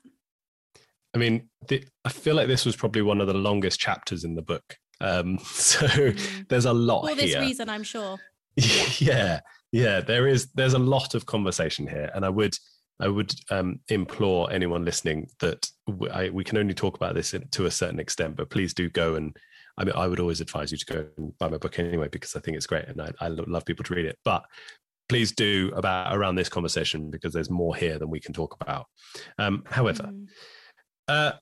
I 1.17 1.19
mean, 1.19 1.49
the, 1.69 1.83
I 2.05 2.11
feel 2.11 2.35
like 2.35 2.47
this 2.47 2.67
was 2.67 2.77
probably 2.77 3.01
one 3.01 3.23
of 3.23 3.27
the 3.27 3.33
longest 3.33 3.81
chapters 3.81 4.23
in 4.23 4.35
the 4.35 4.43
book. 4.43 4.77
Um, 5.01 5.39
so 5.45 5.87
mm. 5.87 6.49
there's 6.49 6.67
a 6.67 6.75
lot 6.75 7.09
for 7.09 7.15
this 7.15 7.33
here. 7.33 7.41
reason, 7.41 7.71
I'm 7.71 7.83
sure. 7.83 8.19
yeah, 8.99 9.41
yeah, 9.73 10.01
there 10.01 10.29
is. 10.29 10.51
There's 10.55 10.75
a 10.75 10.79
lot 10.79 11.15
of 11.15 11.25
conversation 11.25 11.87
here, 11.87 12.11
and 12.15 12.23
I 12.23 12.29
would, 12.29 12.55
I 13.01 13.09
would 13.09 13.33
um, 13.51 13.81
implore 13.89 14.53
anyone 14.53 14.85
listening 14.85 15.29
that 15.41 15.67
w- 15.89 16.13
I, 16.13 16.29
we 16.29 16.45
can 16.45 16.59
only 16.59 16.75
talk 16.75 16.97
about 16.97 17.15
this 17.15 17.35
to 17.51 17.67
a 17.67 17.71
certain 17.71 17.99
extent, 17.99 18.37
but 18.37 18.51
please 18.51 18.75
do 18.75 18.91
go 18.91 19.15
and. 19.15 19.35
I 19.79 19.85
mean, 19.85 19.93
I 19.95 20.07
would 20.07 20.21
always 20.21 20.41
advise 20.41 20.73
you 20.73 20.79
to 20.79 20.87
go 20.87 21.07
and 21.19 21.37
buy 21.37 21.51
my 21.51 21.59
book 21.59 21.79
anyway 21.79 22.09
because 22.11 22.35
I 22.35 22.41
think 22.41 22.57
it's 22.57 22.65
great 22.65 22.87
and 22.89 22.99
I, 22.99 23.11
I 23.21 23.29
love 23.29 23.67
people 23.67 23.85
to 23.85 23.95
read 23.95 24.07
it. 24.07 24.17
But 24.25 24.43
please 25.07 25.33
do 25.33 25.71
about 25.77 26.17
around 26.17 26.37
this 26.37 26.49
conversation 26.49 27.11
because 27.11 27.35
there's 27.35 27.51
more 27.51 27.77
here 27.77 27.99
than 27.99 28.09
we 28.09 28.19
can 28.19 28.33
talk 28.33 28.57
about. 28.59 28.87
Um, 29.39 29.65
however, 29.67 30.05
mm. 30.05 30.29
Uh, 31.09 31.33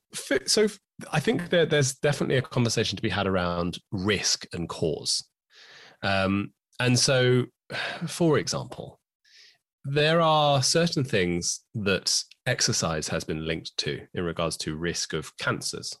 so 0.45 0.67
I 1.11 1.19
think 1.19 1.49
that 1.49 1.69
there's 1.69 1.95
definitely 1.95 2.37
a 2.37 2.41
conversation 2.41 2.95
to 2.95 3.01
be 3.01 3.09
had 3.09 3.27
around 3.27 3.79
risk 3.91 4.45
and 4.53 4.69
cause. 4.69 5.27
Um, 6.03 6.53
and 6.79 6.97
so, 6.97 7.45
for 8.07 8.37
example, 8.37 8.99
there 9.83 10.21
are 10.21 10.63
certain 10.63 11.03
things 11.03 11.61
that 11.75 12.23
exercise 12.45 13.07
has 13.07 13.23
been 13.23 13.45
linked 13.45 13.75
to 13.77 14.01
in 14.13 14.23
regards 14.23 14.57
to 14.57 14.75
risk 14.75 15.13
of 15.13 15.35
cancers. 15.37 15.97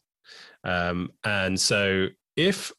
Um, 0.63 1.09
and 1.23 1.59
so, 1.59 2.07
if 2.35 2.71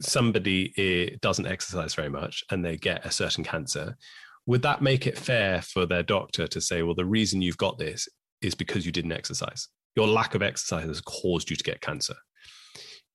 somebody 0.00 1.18
doesn't 1.22 1.46
exercise 1.46 1.94
very 1.94 2.08
much 2.08 2.44
and 2.50 2.64
they 2.64 2.76
get 2.76 3.04
a 3.04 3.10
certain 3.10 3.44
cancer, 3.44 3.96
would 4.46 4.62
that 4.62 4.82
make 4.82 5.06
it 5.06 5.18
fair 5.18 5.60
for 5.62 5.86
their 5.86 6.02
doctor 6.02 6.46
to 6.46 6.60
say, 6.60 6.82
well, 6.82 6.94
the 6.94 7.04
reason 7.04 7.42
you've 7.42 7.58
got 7.58 7.78
this 7.78 8.08
is 8.40 8.54
because 8.54 8.86
you 8.86 8.92
didn't 8.92 9.12
exercise? 9.12 9.68
Your 9.96 10.06
lack 10.06 10.34
of 10.34 10.42
exercise 10.42 10.86
has 10.86 11.00
caused 11.00 11.50
you 11.50 11.56
to 11.56 11.64
get 11.64 11.80
cancer. 11.80 12.14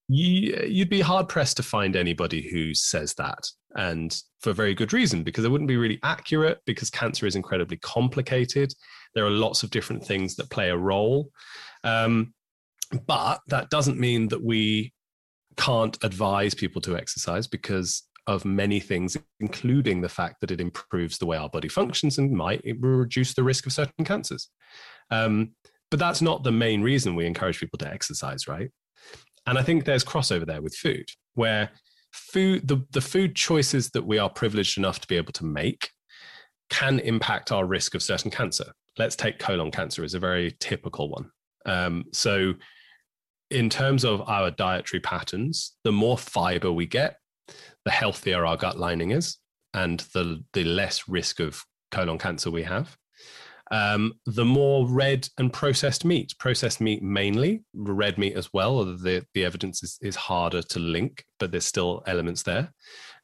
You, 0.10 0.80
would 0.80 0.90
be 0.90 1.02
hard 1.02 1.30
pressed 1.30 1.58
to 1.58 1.64
find 1.64 1.96
anybody 1.96 2.50
who 2.50 2.74
says 2.74 3.14
that, 3.16 3.48
and 3.76 4.16
for 4.42 4.54
very 4.54 4.76
good 4.76 4.94
reason, 4.94 5.24
because 5.24 5.46
it 5.46 5.50
wouldn't 5.50 5.70
be 5.70 5.78
really 5.78 6.00
accurate, 6.04 6.60
because 6.66 6.90
cancer 6.90 7.26
is 7.26 7.36
incredibly 7.36 7.78
complicated. 7.78 8.74
There 9.16 9.26
are 9.26 9.32
lots 9.32 9.64
of 9.64 9.72
different 9.72 10.06
things 10.06 10.36
that 10.36 10.50
play 10.50 10.70
a 10.70 10.78
role. 10.78 11.32
Um, 11.84 12.34
but 13.08 13.42
that 13.48 13.70
doesn't 13.70 14.00
mean 14.00 14.28
that 14.28 14.44
we 14.44 14.94
can't 15.58 15.98
advise 16.04 16.54
people 16.54 16.82
to 16.82 16.98
exercise 16.98 17.48
because 17.48 18.04
of 18.28 18.46
many 18.46 18.80
things, 18.80 19.18
including 19.40 20.02
the 20.02 20.10
fact 20.10 20.40
that 20.42 20.52
it 20.52 20.62
improves 20.62 21.18
the 21.18 21.26
way 21.26 21.38
our 21.38 21.50
body 21.50 21.68
functions 21.68 22.18
and 22.18 22.32
might 22.32 22.64
reduce 22.80 23.34
the 23.34 23.44
risk 23.44 23.66
of 23.66 23.74
certain 23.74 24.06
cancers. 24.06 24.50
Um, 25.12 25.54
but 25.94 26.00
that's 26.00 26.24
not 26.24 26.44
the 26.44 26.52
main 26.52 26.82
reason 26.82 27.14
we 27.14 27.28
encourage 27.28 27.60
people 27.60 27.78
to 27.78 27.88
exercise, 27.88 28.48
right? 28.48 28.72
And 29.46 29.60
I 29.60 29.62
think 29.62 29.86
there's 29.86 30.04
crossover 30.04 30.44
there 30.44 30.60
with 30.60 30.74
food, 30.74 31.06
where 31.36 31.70
food, 32.12 32.68
the, 32.68 32.84
the 32.94 33.00
food 33.00 33.36
choices 33.36 33.91
that 33.91 34.04
we 34.04 34.18
are 34.18 34.28
privileged 34.28 34.80
enough 34.80 35.00
to 35.02 35.08
be 35.08 35.18
able 35.18 35.34
to 35.34 35.46
make 35.46 35.91
can 36.72 36.98
impact 36.98 37.52
our 37.52 37.68
risk 37.68 37.94
of 37.94 38.02
certain 38.02 38.32
cancer. 38.32 38.72
Let's 38.98 39.16
take 39.16 39.38
colon 39.38 39.70
cancer 39.70 40.04
as 40.04 40.16
a 40.16 40.20
very 40.20 40.58
typical 40.60 41.12
one. 41.12 41.30
Um, 41.68 42.06
so, 42.12 42.56
in 43.52 43.70
terms 43.70 44.04
of 44.04 44.28
our 44.28 44.50
dietary 44.50 45.00
patterns, 45.00 45.74
the 45.84 45.91
more 45.91 46.18
fiber 46.18 46.72
we 46.72 46.88
get, 46.88 47.18
the 47.86 47.91
healthier 47.91 48.48
our 48.48 48.58
gut 48.58 48.80
lining 48.80 49.12
is, 49.12 49.38
and 49.76 50.00
the, 50.16 50.44
the 50.54 50.64
less 50.64 51.08
risk 51.08 51.39
of 51.39 51.64
colon 51.91 52.18
cancer 52.18 52.50
we 52.50 52.64
have 52.64 52.98
um, 53.74 54.14
the 54.28 54.46
more 54.46 54.88
red 54.88 55.28
and 55.40 55.52
processed 55.52 56.06
meat, 56.06 56.36
processed 56.38 56.80
meat 56.80 57.02
mainly, 57.02 57.64
red 57.74 58.20
meat 58.20 58.36
as 58.36 58.54
well. 58.54 58.86
The, 58.86 59.26
the 59.34 59.44
evidence 59.44 59.82
is, 59.82 59.98
is 60.00 60.16
harder 60.16 60.62
to 60.62 60.80
link, 60.80 61.26
but 61.40 61.50
there's 61.50 61.66
still 61.66 62.04
elements 62.06 62.44
there. 62.44 62.72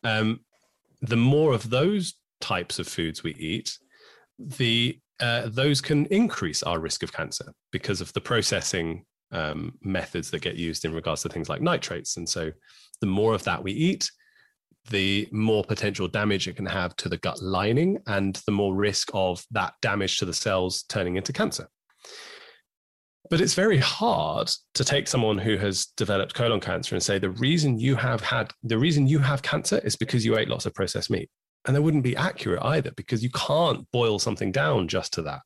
Um, 0.03 0.39
the 1.03 1.15
more 1.15 1.53
of 1.53 1.69
those 1.69 2.15
types 2.41 2.79
of 2.79 2.87
foods 2.87 3.21
we 3.21 3.35
eat, 3.35 3.77
the 4.39 4.97
uh, 5.19 5.49
those 5.49 5.81
can 5.81 6.07
increase 6.07 6.63
our 6.63 6.79
risk 6.79 7.03
of 7.03 7.13
cancer 7.13 7.53
because 7.71 8.01
of 8.01 8.11
the 8.13 8.21
processing 8.21 9.05
um, 9.31 9.77
methods 9.83 10.31
that 10.31 10.41
get 10.41 10.55
used 10.55 10.83
in 10.83 10.93
regards 10.93 11.21
to 11.21 11.29
things 11.29 11.49
like 11.49 11.61
nitrates. 11.61 12.17
And 12.17 12.27
so, 12.27 12.51
the 13.01 13.07
more 13.07 13.35
of 13.35 13.43
that 13.43 13.61
we 13.61 13.71
eat, 13.73 14.09
the 14.89 15.27
more 15.31 15.63
potential 15.63 16.07
damage 16.07 16.47
it 16.47 16.55
can 16.55 16.65
have 16.65 16.95
to 16.97 17.09
the 17.09 17.17
gut 17.17 17.41
lining 17.41 17.99
and 18.07 18.41
the 18.45 18.51
more 18.51 18.75
risk 18.75 19.09
of 19.13 19.43
that 19.51 19.73
damage 19.81 20.17
to 20.17 20.25
the 20.25 20.33
cells 20.33 20.83
turning 20.83 21.15
into 21.15 21.33
cancer. 21.33 21.67
But 23.29 23.41
it's 23.41 23.53
very 23.53 23.77
hard 23.77 24.49
to 24.73 24.83
take 24.83 25.07
someone 25.07 25.37
who 25.37 25.57
has 25.57 25.87
developed 25.97 26.33
colon 26.33 26.59
cancer 26.59 26.95
and 26.95 27.03
say 27.03 27.19
the 27.19 27.29
reason 27.29 27.79
you 27.79 27.95
have 27.95 28.21
had 28.21 28.51
the 28.63 28.77
reason 28.77 29.07
you 29.07 29.19
have 29.19 29.43
cancer 29.43 29.79
is 29.83 29.95
because 29.95 30.25
you 30.25 30.37
ate 30.37 30.49
lots 30.49 30.65
of 30.65 30.73
processed 30.73 31.11
meat. 31.11 31.29
And 31.65 31.75
that 31.75 31.81
wouldn't 31.81 32.03
be 32.03 32.15
accurate 32.15 32.63
either 32.63 32.91
because 32.95 33.21
you 33.21 33.29
can't 33.31 33.85
boil 33.91 34.17
something 34.17 34.51
down 34.51 34.87
just 34.87 35.13
to 35.13 35.21
that. 35.23 35.41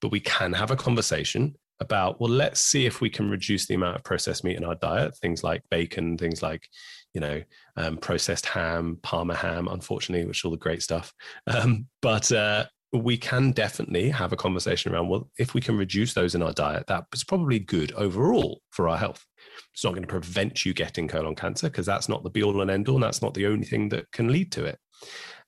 But 0.00 0.10
we 0.10 0.18
can 0.18 0.52
have 0.54 0.70
a 0.70 0.76
conversation 0.76 1.54
about, 1.78 2.20
well, 2.20 2.30
let's 2.30 2.60
see 2.60 2.86
if 2.86 3.00
we 3.00 3.10
can 3.10 3.28
reduce 3.28 3.66
the 3.66 3.74
amount 3.74 3.96
of 3.96 4.04
processed 4.04 4.44
meat 4.44 4.56
in 4.56 4.64
our 4.64 4.74
diet, 4.76 5.16
things 5.18 5.44
like 5.44 5.62
bacon, 5.70 6.16
things 6.16 6.42
like 6.42 6.66
you 7.14 7.20
know, 7.20 7.42
um, 7.76 7.96
processed 7.98 8.46
ham, 8.46 8.98
Parma 9.02 9.34
ham, 9.34 9.68
unfortunately, 9.68 10.26
which 10.26 10.40
is 10.40 10.44
all 10.44 10.50
the 10.50 10.56
great 10.56 10.82
stuff. 10.82 11.12
Um, 11.46 11.86
but 12.00 12.30
uh, 12.32 12.64
we 12.92 13.16
can 13.16 13.52
definitely 13.52 14.10
have 14.10 14.32
a 14.32 14.36
conversation 14.36 14.92
around 14.92 15.08
well, 15.08 15.28
if 15.38 15.54
we 15.54 15.60
can 15.60 15.76
reduce 15.76 16.14
those 16.14 16.34
in 16.34 16.42
our 16.42 16.52
diet, 16.52 16.84
that's 16.86 17.24
probably 17.24 17.58
good 17.58 17.92
overall 17.92 18.60
for 18.70 18.88
our 18.88 18.98
health. 18.98 19.24
It's 19.72 19.84
not 19.84 19.94
going 19.94 20.02
to 20.02 20.08
prevent 20.08 20.64
you 20.64 20.74
getting 20.74 21.08
colon 21.08 21.34
cancer 21.34 21.68
because 21.68 21.86
that's 21.86 22.08
not 22.08 22.22
the 22.22 22.30
be 22.30 22.42
all 22.42 22.60
and 22.60 22.70
end 22.70 22.88
all, 22.88 22.96
and 22.96 23.04
that's 23.04 23.22
not 23.22 23.34
the 23.34 23.46
only 23.46 23.64
thing 23.64 23.88
that 23.90 24.10
can 24.12 24.28
lead 24.28 24.52
to 24.52 24.64
it. 24.64 24.78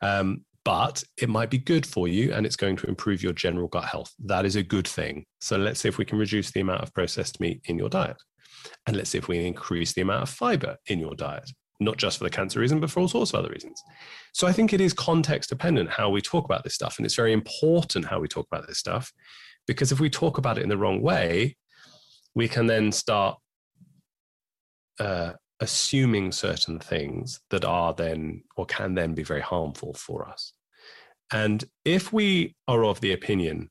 Um, 0.00 0.44
but 0.64 1.04
it 1.20 1.28
might 1.28 1.50
be 1.50 1.58
good 1.58 1.84
for 1.84 2.08
you 2.08 2.32
and 2.32 2.46
it's 2.46 2.56
going 2.56 2.76
to 2.76 2.86
improve 2.86 3.22
your 3.22 3.34
general 3.34 3.68
gut 3.68 3.84
health. 3.84 4.12
That 4.24 4.46
is 4.46 4.56
a 4.56 4.62
good 4.62 4.88
thing. 4.88 5.26
So 5.40 5.58
let's 5.58 5.80
see 5.80 5.88
if 5.88 5.98
we 5.98 6.06
can 6.06 6.18
reduce 6.18 6.50
the 6.50 6.60
amount 6.60 6.82
of 6.82 6.94
processed 6.94 7.38
meat 7.38 7.60
in 7.66 7.78
your 7.78 7.90
diet. 7.90 8.16
And 8.86 8.96
let's 8.96 9.10
see 9.10 9.18
if 9.18 9.28
we 9.28 9.46
increase 9.46 9.92
the 9.92 10.02
amount 10.02 10.22
of 10.22 10.30
fiber 10.30 10.76
in 10.86 10.98
your 10.98 11.14
diet, 11.14 11.50
not 11.80 11.96
just 11.96 12.18
for 12.18 12.24
the 12.24 12.30
cancer 12.30 12.60
reason, 12.60 12.80
but 12.80 12.90
for 12.90 13.00
all 13.00 13.08
sorts 13.08 13.32
of 13.32 13.40
other 13.40 13.50
reasons. 13.50 13.82
So 14.32 14.46
I 14.46 14.52
think 14.52 14.72
it 14.72 14.80
is 14.80 14.92
context 14.92 15.50
dependent 15.50 15.90
how 15.90 16.10
we 16.10 16.20
talk 16.20 16.44
about 16.44 16.64
this 16.64 16.74
stuff. 16.74 16.98
And 16.98 17.06
it's 17.06 17.14
very 17.14 17.32
important 17.32 18.06
how 18.06 18.20
we 18.20 18.28
talk 18.28 18.46
about 18.50 18.66
this 18.66 18.78
stuff, 18.78 19.12
because 19.66 19.92
if 19.92 20.00
we 20.00 20.10
talk 20.10 20.38
about 20.38 20.58
it 20.58 20.62
in 20.62 20.68
the 20.68 20.76
wrong 20.78 21.02
way, 21.02 21.56
we 22.34 22.48
can 22.48 22.66
then 22.66 22.92
start 22.92 23.38
uh, 24.98 25.32
assuming 25.60 26.32
certain 26.32 26.78
things 26.78 27.40
that 27.50 27.64
are 27.64 27.94
then 27.94 28.42
or 28.56 28.66
can 28.66 28.94
then 28.94 29.14
be 29.14 29.22
very 29.22 29.40
harmful 29.40 29.94
for 29.94 30.28
us. 30.28 30.52
And 31.32 31.64
if 31.84 32.12
we 32.12 32.54
are 32.68 32.84
of 32.84 33.00
the 33.00 33.12
opinion 33.12 33.70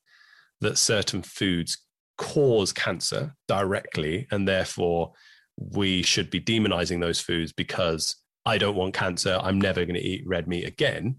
that 0.61 0.77
certain 0.77 1.21
foods 1.21 1.77
cause 2.17 2.73
cancer 2.73 3.35
directly, 3.47 4.27
and 4.31 4.47
therefore 4.47 5.13
we 5.57 6.01
should 6.03 6.29
be 6.29 6.39
demonizing 6.39 6.99
those 6.99 7.19
foods 7.19 7.51
because 7.51 8.15
I 8.45 8.57
don't 8.57 8.75
want 8.75 8.93
cancer, 8.93 9.39
I'm 9.41 9.59
never 9.59 9.85
going 9.85 9.95
to 9.95 10.01
eat 10.01 10.27
red 10.27 10.47
meat 10.47 10.65
again. 10.65 11.17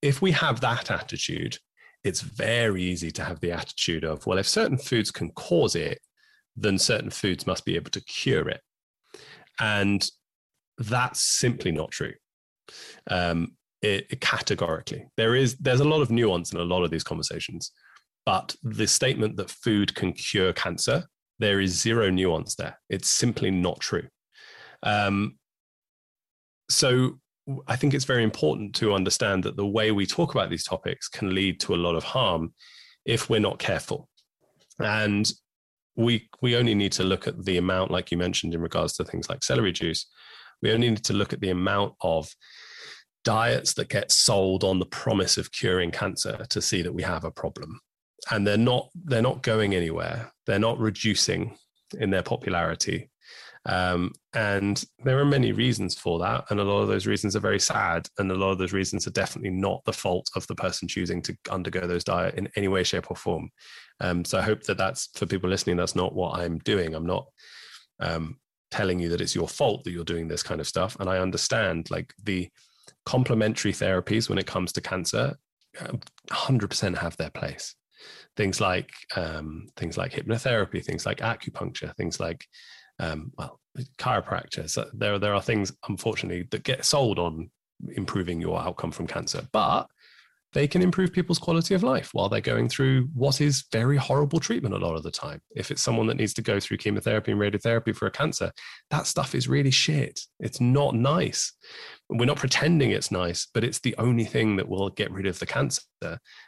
If 0.00 0.22
we 0.22 0.32
have 0.32 0.60
that 0.60 0.90
attitude, 0.90 1.58
it's 2.04 2.20
very 2.20 2.82
easy 2.82 3.10
to 3.12 3.24
have 3.24 3.40
the 3.40 3.52
attitude 3.52 4.04
of, 4.04 4.26
well, 4.26 4.38
if 4.38 4.48
certain 4.48 4.78
foods 4.78 5.10
can 5.10 5.30
cause 5.32 5.74
it, 5.74 5.98
then 6.56 6.78
certain 6.78 7.10
foods 7.10 7.46
must 7.46 7.64
be 7.64 7.76
able 7.76 7.90
to 7.90 8.00
cure 8.04 8.48
it. 8.48 8.60
And 9.60 10.08
that's 10.78 11.20
simply 11.20 11.72
not 11.72 11.90
true. 11.90 12.14
Um, 13.10 13.56
it, 13.82 14.06
it 14.10 14.20
categorically, 14.20 15.06
there 15.16 15.34
is 15.34 15.56
there's 15.56 15.80
a 15.80 15.88
lot 15.88 16.02
of 16.02 16.10
nuance 16.10 16.52
in 16.52 16.58
a 16.58 16.64
lot 16.64 16.82
of 16.82 16.90
these 16.90 17.04
conversations, 17.04 17.72
but 18.28 18.54
the 18.62 18.86
statement 18.86 19.38
that 19.38 19.48
food 19.48 19.94
can 19.94 20.12
cure 20.12 20.52
cancer, 20.52 21.02
there 21.38 21.62
is 21.62 21.80
zero 21.80 22.10
nuance 22.10 22.56
there. 22.56 22.78
It's 22.90 23.08
simply 23.08 23.50
not 23.50 23.80
true. 23.80 24.06
Um, 24.82 25.38
so 26.68 27.20
I 27.66 27.76
think 27.76 27.94
it's 27.94 28.04
very 28.04 28.22
important 28.22 28.74
to 28.74 28.92
understand 28.92 29.44
that 29.44 29.56
the 29.56 29.64
way 29.64 29.92
we 29.92 30.04
talk 30.04 30.34
about 30.34 30.50
these 30.50 30.64
topics 30.64 31.08
can 31.08 31.34
lead 31.34 31.58
to 31.60 31.74
a 31.74 31.82
lot 31.86 31.94
of 31.94 32.04
harm 32.04 32.52
if 33.06 33.30
we're 33.30 33.40
not 33.40 33.58
careful. 33.58 34.10
And 34.78 35.26
we 35.96 36.28
we 36.42 36.54
only 36.54 36.74
need 36.74 36.92
to 36.92 37.04
look 37.04 37.26
at 37.26 37.46
the 37.46 37.56
amount, 37.56 37.90
like 37.90 38.10
you 38.10 38.18
mentioned, 38.18 38.52
in 38.52 38.60
regards 38.60 38.92
to 38.96 39.04
things 39.04 39.30
like 39.30 39.42
celery 39.42 39.72
juice. 39.72 40.04
We 40.60 40.70
only 40.70 40.90
need 40.90 41.04
to 41.04 41.14
look 41.14 41.32
at 41.32 41.40
the 41.40 41.48
amount 41.48 41.94
of 42.02 42.28
diets 43.24 43.72
that 43.74 43.88
get 43.88 44.12
sold 44.12 44.64
on 44.64 44.80
the 44.80 44.92
promise 45.00 45.38
of 45.38 45.50
curing 45.50 45.92
cancer 45.92 46.44
to 46.50 46.60
see 46.60 46.82
that 46.82 46.92
we 46.92 47.04
have 47.04 47.24
a 47.24 47.30
problem. 47.30 47.80
And 48.30 48.46
they're 48.46 48.56
not 48.56 48.88
they're 48.94 49.22
not 49.22 49.42
going 49.42 49.74
anywhere. 49.74 50.32
They're 50.46 50.58
not 50.58 50.78
reducing 50.78 51.56
in 51.98 52.10
their 52.10 52.22
popularity. 52.22 53.10
Um, 53.66 54.12
and 54.34 54.82
there 55.04 55.18
are 55.18 55.24
many 55.24 55.52
reasons 55.52 55.94
for 55.94 56.18
that. 56.20 56.44
And 56.50 56.58
a 56.58 56.64
lot 56.64 56.80
of 56.80 56.88
those 56.88 57.06
reasons 57.06 57.36
are 57.36 57.40
very 57.40 57.60
sad. 57.60 58.08
And 58.18 58.30
a 58.30 58.34
lot 58.34 58.50
of 58.50 58.58
those 58.58 58.72
reasons 58.72 59.06
are 59.06 59.10
definitely 59.12 59.50
not 59.50 59.84
the 59.84 59.92
fault 59.92 60.30
of 60.36 60.46
the 60.46 60.54
person 60.54 60.88
choosing 60.88 61.20
to 61.22 61.36
undergo 61.50 61.86
those 61.86 62.04
diet 62.04 62.34
in 62.36 62.48
any 62.56 62.68
way, 62.68 62.82
shape, 62.82 63.10
or 63.10 63.16
form. 63.16 63.50
Um, 64.00 64.24
so 64.24 64.38
I 64.38 64.42
hope 64.42 64.62
that 64.64 64.78
that's 64.78 65.08
for 65.14 65.26
people 65.26 65.50
listening, 65.50 65.76
that's 65.76 65.96
not 65.96 66.14
what 66.14 66.38
I'm 66.38 66.58
doing. 66.58 66.94
I'm 66.94 67.06
not 67.06 67.26
um, 68.00 68.38
telling 68.70 69.00
you 69.00 69.10
that 69.10 69.20
it's 69.20 69.34
your 69.34 69.48
fault 69.48 69.84
that 69.84 69.90
you're 69.90 70.04
doing 70.04 70.28
this 70.28 70.42
kind 70.42 70.60
of 70.60 70.68
stuff. 70.68 70.96
And 71.00 71.08
I 71.10 71.18
understand 71.18 71.90
like 71.90 72.14
the 72.22 72.48
complementary 73.04 73.72
therapies 73.72 74.28
when 74.28 74.38
it 74.38 74.46
comes 74.46 74.72
to 74.72 74.80
cancer 74.80 75.36
100% 75.76 76.98
have 76.98 77.16
their 77.16 77.30
place 77.30 77.74
things 78.38 78.58
like 78.58 78.90
um, 79.16 79.66
things 79.76 79.98
like 79.98 80.12
hypnotherapy 80.12 80.82
things 80.82 81.04
like 81.04 81.18
acupuncture 81.18 81.94
things 81.96 82.18
like 82.18 82.46
um, 83.00 83.32
well, 83.36 83.60
chiropractor. 83.98 84.68
So 84.68 84.88
there, 84.92 85.18
there 85.18 85.34
are 85.34 85.42
things, 85.42 85.72
unfortunately, 85.88 86.48
that 86.50 86.64
get 86.64 86.84
sold 86.84 87.18
on 87.18 87.50
improving 87.90 88.40
your 88.40 88.60
outcome 88.60 88.90
from 88.90 89.06
cancer, 89.06 89.46
but 89.52 89.86
they 90.54 90.66
can 90.66 90.80
improve 90.80 91.12
people's 91.12 91.38
quality 91.38 91.74
of 91.74 91.82
life 91.82 92.10
while 92.12 92.28
they're 92.28 92.40
going 92.40 92.68
through 92.68 93.08
what 93.14 93.40
is 93.40 93.66
very 93.70 93.98
horrible 93.98 94.40
treatment 94.40 94.74
a 94.74 94.78
lot 94.78 94.96
of 94.96 95.02
the 95.02 95.10
time. 95.10 95.40
If 95.54 95.70
it's 95.70 95.82
someone 95.82 96.06
that 96.06 96.16
needs 96.16 96.32
to 96.34 96.42
go 96.42 96.58
through 96.58 96.78
chemotherapy 96.78 97.32
and 97.32 97.40
radiotherapy 97.40 97.94
for 97.94 98.06
a 98.06 98.10
cancer, 98.10 98.50
that 98.90 99.06
stuff 99.06 99.34
is 99.34 99.46
really 99.46 99.70
shit. 99.70 100.20
It's 100.40 100.60
not 100.60 100.94
nice. 100.94 101.52
We're 102.10 102.24
not 102.24 102.38
pretending 102.38 102.90
it's 102.90 103.10
nice, 103.10 103.46
but 103.52 103.64
it's 103.64 103.80
the 103.80 103.94
only 103.98 104.24
thing 104.24 104.56
that 104.56 104.68
will 104.68 104.88
get 104.88 105.10
rid 105.10 105.26
of 105.26 105.38
the 105.38 105.46
cancer. 105.46 105.82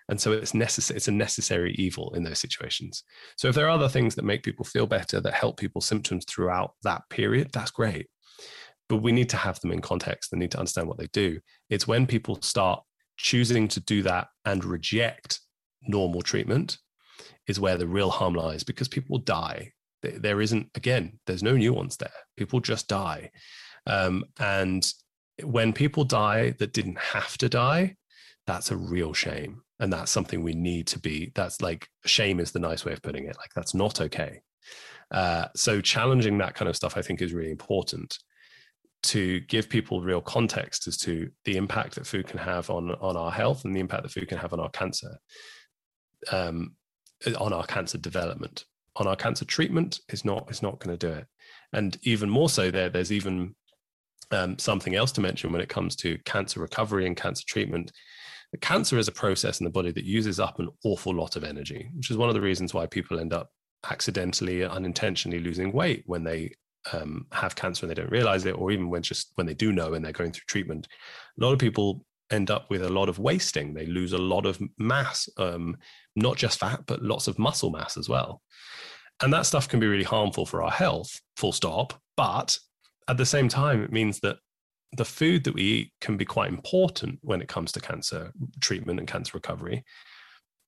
And 0.08 0.18
so 0.18 0.32
it's 0.32 0.54
necessary, 0.54 0.96
it's 0.96 1.08
a 1.08 1.12
necessary 1.12 1.74
evil 1.74 2.14
in 2.14 2.22
those 2.24 2.38
situations. 2.38 3.04
So 3.36 3.48
if 3.48 3.54
there 3.54 3.66
are 3.66 3.70
other 3.70 3.88
things 3.88 4.14
that 4.14 4.24
make 4.24 4.42
people 4.42 4.64
feel 4.64 4.86
better, 4.86 5.20
that 5.20 5.34
help 5.34 5.58
people's 5.58 5.86
symptoms 5.86 6.24
throughout 6.24 6.72
that 6.82 7.02
period, 7.11 7.50
that's 7.52 7.70
great. 7.70 8.06
But 8.88 9.02
we 9.02 9.12
need 9.12 9.28
to 9.30 9.36
have 9.36 9.61
them 9.61 9.70
in 9.70 9.82
context 9.82 10.32
and 10.32 10.40
need 10.40 10.50
to 10.52 10.58
understand 10.58 10.88
what 10.88 10.98
they 10.98 11.08
do. 11.12 11.40
It's 11.68 11.86
when 11.86 12.06
people 12.06 12.40
start 12.40 12.82
choosing 13.18 13.68
to 13.68 13.80
do 13.80 14.02
that 14.02 14.28
and 14.46 14.64
reject 14.64 15.40
normal 15.82 16.22
treatment 16.22 16.78
is 17.46 17.61
where 17.61 17.76
the 17.76 17.86
real 17.86 18.11
harm 18.11 18.32
lies 18.32 18.64
because 18.64 18.88
people 18.88 19.18
die. 19.18 19.72
There 20.02 20.40
isn't, 20.40 20.68
again, 20.74 21.18
there's 21.26 21.42
no 21.42 21.56
nuance 21.56 21.96
there. 21.96 22.11
People 22.38 22.61
just 22.61 22.88
die. 22.88 23.30
Um, 23.86 24.24
and 24.38 24.90
when 25.45 25.72
people 25.72 26.05
die 26.05 26.51
that 26.59 26.72
didn't 26.72 26.99
have 26.99 27.36
to 27.38 27.49
die, 27.49 27.97
that's 28.47 28.70
a 28.70 28.76
real 28.76 29.12
shame. 29.12 29.62
And 29.78 29.93
that's 29.93 30.11
something 30.11 30.43
we 30.43 30.53
need 30.53 30.86
to 30.88 30.99
be, 30.99 31.32
that's 31.34 31.62
like 31.62 31.88
shame 32.05 32.41
is 32.41 32.53
the 32.53 32.59
nice 32.59 32.84
way 32.84 32.93
of 32.93 33.03
putting 33.03 33.24
it. 33.24 33.36
Like 33.38 33.51
that's 33.55 33.74
not 33.74 34.01
okay. 34.01 34.43
Uh, 35.11 35.47
so 35.57 35.80
challenging 35.80 36.38
that 36.38 36.55
kind 36.55 36.68
of 36.68 36.76
stuff, 36.76 36.97
I 36.97 37.03
think, 37.03 37.22
is 37.22 37.32
really 37.32 37.51
important 37.51 38.18
to 39.03 39.41
give 39.41 39.68
people 39.68 40.03
real 40.03 40.20
context 40.20 40.86
as 40.86 40.97
to 40.99 41.30
the 41.45 41.57
impact 41.57 41.95
that 41.95 42.07
food 42.07 42.26
can 42.26 42.38
have 42.38 42.68
on 42.70 42.91
on 43.01 43.16
our 43.16 43.30
health 43.30 43.64
and 43.64 43.74
the 43.74 43.80
impact 43.80 44.03
that 44.03 44.12
food 44.12 44.28
can 44.28 44.38
have 44.38 44.53
on 44.53 44.61
our 44.61 44.68
cancer 44.70 45.18
um, 46.32 46.74
on 47.38 47.53
our 47.53 47.64
cancer 47.64 47.97
development 47.97 48.64
on 48.97 49.07
our 49.07 49.16
cancer 49.16 49.45
treatment 49.45 50.01
is 50.11 50.24
not 50.24 50.51
is 50.51 50.62
not 50.62 50.78
going 50.80 50.97
to 50.97 51.07
do 51.07 51.12
it 51.12 51.26
and 51.72 51.97
even 52.03 52.28
more 52.28 52.49
so 52.49 52.70
there 52.70 52.91
there's 52.91 53.12
even 53.12 53.55
um, 54.32 54.58
something 54.58 54.94
else 54.94 55.12
to 55.12 55.20
mention 55.20 55.52
when 55.52 55.60
it 55.60 55.68
comes 55.68 55.96
to 55.96 56.18
cancer 56.24 56.60
recovery 56.60 57.06
and 57.06 57.16
cancer 57.16 57.44
treatment 57.46 57.92
cancer 58.60 58.98
is 58.98 59.06
a 59.06 59.12
process 59.12 59.60
in 59.60 59.64
the 59.64 59.70
body 59.70 59.92
that 59.92 60.04
uses 60.04 60.40
up 60.40 60.58
an 60.58 60.68
awful 60.84 61.14
lot 61.14 61.36
of 61.36 61.44
energy 61.44 61.88
which 61.94 62.10
is 62.10 62.16
one 62.16 62.28
of 62.28 62.34
the 62.34 62.40
reasons 62.40 62.74
why 62.74 62.86
people 62.86 63.20
end 63.20 63.32
up 63.32 63.50
accidentally 63.88 64.64
unintentionally 64.64 65.38
losing 65.38 65.72
weight 65.72 66.02
when 66.06 66.24
they 66.24 66.52
um, 66.92 67.26
have 67.32 67.54
cancer 67.54 67.84
and 67.84 67.90
they 67.90 68.00
don't 68.00 68.10
realize 68.10 68.44
it, 68.46 68.58
or 68.58 68.70
even 68.70 68.88
when 68.88 69.02
just 69.02 69.32
when 69.34 69.46
they 69.46 69.54
do 69.54 69.72
know 69.72 69.94
and 69.94 70.04
they're 70.04 70.12
going 70.12 70.32
through 70.32 70.44
treatment, 70.46 70.88
a 71.38 71.44
lot 71.44 71.52
of 71.52 71.58
people 71.58 72.04
end 72.30 72.50
up 72.50 72.70
with 72.70 72.82
a 72.82 72.88
lot 72.88 73.08
of 73.08 73.18
wasting. 73.18 73.74
They 73.74 73.86
lose 73.86 74.12
a 74.12 74.18
lot 74.18 74.46
of 74.46 74.60
mass, 74.78 75.28
um, 75.36 75.76
not 76.16 76.36
just 76.36 76.58
fat, 76.58 76.84
but 76.86 77.02
lots 77.02 77.28
of 77.28 77.38
muscle 77.38 77.70
mass 77.70 77.96
as 77.96 78.08
well. 78.08 78.40
And 79.22 79.32
that 79.32 79.46
stuff 79.46 79.68
can 79.68 79.80
be 79.80 79.86
really 79.86 80.04
harmful 80.04 80.46
for 80.46 80.62
our 80.62 80.70
health, 80.70 81.20
full 81.36 81.52
stop. 81.52 82.00
But 82.16 82.56
at 83.11 83.16
the 83.16 83.26
same 83.26 83.48
time, 83.48 83.82
it 83.82 83.92
means 83.92 84.20
that 84.20 84.36
the 84.96 85.04
food 85.04 85.44
that 85.44 85.54
we 85.54 85.62
eat 85.62 85.92
can 86.00 86.16
be 86.16 86.24
quite 86.24 86.48
important 86.48 87.18
when 87.22 87.40
it 87.40 87.48
comes 87.48 87.72
to 87.72 87.80
cancer 87.80 88.32
treatment 88.61 88.98
and 88.98 89.08
cancer 89.08 89.32
recovery, 89.34 89.84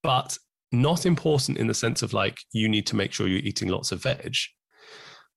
but 0.02 0.36
not 0.72 1.06
important 1.06 1.58
in 1.58 1.66
the 1.66 1.74
sense 1.74 2.02
of 2.02 2.12
like 2.12 2.38
you 2.52 2.68
need 2.68 2.86
to 2.86 2.96
make 2.96 3.12
sure 3.12 3.28
you're 3.28 3.40
eating 3.40 3.68
lots 3.68 3.92
of 3.92 4.02
veg 4.02 4.34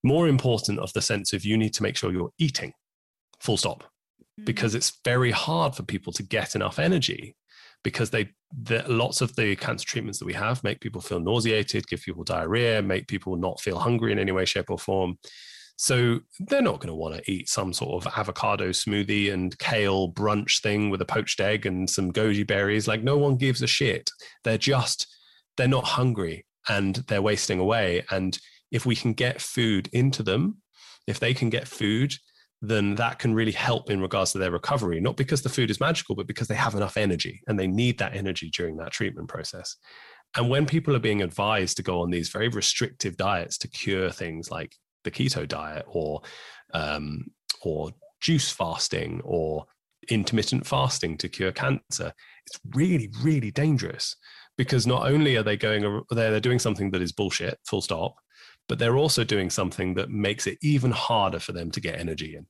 more 0.02 0.28
important 0.28 0.78
of 0.78 0.92
the 0.92 1.02
sense 1.02 1.32
of 1.32 1.44
you 1.44 1.56
need 1.56 1.74
to 1.74 1.82
make 1.82 1.96
sure 1.96 2.12
you're 2.12 2.32
eating 2.38 2.72
full 3.40 3.56
stop 3.56 3.82
mm-hmm. 3.82 4.44
because 4.44 4.74
it's 4.74 5.00
very 5.04 5.30
hard 5.30 5.74
for 5.74 5.82
people 5.82 6.12
to 6.12 6.22
get 6.22 6.54
enough 6.54 6.78
energy 6.78 7.36
because 7.84 8.10
they 8.10 8.28
the, 8.62 8.82
lots 8.88 9.20
of 9.20 9.34
the 9.36 9.56
cancer 9.56 9.86
treatments 9.86 10.18
that 10.18 10.24
we 10.24 10.32
have 10.32 10.62
make 10.64 10.80
people 10.80 11.00
feel 11.00 11.20
nauseated 11.20 11.86
give 11.88 12.00
people 12.00 12.24
diarrhea 12.24 12.80
make 12.80 13.06
people 13.08 13.36
not 13.36 13.60
feel 13.60 13.78
hungry 13.78 14.12
in 14.12 14.18
any 14.18 14.32
way 14.32 14.44
shape 14.44 14.70
or 14.70 14.78
form 14.78 15.18
so 15.76 16.20
they're 16.40 16.62
not 16.62 16.80
going 16.80 16.88
to 16.88 16.94
want 16.94 17.16
to 17.16 17.30
eat 17.30 17.48
some 17.48 17.72
sort 17.72 18.04
of 18.04 18.12
avocado 18.16 18.70
smoothie 18.70 19.32
and 19.32 19.58
kale 19.58 20.10
brunch 20.10 20.62
thing 20.62 20.88
with 20.88 21.02
a 21.02 21.06
poached 21.06 21.38
egg 21.38 21.66
and 21.66 21.88
some 21.88 22.12
goji 22.12 22.46
berries. 22.46 22.88
Like 22.88 23.02
no 23.02 23.18
one 23.18 23.36
gives 23.36 23.62
a 23.62 23.66
shit. 23.66 24.10
They're 24.42 24.58
just 24.58 25.06
they're 25.56 25.68
not 25.68 25.84
hungry 25.84 26.46
and 26.68 26.96
they're 27.08 27.22
wasting 27.22 27.58
away. 27.58 28.04
And 28.10 28.38
if 28.70 28.86
we 28.86 28.96
can 28.96 29.12
get 29.12 29.40
food 29.40 29.88
into 29.92 30.22
them, 30.22 30.62
if 31.06 31.20
they 31.20 31.34
can 31.34 31.50
get 31.50 31.68
food, 31.68 32.14
then 32.62 32.94
that 32.96 33.18
can 33.18 33.34
really 33.34 33.52
help 33.52 33.90
in 33.90 34.00
regards 34.00 34.32
to 34.32 34.38
their 34.38 34.50
recovery, 34.50 35.00
not 35.00 35.16
because 35.16 35.42
the 35.42 35.48
food 35.48 35.70
is 35.70 35.78
magical, 35.78 36.14
but 36.14 36.26
because 36.26 36.48
they 36.48 36.54
have 36.54 36.74
enough 36.74 36.96
energy 36.96 37.42
and 37.46 37.58
they 37.58 37.66
need 37.66 37.98
that 37.98 38.16
energy 38.16 38.50
during 38.50 38.78
that 38.78 38.92
treatment 38.92 39.28
process. 39.28 39.76
And 40.36 40.48
when 40.48 40.66
people 40.66 40.96
are 40.96 41.00
being 41.00 41.22
advised 41.22 41.76
to 41.76 41.82
go 41.82 42.00
on 42.00 42.10
these 42.10 42.30
very 42.30 42.48
restrictive 42.48 43.16
diets 43.16 43.58
to 43.58 43.68
cure 43.68 44.10
things 44.10 44.50
like 44.50 44.74
the 45.06 45.10
keto 45.10 45.48
diet 45.48 45.86
or 45.88 46.20
um, 46.74 47.24
or 47.62 47.92
juice 48.20 48.50
fasting 48.50 49.22
or 49.24 49.64
intermittent 50.08 50.66
fasting 50.66 51.16
to 51.18 51.28
cure 51.28 51.52
cancer, 51.52 52.12
it's 52.46 52.60
really, 52.74 53.10
really 53.22 53.50
dangerous 53.50 54.16
because 54.58 54.86
not 54.86 55.10
only 55.10 55.36
are 55.36 55.42
they 55.42 55.56
going, 55.56 56.02
they're 56.10 56.40
doing 56.40 56.58
something 56.58 56.90
that 56.90 57.02
is 57.02 57.12
bullshit, 57.12 57.58
full 57.66 57.80
stop, 57.80 58.16
but 58.68 58.78
they're 58.78 58.96
also 58.96 59.24
doing 59.24 59.50
something 59.50 59.94
that 59.94 60.10
makes 60.10 60.46
it 60.46 60.58
even 60.62 60.90
harder 60.90 61.38
for 61.38 61.52
them 61.52 61.70
to 61.70 61.80
get 61.80 61.98
energy 61.98 62.36
in. 62.36 62.46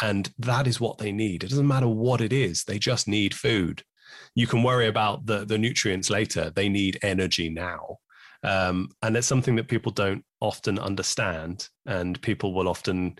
And 0.00 0.32
that 0.38 0.66
is 0.66 0.80
what 0.80 0.98
they 0.98 1.12
need. 1.12 1.44
It 1.44 1.50
doesn't 1.50 1.66
matter 1.66 1.88
what 1.88 2.20
it 2.20 2.32
is, 2.32 2.64
they 2.64 2.78
just 2.78 3.06
need 3.06 3.34
food. 3.34 3.82
You 4.34 4.46
can 4.46 4.62
worry 4.62 4.88
about 4.88 5.26
the, 5.26 5.44
the 5.44 5.58
nutrients 5.58 6.10
later. 6.10 6.50
They 6.50 6.68
need 6.68 6.98
energy 7.02 7.48
now. 7.48 7.98
Um, 8.42 8.88
and 9.02 9.16
it's 9.16 9.26
something 9.26 9.56
that 9.56 9.68
people 9.68 9.92
don't 9.92 10.24
often 10.40 10.78
understand. 10.78 11.68
And 11.86 12.20
people 12.22 12.54
will 12.54 12.68
often 12.68 13.16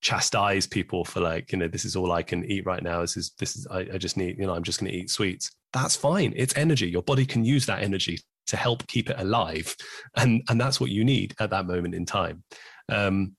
chastise 0.00 0.66
people 0.66 1.04
for 1.04 1.20
like, 1.20 1.52
you 1.52 1.58
know, 1.58 1.68
this 1.68 1.84
is 1.84 1.96
all 1.96 2.12
I 2.12 2.22
can 2.22 2.44
eat 2.44 2.66
right 2.66 2.82
now. 2.82 3.00
This 3.00 3.16
is, 3.16 3.32
this 3.38 3.56
is, 3.56 3.66
I, 3.70 3.80
I 3.94 3.98
just 3.98 4.16
need, 4.16 4.38
you 4.38 4.46
know, 4.46 4.54
I'm 4.54 4.62
just 4.62 4.80
going 4.80 4.90
to 4.90 4.98
eat 4.98 5.10
sweets. 5.10 5.50
That's 5.72 5.96
fine. 5.96 6.32
It's 6.36 6.56
energy. 6.56 6.88
Your 6.88 7.02
body 7.02 7.26
can 7.26 7.44
use 7.44 7.66
that 7.66 7.82
energy 7.82 8.18
to 8.46 8.56
help 8.56 8.86
keep 8.86 9.10
it 9.10 9.16
alive 9.18 9.74
and 10.16 10.42
and 10.48 10.60
that's 10.60 10.80
what 10.80 10.90
you 10.90 11.04
need 11.04 11.34
at 11.40 11.50
that 11.50 11.66
moment 11.66 11.94
in 11.94 12.04
time 12.04 12.42
um, 12.90 13.34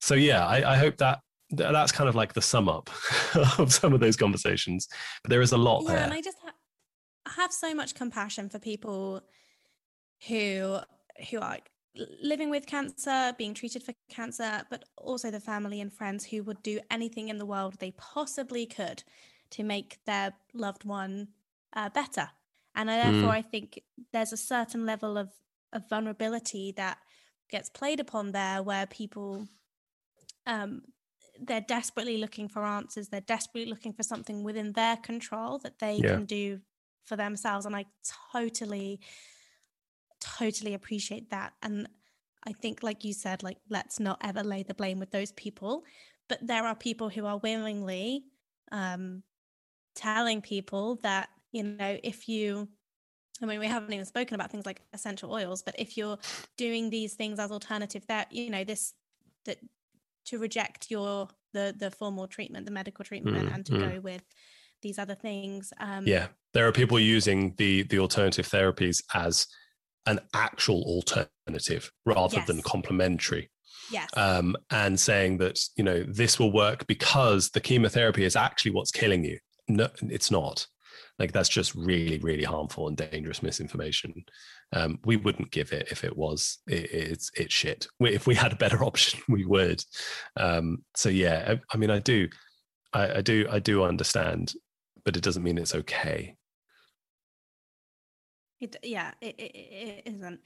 so 0.00 0.14
yeah 0.14 0.46
I, 0.46 0.72
I, 0.72 0.76
hope 0.76 0.96
that 0.98 1.20
that's 1.50 1.92
kind 1.92 2.08
of 2.08 2.14
like 2.14 2.32
the 2.32 2.40
sum 2.40 2.68
up 2.68 2.90
of 3.58 3.72
some 3.72 3.92
of 3.92 4.00
those 4.00 4.16
conversations 4.16 4.88
but 5.22 5.30
there 5.30 5.42
is 5.42 5.52
a 5.52 5.58
lot 5.58 5.82
yeah, 5.82 5.88
there 5.88 6.04
and 6.04 6.12
i 6.12 6.20
just 6.20 6.38
ha- 6.42 7.32
have 7.36 7.52
so 7.52 7.74
much 7.74 7.94
compassion 7.94 8.48
for 8.48 8.58
people 8.58 9.22
who 10.26 10.78
who 11.30 11.40
are 11.40 11.58
living 12.22 12.50
with 12.50 12.66
cancer, 12.66 13.34
being 13.36 13.52
treated 13.52 13.82
for 13.82 13.92
cancer, 14.08 14.62
but 14.70 14.84
also 14.96 15.30
the 15.30 15.40
family 15.40 15.80
and 15.80 15.92
friends 15.92 16.24
who 16.24 16.42
would 16.44 16.62
do 16.62 16.80
anything 16.90 17.28
in 17.28 17.38
the 17.38 17.46
world 17.46 17.74
they 17.78 17.90
possibly 17.92 18.64
could 18.64 19.02
to 19.50 19.64
make 19.64 19.98
their 20.06 20.32
loved 20.54 20.84
one 20.84 21.28
uh, 21.74 21.88
better. 21.88 22.28
And 22.76 22.88
therefore, 22.88 23.30
mm. 23.32 23.38
I 23.38 23.42
think 23.42 23.82
there's 24.12 24.32
a 24.32 24.36
certain 24.36 24.86
level 24.86 25.18
of, 25.18 25.30
of 25.72 25.88
vulnerability 25.88 26.72
that 26.76 26.98
gets 27.50 27.68
played 27.68 27.98
upon 27.98 28.30
there 28.32 28.62
where 28.62 28.86
people 28.86 29.48
um, 30.46 30.82
they're 31.42 31.60
desperately 31.60 32.18
looking 32.18 32.48
for 32.48 32.64
answers 32.64 33.08
they're 33.08 33.20
desperately 33.22 33.68
looking 33.68 33.92
for 33.92 34.02
something 34.02 34.42
within 34.44 34.72
their 34.72 34.96
control 34.96 35.58
that 35.58 35.78
they 35.78 35.94
yeah. 35.94 36.14
can 36.14 36.24
do 36.26 36.60
for 37.04 37.16
themselves 37.16 37.66
and 37.66 37.74
i 37.74 37.84
totally 38.32 39.00
totally 40.20 40.74
appreciate 40.74 41.30
that 41.30 41.52
and 41.62 41.88
i 42.46 42.52
think 42.52 42.82
like 42.82 43.04
you 43.04 43.12
said 43.12 43.42
like 43.42 43.58
let's 43.68 43.98
not 44.00 44.18
ever 44.22 44.42
lay 44.42 44.62
the 44.62 44.74
blame 44.74 44.98
with 44.98 45.10
those 45.10 45.32
people 45.32 45.84
but 46.28 46.38
there 46.46 46.64
are 46.64 46.74
people 46.74 47.08
who 47.08 47.26
are 47.26 47.38
willingly 47.38 48.24
um 48.72 49.22
telling 49.94 50.40
people 50.40 50.96
that 51.02 51.28
you 51.52 51.62
know 51.62 51.98
if 52.02 52.28
you 52.28 52.68
I 53.42 53.46
mean, 53.46 53.58
we 53.58 53.66
haven't 53.66 53.92
even 53.92 54.04
spoken 54.04 54.34
about 54.34 54.50
things 54.50 54.66
like 54.66 54.82
essential 54.92 55.32
oils, 55.32 55.62
but 55.62 55.74
if 55.78 55.96
you're 55.96 56.18
doing 56.58 56.90
these 56.90 57.14
things 57.14 57.38
as 57.38 57.50
alternative, 57.50 58.04
that 58.08 58.30
you 58.32 58.50
know 58.50 58.64
this 58.64 58.92
that 59.46 59.56
to 60.26 60.38
reject 60.38 60.90
your 60.90 61.28
the 61.52 61.74
the 61.78 61.90
formal 61.90 62.26
treatment, 62.26 62.66
the 62.66 62.72
medical 62.72 63.04
treatment, 63.04 63.48
mm, 63.48 63.54
and 63.54 63.66
to 63.66 63.72
mm. 63.72 63.94
go 63.94 64.00
with 64.00 64.22
these 64.82 64.98
other 64.98 65.14
things. 65.14 65.72
Um, 65.78 66.06
yeah, 66.06 66.28
there 66.52 66.66
are 66.66 66.72
people 66.72 66.98
using 66.98 67.54
the 67.56 67.84
the 67.84 67.98
alternative 67.98 68.46
therapies 68.46 69.02
as 69.14 69.46
an 70.06 70.20
actual 70.34 70.82
alternative 70.82 71.90
rather 72.06 72.38
yes. 72.38 72.46
than 72.46 72.62
complementary. 72.62 73.50
Yes. 73.90 74.08
Um, 74.16 74.56
and 74.70 74.98
saying 74.98 75.38
that 75.38 75.60
you 75.76 75.84
know 75.84 76.04
this 76.04 76.38
will 76.38 76.52
work 76.52 76.86
because 76.86 77.50
the 77.50 77.60
chemotherapy 77.60 78.24
is 78.24 78.36
actually 78.36 78.70
what's 78.72 78.92
killing 78.92 79.24
you. 79.24 79.38
No, 79.68 79.88
it's 80.02 80.30
not. 80.30 80.66
Like 81.20 81.32
that's 81.32 81.50
just 81.50 81.74
really, 81.74 82.18
really 82.18 82.44
harmful 82.44 82.88
and 82.88 82.96
dangerous 82.96 83.42
misinformation. 83.42 84.24
Um, 84.72 84.98
we 85.04 85.16
wouldn't 85.16 85.50
give 85.50 85.72
it 85.72 85.88
if 85.90 86.02
it 86.02 86.16
was 86.16 86.58
it, 86.66 86.90
it's 86.90 87.30
it's 87.36 87.52
shit. 87.52 87.86
We, 87.98 88.14
if 88.14 88.26
we 88.26 88.34
had 88.34 88.52
a 88.52 88.56
better 88.56 88.82
option, 88.84 89.20
we 89.28 89.44
would. 89.44 89.84
Um, 90.36 90.82
so 90.96 91.10
yeah, 91.10 91.44
I, 91.46 91.60
I, 91.74 91.76
mean, 91.76 91.90
I 91.90 91.98
do, 91.98 92.28
I, 92.94 93.16
I 93.16 93.20
do, 93.20 93.46
I 93.50 93.58
do 93.58 93.84
understand, 93.84 94.54
but 95.04 95.14
it 95.14 95.22
doesn't 95.22 95.42
mean 95.42 95.58
it's 95.58 95.74
okay. 95.74 96.36
It, 98.60 98.76
yeah, 98.82 99.12
it, 99.20 99.34
it, 99.38 99.56
it 99.56 100.02
isn't. 100.06 100.40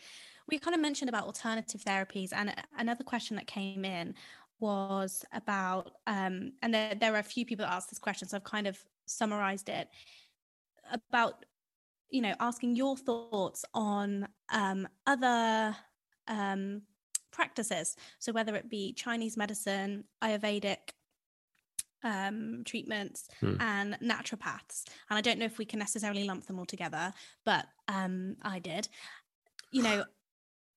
We 0.48 0.58
kind 0.58 0.74
of 0.74 0.80
mentioned 0.80 1.08
about 1.08 1.24
alternative 1.24 1.82
therapies, 1.82 2.32
and 2.32 2.54
another 2.78 3.04
question 3.04 3.36
that 3.36 3.46
came 3.46 3.84
in 3.84 4.14
was 4.60 5.24
about, 5.32 5.92
um, 6.06 6.52
and 6.62 6.72
there, 6.72 6.94
there 6.94 7.14
are 7.14 7.18
a 7.18 7.24
few 7.24 7.44
people 7.44 7.66
that 7.66 7.72
asked 7.72 7.90
this 7.90 7.98
question, 7.98 8.28
so 8.28 8.36
I've 8.36 8.44
kind 8.44 8.66
of 8.66 8.78
summarized 9.06 9.68
it 9.68 9.88
about 10.92 11.44
you 12.10 12.20
know 12.20 12.34
asking 12.40 12.76
your 12.76 12.96
thoughts 12.96 13.64
on 13.74 14.28
um, 14.50 14.86
other 15.06 15.74
um, 16.28 16.82
practices 17.32 17.96
so 18.18 18.32
whether 18.32 18.54
it 18.54 18.70
be 18.70 18.92
chinese 18.92 19.36
medicine 19.36 20.04
ayurvedic 20.22 20.92
um, 22.04 22.62
treatments 22.64 23.28
hmm. 23.40 23.56
and 23.60 23.98
naturopaths 24.02 24.84
and 25.10 25.18
i 25.18 25.20
don't 25.20 25.38
know 25.38 25.44
if 25.44 25.58
we 25.58 25.64
can 25.64 25.78
necessarily 25.78 26.24
lump 26.24 26.46
them 26.46 26.58
all 26.58 26.66
together 26.66 27.12
but 27.44 27.66
um, 27.88 28.36
i 28.42 28.58
did 28.58 28.88
you 29.70 29.82
know 29.82 30.04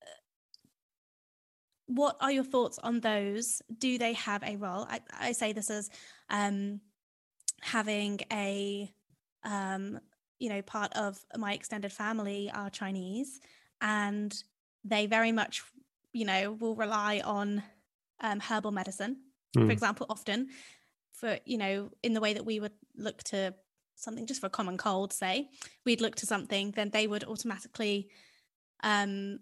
what 1.87 2.17
are 2.19 2.31
your 2.31 2.43
thoughts 2.43 2.79
on 2.79 2.99
those 3.01 3.61
do 3.77 3.97
they 3.97 4.13
have 4.13 4.41
a 4.43 4.55
role 4.55 4.87
i, 4.89 4.99
I 5.13 5.31
say 5.33 5.53
this 5.53 5.69
as 5.69 5.89
um, 6.29 6.81
having 7.61 8.19
a 8.31 8.91
um, 9.43 9.99
you 10.39 10.49
know, 10.49 10.61
part 10.61 10.93
of 10.93 11.19
my 11.37 11.53
extended 11.53 11.91
family 11.91 12.51
are 12.53 12.69
Chinese, 12.69 13.39
and 13.81 14.35
they 14.83 15.05
very 15.07 15.31
much, 15.31 15.63
you 16.13 16.25
know, 16.25 16.53
will 16.53 16.75
rely 16.75 17.21
on 17.23 17.63
um, 18.21 18.39
herbal 18.39 18.71
medicine, 18.71 19.17
mm. 19.55 19.61
for 19.61 19.65
hmm. 19.65 19.71
example, 19.71 20.05
often 20.09 20.49
for 21.19 21.37
you 21.45 21.57
know, 21.57 21.89
in 22.03 22.13
the 22.13 22.21
way 22.21 22.33
that 22.33 22.45
we 22.45 22.59
would 22.59 22.73
look 22.95 23.23
to 23.23 23.53
something 23.95 24.27
just 24.27 24.41
for 24.41 24.47
a 24.47 24.51
common 24.51 24.77
cold, 24.77 25.11
say, 25.11 25.49
we'd 25.85 26.01
look 26.01 26.15
to 26.15 26.25
something, 26.25 26.71
then 26.71 26.89
they 26.91 27.07
would 27.07 27.23
automatically. 27.23 28.09
Um, 28.83 29.39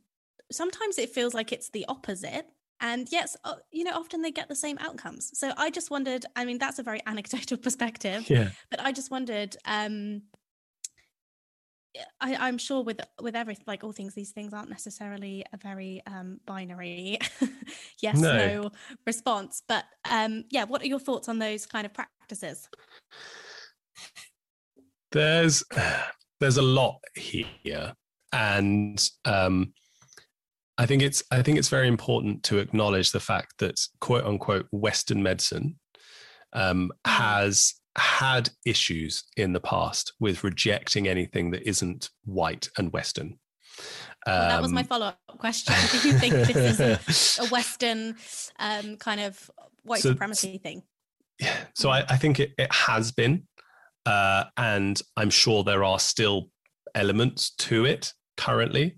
sometimes 0.52 0.98
it 0.98 1.10
feels 1.10 1.34
like 1.34 1.52
it's 1.52 1.70
the 1.70 1.86
opposite 1.88 2.48
and 2.82 3.08
yes 3.12 3.36
you 3.72 3.84
know 3.84 3.94
often 3.94 4.22
they 4.22 4.32
get 4.32 4.48
the 4.48 4.56
same 4.56 4.78
outcomes 4.80 5.32
so 5.38 5.52
i 5.58 5.70
just 5.70 5.90
wondered 5.90 6.26
i 6.36 6.46
mean 6.46 6.58
that's 6.58 6.80
a 6.80 6.84
very 6.84 7.02
anecdotal 7.08 7.58
perspective 7.58 8.30
yeah 8.30 8.50
but 8.70 8.80
i 8.82 8.92
just 8.92 9.10
wondered 9.10 9.56
um 9.66 10.22
I, 12.20 12.48
am 12.48 12.58
sure 12.58 12.84
with 12.84 13.00
with 13.22 13.36
everything 13.36 13.64
like 13.68 13.84
all 13.84 13.92
things 13.92 14.14
these 14.14 14.32
things 14.32 14.54
aren't 14.54 14.70
necessarily 14.70 15.46
a 15.54 15.58
very 15.58 16.02
um 16.08 16.40
binary 16.46 17.20
yes 18.02 18.18
no. 18.18 18.38
no 18.38 18.72
response 19.06 19.62
but 19.68 19.86
um 20.10 20.44
yeah 20.50 20.64
what 20.64 20.82
are 20.82 20.88
your 20.88 21.00
thoughts 21.00 21.30
on 21.30 21.40
those 21.40 21.66
kind 21.66 21.86
of 21.86 21.94
practices 21.94 22.68
there's 25.12 25.64
there's 26.40 26.58
a 26.58 26.62
lot 26.62 27.00
here 27.16 27.94
and 28.34 29.10
um 29.26 29.74
I 30.78 30.86
think 30.86 31.02
it's 31.02 31.24
I 31.32 31.42
think 31.42 31.58
it's 31.58 31.70
very 31.70 31.88
important 31.88 32.44
to 32.44 32.58
acknowledge 32.58 33.12
the 33.12 33.20
fact 33.20 33.54
that 33.60 33.80
quote 34.02 34.26
unquote 34.26 34.68
Western 34.72 35.24
medicine 35.24 35.80
um, 36.52 36.92
mm. 37.06 37.10
has 37.10 37.76
had 37.98 38.50
issues 38.66 39.24
in 39.38 39.54
the 39.54 39.60
past 39.60 40.14
with 40.20 40.44
rejecting 40.44 41.08
anything 41.08 41.52
that 41.52 41.68
isn't 41.68 42.10
white 42.26 42.70
and 42.78 42.92
Western. 42.92 43.38
Well, 44.26 44.50
that 44.50 44.62
was 44.62 44.72
my 44.72 44.82
um, 44.82 44.88
follow 44.88 45.06
up 45.08 45.20
question. 45.38 45.76
Do 46.02 46.08
you 46.08 46.18
think 46.18 46.34
this 46.34 46.80
is 46.80 47.40
a, 47.40 47.48
Western 47.50 48.16
um, 48.60 48.98
kind 48.98 49.22
of 49.22 49.52
white 49.84 50.02
so, 50.02 50.10
supremacy 50.10 50.58
thing? 50.58 50.82
Yeah, 51.40 51.56
so 51.76 51.90
I, 51.90 52.04
I 52.10 52.18
think 52.18 52.40
it, 52.40 52.54
it 52.58 52.74
has 52.74 53.12
been, 53.12 53.44
uh, 54.06 54.46
and 54.58 55.00
I'm 55.16 55.30
sure 55.30 55.64
there 55.64 55.84
are 55.84 56.00
still 56.00 56.50
elements 56.96 57.52
to 57.58 57.86
it 57.86 58.14
currently. 58.38 58.98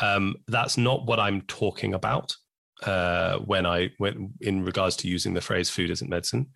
Um, 0.00 0.36
that's 0.46 0.76
not 0.78 1.06
what 1.06 1.18
I'm 1.18 1.42
talking 1.42 1.94
about 1.94 2.36
uh, 2.84 3.38
when 3.38 3.66
I 3.66 3.90
went 3.98 4.18
in 4.40 4.64
regards 4.64 4.96
to 4.96 5.08
using 5.08 5.34
the 5.34 5.40
phrase 5.40 5.68
"food 5.68 5.90
isn't 5.90 6.08
medicine," 6.08 6.46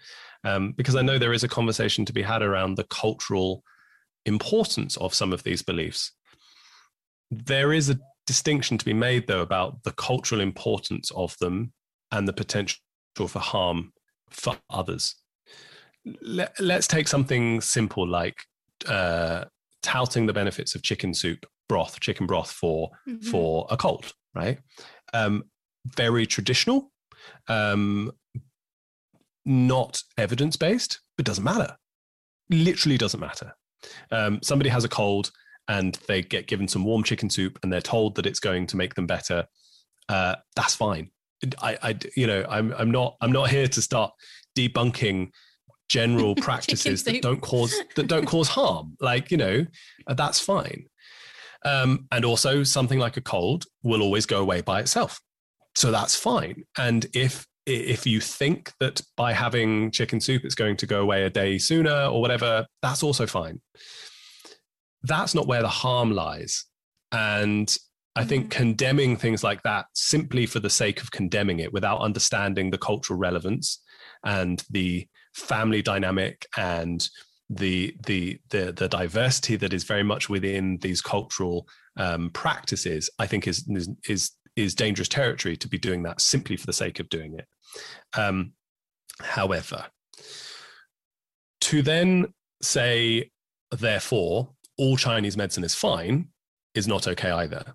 um, 0.45 0.73
because 0.73 0.97
I 0.97 1.03
know 1.03 1.19
there 1.19 1.33
is 1.33 1.45
a 1.45 1.49
conversation 1.49 2.05
to 2.05 2.13
be 2.13 2.23
had 2.23 2.43
around 2.43 2.77
the 2.77 2.85
cultural 2.85 3.63
importance 4.27 4.97
of 4.99 5.15
some 5.15 5.33
of 5.33 5.43
these 5.43 5.63
beliefs. 5.63 6.13
There 7.31 7.73
is 7.73 7.91
a 7.91 7.99
distinction 8.27 8.79
to 8.79 8.85
be 8.85 8.93
made, 8.93 9.27
though, 9.27 9.41
about 9.41 9.83
the 9.83 9.93
cultural 9.93 10.41
importance 10.41 11.11
of 11.13 11.37
them 11.39 11.73
and 12.13 12.29
the 12.29 12.33
potential 12.33 12.79
for 13.17 13.39
harm 13.39 13.93
for 14.31 14.57
others. 14.71 15.15
Let, 16.21 16.59
us 16.61 16.87
take 16.87 17.09
something 17.09 17.61
simple 17.61 18.07
like 18.07 18.37
uh, 18.87 19.45
touting 19.83 20.27
the 20.27 20.33
benefits 20.33 20.75
of 20.75 20.83
chicken 20.83 21.15
soup 21.15 21.47
broth, 21.69 21.99
chicken 22.01 22.27
broth 22.27 22.51
for 22.51 22.91
mm-hmm. 23.09 23.27
for 23.31 23.67
a 23.71 23.77
cold, 23.77 24.13
right? 24.35 24.59
Um, 25.13 25.45
very 25.97 26.27
traditional, 26.27 26.93
um, 27.49 28.13
not 29.45 30.03
evidence 30.19 30.57
based, 30.57 31.01
but 31.17 31.27
doesn't 31.27 31.45
matter. 31.45 31.77
Literally 32.51 32.99
doesn't 32.99 33.21
matter. 33.21 33.55
Um, 34.11 34.41
somebody 34.43 34.71
has 34.71 34.85
a 34.85 34.89
cold 34.89 35.31
and 35.69 35.99
they 36.09 36.23
get 36.23 36.47
given 36.47 36.69
some 36.69 36.85
warm 36.85 37.03
chicken 37.03 37.31
soup 37.31 37.59
and 37.63 37.73
they're 37.73 37.81
told 37.81 38.17
that 38.17 38.27
it's 38.27 38.41
going 38.41 38.67
to 38.69 38.77
make 38.77 38.95
them 38.95 39.07
better. 39.07 39.47
Uh, 40.09 40.37
that's 40.57 40.75
fine. 40.75 41.11
I, 41.61 41.79
I, 41.83 41.99
you 42.17 42.27
know, 42.27 42.45
I'm, 42.49 42.73
I'm 42.79 42.91
not, 42.91 43.17
I'm 43.21 43.33
not 43.33 43.51
here 43.51 43.69
to 43.69 43.83
start 43.83 44.13
debunking 44.57 45.31
general 45.89 46.35
practices 46.37 47.05
that 47.05 47.23
don't 47.23 47.41
cause 47.41 47.75
that 47.97 48.07
don't 48.07 48.27
cause 48.27 48.49
harm. 48.49 48.97
Like, 49.01 49.31
you 49.31 49.37
know, 49.37 49.67
that's 50.09 50.41
fine. 50.41 50.87
Um, 51.65 52.07
and 52.13 52.25
also, 52.25 52.63
something 52.63 52.99
like 52.99 53.17
a 53.17 53.23
cold 53.23 53.65
will 53.83 54.03
always 54.03 54.27
go 54.27 54.41
away 54.41 54.61
by 54.61 54.81
itself. 54.81 55.21
So 55.75 55.91
that's 55.91 56.15
fine. 56.15 56.65
And 56.79 57.07
if 57.15 57.47
if 57.67 58.07
you 58.07 58.21
think 58.21 58.73
that 58.81 59.01
by 59.17 59.33
having 59.33 59.91
chicken 59.91 60.21
soup 60.21 60.45
it's 60.45 60.55
going 60.55 60.77
to 60.77 60.87
go 60.87 61.01
away 61.01 61.25
a 61.25 61.31
day 61.31 61.59
sooner 61.59 62.05
or 62.07 62.21
whatever, 62.21 62.67
that's 62.83 63.03
also 63.03 63.27
fine. 63.27 63.61
That's 65.03 65.35
not 65.35 65.47
where 65.47 65.63
the 65.63 65.69
harm 65.69 66.13
lies. 66.13 66.67
And 67.13 67.75
I 68.17 68.25
think 68.25 68.45
mm-hmm. 68.45 68.59
condemning 68.59 69.17
things 69.17 69.43
like 69.43 69.63
that 69.63 69.87
simply 69.95 70.47
for 70.47 70.61
the 70.61 70.71
sake 70.71 71.01
of 71.01 71.11
condemning 71.11 71.61
it 71.61 71.73
without 71.73 72.01
understanding 72.01 72.71
the 72.71 72.79
cultural 72.79 73.19
relevance 73.19 73.81
and 74.25 74.63
the 74.71 75.07
family 75.35 75.83
dynamic 75.83 76.47
and 76.57 77.09
the 77.51 77.95
the 78.07 78.39
the 78.51 78.73
the 78.73 78.89
diversity 78.89 79.57
that 79.57 79.73
is 79.73 79.85
very 79.85 80.03
much 80.03 80.29
within 80.29 80.79
these 80.79 81.03
cultural 81.03 81.67
um, 81.97 82.31
practices, 82.31 83.11
I 83.19 83.27
think 83.27 83.47
is, 83.47 83.69
is 83.69 83.89
is 84.09 84.31
is 84.57 84.75
dangerous 84.75 85.09
territory 85.09 85.57
to 85.57 85.69
be 85.69 85.79
doing 85.79 86.03
that 86.05 86.21
simply 86.21 86.57
for 86.57 86.67
the 86.67 86.73
sake 86.73 87.01
of 87.01 87.09
doing 87.09 87.39
it. 87.39 87.47
Um, 88.17 88.53
however, 89.21 89.87
to 91.63 91.83
then 91.83 92.33
say, 92.63 93.31
therefore, 93.71 94.51
all 94.79 94.97
Chinese 94.97 95.37
medicine 95.37 95.65
is 95.65 95.75
fine 95.75 96.29
is 96.75 96.89
not 96.89 97.07
okay 97.09 97.31
either. 97.31 97.75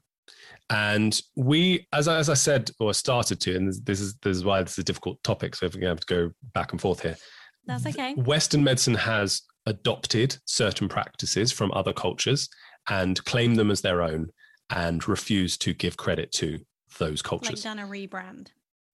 And 0.69 1.19
we, 1.35 1.88
as 1.93 2.07
I, 2.07 2.18
as 2.18 2.30
I 2.30 2.35
said 2.35 2.69
or 2.80 2.93
started 2.93 3.39
to, 3.41 3.56
and 3.56 3.73
this 3.85 3.99
is 3.99 4.15
this 4.22 4.38
is 4.38 4.45
why 4.45 4.61
this 4.61 4.73
is 4.73 4.80
a 4.80 4.84
difficult 4.84 5.22
topic, 5.23 5.56
so 5.56 5.65
if 5.65 5.73
we're 5.73 5.81
going 5.81 5.95
to 5.95 5.99
have 5.99 6.06
to 6.06 6.14
go 6.14 6.31
back 6.53 6.72
and 6.72 6.80
forth 6.80 7.01
here. 7.01 7.18
That's 7.65 7.85
okay. 7.88 8.14
Western 8.14 8.64
medicine 8.64 8.95
has 8.95 9.41
adopted 9.65 10.38
certain 10.45 10.88
practices 10.88 11.51
from 11.51 11.72
other 11.72 11.93
cultures 11.93 12.49
and 12.89 13.23
claim 13.26 13.56
them 13.56 13.72
as 13.72 13.81
their 13.81 14.01
own 14.01 14.30
and 14.69 15.07
refuse 15.07 15.57
to 15.57 15.73
give 15.73 15.97
credit 15.97 16.31
to 16.34 16.60
those 16.98 17.22
cultures. 17.22 17.66
Like 17.66 17.78
done 17.78 17.80
a 17.80 17.88
rebrand. 17.88 18.48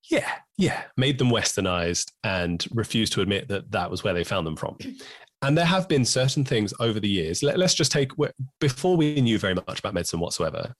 Yeah, 0.09 0.31
yeah, 0.57 0.83
made 0.97 1.17
them 1.17 1.29
westernized 1.29 2.11
and 2.23 2.63
refused 2.71 3.13
to 3.13 3.21
admit 3.21 3.47
that 3.47 3.71
that 3.71 3.89
was 3.89 4.03
where 4.03 4.13
they 4.13 4.23
found 4.23 4.45
them 4.45 4.55
from. 4.55 4.77
And 5.41 5.55
there 5.55 5.65
have 5.65 5.87
been 5.87 6.05
certain 6.05 6.43
things 6.43 6.73
over 6.79 6.99
the 6.99 7.09
years. 7.09 7.43
Let, 7.43 7.61
us 7.61 7.75
just 7.75 7.91
take 7.91 8.09
before 8.59 8.97
we 8.97 9.21
knew 9.21 9.37
very 9.37 9.53
much 9.53 9.77
about 9.77 9.93
medicine 9.93 10.19
whatsoever. 10.19 10.73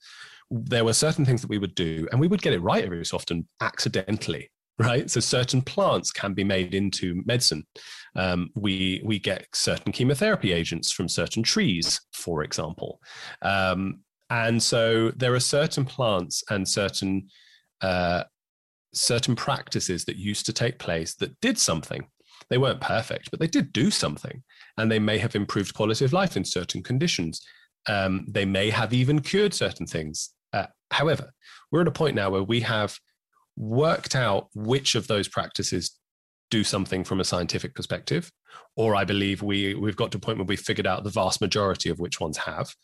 There 0.50 0.84
were 0.84 0.94
certain 0.94 1.24
things 1.24 1.40
that 1.42 1.50
we 1.50 1.58
would 1.58 1.76
do, 1.76 2.08
and 2.10 2.20
we 2.20 2.26
would 2.26 2.42
get 2.42 2.52
it 2.52 2.58
right 2.58 2.84
every 2.84 3.04
so 3.04 3.16
often 3.16 3.46
accidentally 3.60 4.50
right? 4.78 5.10
So 5.10 5.20
certain 5.20 5.62
plants 5.62 6.10
can 6.10 6.34
be 6.34 6.44
made 6.44 6.74
into 6.74 7.22
medicine. 7.24 7.66
Um, 8.14 8.50
we 8.54 9.02
we 9.04 9.18
get 9.18 9.46
certain 9.54 9.92
chemotherapy 9.92 10.52
agents 10.52 10.92
from 10.92 11.08
certain 11.08 11.42
trees, 11.42 12.00
for 12.12 12.42
example, 12.42 13.00
um, 13.42 14.00
and 14.30 14.62
so 14.62 15.10
there 15.16 15.34
are 15.34 15.40
certain 15.40 15.84
plants 15.84 16.42
and 16.50 16.68
certain 16.68 17.28
uh, 17.80 18.24
certain 18.92 19.36
practices 19.36 20.04
that 20.06 20.16
used 20.16 20.46
to 20.46 20.52
take 20.52 20.78
place 20.78 21.14
that 21.16 21.38
did 21.40 21.58
something. 21.58 22.06
They 22.48 22.58
weren't 22.58 22.80
perfect, 22.80 23.30
but 23.30 23.40
they 23.40 23.46
did 23.46 23.72
do 23.72 23.90
something, 23.90 24.42
and 24.76 24.90
they 24.90 24.98
may 24.98 25.18
have 25.18 25.34
improved 25.34 25.74
quality 25.74 26.04
of 26.04 26.12
life 26.12 26.36
in 26.36 26.44
certain 26.44 26.82
conditions. 26.82 27.44
Um, 27.88 28.26
they 28.28 28.44
may 28.44 28.70
have 28.70 28.92
even 28.92 29.20
cured 29.20 29.54
certain 29.54 29.86
things. 29.86 30.30
Uh, 30.52 30.66
however, 30.90 31.32
we're 31.70 31.82
at 31.82 31.88
a 31.88 31.92
point 31.92 32.14
now 32.14 32.30
where 32.30 32.42
we 32.42 32.60
have 32.60 32.98
worked 33.56 34.14
out 34.14 34.48
which 34.54 34.94
of 34.94 35.06
those 35.06 35.28
practices 35.28 35.98
do 36.50 36.62
something 36.62 37.04
from 37.04 37.20
a 37.20 37.24
scientific 37.24 37.74
perspective, 37.74 38.30
or 38.76 38.94
I 38.94 39.04
believe 39.04 39.42
we 39.42 39.74
we've 39.74 39.96
got 39.96 40.12
to 40.12 40.18
a 40.18 40.20
point 40.20 40.38
where 40.38 40.46
we 40.46 40.56
figured 40.56 40.86
out 40.86 41.04
the 41.04 41.10
vast 41.10 41.40
majority 41.40 41.90
of 41.90 41.98
which 41.98 42.20
ones 42.20 42.36
have, 42.38 42.74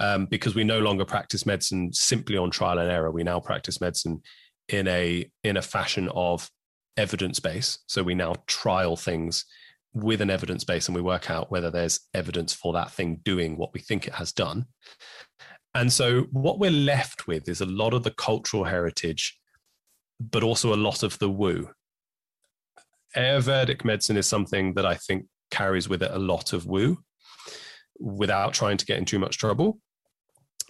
um, 0.00 0.26
because 0.26 0.54
we 0.54 0.64
no 0.64 0.80
longer 0.80 1.04
practice 1.04 1.46
medicine 1.46 1.92
simply 1.92 2.36
on 2.36 2.50
trial 2.50 2.78
and 2.78 2.90
error. 2.90 3.10
We 3.10 3.22
now 3.22 3.38
practice 3.38 3.80
medicine 3.80 4.22
in 4.68 4.88
a 4.88 5.30
in 5.44 5.56
a 5.56 5.62
fashion 5.62 6.08
of 6.14 6.50
evidence 6.96 7.38
base. 7.38 7.78
So 7.86 8.02
we 8.02 8.14
now 8.14 8.34
trial 8.46 8.96
things 8.96 9.44
with 9.92 10.20
an 10.20 10.30
evidence 10.30 10.64
base, 10.64 10.88
and 10.88 10.94
we 10.94 11.02
work 11.02 11.30
out 11.30 11.50
whether 11.50 11.70
there's 11.70 12.00
evidence 12.14 12.52
for 12.52 12.72
that 12.72 12.90
thing 12.90 13.20
doing 13.24 13.56
what 13.56 13.72
we 13.72 13.80
think 13.80 14.06
it 14.06 14.14
has 14.14 14.32
done. 14.32 14.66
And 15.74 15.92
so 15.92 16.22
what 16.32 16.58
we're 16.58 16.70
left 16.72 17.28
with 17.28 17.48
is 17.48 17.60
a 17.60 17.66
lot 17.66 17.94
of 17.94 18.02
the 18.02 18.10
cultural 18.10 18.64
heritage 18.64 19.40
but 20.20 20.42
also 20.42 20.74
a 20.74 20.76
lot 20.76 21.02
of 21.02 21.18
the 21.18 21.30
woo. 21.30 21.70
Ayurvedic 23.16 23.84
medicine 23.84 24.16
is 24.16 24.26
something 24.26 24.74
that 24.74 24.84
I 24.84 24.94
think 24.94 25.26
carries 25.50 25.88
with 25.88 26.02
it 26.02 26.10
a 26.12 26.18
lot 26.18 26.52
of 26.52 26.66
woo 26.66 26.98
without 27.98 28.52
trying 28.52 28.76
to 28.76 28.84
get 28.84 28.98
in 28.98 29.04
too 29.04 29.18
much 29.18 29.38
trouble. 29.38 29.80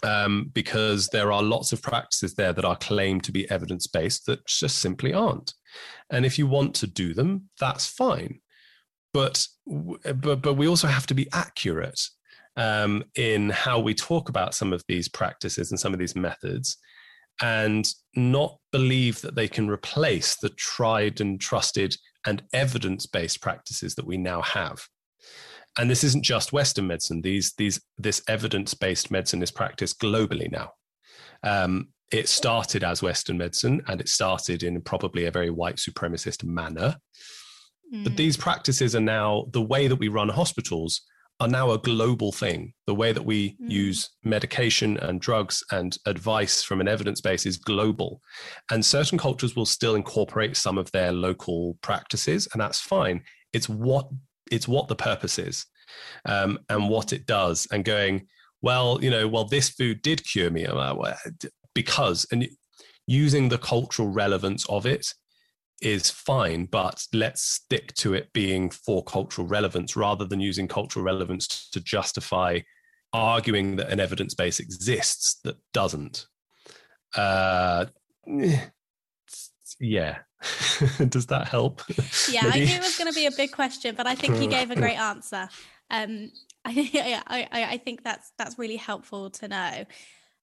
Um, 0.03 0.51
because 0.55 1.09
there 1.09 1.31
are 1.31 1.43
lots 1.43 1.75
of 1.75 1.83
practices 1.83 2.35
there 2.35 2.55
that 2.55 2.65
are 2.65 2.77
claimed 2.77 3.23
to 3.25 3.33
be 3.33 3.51
evidence 3.51 3.87
based 3.87 4.25
that 4.27 4.47
just 4.47 4.79
simply 4.79 5.13
aren't. 5.13 5.53
And 6.11 6.25
if 6.25 6.39
you 6.39 6.47
want 6.47 6.75
to 6.77 6.87
do 6.87 7.13
them, 7.13 7.51
that's 7.61 7.87
fine. 7.87 8.41
But 9.13 9.47
but 9.67 10.41
but 10.41 10.55
we 10.55 10.69
also 10.69 10.87
have 10.89 11.07
to 11.09 11.15
be 11.15 11.29
accurate 11.33 12.01
um, 12.57 13.05
in 13.15 13.51
how 13.51 13.79
we 13.81 13.95
talk 13.95 14.29
about 14.29 14.55
some 14.55 14.73
of 14.73 14.85
these 14.89 15.09
practices 15.09 15.71
and 15.71 15.79
some 15.79 15.93
of 15.93 15.99
these 15.99 16.17
methods, 16.17 16.77
and 17.41 17.89
not 18.15 18.59
believe 18.73 19.21
that 19.23 19.35
they 19.35 19.49
can 19.49 19.69
replace 19.69 20.37
the 20.37 20.51
tried 20.51 21.21
and 21.21 21.41
trusted 21.41 21.97
and 22.27 22.43
evidence 22.53 23.07
based 23.07 23.41
practices 23.41 23.95
that 23.95 24.07
we 24.07 24.17
now 24.17 24.43
have. 24.43 24.87
And 25.79 25.91
this 25.91 26.05
isn't 26.05 26.25
just 26.25 26.53
Western 26.53 26.87
medicine. 26.87 27.23
These, 27.23 27.55
these, 27.57 27.81
this 27.97 28.23
evidence 28.29 28.75
based 28.75 29.11
medicine 29.11 29.43
is 29.43 29.51
practiced 29.51 30.01
globally 30.01 30.51
now. 30.51 30.73
Um, 31.43 31.89
it 32.11 32.29
started 32.29 32.83
as 32.83 33.03
Western 33.03 33.39
medicine 33.39 33.83
and 33.87 34.01
it 34.01 34.09
started 34.09 34.63
in 34.63 34.81
probably 34.83 35.27
a 35.27 35.31
very 35.31 35.51
white 35.51 35.77
supremacist 35.77 36.45
manner. 36.45 36.97
Mm. 37.95 38.05
But 38.05 38.17
these 38.17 38.37
practices 38.37 38.97
are 38.97 39.01
now 39.01 39.47
the 39.53 39.63
way 39.63 39.87
that 39.87 39.97
we 39.97 40.09
run 40.09 40.29
hospitals 40.29 41.03
are 41.41 41.49
now 41.49 41.71
a 41.71 41.79
global 41.79 42.33
thing. 42.33 42.75
The 42.87 42.95
way 42.95 43.13
that 43.13 43.25
we 43.25 43.51
mm. 43.51 43.71
use 43.71 44.11
medication 44.23 44.99
and 44.99 45.21
drugs 45.21 45.65
and 45.73 45.97
advice 46.07 46.63
from 46.63 46.81
an 46.81 46.89
evidence 46.89 47.21
base 47.21 47.47
is 47.47 47.57
global. 47.57 48.21
And 48.71 48.85
certain 48.85 49.17
cultures 49.17 49.57
will 49.57 49.67
still 49.67 49.95
incorporate 49.95 50.57
some 50.57 50.77
of 50.77 50.93
their 50.93 51.13
local 51.13 51.79
practices, 51.81 52.47
and 52.53 52.61
that's 52.61 52.81
fine. 52.81 53.23
It's 53.53 53.69
what 53.69 54.09
it's 54.51 54.69
what 54.69 54.89
the 54.89 54.97
purpose 54.97 55.39
is 55.39 55.67
um, 56.27 56.59
and 56.69 56.89
what 56.89 57.13
it 57.13 57.27
does. 57.27 57.67
And 57.73 57.85
going, 57.85 58.27
well, 58.63 58.99
you 59.03 59.11
know, 59.11 59.27
well, 59.29 59.45
this 59.45 59.71
food 59.71 60.03
did 60.03 60.25
cure 60.25 60.51
me 60.51 60.67
because, 61.75 62.27
and 62.33 62.49
using 63.07 63.49
the 63.49 63.59
cultural 63.59 64.09
relevance 64.09 64.67
of 64.69 64.87
it 64.87 65.15
is 65.81 66.11
fine, 66.11 66.67
but 66.67 67.05
let's 67.13 67.43
stick 67.43 67.95
to 67.95 68.15
it 68.15 68.33
being 68.33 68.71
for 68.71 69.03
cultural 69.03 69.47
relevance 69.47 69.97
rather 69.97 70.25
than 70.25 70.41
using 70.41 70.69
cultural 70.69 71.05
relevance 71.05 71.69
to 71.71 71.81
justify 71.81 72.61
arguing 73.13 73.77
that 73.77 73.91
an 73.91 73.99
evidence 73.99 74.35
base 74.35 74.61
exists 74.61 75.41
that 75.43 75.57
doesn't. 75.73 76.27
Uh, 77.17 77.87
yeah. 79.81 80.19
Does 81.09 81.27
that 81.27 81.49
help? 81.49 81.83
Yeah, 82.31 82.43
I 82.45 82.59
knew 82.59 82.75
it 82.75 82.81
was 82.81 82.97
going 82.97 83.13
to 83.13 83.15
be 83.15 83.27
a 83.27 83.33
big 83.33 83.53
question, 83.53 83.95
but 83.95 84.07
I 84.07 84.15
think 84.15 84.41
you 84.41 84.49
gave 84.49 84.71
a 84.71 84.77
great 84.77 84.99
answer. 84.99 85.49
Um, 85.91 86.31
I, 86.65 87.25
I, 87.27 87.65
I 87.65 87.77
think 87.79 88.05
that's 88.05 88.33
that's 88.39 88.59
really 88.59 88.77
helpful 88.77 89.31
to 89.31 89.49
know. 89.49 89.85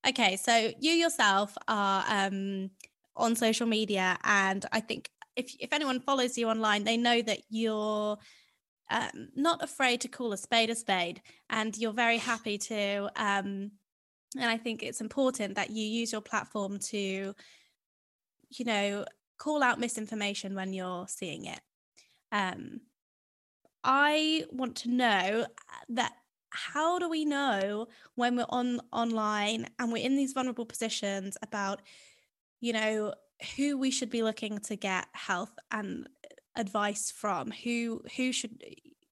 Okay, 0.08 0.36
so 0.36 0.72
you 0.80 0.92
yourself 0.92 1.56
are 1.68 2.04
um, 2.08 2.72
on 3.16 3.36
social 3.36 3.68
media, 3.68 4.18
and 4.24 4.66
I 4.72 4.80
think 4.80 5.10
if 5.36 5.56
if 5.60 5.72
anyone 5.72 6.00
follows 6.00 6.38
you 6.38 6.50
online, 6.50 6.84
they 6.84 6.98
know 6.98 7.22
that 7.22 7.40
you're 7.50 8.18
um, 8.90 9.30
not 9.36 9.64
afraid 9.64 10.02
to 10.02 10.08
call 10.08 10.34
a 10.34 10.38
spade 10.38 10.70
a 10.70 10.76
spade, 10.76 11.22
and 11.50 11.78
you're 11.78 11.94
very 11.94 12.18
happy 12.18 12.58
to. 12.58 13.10
Um, 13.16 13.72
and 14.36 14.46
I 14.46 14.58
think 14.58 14.84
it's 14.84 15.02
important 15.02 15.56
that 15.56 15.70
you 15.70 15.84
use 15.84 16.12
your 16.12 16.22
platform 16.22 16.80
to, 16.80 17.34
you 18.50 18.66
know, 18.66 19.06
call 19.38 19.64
out 19.64 19.80
misinformation 19.80 20.56
when 20.56 20.74
you're 20.74 21.08
seeing 21.08 21.46
it. 21.46 21.60
Um, 22.32 22.82
I 23.84 24.46
want 24.52 24.76
to 24.78 24.90
know 24.90 25.46
that 25.90 26.14
how 26.50 27.00
do 27.00 27.10
we 27.10 27.24
know 27.26 27.88
when 28.16 28.36
we're 28.36 28.46
on 28.50 28.82
online 28.92 29.68
and 29.80 29.92
we're 29.92 30.04
in 30.04 30.16
these 30.16 30.34
vulnerable 30.34 30.66
positions 30.66 31.38
about, 31.42 31.82
you 32.60 32.74
know, 32.74 33.14
who 33.56 33.78
we 33.78 33.92
should 33.92 34.10
be 34.10 34.24
looking 34.24 34.58
to 34.60 34.76
get 34.76 35.06
health 35.14 35.54
and 35.72 36.08
advice 36.56 37.12
from 37.12 37.52
who 37.52 38.02
who 38.16 38.32
should 38.32 38.64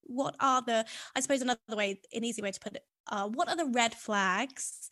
what 0.02 0.34
are 0.40 0.62
the 0.62 0.84
i 1.14 1.20
suppose 1.20 1.40
another 1.42 1.60
way 1.70 2.00
an 2.12 2.24
easy 2.24 2.42
way 2.42 2.50
to 2.50 2.60
put 2.60 2.74
it 2.74 2.84
uh, 3.08 3.28
what 3.28 3.48
are 3.48 3.56
the 3.56 3.66
red 3.66 3.94
flags 3.94 4.90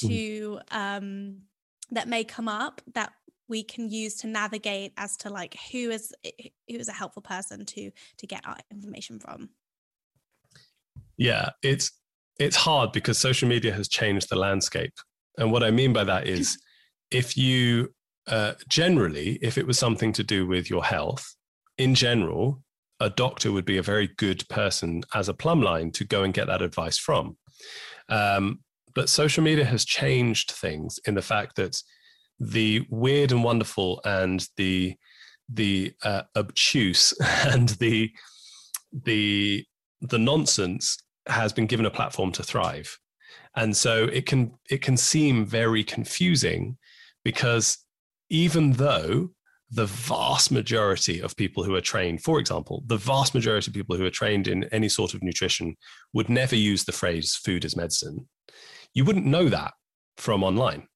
hmm. 0.00 0.08
to 0.08 0.60
um 0.70 1.36
that 1.90 2.08
may 2.08 2.24
come 2.24 2.48
up 2.48 2.80
that 2.94 3.12
we 3.50 3.62
can 3.62 3.90
use 3.90 4.14
to 4.16 4.26
navigate 4.26 4.92
as 4.96 5.16
to 5.18 5.28
like 5.28 5.56
who 5.72 5.90
is 5.90 6.14
who 6.24 6.76
is 6.76 6.88
a 6.88 6.92
helpful 6.92 7.22
person 7.22 7.66
to 7.66 7.90
to 8.16 8.26
get 8.26 8.40
our 8.46 8.56
information 8.70 9.18
from 9.18 9.50
yeah 11.16 11.50
it's 11.62 11.90
it's 12.38 12.56
hard 12.56 12.92
because 12.92 13.18
social 13.18 13.48
media 13.48 13.72
has 13.72 13.88
changed 13.88 14.30
the 14.30 14.36
landscape 14.36 14.94
and 15.36 15.52
what 15.52 15.62
i 15.62 15.70
mean 15.70 15.92
by 15.92 16.04
that 16.04 16.26
is 16.26 16.56
if 17.10 17.36
you 17.36 17.92
uh, 18.30 18.54
generally, 18.68 19.38
if 19.42 19.58
it 19.58 19.66
was 19.66 19.78
something 19.78 20.12
to 20.12 20.22
do 20.22 20.46
with 20.46 20.70
your 20.70 20.84
health, 20.84 21.34
in 21.78 21.94
general, 21.94 22.62
a 23.00 23.10
doctor 23.10 23.50
would 23.50 23.64
be 23.64 23.78
a 23.78 23.82
very 23.82 24.08
good 24.18 24.48
person 24.48 25.02
as 25.14 25.28
a 25.28 25.34
plumb 25.34 25.62
line 25.62 25.90
to 25.90 26.04
go 26.04 26.22
and 26.22 26.34
get 26.34 26.46
that 26.46 26.62
advice 26.62 26.98
from. 26.98 27.36
Um, 28.08 28.60
but 28.94 29.08
social 29.08 29.42
media 29.42 29.64
has 29.64 29.84
changed 29.84 30.52
things 30.52 30.98
in 31.06 31.14
the 31.14 31.22
fact 31.22 31.56
that 31.56 31.82
the 32.40 32.86
weird 32.88 33.30
and 33.30 33.44
wonderful 33.44 34.00
and 34.04 34.48
the 34.56 34.96
the 35.52 35.92
uh, 36.02 36.22
obtuse 36.36 37.12
and 37.46 37.70
the 37.80 38.10
the 39.04 39.64
the 40.00 40.18
nonsense 40.18 40.96
has 41.28 41.52
been 41.52 41.66
given 41.66 41.86
a 41.86 41.90
platform 41.90 42.32
to 42.32 42.42
thrive 42.42 42.98
and 43.56 43.76
so 43.76 44.04
it 44.04 44.26
can 44.26 44.52
it 44.70 44.80
can 44.82 44.96
seem 44.96 45.44
very 45.44 45.84
confusing 45.84 46.76
because 47.24 47.78
even 48.30 48.72
though 48.72 49.30
the 49.72 49.86
vast 49.86 50.50
majority 50.50 51.20
of 51.20 51.36
people 51.36 51.62
who 51.62 51.74
are 51.74 51.80
trained, 51.80 52.22
for 52.22 52.40
example, 52.40 52.82
the 52.86 52.96
vast 52.96 53.34
majority 53.34 53.70
of 53.70 53.74
people 53.74 53.96
who 53.96 54.04
are 54.04 54.10
trained 54.10 54.48
in 54.48 54.64
any 54.64 54.88
sort 54.88 55.14
of 55.14 55.22
nutrition 55.22 55.76
would 56.12 56.28
never 56.28 56.56
use 56.56 56.84
the 56.84 56.92
phrase 56.92 57.36
food 57.36 57.64
as 57.64 57.76
medicine. 57.76 58.28
You 58.94 59.04
wouldn't 59.04 59.26
know 59.26 59.48
that 59.48 59.72
from 60.16 60.42
online. 60.42 60.88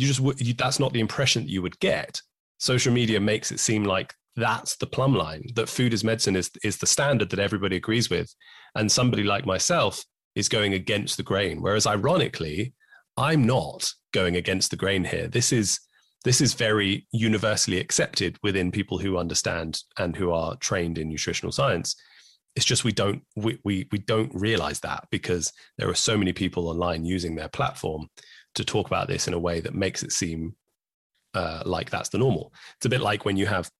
You 0.00 0.08
just 0.08 0.40
you, 0.40 0.54
that's 0.54 0.80
not 0.80 0.92
the 0.92 1.00
impression 1.00 1.42
that 1.42 1.50
you 1.50 1.62
would 1.62 1.78
get. 1.80 2.20
Social 2.58 2.92
media 2.92 3.20
makes 3.20 3.52
it 3.52 3.60
seem 3.60 3.84
like 3.84 4.14
that's 4.36 4.76
the 4.76 4.86
plumb 4.86 5.14
line 5.14 5.44
that 5.54 5.68
food 5.68 5.92
as 5.92 6.04
medicine 6.04 6.36
is 6.36 6.50
is 6.62 6.78
the 6.78 6.86
standard 6.86 7.30
that 7.30 7.38
everybody 7.38 7.76
agrees 7.76 8.10
with, 8.10 8.34
and 8.74 8.90
somebody 8.90 9.24
like 9.24 9.46
myself 9.46 10.04
is 10.34 10.48
going 10.48 10.74
against 10.74 11.16
the 11.16 11.22
grain. 11.22 11.60
Whereas 11.60 11.86
ironically, 11.86 12.74
I'm 13.16 13.44
not 13.44 13.92
going 14.12 14.36
against 14.36 14.70
the 14.70 14.76
grain 14.76 15.04
here. 15.04 15.28
This 15.28 15.52
is 15.52 15.80
this 16.24 16.40
is 16.40 16.54
very 16.54 17.06
universally 17.12 17.78
accepted 17.80 18.38
within 18.42 18.70
people 18.70 18.98
who 18.98 19.16
understand 19.16 19.80
and 19.98 20.14
who 20.14 20.30
are 20.30 20.56
trained 20.56 20.98
in 20.98 21.08
nutritional 21.08 21.52
science 21.52 21.96
it's 22.56 22.64
just 22.64 22.84
we 22.84 22.92
don't 22.92 23.22
we, 23.36 23.58
we 23.64 23.88
we 23.92 23.98
don't 23.98 24.32
realize 24.34 24.80
that 24.80 25.06
because 25.10 25.52
there 25.78 25.88
are 25.88 25.94
so 25.94 26.16
many 26.16 26.32
people 26.32 26.68
online 26.68 27.04
using 27.04 27.34
their 27.34 27.48
platform 27.48 28.08
to 28.54 28.64
talk 28.64 28.86
about 28.86 29.08
this 29.08 29.28
in 29.28 29.34
a 29.34 29.38
way 29.38 29.60
that 29.60 29.74
makes 29.74 30.02
it 30.02 30.12
seem 30.12 30.54
uh, 31.34 31.62
like 31.64 31.90
that's 31.90 32.08
the 32.08 32.18
normal 32.18 32.52
it's 32.76 32.86
a 32.86 32.88
bit 32.88 33.00
like 33.00 33.24
when 33.24 33.36
you 33.36 33.46
have 33.46 33.70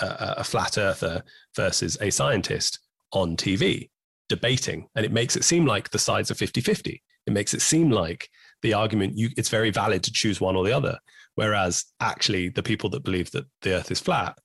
a, 0.00 0.34
a 0.38 0.44
flat 0.44 0.76
earther 0.76 1.22
versus 1.54 1.96
a 2.00 2.10
scientist 2.10 2.80
on 3.12 3.36
tv 3.36 3.88
debating 4.28 4.88
and 4.96 5.06
it 5.06 5.12
makes 5.12 5.36
it 5.36 5.44
seem 5.44 5.66
like 5.66 5.90
the 5.90 5.98
sides 5.98 6.30
are 6.30 6.34
50-50 6.34 7.00
it 7.26 7.32
makes 7.32 7.54
it 7.54 7.62
seem 7.62 7.90
like 7.90 8.28
the 8.62 8.74
argument 8.74 9.16
you 9.16 9.28
it's 9.36 9.48
very 9.48 9.70
valid 9.70 10.02
to 10.02 10.12
choose 10.12 10.40
one 10.40 10.56
or 10.56 10.64
the 10.64 10.72
other 10.72 10.98
Whereas 11.36 11.84
actually, 12.00 12.48
the 12.48 12.62
people 12.62 12.90
that 12.90 13.04
believe 13.04 13.30
that 13.30 13.44
the 13.62 13.74
Earth 13.74 13.90
is 13.90 14.00
flat 14.00 14.38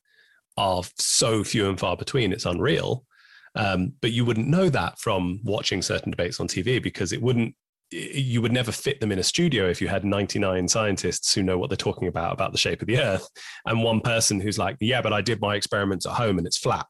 are 0.58 0.84
so 0.98 1.44
few 1.44 1.70
and 1.70 1.80
far 1.80 1.98
between, 1.98 2.32
it's 2.32 2.46
unreal. 2.46 3.06
Um, 3.56 3.94
but 4.02 4.12
you 4.12 4.24
wouldn't 4.24 4.48
know 4.48 4.70
that 4.70 5.00
from 5.00 5.40
watching 5.44 5.82
certain 5.82 6.12
debates 6.12 6.40
on 6.40 6.48
TV 6.48 6.84
because 6.84 7.14
it 7.14 7.22
wouldn't, 7.22 7.56
you 7.92 8.42
would 8.42 8.54
never 8.54 8.72
fit 8.72 9.00
them 9.00 9.12
in 9.12 9.20
a 9.20 9.24
studio 9.24 9.70
if 9.70 9.82
you 9.82 9.88
had 9.88 10.06
99 10.06 10.68
scientists 10.68 11.34
who 11.34 11.44
know 11.44 11.58
what 11.58 11.70
they're 11.70 11.78
talking 11.78 12.08
about 12.08 12.34
about 12.34 12.54
the 12.54 12.58
shape 12.58 12.82
of 12.82 12.88
the 12.88 13.00
Earth 13.00 13.28
and 13.66 13.84
one 13.84 14.00
person 14.00 14.40
who's 14.40 14.58
like, 14.58 14.78
yeah, 14.80 15.02
but 15.02 15.14
I 15.14 15.22
did 15.22 15.42
my 15.42 15.56
experiments 15.56 16.06
at 16.06 16.14
home 16.14 16.38
and 16.38 16.48
it's 16.48 16.58
flat. 16.58 16.86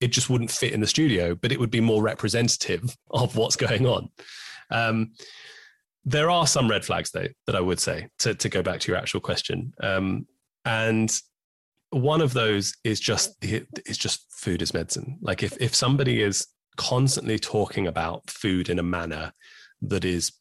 It 0.00 0.08
just 0.08 0.28
wouldn't 0.28 0.50
fit 0.50 0.72
in 0.72 0.80
the 0.80 0.86
studio, 0.86 1.36
but 1.36 1.52
it 1.52 1.60
would 1.60 1.70
be 1.70 1.80
more 1.80 2.02
representative 2.02 2.82
of 3.10 3.36
what's 3.36 3.56
going 3.56 3.86
on. 3.86 4.08
Um, 4.70 5.12
there 6.04 6.30
are 6.30 6.46
some 6.46 6.68
red 6.68 6.84
flags 6.84 7.10
though 7.10 7.28
that 7.46 7.54
I 7.54 7.60
would 7.60 7.78
say 7.78 8.08
to, 8.20 8.34
to 8.34 8.48
go 8.48 8.62
back 8.62 8.80
to 8.80 8.90
your 8.90 8.98
actual 8.98 9.20
question. 9.20 9.72
Um, 9.82 10.26
and 10.64 11.14
one 11.90 12.20
of 12.20 12.32
those 12.32 12.74
is 12.84 13.00
just 13.00 13.36
is 13.42 13.98
just 13.98 14.26
food 14.32 14.62
as 14.62 14.72
medicine. 14.72 15.18
Like 15.20 15.42
if 15.42 15.60
if 15.60 15.74
somebody 15.74 16.22
is 16.22 16.46
constantly 16.76 17.38
talking 17.38 17.86
about 17.86 18.30
food 18.30 18.68
in 18.68 18.78
a 18.78 18.82
manner 18.82 19.32
that 19.82 20.04
is 20.04 20.32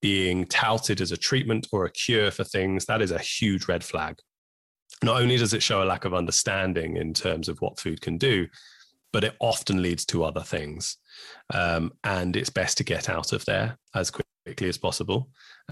being 0.00 0.44
touted 0.46 1.00
as 1.00 1.12
a 1.12 1.16
treatment 1.16 1.66
or 1.72 1.84
a 1.84 1.90
cure 1.90 2.30
for 2.30 2.44
things, 2.44 2.86
that 2.86 3.02
is 3.02 3.10
a 3.10 3.18
huge 3.18 3.68
red 3.68 3.82
flag. 3.82 4.16
Not 5.02 5.20
only 5.20 5.36
does 5.36 5.52
it 5.52 5.62
show 5.62 5.82
a 5.82 5.84
lack 5.84 6.04
of 6.04 6.14
understanding 6.14 6.96
in 6.96 7.12
terms 7.12 7.48
of 7.48 7.58
what 7.60 7.78
food 7.78 8.00
can 8.00 8.18
do, 8.18 8.46
but 9.12 9.24
it 9.24 9.36
often 9.40 9.82
leads 9.82 10.04
to 10.06 10.24
other 10.24 10.42
things. 10.42 10.98
Um, 11.52 11.92
and 12.04 12.36
it's 12.36 12.50
best 12.50 12.78
to 12.78 12.84
get 12.84 13.08
out 13.08 13.32
of 13.32 13.44
there 13.44 13.78
as 13.94 14.10
quickly 14.10 14.68
as 14.68 14.78
possible. 14.78 15.28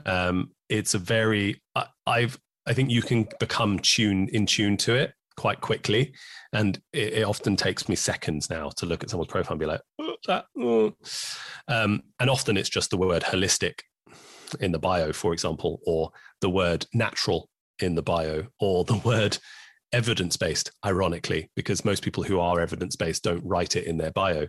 Um, 0.06 0.50
it's 0.68 0.94
a 0.94 0.98
very 0.98 1.62
I, 1.74 1.86
I've 2.06 2.38
I 2.66 2.72
think 2.72 2.90
you 2.90 3.02
can 3.02 3.28
become 3.40 3.78
tuned 3.78 4.30
in 4.30 4.46
tune 4.46 4.76
to 4.78 4.94
it 4.94 5.12
quite 5.36 5.60
quickly, 5.60 6.14
and 6.52 6.80
it, 6.92 7.14
it, 7.14 7.22
often 7.24 7.56
takes 7.56 7.88
me 7.88 7.96
seconds 7.96 8.48
now 8.48 8.70
to 8.76 8.86
look 8.86 9.02
at 9.02 9.10
someone's 9.10 9.30
profile 9.30 9.52
and 9.52 9.60
be 9.60 9.66
like, 9.66 9.80
oh, 9.98 10.14
that, 10.26 10.46
oh. 10.58 10.94
Um, 11.68 12.02
and 12.20 12.30
often 12.30 12.56
it's 12.56 12.68
just 12.68 12.90
the 12.90 12.96
word 12.96 13.22
holistic 13.22 13.80
in 14.60 14.72
the 14.72 14.78
bio, 14.78 15.12
for 15.12 15.32
example, 15.32 15.80
or 15.86 16.10
the 16.40 16.50
word 16.50 16.86
natural 16.92 17.48
in 17.80 17.94
the 17.94 18.02
bio, 18.02 18.46
or 18.60 18.84
the 18.84 18.96
word 19.04 19.38
evidence 19.92 20.36
based, 20.36 20.70
ironically, 20.84 21.50
because 21.54 21.84
most 21.84 22.02
people 22.02 22.24
who 22.24 22.40
are 22.40 22.60
evidence 22.60 22.96
based 22.96 23.22
don't 23.22 23.44
write 23.44 23.76
it 23.76 23.84
in 23.84 23.96
their 23.96 24.10
bio. 24.10 24.46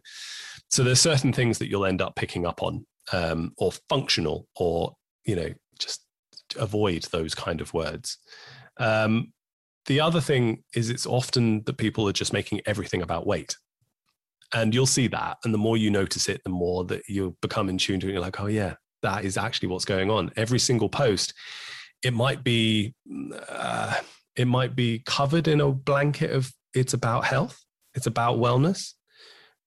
So 0.69 0.83
there's 0.83 1.01
certain 1.01 1.33
things 1.33 1.59
that 1.59 1.69
you'll 1.69 1.85
end 1.85 2.01
up 2.01 2.15
picking 2.15 2.45
up 2.45 2.63
on 2.63 2.85
um, 3.11 3.53
or 3.57 3.71
functional 3.89 4.47
or 4.55 4.93
you 5.25 5.35
know 5.35 5.53
just 5.79 6.05
avoid 6.59 7.03
those 7.11 7.35
kind 7.35 7.61
of 7.61 7.73
words 7.73 8.17
um, 8.77 9.31
the 9.85 9.99
other 9.99 10.21
thing 10.21 10.63
is 10.73 10.89
it's 10.89 11.05
often 11.05 11.63
that 11.65 11.77
people 11.77 12.07
are 12.07 12.13
just 12.13 12.33
making 12.33 12.61
everything 12.65 13.01
about 13.01 13.27
weight 13.27 13.55
and 14.53 14.73
you'll 14.73 14.85
see 14.85 15.07
that 15.07 15.37
and 15.43 15.53
the 15.53 15.59
more 15.59 15.77
you 15.77 15.91
notice 15.91 16.29
it 16.29 16.41
the 16.43 16.49
more 16.49 16.85
that 16.85 17.01
you 17.07 17.35
become 17.41 17.69
in 17.69 17.77
tune 17.77 17.99
to 17.99 18.07
it 18.07 18.13
you're 18.13 18.21
like 18.21 18.39
oh 18.39 18.47
yeah 18.47 18.75
that 19.05 19.23
is 19.23 19.37
actually 19.37 19.69
what's 19.69 19.85
going 19.85 20.09
on 20.09 20.31
every 20.35 20.59
single 20.59 20.89
post 20.89 21.33
it 22.03 22.13
might 22.13 22.43
be 22.43 22.93
uh, 23.49 23.93
it 24.35 24.45
might 24.45 24.75
be 24.75 25.01
covered 25.05 25.47
in 25.47 25.61
a 25.61 25.71
blanket 25.71 26.31
of 26.31 26.51
it's 26.73 26.93
about 26.93 27.25
health 27.25 27.63
it's 27.95 28.07
about 28.07 28.37
wellness 28.37 28.93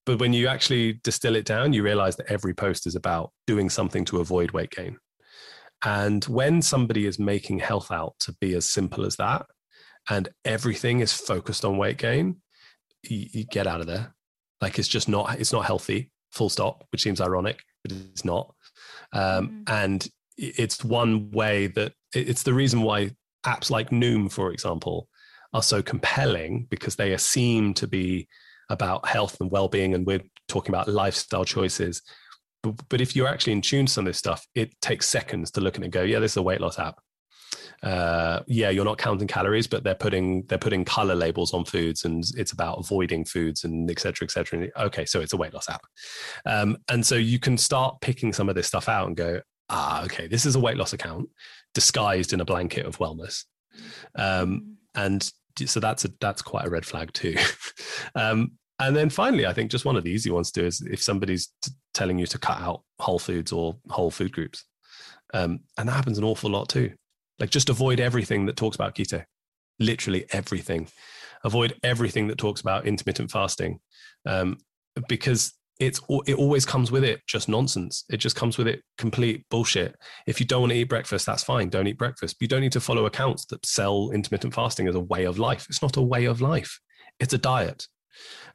but 0.08 0.20
when 0.20 0.32
you 0.32 0.48
actually 0.48 0.94
distill 1.04 1.36
it 1.36 1.44
down, 1.44 1.74
you 1.74 1.82
realize 1.82 2.16
that 2.16 2.32
every 2.32 2.54
post 2.54 2.86
is 2.86 2.96
about 2.96 3.30
doing 3.46 3.68
something 3.68 4.06
to 4.06 4.20
avoid 4.20 4.52
weight 4.52 4.70
gain. 4.70 4.96
And 5.84 6.24
when 6.24 6.62
somebody 6.62 7.04
is 7.04 7.18
making 7.18 7.58
health 7.58 7.92
out 7.92 8.14
to 8.20 8.34
be 8.40 8.54
as 8.54 8.66
simple 8.66 9.04
as 9.04 9.16
that, 9.16 9.44
and 10.08 10.30
everything 10.46 11.00
is 11.00 11.12
focused 11.12 11.62
on 11.62 11.76
weight 11.76 11.98
gain, 11.98 12.36
you, 13.02 13.26
you 13.30 13.44
get 13.44 13.66
out 13.66 13.82
of 13.82 13.86
there. 13.86 14.14
Like 14.62 14.78
it's 14.78 14.88
just 14.88 15.10
not, 15.10 15.38
it's 15.38 15.52
not 15.52 15.66
healthy, 15.66 16.10
full 16.32 16.48
stop, 16.48 16.86
which 16.90 17.02
seems 17.02 17.20
ironic, 17.20 17.60
but 17.84 17.92
it's 17.92 18.24
not. 18.24 18.54
Um, 19.12 19.48
mm. 19.48 19.62
And 19.68 20.08
it's 20.36 20.84
one 20.84 21.30
way 21.30 21.66
that 21.68 21.92
it's 22.14 22.42
the 22.42 22.54
reason 22.54 22.82
why 22.82 23.10
apps 23.44 23.70
like 23.70 23.90
Noom, 23.90 24.30
for 24.30 24.52
example, 24.52 25.08
are 25.52 25.62
so 25.62 25.82
compelling 25.82 26.66
because 26.70 26.96
they 26.96 27.16
seem 27.16 27.74
to 27.74 27.86
be 27.86 28.28
about 28.70 29.06
health 29.08 29.40
and 29.40 29.50
well-being 29.50 29.94
and 29.94 30.06
we're 30.06 30.22
talking 30.46 30.74
about 30.74 30.88
lifestyle 30.88 31.44
choices 31.44 32.02
but, 32.62 32.74
but 32.88 33.00
if 33.00 33.16
you're 33.16 33.28
actually 33.28 33.52
in 33.52 33.62
tune 33.62 33.86
to 33.86 33.92
some 33.92 34.06
of 34.06 34.10
this 34.10 34.18
stuff 34.18 34.46
it 34.54 34.78
takes 34.80 35.08
seconds 35.08 35.50
to 35.50 35.60
look 35.60 35.76
at 35.76 35.80
it 35.80 35.84
and 35.84 35.92
go 35.92 36.02
yeah 36.02 36.18
this 36.18 36.32
is 36.32 36.36
a 36.36 36.42
weight 36.42 36.60
loss 36.60 36.78
app 36.78 36.98
uh, 37.82 38.40
yeah, 38.46 38.70
you're 38.70 38.84
not 38.84 38.98
counting 38.98 39.28
calories, 39.28 39.66
but 39.66 39.84
they're 39.84 39.94
putting 39.94 40.42
they're 40.46 40.58
putting 40.58 40.84
color 40.84 41.14
labels 41.14 41.54
on 41.54 41.64
foods, 41.64 42.04
and 42.04 42.24
it's 42.36 42.52
about 42.52 42.78
avoiding 42.78 43.24
foods 43.24 43.64
and 43.64 43.90
et 43.90 44.00
cetera, 44.00 44.24
et 44.24 44.30
cetera. 44.30 44.68
Okay, 44.78 45.04
so 45.04 45.20
it's 45.20 45.32
a 45.32 45.36
weight 45.36 45.54
loss 45.54 45.68
app, 45.68 45.82
um, 46.44 46.76
and 46.88 47.06
so 47.06 47.14
you 47.14 47.38
can 47.38 47.56
start 47.56 48.00
picking 48.00 48.32
some 48.32 48.48
of 48.48 48.54
this 48.56 48.66
stuff 48.66 48.88
out 48.88 49.06
and 49.06 49.16
go, 49.16 49.40
ah, 49.70 50.02
okay, 50.04 50.26
this 50.26 50.44
is 50.44 50.56
a 50.56 50.60
weight 50.60 50.76
loss 50.76 50.92
account 50.92 51.28
disguised 51.72 52.32
in 52.32 52.40
a 52.40 52.44
blanket 52.44 52.84
of 52.84 52.98
wellness, 52.98 53.44
um, 54.16 54.76
and 54.96 55.30
so 55.64 55.78
that's 55.78 56.04
a 56.04 56.10
that's 56.20 56.42
quite 56.42 56.66
a 56.66 56.70
red 56.70 56.84
flag 56.84 57.12
too. 57.12 57.36
um, 58.16 58.52
and 58.80 58.96
then 58.96 59.10
finally, 59.10 59.46
I 59.46 59.52
think 59.52 59.70
just 59.70 59.84
one 59.84 59.96
of 59.96 60.04
the 60.04 60.10
easy 60.10 60.30
ones 60.30 60.50
to 60.52 60.60
do 60.60 60.66
is 60.66 60.80
if 60.80 61.02
somebody's 61.02 61.52
t- 61.62 61.72
telling 61.94 62.18
you 62.18 62.26
to 62.26 62.38
cut 62.38 62.60
out 62.60 62.82
whole 63.00 63.18
foods 63.18 63.52
or 63.52 63.76
whole 63.88 64.10
food 64.10 64.32
groups, 64.32 64.64
um, 65.32 65.60
and 65.76 65.88
that 65.88 65.92
happens 65.92 66.18
an 66.18 66.24
awful 66.24 66.50
lot 66.50 66.68
too. 66.68 66.92
Like 67.38 67.50
just 67.50 67.68
avoid 67.68 68.00
everything 68.00 68.46
that 68.46 68.56
talks 68.56 68.76
about 68.76 68.94
keto, 68.94 69.24
literally 69.78 70.26
everything. 70.30 70.88
Avoid 71.44 71.74
everything 71.84 72.26
that 72.28 72.38
talks 72.38 72.60
about 72.60 72.86
intermittent 72.86 73.30
fasting, 73.30 73.78
um, 74.26 74.58
because 75.08 75.52
it's 75.78 76.00
it 76.26 76.34
always 76.34 76.66
comes 76.66 76.90
with 76.90 77.04
it 77.04 77.20
just 77.28 77.48
nonsense. 77.48 78.04
It 78.10 78.16
just 78.16 78.34
comes 78.34 78.58
with 78.58 78.66
it 78.66 78.82
complete 78.96 79.44
bullshit. 79.48 79.94
If 80.26 80.40
you 80.40 80.46
don't 80.46 80.62
want 80.62 80.72
to 80.72 80.78
eat 80.78 80.88
breakfast, 80.88 81.26
that's 81.26 81.44
fine. 81.44 81.68
Don't 81.68 81.86
eat 81.86 81.98
breakfast. 81.98 82.36
You 82.40 82.48
don't 82.48 82.60
need 82.60 82.72
to 82.72 82.80
follow 82.80 83.06
accounts 83.06 83.44
that 83.46 83.64
sell 83.64 84.10
intermittent 84.10 84.54
fasting 84.54 84.88
as 84.88 84.96
a 84.96 85.00
way 85.00 85.24
of 85.24 85.38
life. 85.38 85.66
It's 85.68 85.82
not 85.82 85.96
a 85.96 86.02
way 86.02 86.24
of 86.24 86.40
life. 86.40 86.80
It's 87.20 87.34
a 87.34 87.38
diet, 87.38 87.86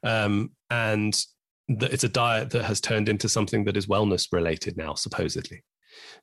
um, 0.02 0.50
and 0.68 1.18
it's 1.68 2.04
a 2.04 2.08
diet 2.08 2.50
that 2.50 2.64
has 2.64 2.80
turned 2.80 3.08
into 3.08 3.28
something 3.30 3.64
that 3.64 3.78
is 3.78 3.86
wellness 3.86 4.28
related 4.30 4.76
now, 4.76 4.92
supposedly, 4.92 5.64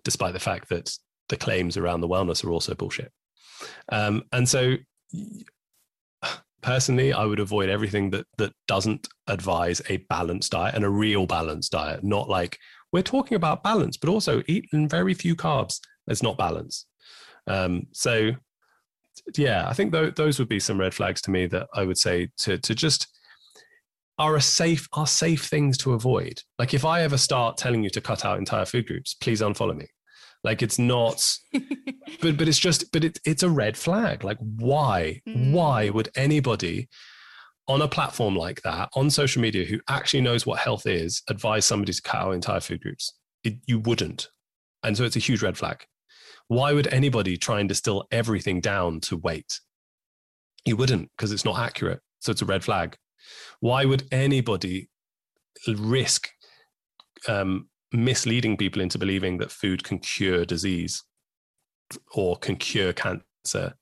despite 0.03 0.33
the 0.33 0.39
fact 0.39 0.69
that 0.69 0.95
the 1.31 1.37
claims 1.37 1.77
around 1.77 2.01
the 2.01 2.07
wellness 2.07 2.45
are 2.45 2.51
also 2.51 2.75
bullshit. 2.75 3.11
Um, 3.91 4.23
and 4.31 4.47
so 4.47 4.75
personally, 6.61 7.13
I 7.13 7.25
would 7.25 7.39
avoid 7.39 7.69
everything 7.69 8.11
that 8.11 8.27
that 8.37 8.53
doesn't 8.67 9.07
advise 9.27 9.81
a 9.89 9.97
balanced 9.97 10.51
diet 10.51 10.75
and 10.75 10.85
a 10.85 10.89
real 10.89 11.25
balanced 11.25 11.71
diet. 11.71 12.03
Not 12.03 12.29
like 12.29 12.59
we're 12.91 13.01
talking 13.01 13.35
about 13.35 13.63
balance, 13.63 13.97
but 13.97 14.09
also 14.09 14.43
eating 14.47 14.87
very 14.87 15.13
few 15.13 15.35
carbs. 15.35 15.79
It's 16.07 16.21
not 16.21 16.37
balance. 16.37 16.85
Um, 17.47 17.87
so, 17.91 18.31
yeah, 19.37 19.67
I 19.67 19.73
think 19.73 19.93
th- 19.93 20.15
those 20.15 20.37
would 20.37 20.49
be 20.49 20.59
some 20.59 20.79
red 20.79 20.93
flags 20.93 21.21
to 21.21 21.31
me 21.31 21.47
that 21.47 21.67
I 21.73 21.85
would 21.85 21.97
say 21.97 22.29
to 22.39 22.57
to 22.57 22.75
just 22.75 23.07
are 24.17 24.35
a 24.35 24.41
safe 24.41 24.87
are 24.93 25.07
safe 25.07 25.45
things 25.45 25.77
to 25.79 25.93
avoid. 25.93 26.43
Like 26.59 26.73
if 26.73 26.85
I 26.85 27.01
ever 27.01 27.17
start 27.17 27.57
telling 27.57 27.83
you 27.83 27.89
to 27.91 28.01
cut 28.01 28.25
out 28.25 28.37
entire 28.37 28.65
food 28.65 28.87
groups, 28.87 29.15
please 29.15 29.41
unfollow 29.41 29.75
me. 29.75 29.87
Like 30.43 30.61
it's 30.61 30.79
not, 30.79 31.23
but 32.21 32.37
but 32.37 32.47
it's 32.47 32.57
just, 32.57 32.91
but 32.91 33.03
it, 33.03 33.19
it's 33.25 33.43
a 33.43 33.49
red 33.49 33.77
flag. 33.77 34.23
Like 34.23 34.37
why? 34.39 35.21
Mm. 35.27 35.51
Why 35.53 35.89
would 35.89 36.09
anybody 36.15 36.89
on 37.67 37.81
a 37.81 37.87
platform 37.87 38.35
like 38.35 38.61
that 38.63 38.89
on 38.95 39.09
social 39.09 39.41
media 39.41 39.65
who 39.65 39.79
actually 39.87 40.21
knows 40.21 40.45
what 40.45 40.59
health 40.59 40.87
is 40.87 41.21
advise 41.29 41.65
somebody 41.65 41.93
to 41.93 42.01
cut 42.01 42.21
out 42.21 42.31
entire 42.31 42.59
food 42.59 42.81
groups? 42.81 43.13
It, 43.43 43.57
you 43.67 43.79
wouldn't, 43.79 44.29
and 44.83 44.97
so 44.97 45.03
it's 45.03 45.15
a 45.15 45.19
huge 45.19 45.43
red 45.43 45.57
flag. 45.57 45.85
Why 46.47 46.73
would 46.73 46.87
anybody 46.87 47.37
try 47.37 47.59
and 47.59 47.69
distill 47.69 48.07
everything 48.11 48.61
down 48.61 48.99
to 49.01 49.17
weight? 49.17 49.59
You 50.65 50.75
wouldn't 50.75 51.09
because 51.15 51.31
it's 51.31 51.45
not 51.45 51.59
accurate. 51.59 52.01
So 52.19 52.31
it's 52.31 52.41
a 52.41 52.45
red 52.45 52.63
flag. 52.63 52.97
Why 53.59 53.85
would 53.85 54.07
anybody 54.11 54.89
risk 55.67 56.29
um, 57.27 57.67
misleading 57.93 58.57
people 58.57 58.81
into 58.81 58.97
believing 58.97 59.37
that 59.37 59.51
food 59.51 59.83
can 59.83 59.99
cure 59.99 60.45
disease 60.45 61.03
or 62.13 62.37
can 62.37 62.55
cure 62.55 62.93
cancer 62.93 63.73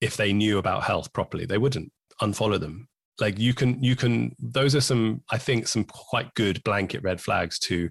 if 0.00 0.16
they 0.16 0.32
knew 0.32 0.58
about 0.58 0.84
health 0.84 1.12
properly? 1.12 1.46
They 1.46 1.58
wouldn't 1.58 1.92
unfollow 2.22 2.60
them. 2.60 2.88
Like 3.20 3.38
you 3.38 3.54
can, 3.54 3.82
you 3.82 3.96
can. 3.96 4.36
Those 4.38 4.74
are 4.74 4.80
some, 4.80 5.22
I 5.30 5.38
think, 5.38 5.68
some 5.68 5.84
quite 5.84 6.34
good 6.34 6.62
blanket 6.64 7.02
red 7.02 7.20
flags 7.20 7.58
to 7.60 7.88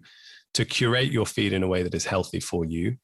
to 0.54 0.66
curate 0.66 1.12
your 1.12 1.26
feed 1.26 1.52
in 1.52 1.64
a 1.64 1.68
way 1.68 1.84
that 1.84 1.94
is 1.94 2.06
healthy 2.06 2.40
for 2.40 2.64
you. 2.64 2.96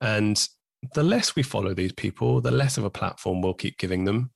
And 0.00 0.48
the 0.94 1.02
less 1.02 1.34
we 1.34 1.42
follow 1.42 1.74
these 1.74 1.92
people, 1.92 2.40
the 2.40 2.50
less 2.50 2.78
of 2.78 2.84
a 2.84 2.90
platform 2.90 3.42
we'll 3.42 3.54
keep 3.54 3.76
giving 3.76 4.04
them. 4.04 4.30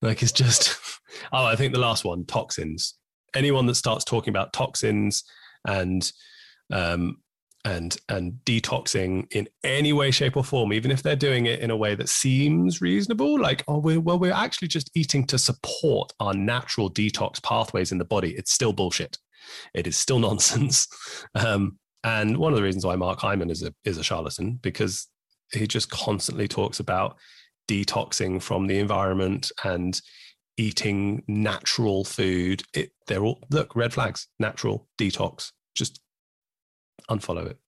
Like 0.00 0.22
it's 0.22 0.32
just, 0.32 0.78
oh, 1.32 1.44
I 1.44 1.56
think 1.56 1.72
the 1.72 1.80
last 1.80 2.04
one, 2.04 2.24
toxins. 2.24 2.94
Anyone 3.34 3.66
that 3.66 3.74
starts 3.74 4.04
talking 4.04 4.30
about 4.30 4.52
toxins 4.52 5.24
and 5.66 6.10
um, 6.72 7.18
and 7.64 7.96
and 8.08 8.34
detoxing 8.44 9.26
in 9.32 9.48
any 9.64 9.92
way, 9.92 10.10
shape, 10.10 10.36
or 10.36 10.44
form, 10.44 10.72
even 10.72 10.90
if 10.90 11.02
they're 11.02 11.16
doing 11.16 11.46
it 11.46 11.60
in 11.60 11.70
a 11.70 11.76
way 11.76 11.94
that 11.94 12.08
seems 12.08 12.80
reasonable, 12.80 13.38
like 13.38 13.64
oh, 13.66 13.78
we're, 13.78 14.00
well, 14.00 14.18
we're 14.18 14.32
actually 14.32 14.68
just 14.68 14.90
eating 14.94 15.26
to 15.26 15.38
support 15.38 16.12
our 16.20 16.32
natural 16.32 16.90
detox 16.90 17.42
pathways 17.42 17.92
in 17.92 17.98
the 17.98 18.04
body. 18.04 18.34
It's 18.36 18.52
still 18.52 18.72
bullshit. 18.72 19.18
It 19.74 19.86
is 19.86 19.96
still 19.96 20.18
nonsense. 20.20 20.86
Um, 21.34 21.78
and 22.04 22.36
one 22.38 22.52
of 22.52 22.56
the 22.56 22.62
reasons 22.62 22.86
why 22.86 22.94
Mark 22.94 23.18
Hyman 23.18 23.50
is 23.50 23.62
a 23.62 23.74
is 23.84 23.98
a 23.98 24.04
charlatan 24.04 24.60
because 24.62 25.08
he 25.52 25.66
just 25.66 25.90
constantly 25.90 26.48
talks 26.48 26.80
about 26.80 27.16
detoxing 27.68 28.40
from 28.40 28.66
the 28.66 28.78
environment 28.78 29.50
and 29.64 30.00
eating 30.56 31.22
natural 31.26 32.04
food. 32.04 32.62
It, 32.74 32.92
they're 33.06 33.24
all 33.24 33.42
look 33.50 33.74
red 33.74 33.92
flags. 33.92 34.28
Natural 34.38 34.86
detox. 34.98 35.50
Just 35.74 36.00
unfollow 37.10 37.46
it. 37.46 37.58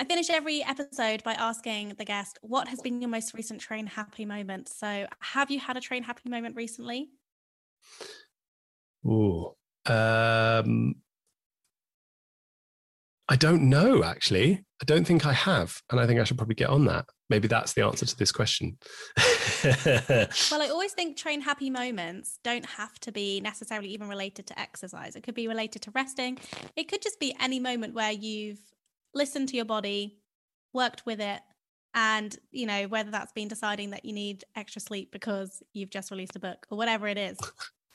I 0.00 0.04
finish 0.04 0.30
every 0.30 0.62
episode 0.62 1.24
by 1.24 1.34
asking 1.34 1.94
the 1.98 2.04
guest, 2.04 2.38
what 2.42 2.68
has 2.68 2.80
been 2.80 3.00
your 3.00 3.10
most 3.10 3.34
recent 3.34 3.60
train 3.60 3.86
happy 3.86 4.24
moment? 4.24 4.68
So, 4.68 5.06
have 5.20 5.50
you 5.50 5.58
had 5.58 5.76
a 5.76 5.80
train 5.80 6.04
happy 6.04 6.28
moment 6.28 6.54
recently? 6.54 7.10
Oh, 9.04 9.56
um, 9.86 10.96
I 13.28 13.36
don't 13.36 13.68
know, 13.68 14.04
actually. 14.04 14.64
I 14.80 14.84
don't 14.84 15.04
think 15.04 15.26
I 15.26 15.32
have. 15.32 15.80
And 15.90 15.98
I 15.98 16.06
think 16.06 16.20
I 16.20 16.24
should 16.24 16.36
probably 16.36 16.54
get 16.54 16.68
on 16.68 16.84
that. 16.86 17.06
Maybe 17.30 17.48
that's 17.48 17.72
the 17.72 17.84
answer 17.84 18.06
to 18.06 18.16
this 18.16 18.30
question. 18.30 18.78
well, 19.64 20.62
I 20.62 20.68
always 20.70 20.92
think 20.92 21.16
train 21.16 21.40
happy 21.40 21.68
moments 21.68 22.38
don't 22.44 22.64
have 22.64 22.98
to 23.00 23.12
be 23.12 23.40
necessarily 23.40 23.88
even 23.88 24.08
related 24.08 24.46
to 24.46 24.58
exercise. 24.58 25.16
It 25.16 25.24
could 25.24 25.34
be 25.34 25.48
related 25.48 25.82
to 25.82 25.90
resting. 25.90 26.38
It 26.76 26.88
could 26.88 27.02
just 27.02 27.18
be 27.18 27.34
any 27.40 27.58
moment 27.58 27.94
where 27.94 28.12
you've 28.12 28.60
listened 29.14 29.48
to 29.48 29.56
your 29.56 29.64
body, 29.64 30.20
worked 30.72 31.04
with 31.04 31.20
it, 31.20 31.40
and 31.94 32.36
you 32.50 32.66
know 32.66 32.86
whether 32.86 33.10
that's 33.10 33.32
been 33.32 33.48
deciding 33.48 33.90
that 33.90 34.04
you 34.04 34.12
need 34.12 34.44
extra 34.54 34.80
sleep 34.80 35.10
because 35.10 35.62
you've 35.72 35.90
just 35.90 36.10
released 36.10 36.36
a 36.36 36.38
book 36.38 36.66
or 36.70 36.76
whatever 36.76 37.08
it 37.08 37.16
is 37.16 37.38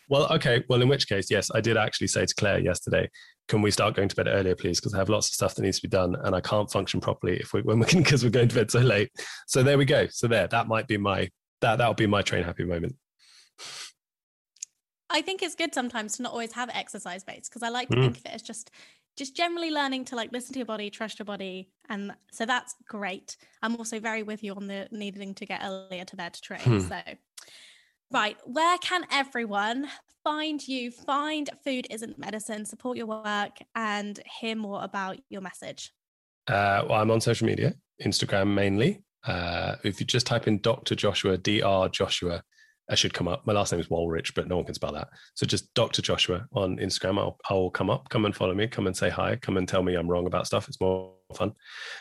well, 0.09 0.31
okay. 0.33 0.63
Well, 0.69 0.81
in 0.81 0.89
which 0.89 1.07
case, 1.07 1.31
yes, 1.31 1.49
I 1.53 1.61
did 1.61 1.77
actually 1.77 2.07
say 2.07 2.25
to 2.25 2.35
Claire 2.35 2.59
yesterday, 2.59 3.09
can 3.47 3.61
we 3.61 3.71
start 3.71 3.95
going 3.95 4.09
to 4.09 4.15
bed 4.15 4.27
earlier, 4.27 4.55
please? 4.55 4.79
Because 4.79 4.93
I 4.93 4.97
have 4.97 5.09
lots 5.09 5.27
of 5.27 5.33
stuff 5.33 5.55
that 5.55 5.63
needs 5.63 5.77
to 5.77 5.87
be 5.87 5.89
done, 5.89 6.15
and 6.23 6.35
I 6.35 6.41
can't 6.41 6.71
function 6.71 7.01
properly 7.01 7.37
if 7.37 7.53
we 7.53 7.61
when 7.61 7.79
we 7.79 7.85
can 7.87 8.03
because 8.03 8.23
we're 8.23 8.29
going 8.29 8.47
to 8.49 8.55
bed 8.55 8.71
so 8.71 8.79
late. 8.79 9.11
So 9.47 9.63
there 9.63 9.77
we 9.77 9.85
go. 9.85 10.07
So 10.09 10.27
there, 10.27 10.47
that 10.47 10.67
might 10.67 10.87
be 10.87 10.97
my 10.97 11.29
that 11.61 11.77
that'll 11.77 11.93
be 11.93 12.07
my 12.07 12.21
train 12.21 12.43
happy 12.43 12.65
moment. 12.65 12.95
I 15.09 15.21
think 15.21 15.43
it's 15.43 15.55
good 15.55 15.73
sometimes 15.73 16.17
to 16.17 16.23
not 16.23 16.31
always 16.31 16.53
have 16.53 16.69
exercise 16.73 17.23
base 17.23 17.47
because 17.47 17.61
I 17.61 17.69
like 17.69 17.89
to 17.89 17.95
mm. 17.95 18.01
think 18.01 18.17
of 18.17 18.25
it 18.25 18.31
as 18.33 18.41
just 18.41 18.71
just 19.15 19.35
generally 19.35 19.69
learning 19.69 20.05
to 20.05 20.15
like 20.15 20.31
listen 20.31 20.53
to 20.53 20.59
your 20.59 20.65
body, 20.65 20.89
trust 20.89 21.19
your 21.19 21.25
body, 21.25 21.69
and 21.89 22.13
so 22.31 22.45
that's 22.45 22.75
great. 22.87 23.37
I'm 23.61 23.75
also 23.75 23.99
very 23.99 24.23
with 24.23 24.43
you 24.43 24.55
on 24.55 24.67
the 24.67 24.87
needing 24.91 25.35
to 25.35 25.45
get 25.45 25.61
earlier 25.63 26.05
to 26.05 26.15
bed 26.15 26.33
to 26.33 26.41
train. 26.41 26.61
Hmm. 26.61 26.79
So 26.79 26.99
Right. 28.11 28.37
Where 28.45 28.77
can 28.77 29.05
everyone 29.11 29.87
find 30.23 30.65
you, 30.65 30.91
find 30.91 31.49
Food 31.63 31.87
Isn't 31.89 32.17
Medicine, 32.17 32.65
support 32.65 32.97
your 32.97 33.07
work, 33.07 33.57
and 33.75 34.19
hear 34.39 34.55
more 34.55 34.83
about 34.83 35.19
your 35.29 35.41
message? 35.41 35.91
Uh, 36.47 36.83
well, 36.87 37.01
I'm 37.01 37.11
on 37.11 37.21
social 37.21 37.47
media, 37.47 37.73
Instagram 38.03 38.53
mainly. 38.53 39.01
Uh, 39.25 39.75
if 39.83 39.99
you 39.99 40.05
just 40.05 40.27
type 40.27 40.47
in 40.47 40.59
Dr. 40.59 40.95
Joshua, 40.95 41.37
Dr. 41.37 41.89
Joshua, 41.89 42.43
I 42.89 42.95
should 42.95 43.13
come 43.13 43.29
up. 43.29 43.47
My 43.47 43.53
last 43.53 43.71
name 43.71 43.79
is 43.79 43.87
Wolrich, 43.87 44.33
but 44.35 44.47
no 44.47 44.57
one 44.57 44.65
can 44.65 44.75
spell 44.75 44.91
that. 44.91 45.07
So 45.35 45.45
just 45.45 45.73
Dr. 45.73 46.01
Joshua 46.01 46.45
on 46.51 46.77
Instagram. 46.77 47.17
I'll, 47.17 47.37
I'll 47.49 47.69
come 47.69 47.89
up, 47.89 48.09
come 48.09 48.25
and 48.25 48.35
follow 48.35 48.53
me, 48.53 48.67
come 48.67 48.87
and 48.87 48.95
say 48.95 49.09
hi, 49.09 49.37
come 49.37 49.55
and 49.55 49.67
tell 49.67 49.83
me 49.83 49.95
I'm 49.95 50.09
wrong 50.09 50.27
about 50.27 50.47
stuff. 50.47 50.67
It's 50.67 50.81
more 50.81 51.13
fun. 51.33 51.53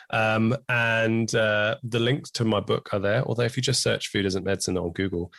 Um, 0.09 0.55
and 0.67 1.33
uh, 1.33 1.77
the 1.83 1.99
links 1.99 2.31
to 2.31 2.45
my 2.45 2.59
book 2.59 2.89
are 2.93 2.99
there. 2.99 3.23
Although 3.23 3.43
if 3.43 3.55
you 3.55 3.63
just 3.63 3.81
search 3.81 4.09
Food 4.09 4.25
Isn't 4.25 4.43
Medicine 4.43 4.77
on 4.77 4.91
Google, 4.91 5.31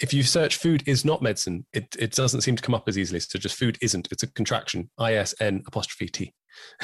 if 0.00 0.12
you 0.12 0.22
search 0.22 0.56
food 0.56 0.82
is 0.86 1.04
not 1.04 1.22
medicine, 1.22 1.64
it, 1.72 1.94
it 1.98 2.12
doesn't 2.12 2.40
seem 2.40 2.56
to 2.56 2.62
come 2.62 2.74
up 2.74 2.88
as 2.88 2.98
easily. 2.98 3.20
So 3.20 3.38
just 3.38 3.56
food 3.56 3.78
isn't, 3.80 4.08
it's 4.10 4.22
a 4.22 4.32
contraction, 4.32 4.90
I-S-N 4.98 5.62
apostrophe 5.66 6.08
T. 6.08 6.34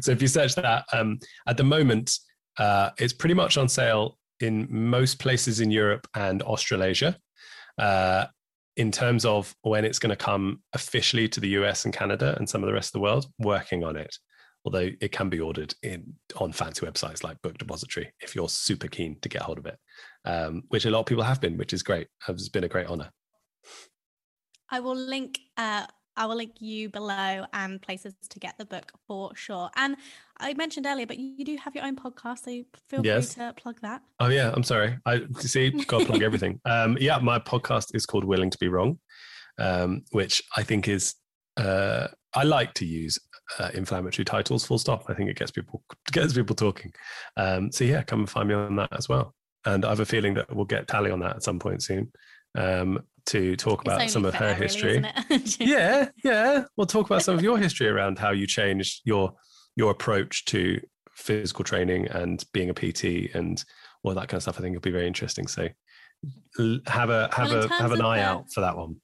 so 0.00 0.10
if 0.12 0.20
you 0.20 0.28
search 0.28 0.54
that, 0.56 0.84
um, 0.92 1.18
at 1.46 1.56
the 1.56 1.64
moment, 1.64 2.18
uh, 2.58 2.90
it's 2.98 3.12
pretty 3.12 3.34
much 3.34 3.56
on 3.56 3.68
sale 3.68 4.18
in 4.40 4.66
most 4.68 5.18
places 5.18 5.60
in 5.60 5.70
Europe 5.70 6.06
and 6.14 6.42
Australasia. 6.42 7.16
Uh, 7.78 8.26
in 8.76 8.90
terms 8.90 9.24
of 9.24 9.54
when 9.62 9.84
it's 9.84 9.98
going 9.98 10.10
to 10.10 10.16
come 10.16 10.62
officially 10.72 11.28
to 11.28 11.40
the 11.40 11.48
US 11.48 11.84
and 11.84 11.92
Canada 11.92 12.34
and 12.38 12.48
some 12.48 12.62
of 12.62 12.66
the 12.66 12.72
rest 12.72 12.88
of 12.88 12.92
the 12.92 13.00
world, 13.00 13.26
working 13.38 13.84
on 13.84 13.96
it. 13.96 14.16
Although 14.64 14.90
it 15.00 15.10
can 15.10 15.28
be 15.28 15.40
ordered 15.40 15.74
in 15.82 16.14
on 16.36 16.52
fancy 16.52 16.86
websites 16.86 17.24
like 17.24 17.42
Book 17.42 17.58
Depository 17.58 18.12
if 18.20 18.36
you're 18.36 18.48
super 18.48 18.86
keen 18.86 19.18
to 19.20 19.28
get 19.28 19.42
hold 19.42 19.58
of 19.58 19.66
it 19.66 19.76
um, 20.24 20.62
which 20.68 20.84
a 20.84 20.90
lot 20.90 21.00
of 21.00 21.06
people 21.06 21.24
have 21.24 21.40
been, 21.40 21.56
which 21.56 21.72
is 21.72 21.82
great. 21.82 22.08
It's 22.28 22.48
been 22.48 22.64
a 22.64 22.68
great 22.68 22.86
honor. 22.86 23.10
I 24.70 24.80
will 24.80 24.96
link. 24.96 25.38
Uh, 25.56 25.86
I 26.14 26.26
will 26.26 26.36
link 26.36 26.60
you 26.60 26.90
below 26.90 27.46
and 27.54 27.80
places 27.80 28.14
to 28.28 28.38
get 28.38 28.58
the 28.58 28.66
book 28.66 28.92
for 29.06 29.34
sure. 29.34 29.70
And 29.76 29.96
I 30.38 30.52
mentioned 30.54 30.86
earlier, 30.86 31.06
but 31.06 31.18
you 31.18 31.44
do 31.44 31.56
have 31.56 31.74
your 31.74 31.84
own 31.84 31.96
podcast, 31.96 32.44
so 32.44 32.62
feel 32.88 33.04
yes. 33.04 33.34
free 33.34 33.46
to 33.46 33.52
plug 33.54 33.80
that. 33.80 34.02
Oh 34.20 34.28
yeah, 34.28 34.52
I'm 34.54 34.62
sorry. 34.62 34.98
I 35.06 35.22
see. 35.38 35.70
Got 35.70 36.00
to 36.00 36.06
plug 36.06 36.22
everything. 36.22 36.60
Um, 36.64 36.98
yeah, 37.00 37.18
my 37.18 37.38
podcast 37.38 37.94
is 37.94 38.06
called 38.06 38.24
Willing 38.24 38.50
to 38.50 38.58
Be 38.58 38.68
Wrong, 38.68 38.98
um, 39.58 40.02
which 40.10 40.42
I 40.56 40.62
think 40.62 40.88
is. 40.88 41.14
Uh, 41.56 42.08
I 42.34 42.44
like 42.44 42.72
to 42.74 42.86
use 42.86 43.18
uh, 43.58 43.70
inflammatory 43.74 44.24
titles. 44.24 44.64
Full 44.66 44.78
stop. 44.78 45.04
I 45.08 45.14
think 45.14 45.30
it 45.30 45.36
gets 45.36 45.50
people 45.50 45.82
gets 46.12 46.32
people 46.32 46.56
talking. 46.56 46.92
Um, 47.36 47.72
so 47.72 47.84
yeah, 47.84 48.02
come 48.02 48.20
and 48.20 48.30
find 48.30 48.48
me 48.48 48.54
on 48.54 48.76
that 48.76 48.96
as 48.96 49.08
well 49.08 49.34
and 49.64 49.84
I 49.84 49.88
have 49.90 50.00
a 50.00 50.06
feeling 50.06 50.34
that 50.34 50.54
we'll 50.54 50.64
get 50.64 50.88
Tally 50.88 51.10
on 51.10 51.20
that 51.20 51.36
at 51.36 51.42
some 51.42 51.58
point 51.58 51.82
soon 51.82 52.12
um, 52.56 53.00
to 53.26 53.56
talk 53.56 53.82
about 53.82 54.10
some 54.10 54.24
of 54.24 54.34
her 54.34 54.54
history. 54.54 55.04
Really, 55.30 55.42
yeah, 55.58 56.08
yeah, 56.24 56.64
we'll 56.76 56.86
talk 56.86 57.06
about 57.06 57.22
some 57.22 57.34
of 57.34 57.42
your 57.42 57.58
history 57.58 57.88
around 57.88 58.18
how 58.18 58.30
you 58.30 58.46
changed 58.46 59.02
your 59.04 59.32
your 59.76 59.90
approach 59.90 60.44
to 60.46 60.80
physical 61.12 61.64
training 61.64 62.08
and 62.08 62.44
being 62.52 62.70
a 62.70 62.74
PT 62.74 63.34
and 63.34 63.64
all 64.02 64.14
that 64.14 64.28
kind 64.28 64.38
of 64.38 64.42
stuff. 64.42 64.58
I 64.58 64.62
think 64.62 64.74
it'll 64.74 64.82
be 64.82 64.90
very 64.90 65.06
interesting. 65.06 65.46
So 65.46 65.68
have 66.86 67.10
a 67.10 67.28
have 67.32 67.50
well, 67.50 67.64
a 67.64 67.68
have 67.68 67.92
an 67.92 68.02
eye 68.02 68.18
the, 68.18 68.24
out 68.24 68.52
for 68.52 68.60
that 68.60 68.76
one. 68.76 68.96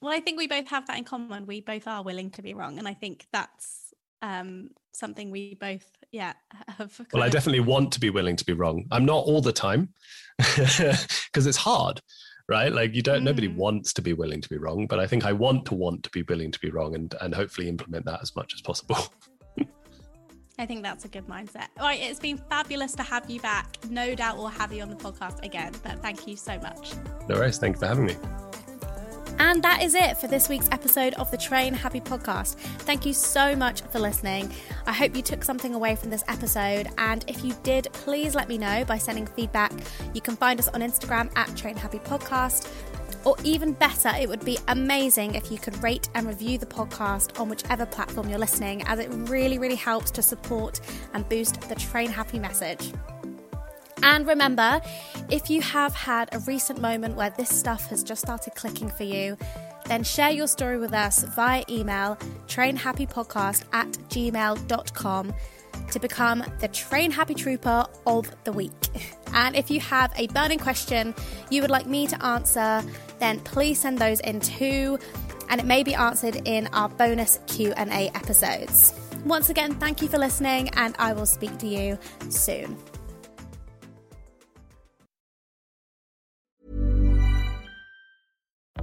Well, 0.00 0.12
I 0.12 0.20
think 0.20 0.38
we 0.38 0.46
both 0.46 0.68
have 0.68 0.86
that 0.86 0.96
in 0.96 1.04
common. 1.04 1.46
We 1.46 1.60
both 1.60 1.86
are 1.86 2.02
willing 2.02 2.30
to 2.30 2.42
be 2.42 2.54
wrong, 2.54 2.78
and 2.78 2.88
I 2.88 2.94
think 2.94 3.26
that's 3.32 3.90
um, 4.22 4.70
something 4.92 5.30
we 5.30 5.54
both 5.54 5.86
yeah 6.12 6.32
have 6.68 7.00
well 7.12 7.22
i 7.22 7.28
definitely 7.28 7.60
want 7.60 7.92
to 7.92 8.00
be 8.00 8.10
willing 8.10 8.36
to 8.36 8.44
be 8.44 8.52
wrong 8.52 8.84
i'm 8.90 9.04
not 9.04 9.24
all 9.24 9.40
the 9.40 9.52
time 9.52 9.88
because 10.38 11.46
it's 11.46 11.56
hard 11.56 12.00
right 12.48 12.72
like 12.72 12.94
you 12.94 13.02
don't 13.02 13.20
mm. 13.20 13.26
nobody 13.26 13.48
wants 13.48 13.92
to 13.92 14.02
be 14.02 14.12
willing 14.12 14.40
to 14.40 14.48
be 14.48 14.58
wrong 14.58 14.86
but 14.86 14.98
i 14.98 15.06
think 15.06 15.24
i 15.24 15.32
want 15.32 15.64
to 15.64 15.74
want 15.74 16.02
to 16.02 16.10
be 16.10 16.22
willing 16.22 16.50
to 16.50 16.58
be 16.60 16.70
wrong 16.70 16.94
and 16.94 17.14
and 17.20 17.34
hopefully 17.34 17.68
implement 17.68 18.04
that 18.04 18.20
as 18.20 18.34
much 18.36 18.52
as 18.54 18.60
possible 18.60 18.98
I 20.58 20.66
think 20.66 20.82
that's 20.82 21.06
a 21.06 21.08
good 21.08 21.26
mindset. 21.26 21.68
All 21.78 21.86
right, 21.86 21.98
it's 21.98 22.20
been 22.20 22.36
fabulous 22.36 22.92
to 22.96 23.02
have 23.02 23.30
you 23.30 23.40
back. 23.40 23.78
No 23.88 24.14
doubt 24.14 24.36
we'll 24.36 24.48
have 24.48 24.74
you 24.74 24.82
on 24.82 24.90
the 24.90 24.96
podcast 24.96 25.42
again, 25.42 25.72
but 25.82 26.02
thank 26.02 26.26
you 26.26 26.36
so 26.36 26.58
much. 26.58 26.92
No 27.30 27.36
worries. 27.36 27.56
Thanks 27.56 27.80
for 27.80 27.86
having 27.86 28.04
me. 28.04 28.16
And 29.40 29.62
that 29.62 29.82
is 29.82 29.94
it 29.94 30.18
for 30.18 30.26
this 30.26 30.50
week's 30.50 30.68
episode 30.70 31.14
of 31.14 31.30
the 31.30 31.38
Train 31.38 31.72
Happy 31.72 31.98
podcast. 31.98 32.56
Thank 32.80 33.06
you 33.06 33.14
so 33.14 33.56
much 33.56 33.80
for 33.80 33.98
listening. 33.98 34.52
I 34.86 34.92
hope 34.92 35.16
you 35.16 35.22
took 35.22 35.42
something 35.44 35.74
away 35.74 35.96
from 35.96 36.10
this 36.10 36.22
episode. 36.28 36.88
And 36.98 37.24
if 37.26 37.42
you 37.42 37.54
did, 37.62 37.88
please 37.94 38.34
let 38.34 38.50
me 38.50 38.58
know 38.58 38.84
by 38.84 38.98
sending 38.98 39.26
feedback. 39.26 39.72
You 40.12 40.20
can 40.20 40.36
find 40.36 40.60
us 40.60 40.68
on 40.68 40.82
Instagram 40.82 41.32
at 41.36 41.56
Train 41.56 41.74
Happy 41.74 42.00
Podcast. 42.00 42.70
Or 43.24 43.34
even 43.42 43.72
better, 43.72 44.12
it 44.20 44.28
would 44.28 44.44
be 44.44 44.58
amazing 44.68 45.34
if 45.36 45.50
you 45.50 45.56
could 45.56 45.82
rate 45.82 46.10
and 46.14 46.26
review 46.26 46.58
the 46.58 46.66
podcast 46.66 47.40
on 47.40 47.48
whichever 47.48 47.86
platform 47.86 48.28
you're 48.28 48.38
listening, 48.38 48.82
as 48.82 48.98
it 48.98 49.08
really, 49.10 49.58
really 49.58 49.74
helps 49.74 50.10
to 50.10 50.22
support 50.22 50.80
and 51.14 51.26
boost 51.30 51.62
the 51.62 51.76
Train 51.76 52.10
Happy 52.10 52.38
message. 52.38 52.92
And 54.02 54.26
remember, 54.26 54.80
if 55.30 55.50
you 55.50 55.60
have 55.62 55.94
had 55.94 56.28
a 56.34 56.38
recent 56.40 56.80
moment 56.80 57.16
where 57.16 57.30
this 57.30 57.48
stuff 57.48 57.86
has 57.88 58.02
just 58.02 58.22
started 58.22 58.54
clicking 58.54 58.88
for 58.88 59.04
you, 59.04 59.36
then 59.86 60.02
share 60.04 60.30
your 60.30 60.46
story 60.46 60.78
with 60.78 60.92
us 60.92 61.24
via 61.24 61.64
email 61.68 62.16
trainhappypodcast 62.46 63.64
at 63.72 63.88
gmail.com 64.08 65.34
to 65.90 65.98
become 65.98 66.44
the 66.60 66.68
Train 66.68 67.10
Happy 67.10 67.34
Trooper 67.34 67.86
of 68.06 68.30
the 68.44 68.52
week. 68.52 68.72
And 69.32 69.54
if 69.54 69.70
you 69.70 69.78
have 69.78 70.12
a 70.16 70.26
burning 70.26 70.58
question 70.58 71.14
you 71.50 71.62
would 71.62 71.70
like 71.70 71.86
me 71.86 72.08
to 72.08 72.24
answer, 72.24 72.82
then 73.20 73.38
please 73.40 73.78
send 73.78 73.96
those 73.96 74.18
in 74.18 74.40
too, 74.40 74.98
and 75.48 75.60
it 75.60 75.66
may 75.68 75.84
be 75.84 75.94
answered 75.94 76.42
in 76.46 76.66
our 76.72 76.88
bonus 76.88 77.38
Q&A 77.46 78.10
episodes. 78.16 78.92
Once 79.24 79.48
again, 79.48 79.74
thank 79.74 80.02
you 80.02 80.08
for 80.08 80.18
listening 80.18 80.68
and 80.70 80.96
I 80.98 81.12
will 81.12 81.26
speak 81.26 81.58
to 81.58 81.68
you 81.68 81.96
soon. 82.28 82.76